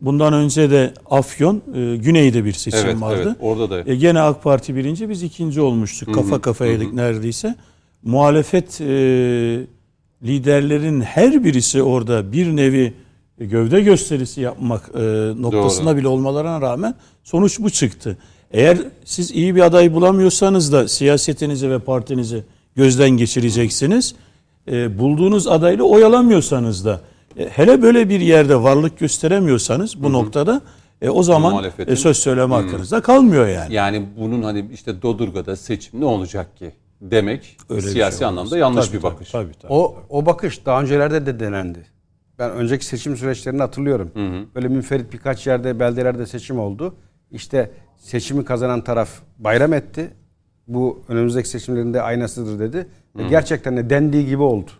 Bundan 0.00 0.32
önce 0.32 0.70
de 0.70 0.94
Afyon, 1.10 1.62
e, 1.74 1.96
Güney'de 1.96 2.44
bir 2.44 2.52
seçim 2.52 2.80
Evet, 2.84 3.00
vardı. 3.00 3.22
evet, 3.26 3.36
orada 3.40 3.70
da. 3.70 3.90
E, 3.90 3.96
gene 3.96 4.20
AK 4.20 4.42
Parti 4.42 4.76
birinci, 4.76 5.08
biz 5.08 5.22
ikinci 5.22 5.60
olmuştuk. 5.60 6.14
Kafa 6.14 6.40
kafayaydık 6.40 6.92
neredeyse. 6.92 7.54
Muhalefet 8.02 8.80
e, 8.80 8.86
liderlerin 10.22 11.00
her 11.00 11.44
birisi 11.44 11.82
orada 11.82 12.32
bir 12.32 12.56
nevi 12.56 12.94
gövde 13.38 13.80
gösterisi 13.80 14.40
yapmak 14.40 14.90
e, 14.94 15.00
noktasında 15.42 15.90
Doğru. 15.90 15.96
bile 15.96 16.08
olmalarına 16.08 16.60
rağmen 16.60 16.94
sonuç 17.24 17.60
bu 17.60 17.70
çıktı. 17.70 18.18
Eğer 18.50 18.78
siz 19.04 19.30
iyi 19.30 19.56
bir 19.56 19.60
aday 19.60 19.94
bulamıyorsanız 19.94 20.72
da 20.72 20.88
siyasetinizi 20.88 21.70
ve 21.70 21.78
partinizi 21.78 22.44
gözden 22.76 23.10
geçireceksiniz. 23.10 24.14
E, 24.70 24.98
bulduğunuz 24.98 25.46
adayla 25.46 25.84
oyalamıyorsanız 25.84 26.84
da 26.84 27.00
e, 27.38 27.48
hele 27.48 27.82
böyle 27.82 28.08
bir 28.08 28.20
yerde 28.20 28.62
varlık 28.62 28.98
gösteremiyorsanız 28.98 30.02
bu 30.02 30.12
noktada 30.12 30.60
e, 31.02 31.08
o 31.08 31.22
zaman 31.22 31.54
Muhalefetin- 31.54 31.90
e, 31.92 31.96
söz 31.96 32.16
söyleme 32.16 32.54
hakkınız 32.54 32.92
da 32.92 33.02
kalmıyor 33.02 33.46
yani. 33.48 33.74
Yani 33.74 34.06
bunun 34.18 34.42
hani 34.42 34.66
işte 34.72 35.02
Dodurga'da 35.02 35.56
seçim 35.56 36.00
ne 36.00 36.04
olacak 36.04 36.56
ki 36.56 36.70
demek 37.00 37.56
Öyle 37.70 37.86
bir 37.86 37.90
siyasi 37.92 38.18
şey 38.18 38.26
olmaz. 38.26 38.38
anlamda 38.38 38.58
yanlış 38.58 38.86
Tabii, 38.86 38.98
bir 38.98 39.02
bakış. 39.02 39.30
Tabii, 39.30 39.52
tabii. 39.62 39.72
O 39.72 39.96
o 40.08 40.26
bakış 40.26 40.66
daha 40.66 40.82
öncelerde 40.82 41.26
de 41.26 41.40
denendi. 41.40 41.86
Ben 42.38 42.50
önceki 42.50 42.84
seçim 42.86 43.16
süreçlerini 43.16 43.60
hatırlıyorum. 43.62 44.10
Böyle 44.54 44.68
münferit 44.68 45.12
birkaç 45.12 45.46
yerde 45.46 45.80
beldelerde 45.80 46.26
seçim 46.26 46.58
oldu. 46.58 46.94
İşte 47.30 47.70
seçimi 47.96 48.44
kazanan 48.44 48.84
taraf 48.84 49.08
bayram 49.38 49.72
etti. 49.72 50.10
Bu 50.68 51.02
önümüzdeki 51.08 51.48
seçimlerinde 51.48 52.02
aynasıdır 52.02 52.58
dedi. 52.58 52.86
Ve 53.16 53.28
gerçekten 53.28 53.76
de 53.76 53.90
dendiği 53.90 54.26
gibi 54.26 54.42
oldu. 54.42 54.70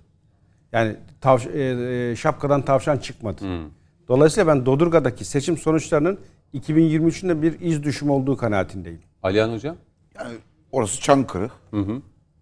Yani 0.72 0.96
tavş- 1.24 1.52
e, 1.52 2.10
e, 2.10 2.16
şapkadan 2.16 2.62
tavşan 2.64 2.98
çıkmadı. 2.98 3.44
Dolayısıyla 4.08 4.46
ben 4.54 4.66
Dodurga'daki 4.66 5.24
seçim 5.24 5.56
sonuçlarının 5.58 6.18
2023'ünde 6.54 7.28
de 7.28 7.42
bir 7.42 7.60
iz 7.60 7.82
düşümü 7.82 8.10
olduğu 8.12 8.36
kanaatindeyim. 8.36 9.00
Alihan 9.22 9.52
Hocam? 9.52 9.76
Yani 10.18 10.34
orası 10.72 11.00
Çankırı. 11.00 11.50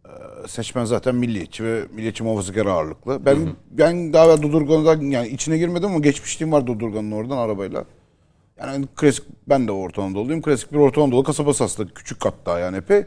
Ee, 0.06 0.48
seçmen 0.48 0.84
zaten 0.84 1.14
milliyetçi 1.14 1.64
ve 1.64 1.82
milliyetçi 1.94 2.24
muhafazakar 2.24 2.66
ağırlıklı. 2.66 3.26
Ben 3.26 3.36
ben 3.70 4.12
daha 4.12 4.24
evvel 4.26 4.42
Dodurga'dan 4.42 5.00
yani 5.00 5.28
içine 5.28 5.59
girmedim 5.59 5.88
ama 5.90 5.98
geçmişliğim 5.98 6.52
var 6.52 6.66
Dodurga'nın 6.66 7.12
oradan 7.12 7.36
arabayla. 7.36 7.84
Yani 8.60 8.86
klasik 8.96 9.24
ben 9.48 9.68
de 9.68 9.72
Orta 9.72 10.02
Anadolu'luyum. 10.02 10.42
Klasik 10.42 10.72
bir 10.72 10.78
Orta 10.78 11.02
Anadolu 11.02 11.22
kasabası 11.22 11.64
aslında. 11.64 11.94
Küçük 11.94 12.24
hatta 12.24 12.59
yani 12.59 12.76
epey. 12.76 13.04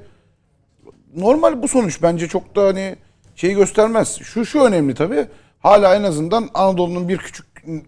Normal 1.15 1.61
bu 1.61 1.68
sonuç 1.68 2.02
bence 2.02 2.27
çok 2.27 2.56
da 2.56 2.64
hani 2.68 2.95
şeyi 3.35 3.56
göstermez. 3.56 4.18
Şu 4.23 4.45
şu 4.45 4.60
önemli 4.61 4.93
tabii. 4.93 5.26
Hala 5.66 5.96
en 5.96 6.04
azından 6.04 6.50
Anadolu'nun 6.54 7.10
bir 7.10 7.18
küçük 7.18 7.46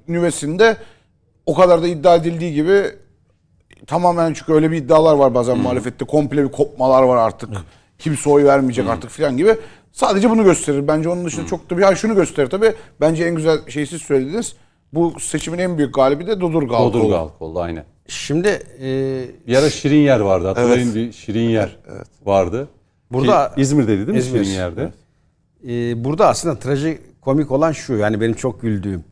nüvesinde 0.08 0.78
o 1.45 1.54
kadar 1.56 1.82
da 1.84 1.88
iddia 1.88 2.16
edildiği 2.16 2.54
gibi 2.54 2.84
tamamen 3.88 4.34
çünkü 4.34 4.54
öyle 4.54 4.72
bir 4.72 4.78
iddialar 4.78 5.16
var 5.16 5.36
bazen 5.36 5.58
muhalefette. 5.58 6.06
Komple 6.06 6.44
bir 6.44 6.52
kopmalar 6.52 7.04
var 7.04 7.18
artık. 7.18 7.49
Kimse 7.99 8.30
oy 8.30 8.44
vermeyecek 8.45 8.88
artık 8.88 9.10
filan 9.12 9.38
gibi. 9.38 9.56
Sadece 9.91 10.30
bunu 10.30 10.44
gösterir. 10.44 10.88
Bence 10.88 11.10
onun 11.10 11.26
dışında 11.26 11.45
çok 11.48 11.70
da 11.70 11.78
bir 11.78 11.84
ha 11.84 11.95
şunu 11.95 12.16
gösterir 12.16 12.49
tabii. 12.49 12.74
Bence 13.02 13.24
en 13.26 13.36
güzel 13.36 13.70
şeyi 13.70 13.88
siz 13.88 14.02
söylediniz. 14.02 14.56
Bu 14.94 15.20
seçimin 15.20 15.58
en 15.60 15.78
büyük 15.78 15.95
galibi 15.95 16.28
de 16.28 16.41
Dodurga 16.41 16.76
oldu. 16.76 17.16
halkı 17.16 17.45
oldu 17.45 17.60
aynen. 17.60 17.86
Şimdi 18.08 18.48
e, 18.82 18.88
Bir 19.48 19.56
ara 19.56 19.70
Şirin 19.70 20.02
Yer 20.02 20.20
vardı. 20.20 20.48
Hatırlayın 20.48 20.95
bir 20.95 21.12
Şirin 21.12 21.49
Yer 21.49 21.78
vardı. 22.26 22.68
Burada- 23.12 23.52
Ki 23.56 23.62
İzmir'deydi 23.62 23.99
değil 24.08 24.10
mi 24.10 24.18
İzmir. 24.18 24.44
Şirin 24.44 24.56
Yer'de? 24.56 24.91
Ee, 25.68 26.04
burada 26.04 26.28
aslında 26.28 26.60
trajikomik 27.28 27.52
olan 27.52 27.72
şu 27.72 27.94
yani 27.94 28.22
benim 28.22 28.34
çok 28.34 28.62
güldüğüm. 28.62 29.04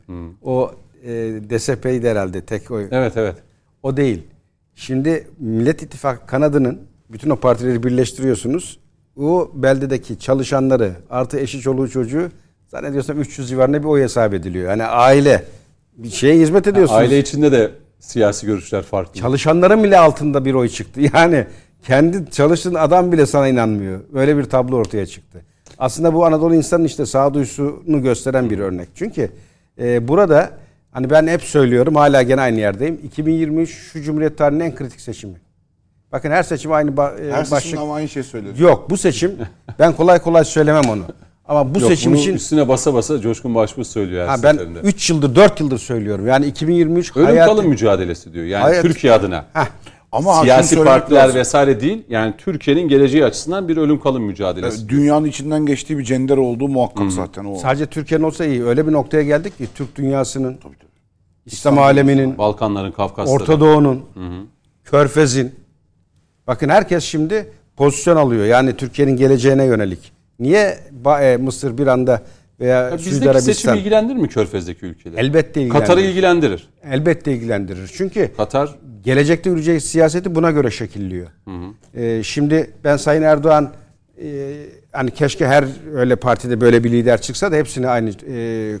O 0.42 0.70
e, 1.04 1.10
DSP'ydi 1.50 2.08
herhalde 2.08 2.40
tek 2.40 2.70
oy. 2.70 2.88
Evet 2.90 3.16
evet. 3.16 3.36
O 3.82 3.96
değil. 3.96 4.22
Şimdi 4.74 5.26
Millet 5.38 5.82
İttifakı 5.82 6.26
kanadının 6.26 6.80
bütün 7.10 7.30
o 7.30 7.36
partileri 7.36 7.82
birleştiriyorsunuz. 7.82 8.78
O 9.16 9.50
beldedeki 9.54 10.18
çalışanları 10.18 10.92
artı 11.10 11.38
eşi 11.38 11.60
çoluğu 11.60 11.88
çocuğu 11.90 12.28
zannediyorsam 12.68 13.20
300 13.20 13.48
civarında 13.48 13.82
bir 13.82 13.88
oy 13.88 14.02
hesap 14.02 14.34
ediliyor. 14.34 14.70
Yani 14.70 14.84
aile 14.84 15.44
bir 15.96 16.10
şeye 16.10 16.40
hizmet 16.40 16.66
ediyorsunuz. 16.66 17.00
Aile 17.00 17.18
içinde 17.18 17.52
de 17.52 17.70
siyasi 17.98 18.46
görüşler 18.46 18.82
farklı. 18.82 19.20
Çalışanların 19.20 19.84
bile 19.84 19.98
altında 19.98 20.44
bir 20.44 20.54
oy 20.54 20.68
çıktı. 20.68 21.00
Yani 21.14 21.46
kendi 21.82 22.30
çalıştığın 22.30 22.74
adam 22.74 23.12
bile 23.12 23.26
sana 23.26 23.48
inanmıyor. 23.48 24.00
Böyle 24.12 24.36
bir 24.36 24.44
tablo 24.44 24.76
ortaya 24.76 25.06
çıktı. 25.06 25.42
Aslında 25.78 26.14
bu 26.14 26.26
Anadolu 26.26 26.54
insanın 26.54 26.84
işte 26.84 27.06
sağduyusunu 27.06 28.02
gösteren 28.02 28.50
bir 28.50 28.58
örnek. 28.58 28.88
Çünkü 28.94 29.30
e, 29.80 30.08
burada 30.08 30.50
hani 30.92 31.10
ben 31.10 31.26
hep 31.26 31.42
söylüyorum 31.42 31.94
hala 31.94 32.22
gene 32.22 32.40
aynı 32.40 32.60
yerdeyim. 32.60 33.00
2023 33.04 33.70
şu 33.92 34.02
Cumhuriyet 34.02 34.38
tarihinin 34.38 34.64
en 34.64 34.74
kritik 34.74 35.00
seçimi. 35.00 35.34
Bakın 36.12 36.30
her 36.30 36.42
seçim 36.42 36.72
aynı 36.72 36.90
ba- 36.90 37.20
e, 37.28 37.32
Her 37.32 37.40
başlık. 37.40 37.60
seçimde 37.62 37.80
ama 37.80 37.94
aynı 37.94 38.08
şey 38.08 38.22
söyledi. 38.22 38.62
Yok 38.62 38.90
bu 38.90 38.96
seçim 38.96 39.32
ben 39.78 39.92
kolay 39.92 40.18
kolay 40.18 40.44
söylemem 40.44 40.84
onu. 40.90 41.02
Ama 41.48 41.74
bu 41.74 41.80
Yok, 41.80 41.88
seçim 41.88 42.12
bunu 42.12 42.20
için 42.20 42.34
üstüne 42.34 42.68
basa 42.68 42.94
basa 42.94 43.20
Coşkun 43.20 43.54
Başbuğ 43.54 43.84
söylüyor 43.84 44.22
her 44.22 44.28
ha, 44.28 44.42
ben 44.42 44.52
seferinde. 44.52 44.78
3 44.78 45.10
yıldır 45.10 45.34
4 45.36 45.60
yıldır 45.60 45.78
söylüyorum. 45.78 46.26
Yani 46.26 46.46
2023 46.46 47.16
Ölüm 47.16 47.26
hayatı- 47.26 47.50
kalım 47.50 47.68
mücadelesi 47.68 48.32
diyor. 48.32 48.44
Yani 48.44 48.62
Hayat- 48.62 48.82
Türkiye 48.82 49.12
adına. 49.12 49.44
Heh, 49.52 49.66
Ama 50.12 50.42
Siyasi 50.42 50.84
partiler 50.84 51.22
lazım. 51.24 51.36
vesaire 51.36 51.80
değil. 51.80 52.02
Yani 52.08 52.34
Türkiye'nin 52.38 52.88
geleceği 52.88 53.24
açısından 53.24 53.68
bir 53.68 53.76
ölüm 53.76 54.00
kalım 54.00 54.22
mücadelesi. 54.22 54.88
Dünyanın 54.88 55.26
içinden 55.26 55.66
geçtiği 55.66 55.98
bir 55.98 56.04
cender 56.04 56.36
olduğu 56.36 56.68
muhakkak 56.68 57.12
zaten 57.12 57.44
o. 57.44 57.56
Sadece 57.56 57.86
Türkiye'nin 57.86 58.24
olsa 58.24 58.44
iyi. 58.44 58.64
Öyle 58.64 58.86
bir 58.86 58.92
noktaya 58.92 59.22
geldik 59.22 59.58
ki 59.58 59.66
Türk 59.74 59.96
dünyasının 59.96 60.58
İslam 61.46 61.78
aleminin, 61.78 62.38
Balkanların, 62.38 62.92
Kafkasların. 62.92 63.36
Orta 63.40 63.60
Doğu'nun, 63.60 64.04
Körfez'in. 64.84 65.54
Bakın 66.46 66.68
herkes 66.68 67.04
şimdi 67.04 67.52
pozisyon 67.76 68.16
alıyor. 68.16 68.44
Yani 68.44 68.76
Türkiye'nin 68.76 69.16
geleceğine 69.16 69.64
yönelik. 69.64 70.12
Niye 70.38 70.78
e, 71.20 71.36
Mısır 71.36 71.78
bir 71.78 71.86
anda 71.86 72.22
veya 72.60 72.80
Ya 72.82 72.98
Suudi 72.98 73.10
bizdeki 73.10 73.14
seçim 73.20 73.30
Arabistan 73.30 73.78
ilgilendirir 73.78 74.16
mi 74.18 74.28
Körfez'deki 74.28 74.86
ülkeleri? 74.86 75.20
elbette 75.20 75.60
ilgilendirir. 75.62 75.86
Katar'ı 75.86 76.00
ilgilendirir. 76.00 76.68
elbette 76.84 77.32
ilgilendirir. 77.32 77.90
Çünkü 77.94 78.30
Katar 78.36 78.74
gelecekte 79.04 79.50
yürüyecek 79.50 79.82
siyaseti 79.82 80.34
buna 80.34 80.50
göre 80.50 80.70
şekilliyor. 80.70 81.26
Ee, 81.96 82.22
şimdi 82.22 82.70
ben 82.84 82.96
Sayın 82.96 83.22
Erdoğan 83.22 83.72
e, 84.22 84.56
hani 84.92 85.10
keşke 85.10 85.46
her 85.46 85.64
öyle 85.94 86.16
partide 86.16 86.60
böyle 86.60 86.84
bir 86.84 86.90
lider 86.92 87.20
çıksa 87.22 87.52
da 87.52 87.56
hepsini 87.56 87.88
aynı 87.88 88.10
e, 88.28 88.78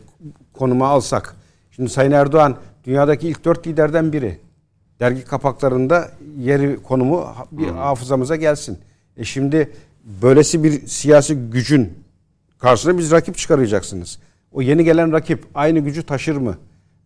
konuma 0.52 0.88
alsak. 0.88 1.36
Şimdi 1.70 1.90
Sayın 1.90 2.10
Erdoğan 2.12 2.56
dünyadaki 2.84 3.28
ilk 3.28 3.44
dört 3.44 3.66
liderden 3.66 4.12
biri. 4.12 4.38
Dergi 5.00 5.24
kapaklarında 5.24 6.10
yeri 6.38 6.82
konumu 6.82 7.26
bir 7.52 7.66
hafızamıza 7.68 8.36
gelsin. 8.36 8.78
E 9.16 9.24
şimdi 9.24 9.70
böylesi 10.22 10.64
bir 10.64 10.86
siyasi 10.86 11.34
gücün 11.34 11.92
karşısına 12.58 12.98
biz 12.98 13.10
rakip 13.10 13.36
çıkaracaksınız. 13.36 14.18
O 14.52 14.62
yeni 14.62 14.84
gelen 14.84 15.12
rakip 15.12 15.44
aynı 15.54 15.78
gücü 15.78 16.02
taşır 16.02 16.36
mı? 16.36 16.56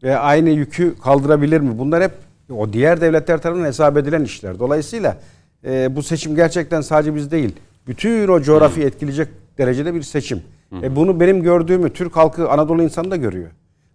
Ve 0.02 0.18
aynı 0.18 0.51
yükü 0.51 0.94
kaldırabilir 0.98 1.60
mi? 1.60 1.78
Bunlar 1.78 2.02
hep 2.02 2.12
o 2.56 2.72
diğer 2.72 3.01
devletler 3.01 3.43
tarafından 3.43 3.66
hesap 3.66 3.97
edilen 3.97 4.24
işler. 4.24 4.59
Dolayısıyla 4.59 5.16
e, 5.64 5.97
bu 5.97 6.02
seçim 6.02 6.36
gerçekten 6.36 6.81
sadece 6.81 7.14
biz 7.14 7.31
değil, 7.31 7.56
bütün 7.86 8.28
o 8.28 8.43
coğrafyayı 8.43 8.89
etkileyecek 8.89 9.28
derecede 9.59 9.94
bir 9.94 10.02
seçim. 10.02 10.43
E, 10.82 10.97
bunu 10.97 11.20
benim 11.20 11.43
gördüğümü 11.43 11.93
Türk 11.93 12.16
halkı, 12.16 12.51
Anadolu 12.51 12.82
insanı 12.82 13.10
da 13.10 13.16
görüyor. 13.16 13.51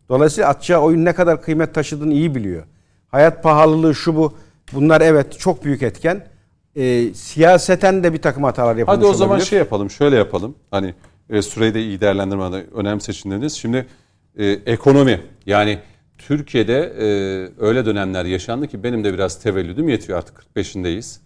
Dolayısıyla 0.10 0.50
atacağı 0.50 0.82
oyun 0.82 1.06
ne 1.06 1.14
kadar 1.14 1.42
kıymet 1.42 1.74
taşıdığını 1.74 2.14
iyi 2.14 2.36
biliyor. 2.36 2.64
Hayat 3.08 3.44
pahalılığı 3.44 3.96
şu 3.96 4.16
bu. 4.16 4.34
Bunlar 4.74 5.02
evet 5.02 5.40
çok 5.40 5.66
büyük 5.66 5.84
etken. 5.84 6.26
E, 6.76 7.14
siyaseten 7.14 8.04
de 8.04 8.14
bir 8.14 8.22
takım 8.22 8.44
hatalar 8.44 8.76
yapılmış 8.76 8.98
Hadi 8.98 9.06
o 9.06 9.14
zaman 9.14 9.32
olabilir. 9.32 9.48
şey 9.48 9.60
yapalım, 9.60 9.90
şöyle 9.90 10.16
yapalım. 10.16 10.56
Hani 10.72 10.94
e, 11.30 11.42
süreyi 11.42 11.74
de 11.74 11.84
iyi 11.84 12.02
değerlendirmeden 12.02 12.74
önemli 12.74 13.02
seçimleriniz. 13.02 13.54
Şimdi 13.54 13.86
e, 14.38 14.46
ekonomi 14.46 15.22
yani 15.46 15.80
Türkiye'de 16.18 16.94
e, 17.00 17.06
öyle 17.66 17.86
dönemler 17.86 18.26
yaşandı 18.26 18.68
ki 18.68 18.84
benim 18.84 19.04
de 19.04 19.14
biraz 19.14 19.42
tevellüdüm 19.42 19.90
yetiyor 19.90 20.18
artık 20.18 20.46
45'indeyiz. 20.56 21.18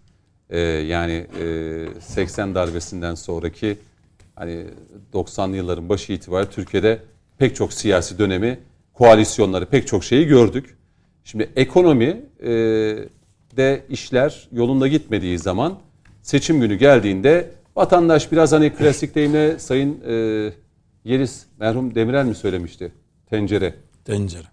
E, 0.49 0.59
yani 0.59 1.27
e, 1.41 2.01
80 2.01 2.55
darbesinden 2.55 3.15
sonraki 3.15 3.77
hani 4.35 4.65
90'lı 5.13 5.55
yılların 5.55 5.89
başı 5.89 6.13
itibariyle 6.13 6.51
Türkiye'de 6.51 6.99
pek 7.37 7.55
çok 7.55 7.73
siyasi 7.73 8.19
dönemi, 8.19 8.59
koalisyonları, 8.93 9.65
pek 9.65 9.87
çok 9.87 10.03
şeyi 10.03 10.27
gördük. 10.27 10.77
Şimdi 11.23 11.49
ekonomi 11.55 12.21
e, 12.43 12.49
de 13.57 13.85
işler 13.89 14.47
yolunda 14.51 14.87
gitmediği 14.87 15.39
zaman 15.39 15.79
seçim 16.21 16.61
günü 16.61 16.75
geldiğinde 16.75 17.51
vatandaş 17.75 18.31
biraz 18.31 18.51
hani 18.51 18.69
klasik 18.69 19.15
deyimle 19.15 19.59
Sayın 19.59 20.01
e, 20.07 20.13
Yeliz 21.03 21.45
merhum 21.59 21.95
Demirel 21.95 22.25
mi 22.25 22.35
söylemişti? 22.35 22.91
Tencere. 23.29 23.75
Tencere. 24.05 24.43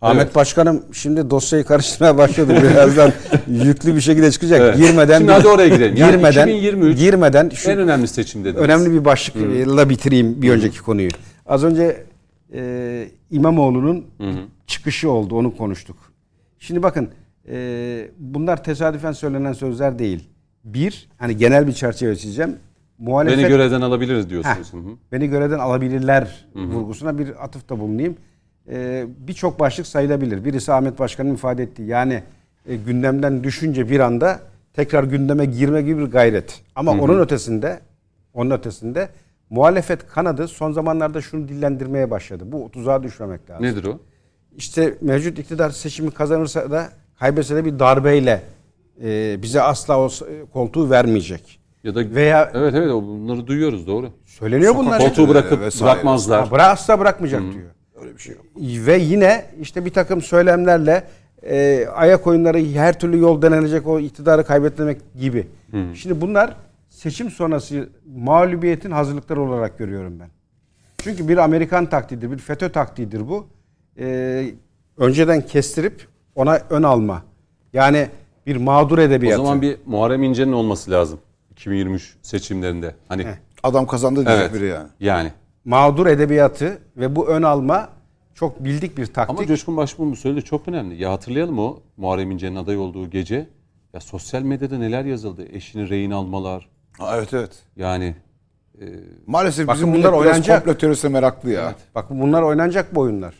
Ahmet 0.00 0.22
Evet. 0.24 0.34
Başkanım 0.34 0.84
şimdi 0.92 1.30
dosyayı 1.30 1.64
karıştırmaya 1.64 2.18
başladı. 2.18 2.54
Birazdan 2.62 3.12
yüklü 3.48 3.96
bir 3.96 4.00
şekilde 4.00 4.30
çıkacak. 4.30 4.60
Evet. 4.60 4.76
Girmeden 4.76 5.18
Şimdi 5.18 5.32
hadi 5.32 5.48
oraya 5.48 5.68
gidelim. 5.68 5.96
Yani 5.96 6.12
girmeden 6.12 6.46
2023 6.46 6.98
girmeden 6.98 7.48
şu 7.48 7.70
En 7.70 7.78
önemli 7.78 8.08
seçim 8.08 8.44
dediniz. 8.44 8.62
önemli 8.64 8.92
bir 8.92 9.04
başlıkla 9.04 9.90
bitireyim 9.90 10.42
bir 10.42 10.50
önceki 10.50 10.78
konuyu. 10.82 11.10
Az 11.46 11.64
önce 11.64 12.04
e, 12.54 13.08
İmamoğlu'nun 13.30 14.06
çıkışı 14.66 15.10
oldu. 15.10 15.36
Onu 15.36 15.56
konuştuk. 15.56 15.96
Şimdi 16.58 16.82
bakın 16.82 17.10
e, 17.48 18.08
bunlar 18.18 18.64
tesadüfen 18.64 19.12
söylenen 19.12 19.52
sözler 19.52 19.98
değil. 19.98 20.28
Bir, 20.64 21.08
hani 21.18 21.36
genel 21.36 21.66
bir 21.66 21.72
çerçeve 21.72 22.16
çizeceğim. 22.16 22.56
Muhalefet, 22.98 23.38
Beni 23.38 23.48
görevden 23.48 23.80
alabiliriz 23.80 24.30
diyorsunuz. 24.30 24.68
Heh, 24.72 24.78
Hı 24.78 24.82
hı. 24.82 24.90
beni 25.12 25.28
görevden 25.28 25.58
alabilirler 25.58 26.46
vurgusuna 26.54 27.18
bir 27.18 27.44
atıfta 27.44 27.78
bulunayım. 27.80 28.16
Ee, 28.70 29.06
Birçok 29.18 29.60
başlık 29.60 29.86
sayılabilir. 29.86 30.44
Birisi 30.44 30.72
Ahmet 30.72 30.98
Başkan'ın 30.98 31.34
ifade 31.34 31.62
ettiği. 31.62 31.86
Yani 31.86 32.22
e, 32.66 32.76
gündemden 32.76 33.44
düşünce 33.44 33.90
bir 33.90 34.00
anda 34.00 34.40
tekrar 34.74 35.04
gündeme 35.04 35.44
girme 35.44 35.82
gibi 35.82 36.00
bir 36.00 36.10
gayret. 36.10 36.60
Ama 36.74 36.90
onun 36.92 37.18
ötesinde 37.20 37.80
onun 38.34 38.50
ötesinde 38.50 39.08
muhalefet 39.50 40.06
kanadı 40.08 40.48
son 40.48 40.72
zamanlarda 40.72 41.20
şunu 41.20 41.48
dillendirmeye 41.48 42.10
başladı. 42.10 42.44
Bu 42.46 42.70
tuzağa 42.70 43.02
düşmemek 43.02 43.50
lazım. 43.50 43.64
Nedir 43.66 43.84
o? 43.84 43.98
İşte 44.56 44.94
mevcut 45.00 45.38
iktidar 45.38 45.70
seçimi 45.70 46.10
kazanırsa 46.10 46.70
da 46.70 46.88
kaybetse 47.18 47.56
de 47.56 47.64
bir 47.64 47.78
darbeyle 47.78 48.42
e, 49.04 49.42
bize 49.42 49.62
asla 49.62 49.98
o 50.00 50.08
koltuğu 50.52 50.90
vermeyecek. 50.90 51.60
Ya 51.84 51.94
da 51.94 52.00
Veya- 52.00 52.50
Evet 52.54 52.74
evet 52.74 52.92
bunları 52.92 53.46
duyuyoruz 53.46 53.86
doğru. 53.86 54.10
Söyleniyor 54.24 54.76
bunlar. 54.76 54.98
Koltuğu 54.98 55.28
bırakıp 55.28 55.60
vesaire. 55.60 55.92
bırakmazlar. 55.92 56.44
Ha, 56.44 56.50
bıra 56.50 56.66
asla 56.66 56.98
bırakmayacak 56.98 57.42
diyor. 57.42 57.70
Öyle 58.00 58.14
bir 58.14 58.18
şey 58.20 58.34
yok. 58.34 58.44
Ve 58.86 58.98
yine 58.98 59.44
işte 59.60 59.84
bir 59.84 59.90
takım 59.90 60.22
söylemlerle 60.22 61.04
e, 61.42 61.86
ayak 61.94 62.26
oyunları 62.26 62.58
her 62.64 62.98
türlü 62.98 63.18
yol 63.18 63.42
denenecek 63.42 63.86
o 63.86 64.00
iktidarı 64.00 64.44
kaybetmemek 64.44 65.00
gibi. 65.20 65.46
Şimdi 65.94 66.20
bunlar 66.20 66.56
seçim 66.88 67.30
sonrası 67.30 67.88
mağlubiyetin 68.16 68.90
hazırlıkları 68.90 69.40
olarak 69.40 69.78
görüyorum 69.78 70.20
ben. 70.20 70.28
Çünkü 70.98 71.28
bir 71.28 71.36
Amerikan 71.36 71.86
taktiğidir, 71.86 72.30
bir 72.30 72.38
FETÖ 72.38 72.72
taktiğidir 72.72 73.28
bu. 73.28 73.46
E, 73.98 74.44
önceden 74.96 75.40
kestirip 75.40 76.06
ona 76.34 76.60
ön 76.70 76.82
alma. 76.82 77.22
Yani 77.72 78.08
bir 78.46 78.56
mağdur 78.56 78.98
O 78.98 79.00
edebiyatı. 79.00 79.42
zaman 79.42 79.62
bir 79.62 79.76
Muharrem 79.86 80.22
İnce'nin 80.22 80.52
olması 80.52 80.90
lazım 80.90 81.20
2023 81.50 82.16
seçimlerinde. 82.22 82.94
Hani 83.08 83.26
Adam 83.62 83.86
kazandı 83.86 84.26
diyecek 84.26 84.46
evet. 84.50 84.54
biri 84.54 84.66
yani. 84.66 84.88
Yani. 85.00 85.32
mağdur 85.64 86.06
edebiyatı 86.06 86.78
ve 86.96 87.16
bu 87.16 87.28
ön 87.28 87.42
alma 87.42 87.88
çok 88.34 88.64
bildik 88.64 88.98
bir 88.98 89.06
taktik. 89.06 89.38
Ama 89.38 89.46
Coşkun 89.46 89.76
Başbuğ'un 89.76 90.12
bu 90.12 90.16
söylediği 90.16 90.44
çok 90.44 90.68
önemli. 90.68 91.02
Ya 91.02 91.12
hatırlayalım 91.12 91.58
o 91.58 91.80
Muharrem 91.96 92.30
İnce'nin 92.30 92.56
aday 92.56 92.76
olduğu 92.76 93.10
gece. 93.10 93.48
Ya 93.92 94.00
sosyal 94.00 94.42
medyada 94.42 94.78
neler 94.78 95.04
yazıldı? 95.04 95.46
Eşini 95.52 95.88
rehin 95.88 96.10
almalar. 96.10 96.68
Ha, 96.98 97.16
evet 97.16 97.34
evet. 97.34 97.62
Yani 97.76 98.14
Maalesef 99.26 99.68
Bakın 99.68 99.82
bizim 99.82 99.94
bunlar 99.94 100.12
oynanacak. 100.12 100.64
komplo 100.64 100.78
teorisine 100.78 101.10
meraklı 101.10 101.50
ya. 101.50 101.74
Bak 101.94 102.10
bunlar 102.10 102.42
oynanacak 102.42 102.94
bu 102.94 103.00
oyunlar. 103.00 103.34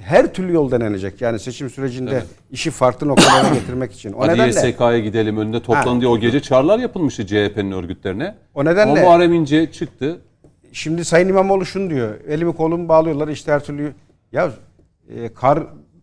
Her 0.00 0.34
türlü 0.34 0.52
yol 0.52 0.70
denenecek. 0.70 1.20
Yani 1.20 1.38
seçim 1.38 1.70
sürecinde 1.70 2.22
işi 2.50 2.70
farklı 2.70 3.08
noktalara 3.08 3.54
getirmek 3.54 3.92
için. 3.92 4.12
O 4.12 4.20
hadi 4.20 4.32
nedenle 4.32 4.68
YSK'ya 4.68 4.98
gidelim 4.98 5.36
önünde 5.38 5.62
toplan 5.62 6.00
diye 6.00 6.10
o 6.10 6.18
gece 6.18 6.40
çağrılar 6.40 6.78
yapılmıştı 6.78 7.26
CHP'nin 7.26 7.72
örgütlerine. 7.72 8.34
O 8.54 8.64
nedenle- 8.64 8.82
Ama 8.92 9.00
Muharrem 9.00 9.32
İnce 9.32 9.72
çıktı. 9.72 10.20
şimdi 10.72 11.04
Sayın 11.04 11.28
İmamoğlu 11.28 11.66
şunu 11.66 11.90
diyor. 11.90 12.14
Elimi 12.28 12.52
kolumu 12.52 12.88
bağlıyorlar 12.88 13.28
işte 13.28 13.52
her 13.52 13.64
türlü. 13.64 13.92
Ya 14.32 14.50
e, 15.16 15.34
kar 15.34 15.62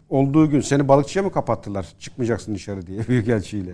olduğu 0.09 0.49
gün 0.49 0.61
seni 0.61 0.87
balıkçıya 0.87 1.23
mı 1.23 1.31
kapattılar? 1.31 1.85
Çıkmayacaksın 1.99 2.55
dışarı 2.55 2.87
diye 2.87 2.99
büyükelçiyle. 3.07 3.71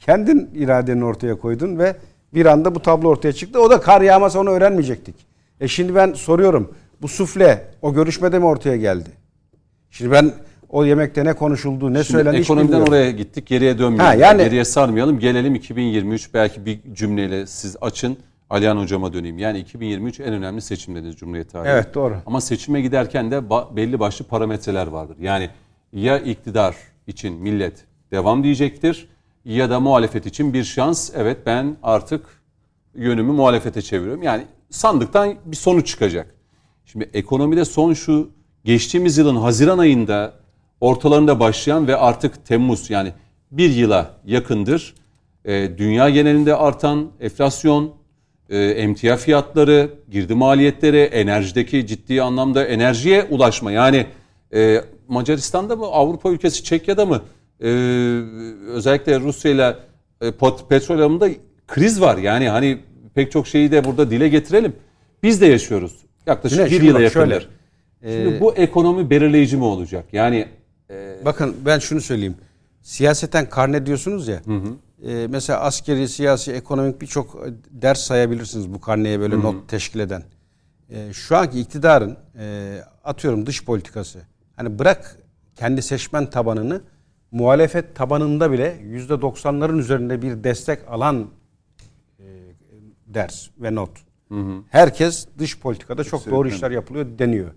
Kendin 0.00 0.50
iradeni 0.54 1.04
ortaya 1.04 1.38
koydun 1.38 1.78
ve 1.78 1.96
bir 2.34 2.46
anda 2.46 2.74
bu 2.74 2.82
tablo 2.82 3.08
ortaya 3.08 3.32
çıktı. 3.32 3.60
O 3.60 3.70
da 3.70 3.80
kar 3.80 4.00
yağmasa 4.00 4.38
onu 4.38 4.50
öğrenmeyecektik. 4.50 5.14
E 5.60 5.68
şimdi 5.68 5.94
ben 5.94 6.12
soruyorum. 6.12 6.74
Bu 7.02 7.08
sufle 7.08 7.64
o 7.82 7.94
görüşmede 7.94 8.38
mi 8.38 8.44
ortaya 8.46 8.76
geldi? 8.76 9.08
Şimdi 9.92 10.10
ben 10.10 10.32
o 10.68 10.84
yemekte 10.84 11.24
ne 11.24 11.32
konuşuldu, 11.34 11.94
ne 11.94 12.04
Şimdi 12.04 12.06
söylendi 12.06 12.38
hiç 12.38 12.44
ekonomiden 12.44 12.68
bilmiyorum. 12.68 12.92
oraya 12.92 13.10
gittik. 13.10 13.46
Geriye 13.46 13.78
dönmeyelim. 13.78 14.04
Ha, 14.04 14.14
yani- 14.14 14.42
Geriye 14.44 14.64
sarmayalım. 14.64 15.18
Gelelim 15.18 15.54
2023 15.54 16.34
belki 16.34 16.66
bir 16.66 16.80
cümleyle 16.92 17.46
siz 17.46 17.76
açın. 17.80 18.16
Alihan 18.50 18.76
hocama 18.76 19.12
döneyim. 19.12 19.38
Yani 19.38 19.58
2023 19.58 20.20
en 20.20 20.32
önemli 20.32 20.60
seçim 20.62 20.94
dediniz 20.94 21.16
Cumhuriyet 21.16 21.52
tarihinde. 21.52 21.72
Evet, 21.72 21.94
doğru. 21.94 22.16
Ama 22.26 22.40
seçime 22.40 22.80
giderken 22.80 23.30
de 23.30 23.50
belli 23.76 24.00
başlı 24.00 24.24
parametreler 24.24 24.86
vardır. 24.86 25.16
Yani 25.20 25.50
ya 25.92 26.18
iktidar 26.18 26.76
için 27.06 27.34
millet 27.34 27.84
devam 28.10 28.44
diyecektir 28.44 29.08
ya 29.44 29.70
da 29.70 29.80
muhalefet 29.80 30.26
için 30.26 30.52
bir 30.54 30.64
şans. 30.64 31.10
Evet 31.16 31.38
ben 31.46 31.76
artık 31.82 32.26
yönümü 32.94 33.32
muhalefete 33.32 33.82
çeviriyorum. 33.82 34.22
Yani 34.22 34.42
sandıktan 34.70 35.34
bir 35.44 35.56
sonuç 35.56 35.86
çıkacak. 35.86 36.34
Şimdi 36.86 37.10
ekonomide 37.14 37.64
son 37.64 37.92
şu 37.92 38.30
geçtiğimiz 38.64 39.18
yılın 39.18 39.36
Haziran 39.36 39.78
ayında 39.78 40.32
ortalarında 40.80 41.40
başlayan 41.40 41.88
ve 41.88 41.96
artık 41.96 42.46
Temmuz 42.46 42.90
yani 42.90 43.12
bir 43.50 43.70
yıla 43.70 44.10
yakındır 44.24 44.94
e, 45.44 45.78
dünya 45.78 46.10
genelinde 46.10 46.56
artan 46.56 47.10
enflasyon, 47.20 47.94
e, 48.50 48.58
emtia 48.58 49.16
fiyatları, 49.16 49.90
girdi 50.10 50.34
maliyetleri, 50.34 50.98
enerjideki 50.98 51.86
ciddi 51.86 52.22
anlamda 52.22 52.64
enerjiye 52.64 53.24
ulaşma. 53.24 53.72
Yani 53.72 54.06
e, 54.54 54.80
Macaristan'da 55.08 55.76
mı, 55.76 55.86
Avrupa 55.86 56.30
ülkesi 56.30 56.64
Çekya'da 56.64 57.06
mı, 57.06 57.22
e, 57.60 57.68
özellikle 58.66 59.20
Rusya 59.20 59.50
ile 59.50 59.76
e, 60.20 60.32
petrol 60.68 60.98
alanında 60.98 61.28
kriz 61.66 62.00
var. 62.00 62.18
Yani 62.18 62.48
hani 62.48 62.78
pek 63.14 63.32
çok 63.32 63.46
şeyi 63.46 63.72
de 63.72 63.84
burada 63.84 64.10
dile 64.10 64.28
getirelim. 64.28 64.72
Biz 65.22 65.40
de 65.40 65.46
yaşıyoruz. 65.46 65.92
Yaklaşık 66.26 66.58
Yine 66.58 66.70
bir 66.70 66.86
yıla 66.86 67.02
bak 67.02 67.12
şöyle, 67.12 67.40
Şimdi 68.04 68.40
bu 68.40 68.54
ekonomi 68.54 69.10
belirleyici 69.10 69.56
mi 69.56 69.64
olacak? 69.64 70.04
Yani 70.12 70.48
Bakın 71.24 71.56
ben 71.66 71.78
şunu 71.78 72.00
söyleyeyim. 72.00 72.36
Siyaseten 72.82 73.48
karne 73.48 73.86
diyorsunuz 73.86 74.28
ya. 74.28 74.42
e, 75.06 75.26
mesela 75.30 75.60
askeri, 75.60 76.08
siyasi, 76.08 76.52
ekonomik 76.52 77.00
birçok 77.00 77.34
e, 77.34 77.52
ders 77.82 78.00
sayabilirsiniz 78.00 78.74
bu 78.74 78.80
karneye 78.80 79.20
böyle 79.20 79.40
not 79.40 79.68
teşkil 79.68 80.00
eden. 80.00 80.22
E, 80.90 81.12
şu 81.12 81.36
anki 81.36 81.60
iktidarın 81.60 82.16
e, 82.38 82.78
atıyorum 83.04 83.46
dış 83.46 83.64
politikası. 83.64 84.18
Hani 84.56 84.78
bırak 84.78 85.16
kendi 85.56 85.82
seçmen 85.82 86.30
tabanını 86.30 86.80
muhalefet 87.30 87.96
tabanında 87.96 88.52
bile 88.52 88.78
yüzde 88.82 89.20
doksanların 89.20 89.78
üzerinde 89.78 90.22
bir 90.22 90.44
destek 90.44 90.78
alan 90.88 91.28
e, 92.18 92.24
ders 93.06 93.48
ve 93.58 93.74
not. 93.74 93.90
Herkes 94.70 95.26
dış 95.38 95.58
politikada 95.58 96.04
çok 96.04 96.30
doğru 96.30 96.48
işler 96.48 96.70
yapılıyor 96.70 97.06
deniyor. 97.18 97.50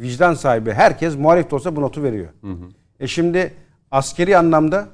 Vicdan 0.00 0.34
sahibi 0.34 0.72
herkes 0.72 1.16
muhalif 1.16 1.50
de 1.50 1.54
olsa 1.54 1.76
bu 1.76 1.80
notu 1.80 2.02
veriyor. 2.02 2.28
E 3.00 3.06
şimdi 3.06 3.52
askeri 3.90 4.36
anlamda 4.38 4.88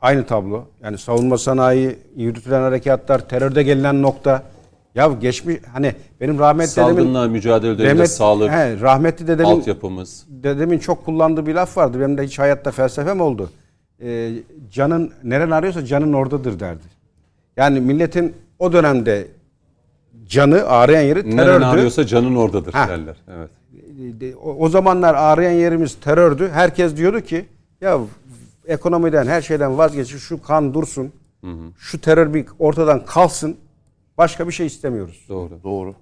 aynı 0.00 0.26
tablo. 0.26 0.64
Yani 0.82 0.98
savunma 0.98 1.38
sanayi, 1.38 1.98
yürütülen 2.16 2.60
harekatlar, 2.62 3.28
terörde 3.28 3.62
gelinen 3.62 4.02
nokta. 4.02 4.42
Ya 4.94 5.06
geçmiş 5.20 5.56
hani 5.72 5.94
benim 6.20 6.38
rahmetli 6.38 6.72
dedemin 6.72 6.96
Salgınla 6.96 7.28
mücadele 7.28 7.78
döneminde 7.78 8.02
Rahmet- 8.02 8.06
sağlık, 8.06 8.50
he, 8.50 8.80
rahmetli 8.80 9.26
dedemin 9.26 9.50
altyapımız. 9.50 10.26
dedemin 10.28 10.78
çok 10.78 11.04
kullandığı 11.04 11.46
bir 11.46 11.54
laf 11.54 11.76
vardı. 11.76 12.00
Benim 12.00 12.18
de 12.18 12.22
hiç 12.22 12.38
hayatta 12.38 12.70
felsefem 12.70 13.20
oldu. 13.20 13.50
Ee, 14.02 14.30
canın 14.70 15.12
neren 15.24 15.50
arıyorsa 15.50 15.84
canın 15.84 16.12
oradadır 16.12 16.60
derdi. 16.60 16.84
Yani 17.56 17.80
milletin 17.80 18.34
o 18.58 18.72
dönemde 18.72 19.28
canı 20.32 20.66
ağrıyan 20.66 21.02
yeri 21.02 21.18
Neren 21.36 21.36
terördü. 21.36 21.64
arıyorsa 21.64 22.06
canın 22.06 22.36
oradadır 22.36 22.72
Ha. 22.72 22.88
derler. 22.88 23.16
Evet. 23.36 23.50
De- 24.20 24.36
O, 24.36 24.56
o 24.64 24.68
zamanlar 24.68 25.14
ağrıyan 25.14 25.52
yerimiz 25.52 25.94
terördü. 26.00 26.50
Herkes 26.52 26.96
diyordu 26.96 27.20
ki 27.20 27.44
ya 27.80 27.98
ekonomiden 28.66 29.26
her 29.26 29.42
şeyden 29.42 29.78
vazgeçin 29.78 30.18
şu 30.18 30.42
kan 30.42 30.74
dursun. 30.74 31.12
Şu 31.78 32.00
terör 32.00 32.34
bir 32.34 32.44
ortadan 32.58 33.04
kalsın. 33.04 33.56
Başka 34.18 34.46
bir 34.48 34.52
şey 34.52 34.66
istemiyoruz. 34.66 35.26
Doğru. 35.28 35.50
Doğru. 35.64 35.94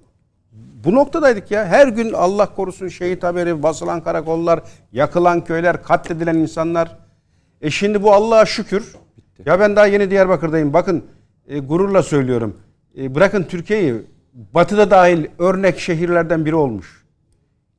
Bu 0.84 0.94
noktadaydık 0.94 1.50
ya. 1.50 1.66
Her 1.66 1.88
gün 1.88 2.12
Allah 2.12 2.54
korusun 2.54 2.88
şehit 2.88 3.22
haberi, 3.22 3.62
basılan 3.62 4.00
karakollar, 4.00 4.60
yakılan 4.92 5.44
köyler, 5.44 5.82
katledilen 5.82 6.34
insanlar. 6.34 6.96
E 7.60 7.70
şimdi 7.70 8.02
bu 8.02 8.12
Allah'a 8.12 8.46
şükür. 8.46 8.96
Ya 9.46 9.60
ben 9.60 9.76
daha 9.76 9.86
yeni 9.86 10.10
Diyarbakır'dayım. 10.10 10.72
Bakın 10.72 11.04
e, 11.48 11.58
gururla 11.58 12.02
söylüyorum. 12.02 12.56
E, 12.98 13.14
bırakın 13.14 13.42
Türkiye'yi 13.42 13.94
batıda 14.32 14.90
dahil 14.90 15.26
örnek 15.38 15.78
şehirlerden 15.78 16.44
biri 16.44 16.54
olmuş. 16.54 17.04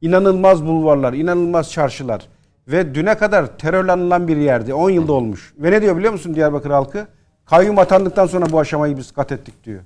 İnanılmaz 0.01 0.65
bulvarlar, 0.65 1.13
inanılmaz 1.13 1.71
çarşılar. 1.71 2.27
Ve 2.67 2.95
düne 2.95 3.17
kadar 3.17 3.57
terörle 3.57 3.91
anılan 3.91 4.27
bir 4.27 4.37
yerdi. 4.37 4.73
10 4.73 4.89
yılda 4.89 5.13
olmuş. 5.13 5.53
Ve 5.57 5.71
ne 5.71 5.81
diyor 5.81 5.97
biliyor 5.97 6.13
musun 6.13 6.35
Diyarbakır 6.35 6.71
halkı? 6.71 7.07
Kayyum 7.45 7.79
atandıktan 7.79 8.25
sonra 8.27 8.51
bu 8.51 8.59
aşamayı 8.59 8.97
biz 8.97 9.11
kat 9.11 9.31
ettik 9.31 9.63
diyor. 9.63 9.81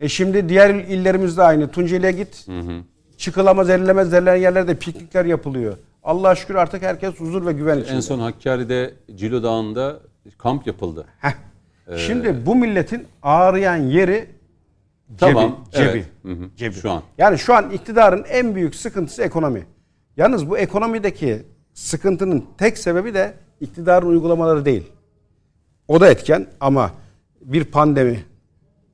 E 0.00 0.08
şimdi 0.08 0.48
diğer 0.48 0.74
illerimizde 0.74 1.42
aynı. 1.42 1.68
Tunceli'ye 1.68 2.12
git. 2.12 2.46
Çıkılamaz, 3.16 3.70
erilemez 3.70 4.12
denilen 4.12 4.36
yerlerde 4.36 4.74
piknikler 4.74 5.24
yapılıyor. 5.24 5.76
Allah'a 6.02 6.34
şükür 6.34 6.54
artık 6.54 6.82
herkes 6.82 7.14
huzur 7.20 7.46
ve 7.46 7.52
güven 7.52 7.78
içinde. 7.78 7.96
En 7.96 8.00
son 8.00 8.18
Hakkari'de 8.18 8.94
Cilo 9.14 9.42
Dağı'nda 9.42 10.00
kamp 10.38 10.66
yapıldı. 10.66 11.06
Heh. 11.20 11.32
Şimdi 11.96 12.46
bu 12.46 12.56
milletin 12.56 13.06
ağrıyan 13.22 13.76
yeri. 13.76 14.41
Tamam, 15.18 15.64
Cebi. 15.72 15.88
evet. 15.88 16.04
Hı 16.22 16.32
hı. 16.32 16.50
cebi. 16.56 16.74
Şu 16.74 16.90
an. 16.90 17.02
Yani 17.18 17.38
şu 17.38 17.54
an 17.54 17.70
iktidarın 17.70 18.24
en 18.28 18.54
büyük 18.54 18.74
sıkıntısı 18.74 19.22
ekonomi. 19.22 19.66
Yalnız 20.16 20.50
bu 20.50 20.58
ekonomideki 20.58 21.42
sıkıntının 21.74 22.44
tek 22.58 22.78
sebebi 22.78 23.14
de 23.14 23.34
iktidarın 23.60 24.06
uygulamaları 24.06 24.64
değil. 24.64 24.92
O 25.88 26.00
da 26.00 26.08
etken 26.08 26.46
ama 26.60 26.90
bir 27.40 27.64
pandemi 27.64 28.24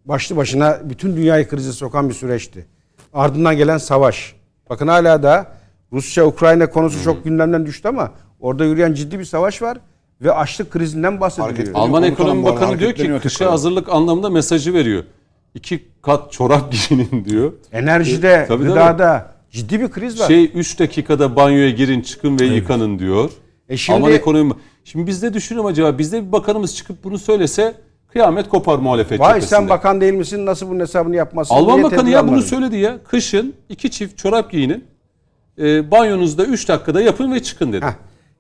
başlı 0.05 0.37
başına 0.37 0.81
bütün 0.85 1.17
dünyayı 1.17 1.49
krize 1.49 1.73
sokan 1.73 2.09
bir 2.09 2.15
süreçti. 2.15 2.67
Ardından 3.15 3.57
gelen 3.57 3.79
savaş. 3.79 4.35
Bakın 4.71 4.89
hala 4.89 5.23
da 5.23 5.53
Rusya-Ukrayna 5.93 6.71
konusu 6.71 7.05
çok 7.05 7.25
gündemden 7.25 7.67
düştü 7.67 7.89
ama 7.89 8.13
orada 8.41 8.65
yürüyen 8.65 8.95
ciddi 8.95 9.19
bir 9.19 9.25
savaş 9.25 9.63
var 9.63 9.79
ve 10.21 10.33
açlık 10.33 10.71
krizinden 10.71 11.21
bahsediliyor. 11.21 11.75
Alman 11.75 12.03
Ekonomi 12.03 12.45
Bakanı 12.45 12.79
diyor 12.79 12.93
ki 12.93 13.19
kışa 13.23 13.53
hazırlık 13.53 13.89
anlamında 13.89 14.31
mesajı 14.31 14.75
veriyor. 14.75 15.05
İki 15.55 15.89
kat 16.03 16.33
çorap 16.33 16.73
giyinin 16.89 17.25
diyor. 17.25 17.53
Enerjide, 17.73 18.45
Tabii, 18.49 18.63
tabii. 18.63 18.69
gıdada 18.69 19.33
ciddi 19.51 19.81
bir 19.81 19.91
kriz 19.91 20.21
var. 20.21 20.27
Şey 20.27 20.45
3 20.55 20.79
dakikada 20.79 21.37
banyoya 21.37 21.71
girin 21.71 22.01
çıkın 22.01 22.39
ve 22.41 22.45
yıkanın 22.45 22.99
diyor. 22.99 23.31
E 23.69 23.77
şimdi- 23.77 23.97
Alman 23.99 24.13
ekonomi. 24.13 24.53
Şimdi 24.85 25.07
biz 25.07 25.23
de 25.23 25.35
düşünüyorum 25.35 25.71
acaba 25.71 25.99
bizde 25.99 26.27
bir 26.27 26.33
bakanımız 26.33 26.77
çıkıp 26.77 27.05
bunu 27.05 27.19
söylese 27.19 27.75
kıyamet 28.13 28.49
kopar 28.49 28.79
muhalefet 28.79 29.21
Vay 29.21 29.35
cephesinde. 29.35 29.61
sen 29.61 29.69
bakan 29.69 30.01
değil 30.01 30.13
misin? 30.15 30.47
Nasıl 30.47 30.69
bunun 30.69 30.81
hesabını 30.81 31.17
yapmazsın? 31.17 31.55
Alman 31.55 31.83
bakanı 31.83 32.11
ya 32.11 32.29
bunu 32.29 32.43
söyledi 32.43 32.77
ya. 32.77 32.99
Kışın 33.05 33.55
iki 33.69 33.91
çift 33.91 34.19
çorap 34.19 34.51
giyinin. 34.51 34.85
E, 35.59 35.91
banyonuzda 35.91 36.45
3 36.45 36.69
dakikada 36.69 37.01
yapın 37.01 37.33
ve 37.33 37.43
çıkın 37.43 37.73
dedi. 37.73 37.85
Heh. 37.87 37.93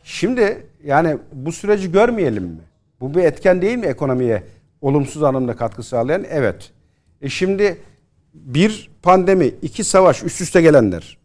Şimdi 0.05 0.66
yani 0.85 1.16
bu 1.32 1.52
süreci 1.52 1.93
görmeyelim 1.93 2.44
mi? 2.44 2.60
Bu 3.01 3.14
bir 3.14 3.24
etken 3.24 3.62
değil 3.62 3.78
mi 3.78 3.86
ekonomiye 3.86 4.43
olumsuz 4.80 5.22
anlamda 5.22 5.56
katkı 5.56 5.82
sağlayan? 5.82 6.24
Evet. 6.30 6.70
E 7.23 7.28
şimdi 7.28 7.78
bir 8.35 8.90
pandemi, 9.03 9.47
iki 9.62 9.85
savaş 9.85 10.23
üst 10.23 10.40
üste 10.40 10.62
gelenler. 10.62 11.19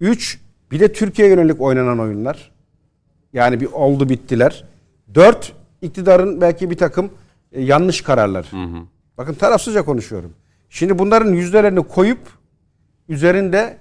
Üç, 0.00 0.40
bir 0.70 0.80
de 0.80 0.92
Türkiye 0.92 1.28
yönelik 1.28 1.60
oynanan 1.60 1.98
oyunlar. 1.98 2.50
Yani 3.32 3.60
bir 3.60 3.66
oldu 3.66 4.08
bittiler. 4.08 4.64
Dört, 5.14 5.52
iktidarın 5.82 6.40
belki 6.40 6.70
bir 6.70 6.76
takım 6.76 7.10
e, 7.52 7.62
yanlış 7.62 8.00
kararlar. 8.00 8.46
Bakın 9.18 9.34
tarafsızca 9.34 9.84
konuşuyorum. 9.84 10.32
Şimdi 10.70 10.98
bunların 10.98 11.32
yüzdelerini 11.32 11.82
koyup 11.82 12.18
üzerinde 13.08 13.78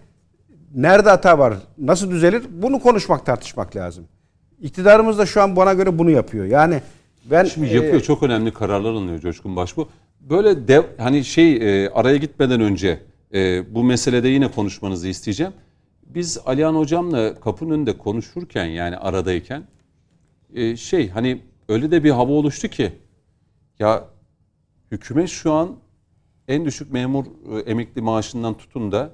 nerede 0.75 1.09
hata 1.09 1.39
var, 1.39 1.53
nasıl 1.77 2.11
düzelir 2.11 2.43
bunu 2.49 2.79
konuşmak, 2.79 3.25
tartışmak 3.25 3.75
lazım. 3.75 4.05
İktidarımız 4.61 5.17
da 5.17 5.25
şu 5.25 5.41
an 5.41 5.55
bana 5.55 5.73
göre 5.73 5.97
bunu 5.97 6.11
yapıyor. 6.11 6.45
Yani 6.45 6.81
ben 7.25 7.43
Şimdi 7.43 7.67
e, 7.67 7.73
yapıyor 7.73 8.01
çok 8.01 8.23
önemli 8.23 8.53
kararlar 8.53 8.91
alınıyor 8.91 9.19
Coşkun 9.19 9.55
Başbuğ. 9.55 9.87
Böyle 10.29 10.67
dev, 10.67 10.83
hani 10.97 11.25
şey 11.25 11.55
e, 11.55 11.89
araya 11.89 12.17
gitmeden 12.17 12.61
önce 12.61 13.01
e, 13.33 13.75
bu 13.75 13.83
meselede 13.83 14.27
yine 14.27 14.51
konuşmanızı 14.51 15.07
isteyeceğim. 15.07 15.53
Biz 16.05 16.37
Alihan 16.45 16.75
hocamla 16.75 17.39
kapının 17.39 17.71
önünde 17.71 17.97
konuşurken 17.97 18.65
yani 18.65 18.97
aradayken 18.97 19.63
e, 20.53 20.75
şey 20.75 21.09
hani 21.09 21.41
öyle 21.69 21.91
de 21.91 22.03
bir 22.03 22.11
hava 22.11 22.31
oluştu 22.31 22.67
ki 22.67 22.91
ya 23.79 24.07
hükümet 24.91 25.29
şu 25.29 25.51
an 25.51 25.75
en 26.47 26.65
düşük 26.65 26.91
memur 26.91 27.25
e, 27.25 27.59
emekli 27.59 28.01
maaşından 28.01 28.53
tutun 28.53 28.91
da 28.91 29.11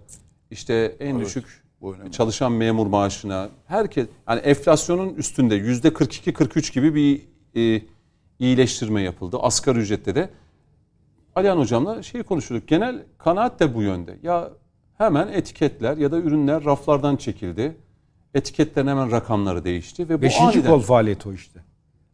işte 0.51 0.95
en 0.99 1.19
düşük 1.19 1.63
bu 1.81 1.95
önemli. 1.95 2.11
çalışan 2.11 2.51
memur 2.51 2.87
maaşına 2.87 3.49
herkes 3.65 4.07
yani 4.29 4.39
enflasyonun 4.39 5.13
üstünde 5.13 5.55
yüzde 5.55 5.87
42-43 5.87 6.73
gibi 6.73 6.95
bir 6.95 7.21
e, 7.55 7.81
iyileştirme 8.39 9.01
yapıldı. 9.01 9.37
Asgari 9.39 9.79
ücrette 9.79 10.15
de 10.15 10.29
Alihan 11.35 11.57
hocamla 11.57 12.03
şey 12.03 12.23
konuşuyorduk. 12.23 12.67
Genel 12.67 13.03
kanaat 13.17 13.59
de 13.59 13.75
bu 13.75 13.81
yönde. 13.81 14.17
Ya 14.23 14.49
hemen 14.97 15.27
etiketler 15.27 15.97
ya 15.97 16.11
da 16.11 16.17
ürünler 16.17 16.65
raflardan 16.65 17.15
çekildi. 17.15 17.75
Etiketlerin 18.33 18.87
hemen 18.87 19.11
rakamları 19.11 19.63
değişti 19.63 20.09
ve 20.09 20.17
bu 20.17 20.21
beşinci 20.21 20.43
aniden- 20.59 20.67
kol 20.71 20.79
faaliyeti 20.79 21.29
o 21.29 21.33
işte. 21.33 21.59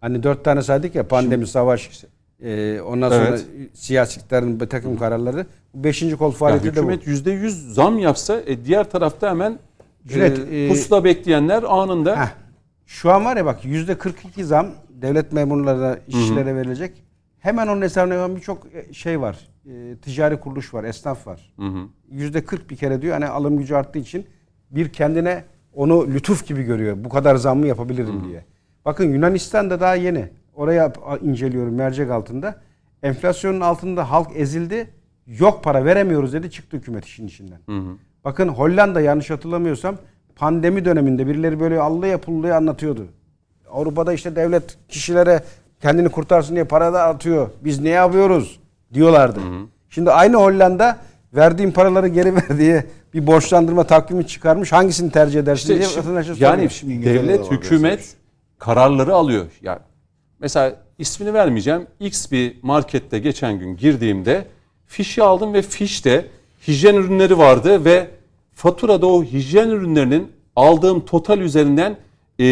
Hani 0.02 0.24
dört 0.24 0.44
tane 0.46 0.62
saydık 0.62 0.96
ya 0.96 1.08
pandemi, 1.08 1.48
savaş, 1.48 2.04
e, 2.44 2.82
ondan 2.82 3.10
sonra 3.10 3.28
Evet. 3.28 3.46
siyasetlerin 3.74 4.60
bir 4.60 4.66
takım 4.70 4.98
kararları. 4.98 5.46
Beşinci 5.74 6.16
kol 6.16 6.26
Ya 6.32 6.38
faaliyeti 6.38 6.66
de 6.66 6.70
bu. 6.72 6.76
hükümet 6.76 7.08
yüzde 7.08 7.32
yüz 7.32 7.74
zam 7.74 8.00
yapsa 8.00 8.42
e, 8.48 8.66
diğer 8.66 8.90
tarafta 8.90 9.30
hemen 9.30 9.60
e, 10.16 10.26
e, 10.26 10.70
pusula 10.70 11.04
bekleyenler 11.04 11.64
anında 11.68 12.22
Heh. 12.22 12.28
Şu 12.86 13.12
an 13.12 13.26
var 13.26 13.38
ya 13.38 13.46
bak 13.46 13.66
yüzde 13.66 13.98
42 13.98 14.44
zam 14.46 14.68
devlet 14.90 15.32
memurlarına, 15.32 15.98
işçilere 16.08 16.56
verilecek. 16.56 17.04
Hemen 17.48 17.68
onun 17.68 17.82
hesabına 17.82 18.14
yapan 18.14 18.36
birçok 18.36 18.76
e, 18.76 18.94
şey 18.94 19.22
var. 19.22 19.50
E, 19.66 19.98
ticari 19.98 20.40
kuruluş 20.40 20.74
var, 20.74 20.84
esnaf 20.84 21.28
var. 21.28 21.54
Yüzde 22.12 22.46
40 22.46 22.70
bir 22.70 22.76
kere 22.76 23.02
diyor. 23.02 23.14
Hani 23.14 23.28
alım 23.28 23.58
gücü 23.58 23.76
arttığı 23.76 24.00
için 24.00 24.28
bir 24.72 24.90
kendine 24.90 25.44
onu 25.74 26.08
lütuf 26.08 26.48
gibi 26.48 26.64
görüyor. 26.64 26.98
Bu 27.04 27.10
kadar 27.10 27.36
zam 27.36 27.60
mı 27.60 27.68
yapabilirim 27.68 28.24
diye. 28.28 28.46
Bakın 28.86 29.14
Yunanistan 29.14 29.70
da 29.70 29.80
daha 29.80 29.96
yeni. 29.96 30.30
Oraya 30.56 30.94
inceliyorum 31.22 31.76
mercek 31.76 32.12
altında. 32.12 32.62
Enflasyonun 33.04 33.62
altında 33.62 34.12
halk 34.12 34.28
ezildi. 34.36 34.90
Yok 35.28 35.64
para 35.64 35.86
veremiyoruz 35.86 36.34
dedi 36.34 36.52
çıktı 36.52 36.78
hükümet 36.78 37.06
işin 37.06 37.28
içinden. 37.28 37.60
Bakın 38.24 38.48
Hollanda 38.48 39.02
yanlış 39.02 39.30
hatırlamıyorsam 39.30 39.98
pandemi 40.36 40.86
döneminde 40.86 41.28
birileri 41.28 41.60
böyle 41.60 41.80
Allah 41.80 42.08
yapıldığı 42.08 42.56
anlatıyordu. 42.56 43.08
Avrupa'da 43.72 44.14
işte 44.14 44.36
devlet 44.36 44.78
kişilere 44.90 45.44
kendini 45.82 46.10
kurtarsın 46.10 46.56
diye 46.56 46.64
para 46.64 46.94
da 46.94 47.04
atıyor. 47.04 47.50
Biz 47.62 47.80
ne 47.82 47.90
yapıyoruz 47.90 48.60
diyorlardı. 48.94 49.40
Şimdi 49.90 50.12
aynı 50.12 50.38
Hollanda 50.38 50.98
verdiğim 51.34 51.72
paraları 51.72 52.08
geri 52.08 52.36
ver 52.36 52.58
diye 52.58 52.86
bir 53.14 53.28
borçlandırma 53.28 53.84
takvimi 53.84 54.28
çıkarmış. 54.28 54.72
Hangisini 54.72 55.12
tercih 55.12 55.40
edersin 55.40 55.62
İşte 55.62 55.76
diye 55.76 55.86
şimdi- 55.86 56.00
vatandaşa 56.00 56.34
yani 56.38 56.70
şimdi 56.70 57.06
de 57.06 57.14
devlet, 57.14 57.40
var 57.40 57.52
hükümet 57.52 58.16
kararları 58.60 59.14
alıyor. 59.14 59.46
Yani 59.62 59.80
mesela 60.40 60.76
ismini 60.98 61.34
vermeyeceğim. 61.34 61.88
X 62.00 62.32
bir 62.32 62.58
markette 62.62 63.20
geçen 63.20 63.60
gün 63.60 63.78
girdiğimde 63.78 64.46
fişi 64.88 65.24
aldım 65.24 65.54
ve 65.54 65.62
fişte 65.62 66.26
hijyen 66.68 66.96
ürünleri 66.96 67.38
vardı 67.38 67.86
ve 67.86 68.08
faturada 68.54 69.08
o 69.08 69.24
hijyen 69.24 69.70
ürünlerinin 69.70 70.32
aldığım 70.56 71.06
total 71.06 71.40
üzerinden 71.40 71.98
e, 72.40 72.46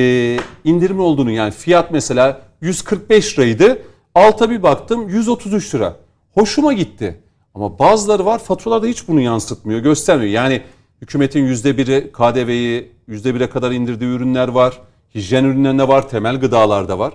indirim 0.63 0.99
olduğunu 0.99 1.31
yani 1.31 1.51
fiyat 1.51 1.91
mesela 1.91 2.41
145 2.65 3.39
liraydı. 3.39 3.81
Alta 4.15 4.49
bir 4.49 4.63
baktım 4.63 5.09
133 5.09 5.75
lira. 5.75 5.95
Hoşuma 6.33 6.73
gitti. 6.73 7.19
Ama 7.55 7.79
bazıları 7.79 8.25
var 8.25 8.39
faturalarda 8.39 8.87
hiç 8.87 9.07
bunu 9.07 9.21
yansıtmıyor, 9.21 9.79
göstermiyor. 9.79 10.31
Yani 10.31 10.61
hükümetin 11.01 11.47
%1'i 11.47 12.11
KDV'yi 12.11 12.91
%1'e 13.09 13.49
kadar 13.49 13.71
indirdiği 13.71 14.09
ürünler 14.09 14.47
var. 14.47 14.81
Hijyen 15.15 15.43
ürünlerinde 15.43 15.87
var, 15.87 16.09
temel 16.09 16.39
gıdalarda 16.39 16.99
var. 16.99 17.13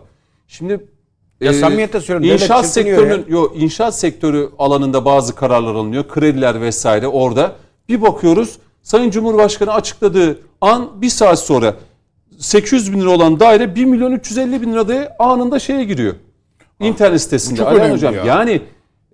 Şimdi 0.48 0.86
Ya 1.40 1.52
samimiyetle 1.52 2.00
söylüyorum, 2.00 2.42
İnşaat 2.42 2.66
sektörünün 2.66 3.24
yo 3.28 3.52
inşaat 3.54 3.98
sektörü 3.98 4.50
alanında 4.58 5.04
bazı 5.04 5.34
kararlar 5.34 5.74
alınıyor. 5.74 6.08
Krediler 6.08 6.60
vesaire 6.60 7.06
orada. 7.06 7.56
Bir 7.88 8.02
bakıyoruz 8.02 8.58
Sayın 8.82 9.10
Cumhurbaşkanı 9.10 9.72
açıkladığı 9.72 10.40
an 10.60 11.02
bir 11.02 11.08
saat 11.08 11.38
sonra 11.38 11.74
800 12.40 12.92
bin 12.92 13.00
lira 13.00 13.10
olan 13.10 13.40
daire 13.40 13.74
1 13.74 13.84
milyon 13.84 14.12
350 14.12 14.62
bin 14.62 14.72
lirada 14.72 15.16
anında 15.18 15.58
şeye 15.58 15.84
giriyor. 15.84 16.14
İnternet 16.80 17.20
sitesinde. 17.22 17.58
çok 17.58 17.72
önemli 17.72 17.92
Hocam 17.92 18.14
ya. 18.14 18.24
yani 18.24 18.62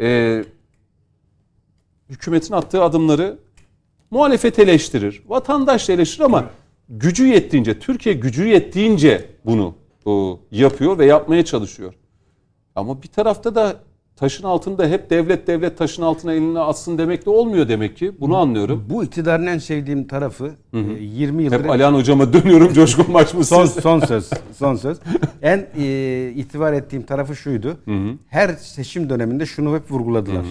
e, 0.01 0.45
hükümetin 2.11 2.55
attığı 2.55 2.83
adımları 2.83 3.39
muhalefet 4.11 4.59
eleştirir. 4.59 5.23
Vatandaş 5.29 5.89
da 5.89 5.93
eleştirir 5.93 6.25
ama 6.25 6.45
gücü 6.89 7.27
yettiğince, 7.27 7.79
Türkiye 7.79 8.15
gücü 8.15 8.47
yettiğince 8.47 9.31
bunu 9.45 9.75
o, 10.05 10.41
yapıyor 10.51 10.99
ve 10.99 11.07
yapmaya 11.07 11.45
çalışıyor. 11.45 11.95
Ama 12.75 13.03
bir 13.03 13.09
tarafta 13.09 13.55
da 13.55 13.77
taşın 14.17 14.45
altında 14.45 14.89
hep 14.89 15.11
devlet 15.11 15.47
devlet 15.47 15.79
taşın 15.79 16.03
altına 16.03 16.33
elini 16.33 16.59
atsın 16.61 16.99
demek 16.99 17.27
de 17.27 17.31
olmuyor 17.31 17.69
demek 17.69 17.97
ki. 17.97 18.13
Bunu 18.21 18.37
anlıyorum. 18.37 18.85
Bu 18.91 19.05
iktidarın 19.05 19.47
en 19.47 19.59
sevdiğim 19.59 20.07
tarafı 20.07 20.51
e, 20.73 20.79
20 20.79 21.43
yıldır 21.43 21.61
Hep 21.61 21.71
Alihan 21.71 21.95
hocama 21.95 22.33
dönüyorum 22.33 22.73
Coşkun 22.73 23.15
Başbuğ 23.15 23.45
son, 23.45 23.65
son 23.67 24.01
söz. 24.01 24.31
Son 24.59 24.75
söz. 24.75 24.99
En 25.43 25.67
e, 25.79 26.33
itibar 26.37 26.73
ettiğim 26.73 27.03
tarafı 27.03 27.37
şuydu. 27.37 27.77
Her 28.29 28.49
seçim 28.49 29.11
döneminde 29.11 29.47
şunu 29.47 29.75
hep 29.77 29.91
vurguladılar. 29.91 30.47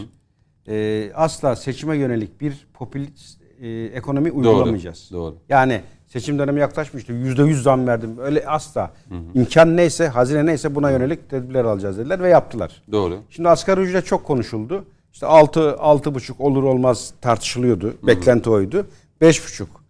E, 0.67 1.11
asla 1.15 1.55
seçime 1.55 1.97
yönelik 1.97 2.41
bir 2.41 2.67
popülist 2.73 3.41
e, 3.61 3.69
ekonomi 3.69 4.31
uygulamayacağız. 4.31 5.09
doğru. 5.13 5.35
Yani 5.49 5.81
seçim 6.15 6.39
dönemi 6.39 6.59
yaklaşmıştı. 6.59 7.13
Yüzde 7.13 7.43
yüz 7.43 7.63
zam 7.63 7.87
verdim. 7.87 8.15
Öyle 8.19 8.47
asla. 8.47 8.91
İmkan 9.33 9.77
neyse, 9.77 10.07
hazine 10.07 10.45
neyse 10.45 10.75
buna 10.75 10.91
yönelik 10.91 11.29
tedbirler 11.29 11.65
alacağız 11.65 11.97
dediler 11.97 12.23
ve 12.23 12.29
yaptılar. 12.29 12.81
Doğru. 12.91 13.19
Şimdi 13.29 13.49
asgari 13.49 13.81
ücret 13.81 14.05
çok 14.05 14.23
konuşuldu. 14.23 14.85
İşte 15.13 15.25
6 15.25 15.77
altı 15.77 16.15
buçuk 16.15 16.41
olur 16.41 16.63
olmaz 16.63 17.13
tartışılıyordu. 17.21 17.93
Beklenti 18.07 18.49
oydu. 18.49 18.87
Beş 19.21 19.45
buçuk. 19.45 19.83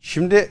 Şimdi 0.00 0.48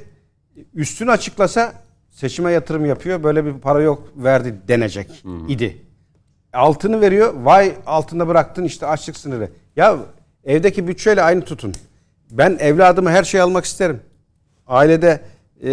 üstünü 0.74 1.12
açıklasa 1.12 1.74
seçime 2.10 2.52
yatırım 2.52 2.86
yapıyor. 2.86 3.24
Böyle 3.24 3.46
bir 3.46 3.54
para 3.54 3.82
yok 3.82 4.04
verdi 4.16 4.56
denecek 4.68 5.24
idi. 5.48 5.78
Altını 6.54 7.02
veriyor. 7.02 7.34
Vay 7.34 7.76
altında 7.86 8.28
bıraktın 8.28 8.64
işte 8.64 8.86
açlık 8.86 9.18
sınırı. 9.18 9.50
Ya 9.76 9.98
evdeki 10.44 10.88
bütçeyle 10.88 11.22
aynı 11.22 11.42
tutun. 11.42 11.74
Ben 12.32 12.58
evladıma 12.60 13.12
her 13.12 13.24
şeyi 13.24 13.42
almak 13.42 13.66
isterim. 13.66 14.00
Ailede 14.76 15.20
e, 15.64 15.70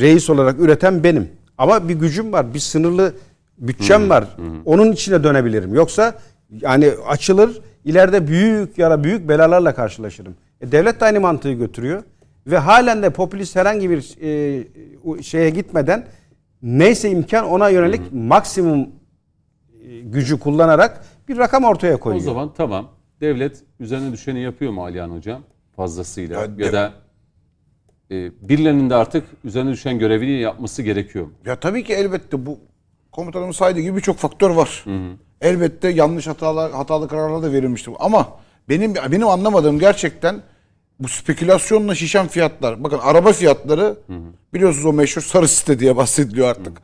reis 0.00 0.30
olarak 0.30 0.60
üreten 0.60 1.04
benim. 1.04 1.28
Ama 1.58 1.88
bir 1.88 1.94
gücüm 1.94 2.32
var, 2.32 2.54
bir 2.54 2.58
sınırlı 2.58 3.12
bütçem 3.58 4.10
var. 4.10 4.36
Onun 4.64 4.92
içine 4.92 5.24
dönebilirim. 5.24 5.74
Yoksa 5.74 6.14
yani 6.60 6.90
açılır, 7.08 7.60
ileride 7.84 8.26
büyük 8.28 8.78
ya 8.78 8.90
da 8.90 9.04
büyük 9.04 9.28
belalarla 9.28 9.74
karşılaşırım. 9.74 10.34
E, 10.60 10.72
devlet 10.72 11.00
de 11.00 11.04
aynı 11.04 11.20
mantığı 11.20 11.52
götürüyor 11.52 12.02
ve 12.46 12.58
halen 12.58 13.02
de 13.02 13.10
popülist 13.10 13.56
herhangi 13.56 13.90
bir 13.90 14.16
e, 14.22 14.64
o 15.04 15.22
şeye 15.22 15.50
gitmeden 15.50 16.06
neyse 16.62 17.10
imkan 17.10 17.44
ona 17.46 17.68
yönelik 17.68 18.00
maksimum 18.12 18.80
e, 18.80 20.00
gücü 20.00 20.38
kullanarak 20.38 21.04
bir 21.28 21.38
rakam 21.38 21.64
ortaya 21.64 21.94
O 21.94 22.00
koyuyor. 22.00 22.24
zaman 22.24 22.52
tamam. 22.56 22.88
Devlet 23.20 23.56
üzerine 23.80 24.12
düşeni 24.12 24.40
yapıyor 24.40 24.72
mu 24.72 24.84
Alihan 24.84 25.08
hocam? 25.10 25.40
Fazlasıyla. 25.76 26.40
Ya 26.40 26.66
Ya, 26.66 26.72
da 26.72 26.92
e, 28.10 28.48
birilerinin 28.48 28.90
de 28.90 28.94
artık 28.94 29.24
üzerine 29.44 29.72
düşen 29.72 29.98
görevini 29.98 30.40
yapması 30.40 30.82
gerekiyor? 30.82 31.26
Ya 31.46 31.60
tabii 31.60 31.84
ki 31.84 31.92
elbette 31.94 32.46
bu 32.46 32.58
komutanımın 33.12 33.52
saydığı 33.52 33.80
gibi 33.80 33.96
birçok 33.96 34.16
faktör 34.16 34.50
var. 34.50 34.84
Elbette 35.40 35.88
yanlış 35.88 36.26
hatalar, 36.26 36.72
hatalı 36.72 37.08
kararlar 37.08 37.42
da 37.42 37.52
verilmiştir. 37.52 37.94
Ama 37.98 38.28
benim 38.68 38.94
benim 38.94 39.28
anlamadığım 39.28 39.78
gerçekten 39.78 40.42
bu 41.00 41.08
spekülasyonla 41.08 41.94
şişen 41.94 42.28
fiyatlar. 42.28 42.84
Bakın 42.84 42.98
araba 43.02 43.32
fiyatları 43.32 43.96
biliyorsunuz 44.54 44.86
o 44.86 44.92
meşhur 44.92 45.22
sarı 45.22 45.48
site 45.48 45.78
diye 45.78 45.96
bahsediliyor 45.96 46.48
artık. 46.48 46.78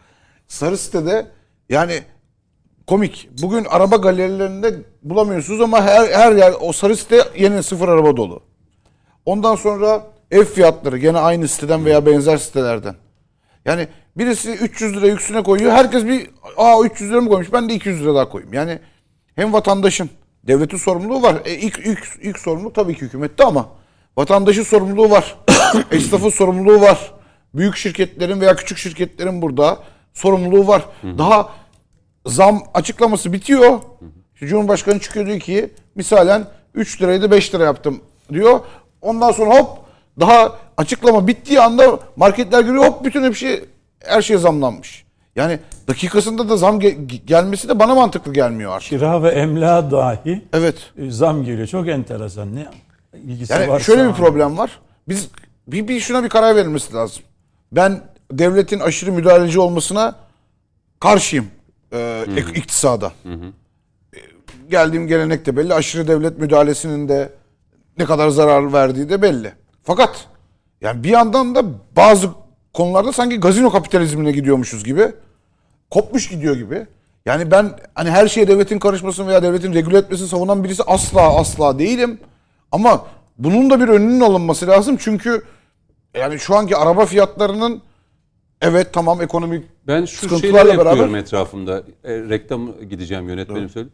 Sarı 0.49 0.79
sitede 0.79 1.27
yani 1.69 2.01
komik. 2.87 3.29
Bugün 3.43 3.65
araba 3.65 3.97
galerilerinde 3.97 4.75
bulamıyorsunuz 5.03 5.61
ama 5.61 5.83
her 5.83 6.09
her 6.09 6.33
yer 6.33 6.55
o 6.61 6.73
sarı 6.73 6.97
site 6.97 7.25
yeni 7.39 7.63
sıfır 7.63 7.89
araba 7.89 8.17
dolu. 8.17 8.43
Ondan 9.27 9.57
sonra 9.57 10.07
ev 10.35 10.45
fiyatları 10.45 10.99
gene 10.99 11.19
aynı 11.19 11.49
siteden 11.49 11.85
veya 11.85 12.07
benzer 12.07 12.37
sitelerden. 12.37 12.95
Yani 13.65 13.89
birisi 14.17 14.51
300 14.51 14.97
lira 14.97 15.07
üstüne 15.07 15.43
koyuyor. 15.43 15.73
Herkes 15.73 16.05
bir 16.05 16.31
aa 16.57 16.85
300 16.85 17.11
lira 17.11 17.21
mı 17.21 17.29
koymuş 17.29 17.53
ben 17.53 17.69
de 17.69 17.75
200 17.75 18.03
lira 18.03 18.15
daha 18.15 18.29
koyayım. 18.29 18.55
Yani 18.55 18.79
hem 19.37 19.53
vatandaşın 19.53 20.11
devletin 20.47 20.77
sorumluluğu 20.77 21.23
var. 21.23 21.37
E, 21.45 21.55
ilk, 21.55 21.79
ilk, 21.79 22.09
ilk 22.23 22.39
sorumluluk 22.39 22.75
tabii 22.75 22.95
ki 22.95 23.01
hükümette 23.01 23.45
ama 23.45 23.69
vatandaşın 24.17 24.63
sorumluluğu 24.63 25.11
var. 25.11 25.37
Esnafın 25.91 26.31
sorumluluğu 26.31 26.81
var. 26.81 27.13
Büyük 27.55 27.77
şirketlerin 27.77 28.41
veya 28.41 28.57
küçük 28.57 28.79
şirketlerin 28.79 29.43
burada 29.43 29.79
sorumluluğu 30.15 30.69
var. 30.69 30.85
Daha 31.19 31.49
zam 32.27 32.63
açıklaması 32.75 33.33
bitiyor. 33.33 33.81
Cumhurbaşkanı 34.35 35.01
çıkıyor 35.01 35.27
diyor 35.27 35.41
ki 35.41 35.71
misalen 35.95 36.47
3 36.75 37.03
liraydı 37.03 37.31
5 37.31 37.55
lira 37.55 37.65
yaptım 37.65 38.01
diyor. 38.33 38.61
Ondan 39.01 39.33
sonra 39.33 39.55
hop 39.55 39.84
daha 40.21 40.59
açıklama 40.77 41.27
bittiği 41.27 41.61
anda 41.61 41.99
marketler 42.17 42.61
görüyor 42.63 42.85
hop 42.85 43.05
bütün 43.05 43.23
hepsi 43.25 43.65
her 44.05 44.23
şey 44.23 44.37
zamlanmış. 44.39 45.05
Yani 45.37 45.59
dakikasında 45.89 46.49
da 46.49 46.57
zam 46.57 46.81
ge- 46.81 47.25
gelmesi 47.27 47.69
de 47.69 47.79
bana 47.79 47.95
mantıklı 47.95 48.33
gelmiyor 48.33 48.73
artık. 48.73 48.89
Kira 48.89 49.23
ve 49.23 49.29
emlak 49.29 49.91
dahi 49.91 50.45
Evet. 50.53 50.77
e, 50.99 51.11
zam 51.11 51.45
geliyor. 51.45 51.67
Çok 51.67 51.89
enteresan. 51.89 52.57
Ne 52.57 52.67
ilgisi 53.15 53.53
Yani 53.53 53.69
varsa 53.69 53.85
şöyle 53.85 54.09
bir 54.09 54.13
problem 54.15 54.59
var. 54.59 54.81
Biz 55.09 55.29
bir, 55.67 55.89
bir 55.89 56.01
şuna 56.01 56.25
bir 56.25 56.29
karar 56.29 56.57
verilmesi 56.57 56.95
lazım. 56.95 57.23
Ben 57.73 58.01
devletin 58.33 58.81
aşırı 58.81 59.13
müdahaleci 59.13 59.61
olmasına 59.61 60.15
karşıyım 61.01 61.47
e, 61.93 62.25
iktisada. 62.55 63.13
E, 63.25 64.19
Geldiğim 64.71 65.07
gelenek 65.07 65.47
de 65.47 65.57
belli. 65.57 65.75
Aşırı 65.75 66.09
devlet 66.09 66.39
müdahalesinin 66.39 67.09
de 67.09 67.33
ne 67.99 68.05
kadar 68.05 68.29
zarar 68.29 68.73
verdiği 68.73 69.09
de 69.09 69.23
belli. 69.23 69.53
Fakat 69.85 70.27
yani 70.81 71.05
bir 71.05 71.09
yandan 71.09 71.55
da 71.55 71.65
bazı 71.97 72.29
konularda 72.73 73.13
sanki 73.13 73.41
gazino 73.41 73.71
kapitalizmine 73.71 74.33
gidiyormuşuz 74.33 74.85
gibi. 74.85 75.13
Kopmuş 75.91 76.29
gidiyor 76.29 76.57
gibi. 76.57 76.87
Yani 77.27 77.51
ben 77.51 77.71
hani 77.95 78.11
her 78.11 78.29
şeye 78.29 78.49
devletin 78.49 78.79
karışmasını 78.79 79.29
veya 79.29 79.43
devletin 79.43 79.75
regüle 79.75 79.99
etmesini 79.99 80.29
savunan 80.29 80.65
birisi 80.65 80.83
asla 80.83 81.37
asla 81.37 81.79
değilim. 81.79 82.21
Ama 82.73 83.07
bunun 83.39 83.71
da 83.71 83.81
bir 83.81 83.89
önünün 83.89 84.21
alınması 84.21 84.67
lazım. 84.67 84.97
Çünkü 85.01 85.43
yani 86.15 86.39
şu 86.39 86.57
anki 86.57 86.77
araba 86.77 87.07
fiyatlarının 87.07 87.83
evet 88.61 88.93
tamam 88.93 89.23
ekonomik 89.23 89.65
Ben 89.87 90.05
şu 90.05 90.17
sıkıntılarla 90.17 90.59
şeyleri 90.59 90.77
yapıyorum 90.77 91.13
beraber 91.13 91.19
etrafımda. 91.19 91.83
E, 92.05 92.13
reklam 92.15 92.89
gideceğim 92.89 93.29
yönetmenim 93.29 93.69
söyledi. 93.69 93.93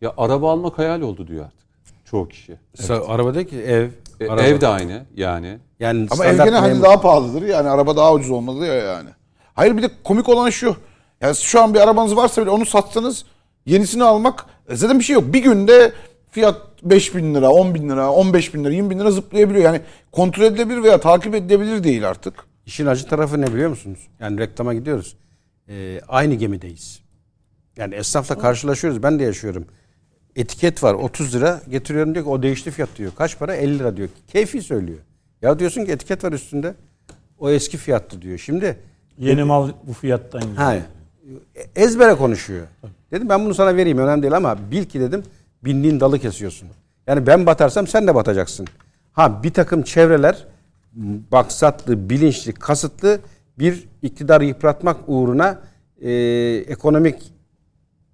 Ya 0.00 0.14
araba 0.16 0.52
almak 0.52 0.78
hayal 0.78 1.00
oldu 1.00 1.26
diyor 1.26 1.44
artık. 1.44 1.60
Çoğu 2.04 2.28
kişi. 2.28 2.56
Mesela 2.78 3.08
Arabadaki 3.08 3.56
ev, 3.56 3.88
E, 4.20 4.28
araba. 4.28 4.42
ev 4.42 4.60
de 4.60 4.66
aynı 4.66 5.06
yani. 5.16 5.58
yani 5.80 6.06
ama 6.10 6.24
ev 6.26 6.34
standart 6.34 6.48
gene 6.48 6.58
hani 6.58 6.72
memur- 6.74 6.82
daha 6.82 7.00
pahalıdır. 7.00 7.42
Yani 7.42 7.68
araba 7.68 7.96
daha 7.96 8.12
ucuz 8.14 8.30
olmalı 8.30 8.66
ya 8.66 8.74
yani. 8.74 9.08
Hayır 9.54 9.76
bir 9.76 9.82
de 9.82 9.90
komik 10.04 10.28
olan 10.28 10.50
şu. 10.50 10.76
Yani 11.20 11.36
şu 11.36 11.62
an 11.62 11.74
bir 11.74 11.80
arabanız 11.80 12.16
varsa 12.16 12.42
bile 12.42 12.50
onu 12.50 12.66
satsanız 12.66 13.24
yenisini 13.66 14.04
almak 14.04 14.46
e, 14.68 14.76
zaten 14.76 14.98
bir 14.98 15.04
şey 15.04 15.14
yok. 15.14 15.24
Bir 15.32 15.42
günde 15.42 15.92
fiyat 16.30 16.56
5 16.82 17.14
bin 17.14 17.34
lira, 17.34 17.50
10 17.50 17.74
bin 17.74 17.88
lira, 17.90 18.10
15 18.12 18.54
bin 18.54 18.64
lira, 18.64 18.72
20 18.72 18.90
bin 18.90 18.98
lira 18.98 19.10
zıplayabiliyor. 19.10 19.64
Yani 19.64 19.80
kontrol 20.12 20.44
edilebilir 20.44 20.82
veya 20.82 21.00
takip 21.00 21.34
edilebilir 21.34 21.84
değil 21.84 22.08
artık. 22.08 22.34
İşin 22.66 22.86
acı 22.86 23.06
tarafı 23.06 23.40
ne 23.40 23.46
biliyor 23.46 23.70
musunuz? 23.70 24.08
Yani 24.20 24.38
reklama 24.38 24.74
gidiyoruz. 24.74 25.16
Ee, 25.68 26.00
aynı 26.08 26.34
gemideyiz. 26.34 27.00
Yani 27.76 27.94
esnafla 27.94 28.38
karşılaşıyoruz. 28.38 29.02
Ben 29.02 29.18
de 29.18 29.24
yaşıyorum. 29.24 29.66
Etiket 30.36 30.82
var 30.82 30.94
30 30.94 31.34
lira 31.34 31.60
getiriyorum 31.70 32.14
diyor 32.14 32.24
ki 32.24 32.30
o 32.30 32.42
değişti 32.42 32.70
fiyat 32.70 32.88
diyor. 32.96 33.12
Kaç 33.18 33.38
para? 33.38 33.54
50 33.54 33.78
lira 33.78 33.96
diyor. 33.96 34.08
Keyfi 34.28 34.62
söylüyor. 34.62 34.98
Ya 35.42 35.58
diyorsun 35.58 35.84
ki 35.84 35.92
etiket 35.92 36.24
var 36.24 36.32
üstünde. 36.32 36.74
O 37.38 37.50
eski 37.50 37.76
fiyattı 37.76 38.22
diyor. 38.22 38.38
Şimdi 38.38 38.76
Yeni 39.18 39.44
mal 39.44 39.70
bu 39.86 39.92
fiyattan 39.92 40.40
geliyor. 40.40 40.56
Ha, 40.56 40.76
ezbere 41.76 42.14
konuşuyor. 42.14 42.66
Dedim 43.12 43.28
ben 43.28 43.44
bunu 43.44 43.54
sana 43.54 43.76
vereyim 43.76 43.98
önemli 43.98 44.22
değil 44.22 44.36
ama 44.36 44.58
bil 44.70 44.84
ki 44.84 45.00
dedim 45.00 45.22
bindiğin 45.64 46.00
dalı 46.00 46.18
kesiyorsun. 46.18 46.68
Yani 47.06 47.26
ben 47.26 47.46
batarsam 47.46 47.86
sen 47.86 48.06
de 48.06 48.14
batacaksın. 48.14 48.66
Ha 49.12 49.42
bir 49.42 49.52
takım 49.52 49.82
çevreler 49.82 50.46
maksatlı, 51.32 52.10
bilinçli, 52.10 52.52
kasıtlı 52.52 53.20
bir 53.58 53.88
iktidarı 54.02 54.44
yıpratmak 54.44 54.96
uğruna 55.06 55.58
e, 56.00 56.10
ekonomik 56.68 57.32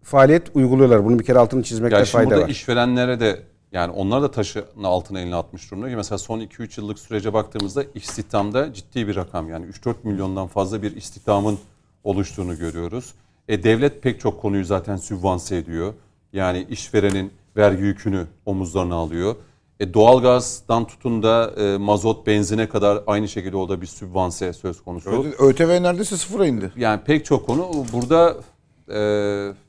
faaliyet 0.07 0.43
uyguluyorlar. 0.55 1.05
Bunu 1.05 1.19
bir 1.19 1.25
kere 1.25 1.39
altını 1.39 1.63
çizmekte 1.63 1.97
şimdi 1.97 2.11
fayda 2.11 2.31
burada 2.31 2.43
var. 2.43 2.49
işverenlere 2.49 3.21
de 3.21 3.43
yani 3.73 3.93
onlar 3.93 4.23
da 4.23 4.31
taşı 4.31 4.65
altına 4.85 5.21
eline 5.21 5.37
atmış 5.37 5.71
durumda. 5.71 5.87
Mesela 5.97 6.19
son 6.19 6.41
2-3 6.41 6.81
yıllık 6.81 6.99
sürece 6.99 7.33
baktığımızda 7.33 7.85
istihdamda 7.95 8.73
ciddi 8.73 9.09
bir 9.09 9.17
rakam. 9.17 9.49
Yani 9.49 9.67
3-4 9.67 9.95
milyondan 10.03 10.47
fazla 10.47 10.83
bir 10.83 10.97
istihdamın 10.97 11.59
oluştuğunu 12.05 12.59
görüyoruz. 12.59 13.15
E, 13.49 13.63
devlet 13.63 14.03
pek 14.03 14.21
çok 14.21 14.43
konuyu 14.43 14.65
zaten 14.65 14.97
sübvanse 14.97 15.57
ediyor. 15.57 15.95
Yani 16.33 16.67
işverenin 16.71 17.33
vergi 17.57 17.83
yükünü 17.83 18.27
omuzlarına 18.47 18.95
alıyor. 18.95 19.37
E, 19.81 19.95
doğalgazdan 19.95 20.87
tutun 20.87 21.23
da 21.23 21.53
e, 21.57 21.77
mazot, 21.77 22.27
benzine 22.27 22.69
kadar 22.69 23.03
aynı 23.07 23.29
şekilde 23.29 23.57
o 23.57 23.69
da 23.69 23.81
bir 23.81 23.87
sübvanse 23.87 24.53
söz 24.53 24.85
konusu. 24.85 25.11
Öyle- 25.11 25.35
ÖTV 25.39 25.83
neredeyse 25.83 26.17
sıfıra 26.17 26.47
indi. 26.47 26.73
Yani 26.77 27.01
pek 27.05 27.25
çok 27.25 27.47
konu. 27.47 27.71
Burada 27.93 28.37
e, 28.89 29.66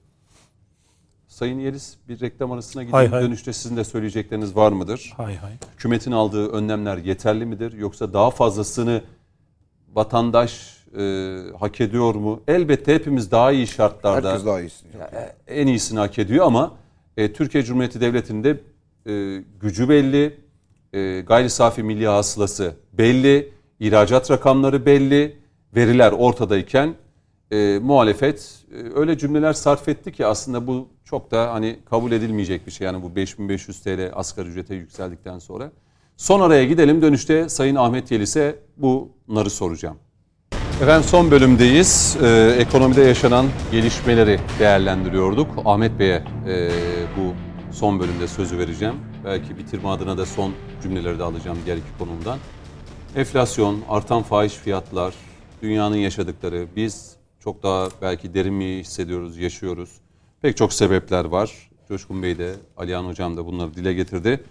Sayın 1.37 1.59
Yeliz 1.59 1.97
bir 2.09 2.19
reklam 2.19 2.51
arasına 2.51 2.83
gidip 2.83 2.93
Hay 2.93 3.07
hay. 3.07 3.23
dönüşte 3.23 3.53
sizin 3.53 3.77
de 3.77 3.83
söyleyecekleriniz 3.83 4.55
var 4.55 4.71
mıdır? 4.71 5.13
Hay 5.17 5.35
hay. 5.35 5.51
Hükümetin 5.73 6.11
aldığı 6.11 6.51
önlemler 6.51 6.97
yeterli 6.97 7.45
midir? 7.45 7.73
Yoksa 7.73 8.13
daha 8.13 8.31
fazlasını 8.31 9.01
vatandaş 9.93 10.77
e, 10.97 11.37
hak 11.59 11.81
ediyor 11.81 12.15
mu? 12.15 12.41
Elbette 12.47 12.93
hepimiz 12.95 13.31
daha 13.31 13.51
iyi 13.51 13.67
şartlarda 13.67 14.29
Herkes 14.29 14.45
daha 14.45 14.61
iyisini. 14.61 14.91
e, 15.47 15.61
en 15.61 15.67
iyisini 15.67 15.99
hak 15.99 16.19
ediyor 16.19 16.45
ama 16.45 16.75
e, 17.17 17.33
Türkiye 17.33 17.63
Cumhuriyeti 17.63 18.01
Devleti'nde 18.01 18.59
e, 19.07 19.43
gücü 19.61 19.89
belli, 19.89 20.39
e, 20.93 21.21
gayri 21.21 21.49
safi 21.49 21.83
milli 21.83 22.07
hasılası 22.07 22.75
belli, 22.93 23.53
ihracat 23.79 24.31
rakamları 24.31 24.85
belli, 24.85 25.37
veriler 25.75 26.11
ortadayken 26.11 26.95
e, 27.51 27.79
muhalefet 27.81 28.65
e, 28.71 28.99
öyle 28.99 29.17
cümleler 29.17 29.53
sarf 29.53 29.87
etti 29.87 30.11
ki 30.11 30.25
aslında 30.25 30.67
bu 30.67 30.87
çok 31.03 31.31
da 31.31 31.53
hani 31.53 31.79
kabul 31.89 32.11
edilmeyecek 32.11 32.67
bir 32.67 32.71
şey. 32.71 32.85
Yani 32.85 33.03
bu 33.03 33.15
5500 33.15 33.79
TL 33.79 34.11
asgari 34.13 34.47
ücrete 34.49 34.75
yükseldikten 34.75 35.39
sonra. 35.39 35.71
Son 36.17 36.41
araya 36.41 36.65
gidelim 36.65 37.01
dönüşte 37.01 37.49
Sayın 37.49 37.75
Ahmet 37.75 38.11
Yelis'e 38.11 38.55
bunları 38.77 39.49
soracağım. 39.49 39.97
Efendim 40.81 41.03
son 41.09 41.31
bölümdeyiz. 41.31 42.17
Ee, 42.23 42.55
ekonomide 42.59 43.01
yaşanan 43.01 43.45
gelişmeleri 43.71 44.39
değerlendiriyorduk. 44.59 45.47
Ahmet 45.65 45.99
Bey'e 45.99 46.23
e, 46.47 46.69
bu 47.17 47.33
son 47.71 47.99
bölümde 47.99 48.27
sözü 48.27 48.57
vereceğim. 48.57 48.95
Belki 49.25 49.57
bitirme 49.57 49.89
adına 49.89 50.17
da 50.17 50.25
son 50.25 50.53
cümleleri 50.83 51.19
de 51.19 51.23
alacağım 51.23 51.57
diğer 51.65 51.77
iki 51.77 51.97
konumdan. 51.99 52.39
Enflasyon, 53.15 53.79
artan 53.89 54.23
fahiş 54.23 54.53
fiyatlar, 54.53 55.13
dünyanın 55.61 55.95
yaşadıkları, 55.95 56.67
biz 56.75 57.16
çok 57.47 57.63
daha 57.63 57.89
belki 58.01 58.33
derin 58.33 58.53
mi 58.53 58.65
hissediyoruz, 58.65 59.37
yaşıyoruz. 59.37 59.89
Pek 60.41 60.57
çok 60.57 60.73
sebepler 60.73 61.25
var. 61.25 61.69
Coşkun 61.87 62.23
Bey 62.23 62.37
de, 62.37 62.55
Alihan 62.77 63.05
Hocam 63.05 63.37
da 63.37 63.45
bunları 63.45 63.73
dile 63.73 63.93
getirdi. 63.93 64.43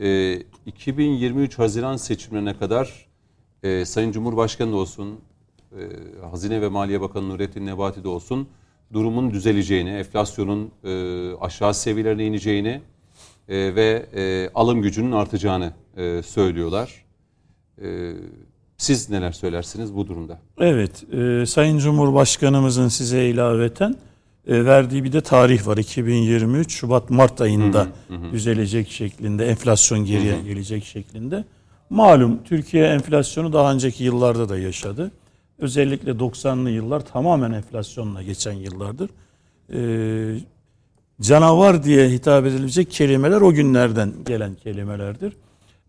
Ee, 0.00 0.42
2023 0.66 1.58
Haziran 1.58 1.96
seçimlerine 1.96 2.58
kadar 2.58 3.08
e, 3.62 3.84
Sayın 3.84 4.12
Cumhurbaşkanı 4.12 4.76
olsun, 4.76 5.20
e, 5.72 5.80
Hazine 6.30 6.62
ve 6.62 6.68
Maliye 6.68 7.00
Bakanı 7.00 7.28
Nurettin 7.28 7.66
Nebati 7.66 8.04
de 8.04 8.08
olsun 8.08 8.48
durumun 8.92 9.30
düzeleceğini, 9.30 9.90
enflasyonun 9.90 10.70
e, 10.84 10.92
aşağı 11.40 11.74
seviyelerine 11.74 12.26
ineceğini 12.26 12.80
e, 13.48 13.74
ve 13.74 14.06
e, 14.14 14.50
alım 14.54 14.82
gücünün 14.82 15.12
artacağını 15.12 15.72
e, 15.96 16.22
söylüyorlar. 16.22 17.04
E, 17.82 18.12
siz 18.80 19.10
neler 19.10 19.32
söylersiniz 19.32 19.94
bu 19.94 20.08
durumda? 20.08 20.38
Evet, 20.60 21.04
e, 21.12 21.46
Sayın 21.46 21.78
Cumhurbaşkanımızın 21.78 22.88
size 22.88 23.28
ilaveten 23.28 23.96
e, 24.46 24.64
verdiği 24.64 25.04
bir 25.04 25.12
de 25.12 25.20
tarih 25.20 25.66
var. 25.66 25.76
2023 25.76 26.72
Şubat-Mart 26.72 27.40
ayında 27.40 27.86
düzelecek 28.32 28.90
şeklinde, 28.90 29.46
enflasyon 29.46 30.04
geriye 30.04 30.40
gelecek 30.40 30.84
şeklinde. 30.84 31.44
Malum 31.90 32.42
Türkiye 32.44 32.86
enflasyonu 32.86 33.52
daha 33.52 33.72
önceki 33.72 34.04
yıllarda 34.04 34.48
da 34.48 34.58
yaşadı. 34.58 35.10
Özellikle 35.58 36.10
90'lı 36.10 36.70
yıllar 36.70 37.00
tamamen 37.00 37.52
enflasyonla 37.52 38.22
geçen 38.22 38.52
yıllardır. 38.52 39.10
E, 39.72 39.80
canavar 41.20 41.84
diye 41.84 42.08
hitap 42.10 42.46
edilecek 42.46 42.90
kelimeler 42.90 43.40
o 43.40 43.52
günlerden 43.52 44.12
gelen 44.26 44.54
kelimelerdir. 44.54 45.32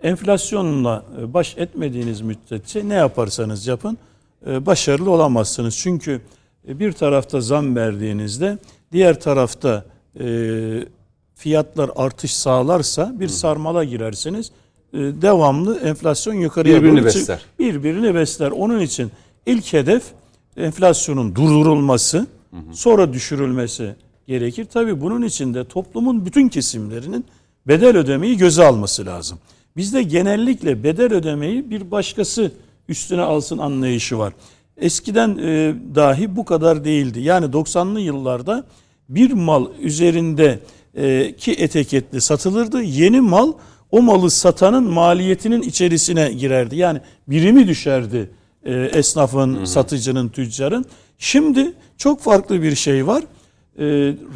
Enflasyonla 0.03 1.05
e, 1.21 1.33
baş 1.33 1.57
etmediğiniz 1.57 2.21
müddetçe 2.21 2.89
ne 2.89 2.93
yaparsanız 2.93 3.67
yapın 3.67 3.97
e, 4.47 4.65
başarılı 4.65 5.11
olamazsınız. 5.11 5.77
Çünkü 5.77 6.21
e, 6.67 6.79
bir 6.79 6.91
tarafta 6.91 7.41
zam 7.41 7.75
verdiğinizde 7.75 8.57
diğer 8.91 9.19
tarafta 9.19 9.85
fiyatlar 11.35 11.91
artış 11.95 12.35
sağlarsa 12.35 13.13
bir 13.19 13.27
sarmala 13.27 13.83
girersiniz. 13.83 14.51
Devamlı 14.93 15.79
enflasyon 15.79 16.33
yukarıya 16.33 16.77
Birbirini 16.77 16.97
doğru 16.97 17.05
besler. 17.05 17.41
Birbirini 17.59 18.15
besler. 18.15 18.51
Onun 18.51 18.79
için 18.79 19.11
ilk 19.45 19.73
hedef 19.73 20.03
enflasyonun 20.57 21.35
durdurulması, 21.35 22.27
sonra 22.73 23.13
düşürülmesi 23.13 23.95
gerekir. 24.27 24.67
Tabii 24.73 25.01
bunun 25.01 25.21
için 25.21 25.53
de 25.53 25.67
toplumun 25.67 26.25
bütün 26.25 26.49
kesimlerinin 26.49 27.25
bedel 27.67 27.97
ödemeyi 27.97 28.37
göze 28.37 28.65
alması 28.65 29.05
lazım. 29.05 29.39
Bizde 29.77 30.03
genellikle 30.03 30.83
bedel 30.83 31.13
ödemeyi 31.13 31.69
bir 31.69 31.91
başkası 31.91 32.51
üstüne 32.89 33.21
alsın 33.21 33.57
anlayışı 33.57 34.17
var. 34.17 34.33
Eskiden 34.77 35.37
e, 35.37 35.73
dahi 35.95 36.35
bu 36.35 36.45
kadar 36.45 36.85
değildi. 36.85 37.19
Yani 37.21 37.45
90'lı 37.45 37.99
yıllarda 37.99 38.63
bir 39.09 39.31
mal 39.31 39.67
üzerinde 39.81 40.59
e, 40.95 41.35
ki 41.35 41.51
etiketli 41.51 42.21
satılırdı. 42.21 42.81
Yeni 42.81 43.21
mal 43.21 43.53
o 43.91 44.01
malı 44.01 44.31
satanın 44.31 44.83
maliyetinin 44.83 45.61
içerisine 45.61 46.31
girerdi. 46.31 46.75
Yani 46.75 47.01
birimi 47.27 47.67
düşerdi 47.67 48.29
e, 48.63 48.73
esnafın, 48.73 49.65
satıcının, 49.65 50.29
tüccarın. 50.29 50.85
Şimdi 51.17 51.73
çok 51.97 52.21
farklı 52.21 52.61
bir 52.61 52.75
şey 52.75 53.07
var. 53.07 53.23
E, 53.79 53.85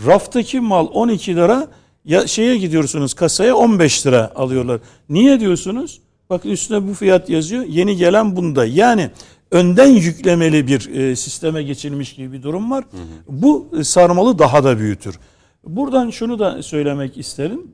raftaki 0.05 0.59
mal 0.59 0.87
12 0.93 1.35
lira 1.35 1.67
ya 2.05 2.27
şeye 2.27 2.57
gidiyorsunuz 2.57 3.13
kasaya 3.13 3.55
15 3.55 4.07
lira 4.07 4.31
alıyorlar. 4.35 4.79
Niye 5.09 5.39
diyorsunuz? 5.39 6.01
Bakın 6.29 6.49
üstüne 6.49 6.87
bu 6.87 6.93
fiyat 6.93 7.29
yazıyor. 7.29 7.63
Yeni 7.63 7.95
gelen 7.95 8.35
bunda. 8.35 8.65
Yani 8.65 9.09
önden 9.51 9.87
yüklemeli 9.87 10.67
bir 10.67 10.95
e, 10.95 11.15
sisteme 11.15 11.63
geçilmiş 11.63 12.13
gibi 12.13 12.33
bir 12.33 12.43
durum 12.43 12.71
var. 12.71 12.85
Bu 13.29 13.67
e, 13.79 13.83
sarmalı 13.83 14.39
daha 14.39 14.63
da 14.63 14.79
büyütür. 14.79 15.19
Buradan 15.67 16.09
şunu 16.09 16.39
da 16.39 16.63
söylemek 16.63 17.17
isterim. 17.17 17.67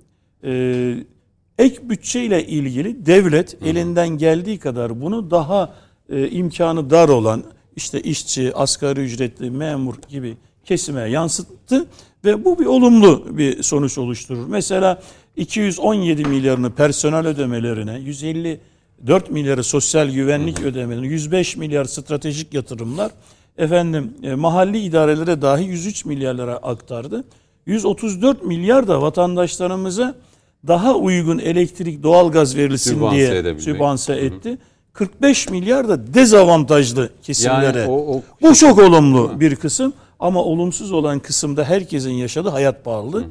E, 0.44 0.96
ek 1.58 1.90
bütçe 1.90 2.24
ile 2.24 2.48
ilgili 2.48 3.06
devlet 3.06 3.58
elinden 3.66 4.10
geldiği 4.10 4.60
kadar 4.60 5.02
bunu 5.02 5.32
daha 5.32 5.74
e, 6.10 6.30
imkanı 6.30 6.90
dar 6.90 7.10
olan 7.10 7.44
işte 7.76 8.02
işçi, 8.02 8.56
asgari 8.56 9.02
ücretli, 9.02 9.52
memur 9.52 9.96
gibi 10.10 10.38
kesime 10.66 11.10
yansıttı 11.10 11.86
ve 12.26 12.46
bu 12.46 12.60
bir 12.60 12.66
olumlu 12.66 13.38
bir 13.38 13.64
sonuç 13.64 13.98
oluşturur. 13.98 14.48
Mesela 14.48 15.02
217 15.36 16.26
milyarını 16.26 16.72
personel 16.72 17.28
ödemelerine, 17.28 18.00
154 18.00 19.32
milyarı 19.32 19.64
sosyal 19.64 20.10
güvenlik 20.10 20.62
ödemelerine, 20.62 21.08
105 21.08 21.58
milyar 21.58 21.86
stratejik 21.86 22.54
yatırımlar 22.54 23.12
efendim 23.58 24.14
e, 24.24 24.36
mahalli 24.36 24.80
idarelere 24.80 25.42
dahi 25.42 25.64
103 25.64 26.06
milyarlara 26.06 26.56
aktardı. 26.56 27.24
134 27.66 28.46
milyar 28.46 28.88
da 28.88 29.02
vatandaşlarımıza 29.02 30.16
daha 30.68 30.96
uygun 30.96 31.40
elektrik, 31.40 32.04
doğalgaz 32.04 32.56
verilsin 32.56 32.94
Sübvanse 32.94 33.44
diye 33.44 33.60
sübvanse 33.60 34.14
etti. 34.14 34.58
45 34.94 35.50
milyar 35.50 35.90
da 35.90 36.14
dezavantajlı 36.14 37.10
kesimlere. 37.24 37.80
Yani 37.80 37.92
o- 37.92 38.16
o- 38.18 38.22
Bu 38.42 38.56
çok 38.56 38.80
olumlu 38.80 39.40
bir 39.40 39.56
kısım 39.56 39.94
ama 40.20 40.44
olumsuz 40.44 40.92
olan 40.92 41.20
kısımda 41.20 41.64
herkesin 41.64 42.12
yaşadığı 42.12 42.50
hayat 42.50 42.86
pahalılığı. 42.86 43.24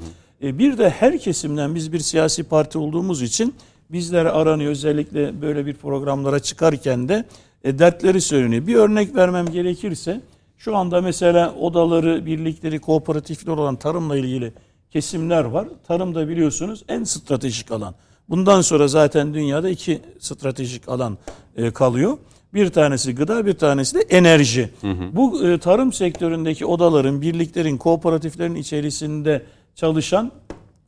E, 0.43 0.59
Bir 0.59 0.79
de 0.79 0.91
her 0.91 1.19
kesimden 1.19 1.75
biz 1.75 1.93
bir 1.93 1.99
siyasi 1.99 2.43
parti 2.45 2.79
olduğumuz 2.79 3.23
için 3.23 3.55
bizlere 3.91 4.31
aranıyor 4.31 4.71
özellikle 4.71 5.43
böyle 5.43 5.67
bir 5.67 5.75
programlara 5.75 6.41
çıkarken 6.41 7.09
de 7.09 7.25
e, 7.65 7.79
dertleri 7.79 8.21
söyleniyor. 8.21 8.67
Bir 8.67 8.75
örnek 8.75 9.15
vermem 9.15 9.47
gerekirse 9.47 10.21
şu 10.59 10.77
anda 10.77 11.01
mesela 11.01 11.55
odaları, 11.55 12.27
birlikleri, 12.27 12.79
kooperatifler 12.79 13.53
olan 13.53 13.77
tarımla 13.77 14.17
ilgili 14.17 14.53
kesimler 14.91 15.45
var. 15.45 15.69
Tarımda 15.89 16.29
biliyorsunuz 16.29 16.85
en 16.89 17.05
stratejik 17.05 17.71
alan. 17.73 17.95
Bundan 18.31 18.61
sonra 18.61 18.89
zaten 18.89 19.35
dünyada 19.35 19.69
iki 19.69 20.01
stratejik 20.19 20.89
alan 20.89 21.19
e, 21.57 21.71
kalıyor. 21.71 22.19
Bir 22.55 22.71
tanesi 22.71 23.15
gıda, 23.15 23.47
bir 23.47 23.53
tanesi 23.53 23.99
de 23.99 24.01
enerji. 24.01 24.71
Bu 25.13 25.47
e, 25.47 25.59
tarım 25.59 25.93
sektöründeki 25.93 26.67
odaların, 26.67 27.23
birliklerin, 27.23 27.77
kooperatiflerin 27.77 28.55
içerisinde 28.55 29.43
çalışan 29.75 30.33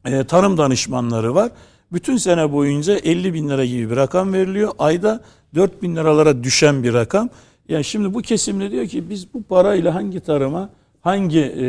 e, 0.05 0.25
tarım 0.25 0.59
danışmanları 0.59 1.35
var. 1.35 1.51
Bütün 1.93 2.17
sene 2.17 2.53
boyunca 2.53 2.95
50 2.95 3.35
bin 3.35 3.49
lira 3.49 3.65
gibi 3.65 3.91
bir 3.91 3.97
rakam 3.97 4.33
veriliyor. 4.33 4.73
Ayda 4.79 5.21
4 5.55 5.83
bin 5.83 5.97
liralara 5.97 6.45
düşen 6.45 6.83
bir 6.83 6.95
rakam. 6.95 7.29
Yani 7.69 7.85
şimdi 7.85 8.15
bu 8.15 8.23
kesimde 8.23 8.71
diyor 8.71 8.87
ki 8.87 9.11
biz 9.11 9.35
bu 9.35 9.43
parayla 9.43 9.95
hangi 9.95 10.21
tarıma, 10.21 10.71
hangi 11.03 11.41
e, 11.41 11.67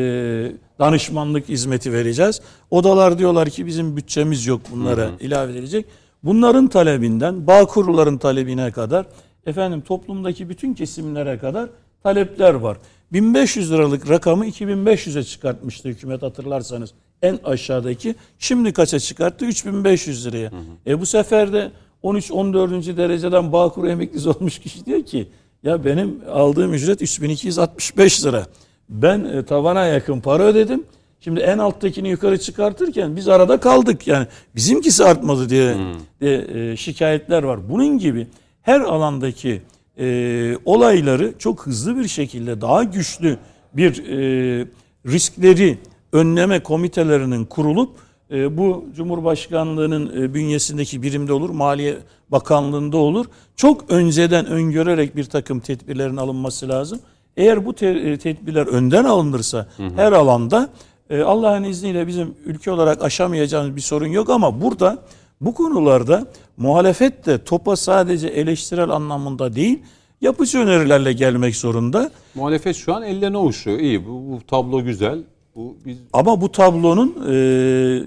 danışmanlık 0.80 1.50
hizmeti 1.50 1.94
vereceğiz? 1.94 2.42
Odalar 2.72 3.18
diyorlar 3.18 3.50
ki 3.50 3.66
bizim 3.66 3.98
bütçemiz 3.98 4.46
yok 4.46 4.62
bunlara 4.72 5.10
ilave 5.20 5.52
edilecek. 5.52 5.86
Bunların 6.24 6.68
talebinden, 6.68 7.48
bağ 7.48 7.66
kurulların 7.66 8.18
talebine 8.18 8.72
kadar, 8.72 9.06
efendim 9.46 9.82
toplumdaki 9.82 10.50
bütün 10.50 10.74
kesimlere 10.74 11.38
kadar 11.38 11.70
talepler 12.04 12.54
var. 12.54 12.78
1500 13.14 13.72
liralık 13.72 14.10
rakamı 14.10 14.46
2500'e 14.46 15.24
çıkartmıştı 15.24 15.90
hükümet 15.90 16.22
hatırlarsanız. 16.22 16.94
En 17.22 17.40
aşağıdaki. 17.44 18.16
Şimdi 18.40 18.74
kaça 18.74 19.00
çıkarttı? 19.00 19.46
3500 19.46 20.26
liraya. 20.26 20.52
E 20.88 21.00
bu 21.02 21.06
sefer 21.06 21.54
de 21.54 21.72
13-14. 22.04 22.98
dereceden 22.98 23.52
Bağkur 23.52 23.88
emeklisi 23.88 24.30
olmuş 24.30 24.60
kişi 24.60 24.86
diyor 24.86 25.04
ki 25.04 25.28
ya 25.64 25.86
benim 25.86 26.22
aldığım 26.32 26.74
ücret 26.74 27.02
3265 27.02 28.26
lira. 28.26 28.46
Ben 28.94 29.24
e, 29.24 29.46
tavana 29.46 29.86
yakın 29.86 30.20
para 30.20 30.44
ödedim. 30.44 30.84
Şimdi 31.20 31.40
en 31.40 31.58
alttakini 31.58 32.10
yukarı 32.10 32.40
çıkartırken 32.40 33.16
biz 33.16 33.28
arada 33.28 33.60
kaldık. 33.60 34.08
Yani 34.08 34.28
bizimkisi 34.56 35.04
artmadı 35.04 35.50
diye 35.50 35.76
de, 36.22 36.72
e, 36.72 36.78
şikayetler 36.78 37.44
var. 37.44 37.70
Bunun 37.70 37.98
gibi 37.98 38.28
her 38.62 38.82
alandaki 38.82 39.62
e, 40.00 40.58
olayları 40.66 41.34
çok 41.40 41.66
hızlı 41.66 41.98
bir 41.98 42.08
şekilde 42.08 42.62
daha 42.62 42.84
güçlü 42.84 43.38
bir 43.74 44.04
e, 44.08 44.68
riskleri 45.06 45.78
önleme 46.12 46.64
komitelerinin 46.64 47.46
kurulup 47.46 47.90
e, 48.32 48.58
bu 48.58 48.86
Cumhurbaşkanlığının 48.96 50.22
e, 50.22 50.34
bünyesindeki 50.34 51.02
birimde 51.02 51.34
olur, 51.34 51.50
Maliye 51.50 51.98
Bakanlığı'nda 52.30 52.98
olur. 52.98 53.26
Çok 53.56 53.92
önceden 53.92 54.46
öngörerek 54.46 55.16
bir 55.16 55.24
takım 55.24 55.60
tedbirlerin 55.60 56.18
alınması 56.18 56.70
lazım. 56.70 57.00
Eğer 57.38 57.66
bu 57.66 57.74
te- 57.74 57.88
e, 57.88 58.18
tedbirler 58.18 58.68
önden 58.68 59.04
alınırsa 59.04 59.68
her 59.96 60.12
alanda 60.12 60.70
e, 61.10 61.22
Allah'ın 61.22 61.64
izniyle 61.64 62.08
bizim 62.08 62.36
ülke 62.46 62.72
olarak 62.72 63.04
aşamayacağımız 63.04 63.76
bir 63.76 63.82
sorun 63.82 64.08
yok 64.08 64.30
ama 64.30 64.62
burada 64.62 64.98
bu 65.42 65.54
konularda 65.54 66.28
muhalefet 66.58 67.26
de 67.26 67.44
topa 67.44 67.76
sadece 67.76 68.28
eleştirel 68.28 68.90
anlamında 68.90 69.56
değil, 69.56 69.80
yapıcı 70.22 70.58
önerilerle 70.60 71.14
gelmek 71.14 71.56
zorunda. 71.56 72.12
Muhalefet 72.36 72.76
şu 72.76 72.94
an 72.96 73.04
ellerine 73.04 73.38
uçuyor. 73.38 73.80
İyi 73.80 74.06
bu, 74.06 74.10
bu 74.12 74.40
tablo 74.48 74.84
güzel. 74.84 75.20
Bu 75.56 75.78
biz 75.86 75.98
Ama 76.14 76.42
bu 76.42 76.52
tablonun 76.52 77.10
e, 77.10 77.34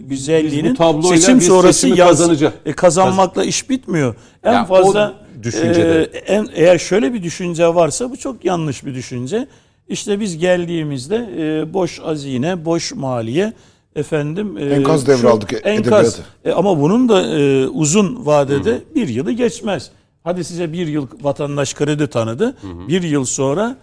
güzelliğinin 0.08 0.70
bu 0.70 0.76
tabloyla 0.78 1.16
seçim 1.16 1.38
biz 1.38 1.46
sonrası 1.46 1.88
yaz- 1.88 2.42
e, 2.66 2.72
kazanmakla 2.72 3.44
iş 3.44 3.70
bitmiyor. 3.70 4.14
En 4.44 4.52
Ya 4.52 4.62
o 4.64 4.66
fazla 4.66 5.14
düşüncede. 5.42 6.02
e, 6.02 6.18
en, 6.18 6.48
eğer 6.54 6.78
şöyle 6.78 7.14
bir 7.14 7.22
düşünce 7.22 7.66
varsa 7.74 8.10
bu 8.10 8.16
çok 8.16 8.44
yanlış 8.44 8.84
bir 8.84 8.94
düşünce. 8.94 9.46
İşte 9.88 10.20
biz 10.20 10.38
geldiğimizde 10.38 11.16
e, 11.38 11.74
boş 11.74 11.98
hazine, 11.98 12.64
boş 12.64 12.94
maliye 12.94 13.52
efendim 13.96 14.56
e, 14.58 14.64
Enkaz 14.64 15.06
devraldık 15.06 15.50
şu- 15.50 15.56
e- 15.56 15.60
enkaz 15.60 16.06
edebiyatı. 16.06 16.22
E, 16.44 16.52
ama 16.52 16.80
bunun 16.80 17.08
da 17.08 17.22
e, 17.38 17.66
uzun 17.66 18.26
vadede 18.26 18.82
bir 18.94 19.08
yılı 19.08 19.32
geçmez. 19.32 19.90
Hadi 20.24 20.44
size 20.44 20.72
bir 20.72 20.86
yıl 20.86 21.06
vatandaş 21.22 21.74
kredi 21.74 22.06
tanıdı. 22.06 22.56
Bir 22.88 23.02
yıl 23.02 23.24
sonra 23.24 23.76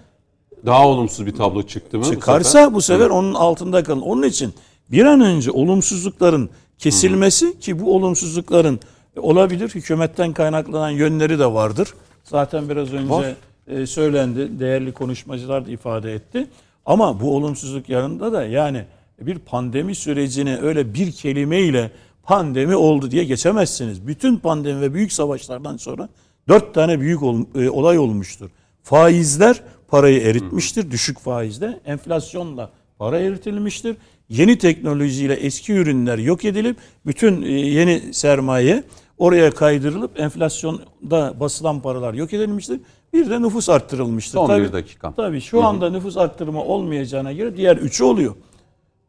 daha 0.66 0.88
olumsuz 0.88 1.26
bir 1.26 1.32
tablo 1.36 1.64
çıktı 1.64 1.98
mı? 1.98 2.06
bu 2.06 2.12
çıkarsa 2.12 2.50
sefer? 2.50 2.74
bu 2.74 2.82
sefer 2.82 3.10
onun 3.10 3.34
altında 3.34 3.84
kalın. 3.84 4.02
Onun 4.02 4.24
için 4.24 4.54
bir 4.92 5.06
an 5.06 5.22
önce 5.22 5.52
olumsuzlukların 5.52 6.50
kesilmesi 6.78 7.60
ki 7.60 7.80
bu 7.80 7.96
olumsuzlukların 7.96 8.80
olabilir 9.18 9.70
hükümetten 9.70 10.34
kaynaklanan 10.34 10.90
yönleri 10.90 11.40
de 11.40 11.54
vardır. 11.54 11.94
Zaten 12.24 12.70
biraz 12.70 12.94
önce 12.94 13.36
e, 13.68 13.86
söylendi. 13.86 14.60
Değerli 14.60 14.92
konuşmacılar 14.92 15.66
da 15.66 15.72
ifade 15.72 16.14
etti. 16.14 16.48
Ama 16.86 17.20
bu 17.20 17.36
olumsuzluk 17.36 17.90
yanında 17.90 18.34
da 18.34 18.46
yani 18.46 18.86
bir 19.22 19.40
pandemi 19.40 19.96
sürecini 19.96 20.58
öyle 20.58 20.94
bir 20.94 21.12
kelimeyle 21.12 21.92
pandemi 22.24 22.76
oldu 22.76 23.12
diye 23.12 23.24
geçemezsiniz. 23.24 24.08
Bütün 24.08 24.38
pandemi 24.38 24.82
ve 24.82 24.94
büyük 24.94 25.14
savaşlardan 25.14 25.78
sonra 25.78 26.10
dört 26.48 26.74
tane 26.74 27.00
büyük 27.00 27.24
ol- 27.24 27.46
e, 27.56 27.70
olay 27.70 28.00
olmuştur. 28.00 28.50
Faizler 28.84 29.62
parayı 29.88 30.22
eritmiştir. 30.22 30.92
Düşük 30.92 31.20
faizde. 31.20 31.80
Enflasyonla 31.86 32.70
para 33.00 33.20
eritilmiştir. 33.20 33.96
Yeni 34.30 34.58
teknolojiyle 34.58 35.34
eski 35.34 35.74
ürünler 35.74 36.18
yok 36.18 36.46
edilip 36.46 36.78
bütün 37.06 37.42
e, 37.42 37.52
yeni 37.52 38.14
sermaye 38.14 38.84
oraya 39.18 39.52
kaydırılıp 39.52 40.20
enflasyonda 40.20 41.34
basılan 41.40 41.82
paralar 41.82 42.14
yok 42.14 42.34
edilmiştir. 42.34 42.80
Bir 43.14 43.30
de 43.30 43.42
nüfus 43.42 43.70
arttırılmıştır. 43.70 44.34
Son 44.34 44.48
Tabii- 44.48 44.64
bir 44.64 44.74
dakikam. 44.74 45.14
Tabii 45.14 45.42
şu 45.42 45.64
anda 45.64 45.90
nüfus 45.90 46.18
arttırma 46.18 46.64
olmayacağına 46.64 47.34
göre 47.34 47.58
diğer 47.58 47.78
üçü 47.78 48.04
oluyor. 48.04 48.36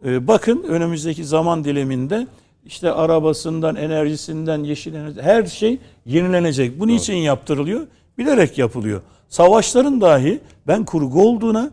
Ee, 0.05 0.27
bakın 0.29 0.63
önümüzdeki 0.69 1.25
zaman 1.25 1.65
diliminde 1.65 2.27
işte 2.67 2.93
arabasından, 2.93 3.77
enerjisinden, 3.77 4.65
yeşil 4.65 4.95
enerji 4.95 5.23
her 5.23 5.47
şey 5.47 5.79
yenilenecek. 6.07 6.81
Bu 6.81 6.87
niçin 6.87 7.15
yaptırılıyor? 7.15 7.87
Bilerek 8.19 8.59
yapılıyor. 8.59 9.01
Savaşların 9.29 10.01
dahi 10.01 10.41
ben 10.67 10.85
kurgu 10.85 11.29
olduğuna 11.29 11.71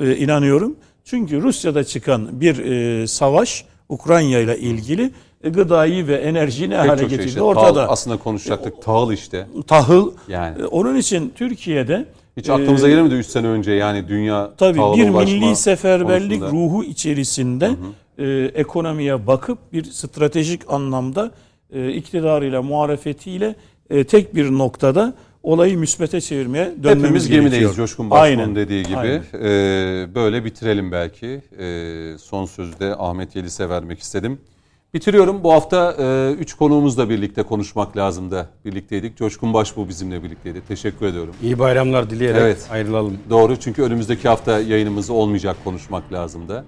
e, 0.00 0.16
inanıyorum. 0.16 0.76
Çünkü 1.04 1.42
Rusya'da 1.42 1.84
çıkan 1.84 2.40
bir 2.40 2.58
e, 2.58 3.06
savaş 3.06 3.64
Ukrayna 3.88 4.38
ile 4.38 4.58
ilgili 4.58 5.10
gıdayı 5.44 6.06
ve 6.06 6.14
enerjiyi 6.16 6.70
ne 6.70 6.76
Pek 6.80 6.90
hale 6.90 7.00
şey 7.00 7.08
getirdi 7.08 7.28
işte. 7.28 7.42
ortada. 7.42 7.74
Tahıl, 7.74 7.92
aslında 7.92 8.16
konuşacaktık. 8.16 8.82
Tahıl 8.82 9.12
işte. 9.12 9.46
Tahıl. 9.66 10.12
Yani. 10.28 10.62
E, 10.62 10.64
Onun 10.64 10.96
için 10.96 11.32
Türkiye'de 11.36 12.04
Hiç 12.36 12.48
aklımıza 12.48 12.88
e, 12.88 12.90
gelemedi 12.90 13.14
3 13.14 13.26
sene 13.26 13.46
önce 13.46 13.72
yani 13.72 14.08
dünya 14.08 14.50
Tabii 14.58 14.78
bir 14.78 15.08
milli 15.08 15.56
seferberlik 15.56 16.40
konusunda. 16.40 16.50
ruhu 16.64 16.84
içerisinde 16.84 17.70
e, 18.18 18.50
ekonomiye 18.54 19.26
bakıp 19.26 19.58
bir 19.72 19.84
stratejik 19.84 20.60
anlamda 20.72 21.30
e, 21.72 21.92
iktidarıyla, 21.92 22.62
muhalefetiyle 22.62 23.54
e, 23.90 24.04
tek 24.04 24.34
bir 24.34 24.50
noktada 24.50 25.14
olayı 25.42 25.78
müsbete 25.78 26.20
çevirmeye 26.20 26.64
dönmemiz 26.82 27.02
Hepimiz 27.04 27.28
gerekiyor. 27.28 27.50
gemideyiz 27.50 27.76
Coşkun 27.76 28.10
Başbuğ'un 28.10 28.22
Aynen. 28.24 28.56
dediği 28.56 28.82
gibi. 28.84 28.96
Aynen. 28.96 29.22
Ee, 29.34 30.14
böyle 30.14 30.44
bitirelim 30.44 30.92
belki. 30.92 31.40
Ee, 31.58 32.18
son 32.18 32.44
sözde 32.46 32.94
Ahmet 32.98 33.36
Yelis'e 33.36 33.68
vermek 33.68 33.98
istedim. 34.00 34.38
Bitiriyorum. 34.94 35.44
Bu 35.44 35.52
hafta 35.52 35.92
3 36.38 36.54
konuğumuzla 36.54 37.08
birlikte 37.10 37.42
konuşmak 37.42 37.96
lazımdı. 37.96 38.48
Birlikteydik. 38.64 39.16
Coşkun 39.16 39.54
Başbuğ 39.54 39.88
bizimle 39.88 40.22
birlikteydi. 40.22 40.60
Teşekkür 40.68 41.06
ediyorum. 41.06 41.34
İyi 41.42 41.58
bayramlar 41.58 42.10
dileyerek 42.10 42.40
Evet. 42.42 42.68
ayrılalım. 42.72 43.18
Doğru 43.30 43.56
çünkü 43.60 43.82
önümüzdeki 43.82 44.28
hafta 44.28 44.60
yayınımız 44.60 45.10
olmayacak 45.10 45.56
konuşmak 45.64 46.12
lazımdı. 46.12 46.64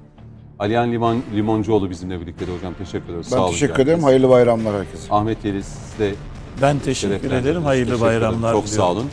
Alihan 0.59 0.93
Liman, 0.93 1.23
Limoncuoğlu 1.36 1.90
bizimle 1.90 2.20
birlikteydi 2.20 2.51
hocam. 2.57 2.74
Teşekkür 2.78 3.09
ederiz. 3.12 3.27
Ben 3.32 3.36
Sağ 3.36 3.43
olun 3.44 3.51
teşekkür 3.53 3.82
ederim. 3.82 4.03
Hayırlı 4.03 4.28
bayramlar 4.28 4.74
herkese. 4.74 5.15
Ahmet 5.15 5.44
Yeliz 5.44 5.66
siz 5.66 5.99
de 5.99 6.15
Ben 6.62 6.78
teşekkür 6.78 6.94
şereflendiniz. 7.15 7.47
ederim. 7.47 7.62
Hayırlı 7.65 7.90
Teşekkür 7.90 8.07
ederim. 8.11 8.20
bayramlar 8.23 8.53
Çok 8.53 8.66
diliyorum. 8.66 8.85
sağ 8.86 8.93
olun. 8.93 9.11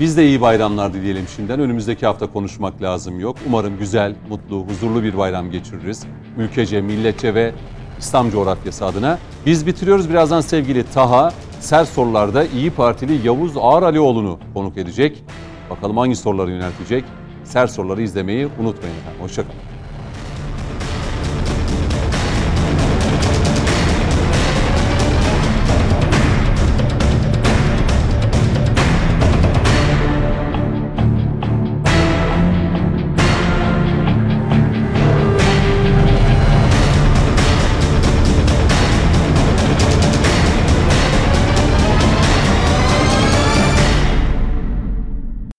Biz 0.00 0.16
de 0.16 0.26
iyi 0.26 0.40
bayramlar 0.40 0.92
dileyelim 0.94 1.24
şimdiden. 1.36 1.60
Önümüzdeki 1.60 2.06
hafta 2.06 2.26
konuşmak 2.32 2.82
lazım 2.82 3.20
yok. 3.20 3.36
Umarım 3.46 3.78
güzel, 3.78 4.14
mutlu, 4.28 4.64
huzurlu 4.68 5.02
bir 5.02 5.18
bayram 5.18 5.50
geçiririz. 5.50 6.02
Ülkece, 6.38 6.80
milletçe 6.80 7.34
ve 7.34 7.52
İslam 8.00 8.30
coğrafyası 8.30 8.86
adına. 8.86 9.18
Biz 9.46 9.66
bitiriyoruz. 9.66 10.10
Birazdan 10.10 10.40
sevgili 10.40 10.84
Taha, 10.84 11.32
Ser 11.60 11.84
sorularda 11.84 12.44
İyi 12.44 12.70
Partili 12.70 13.26
Yavuz 13.26 13.52
Ağar 13.56 13.82
Alioğlu'nu 13.82 14.38
konuk 14.54 14.76
edecek. 14.76 15.24
Bakalım 15.70 15.96
hangi 15.98 16.16
soruları 16.16 16.50
yöneltecek? 16.50 17.04
Ser 17.44 17.66
soruları 17.66 18.02
izlemeyi 18.02 18.48
unutmayın. 18.60 18.96
Hoşçakalın. 19.20 19.69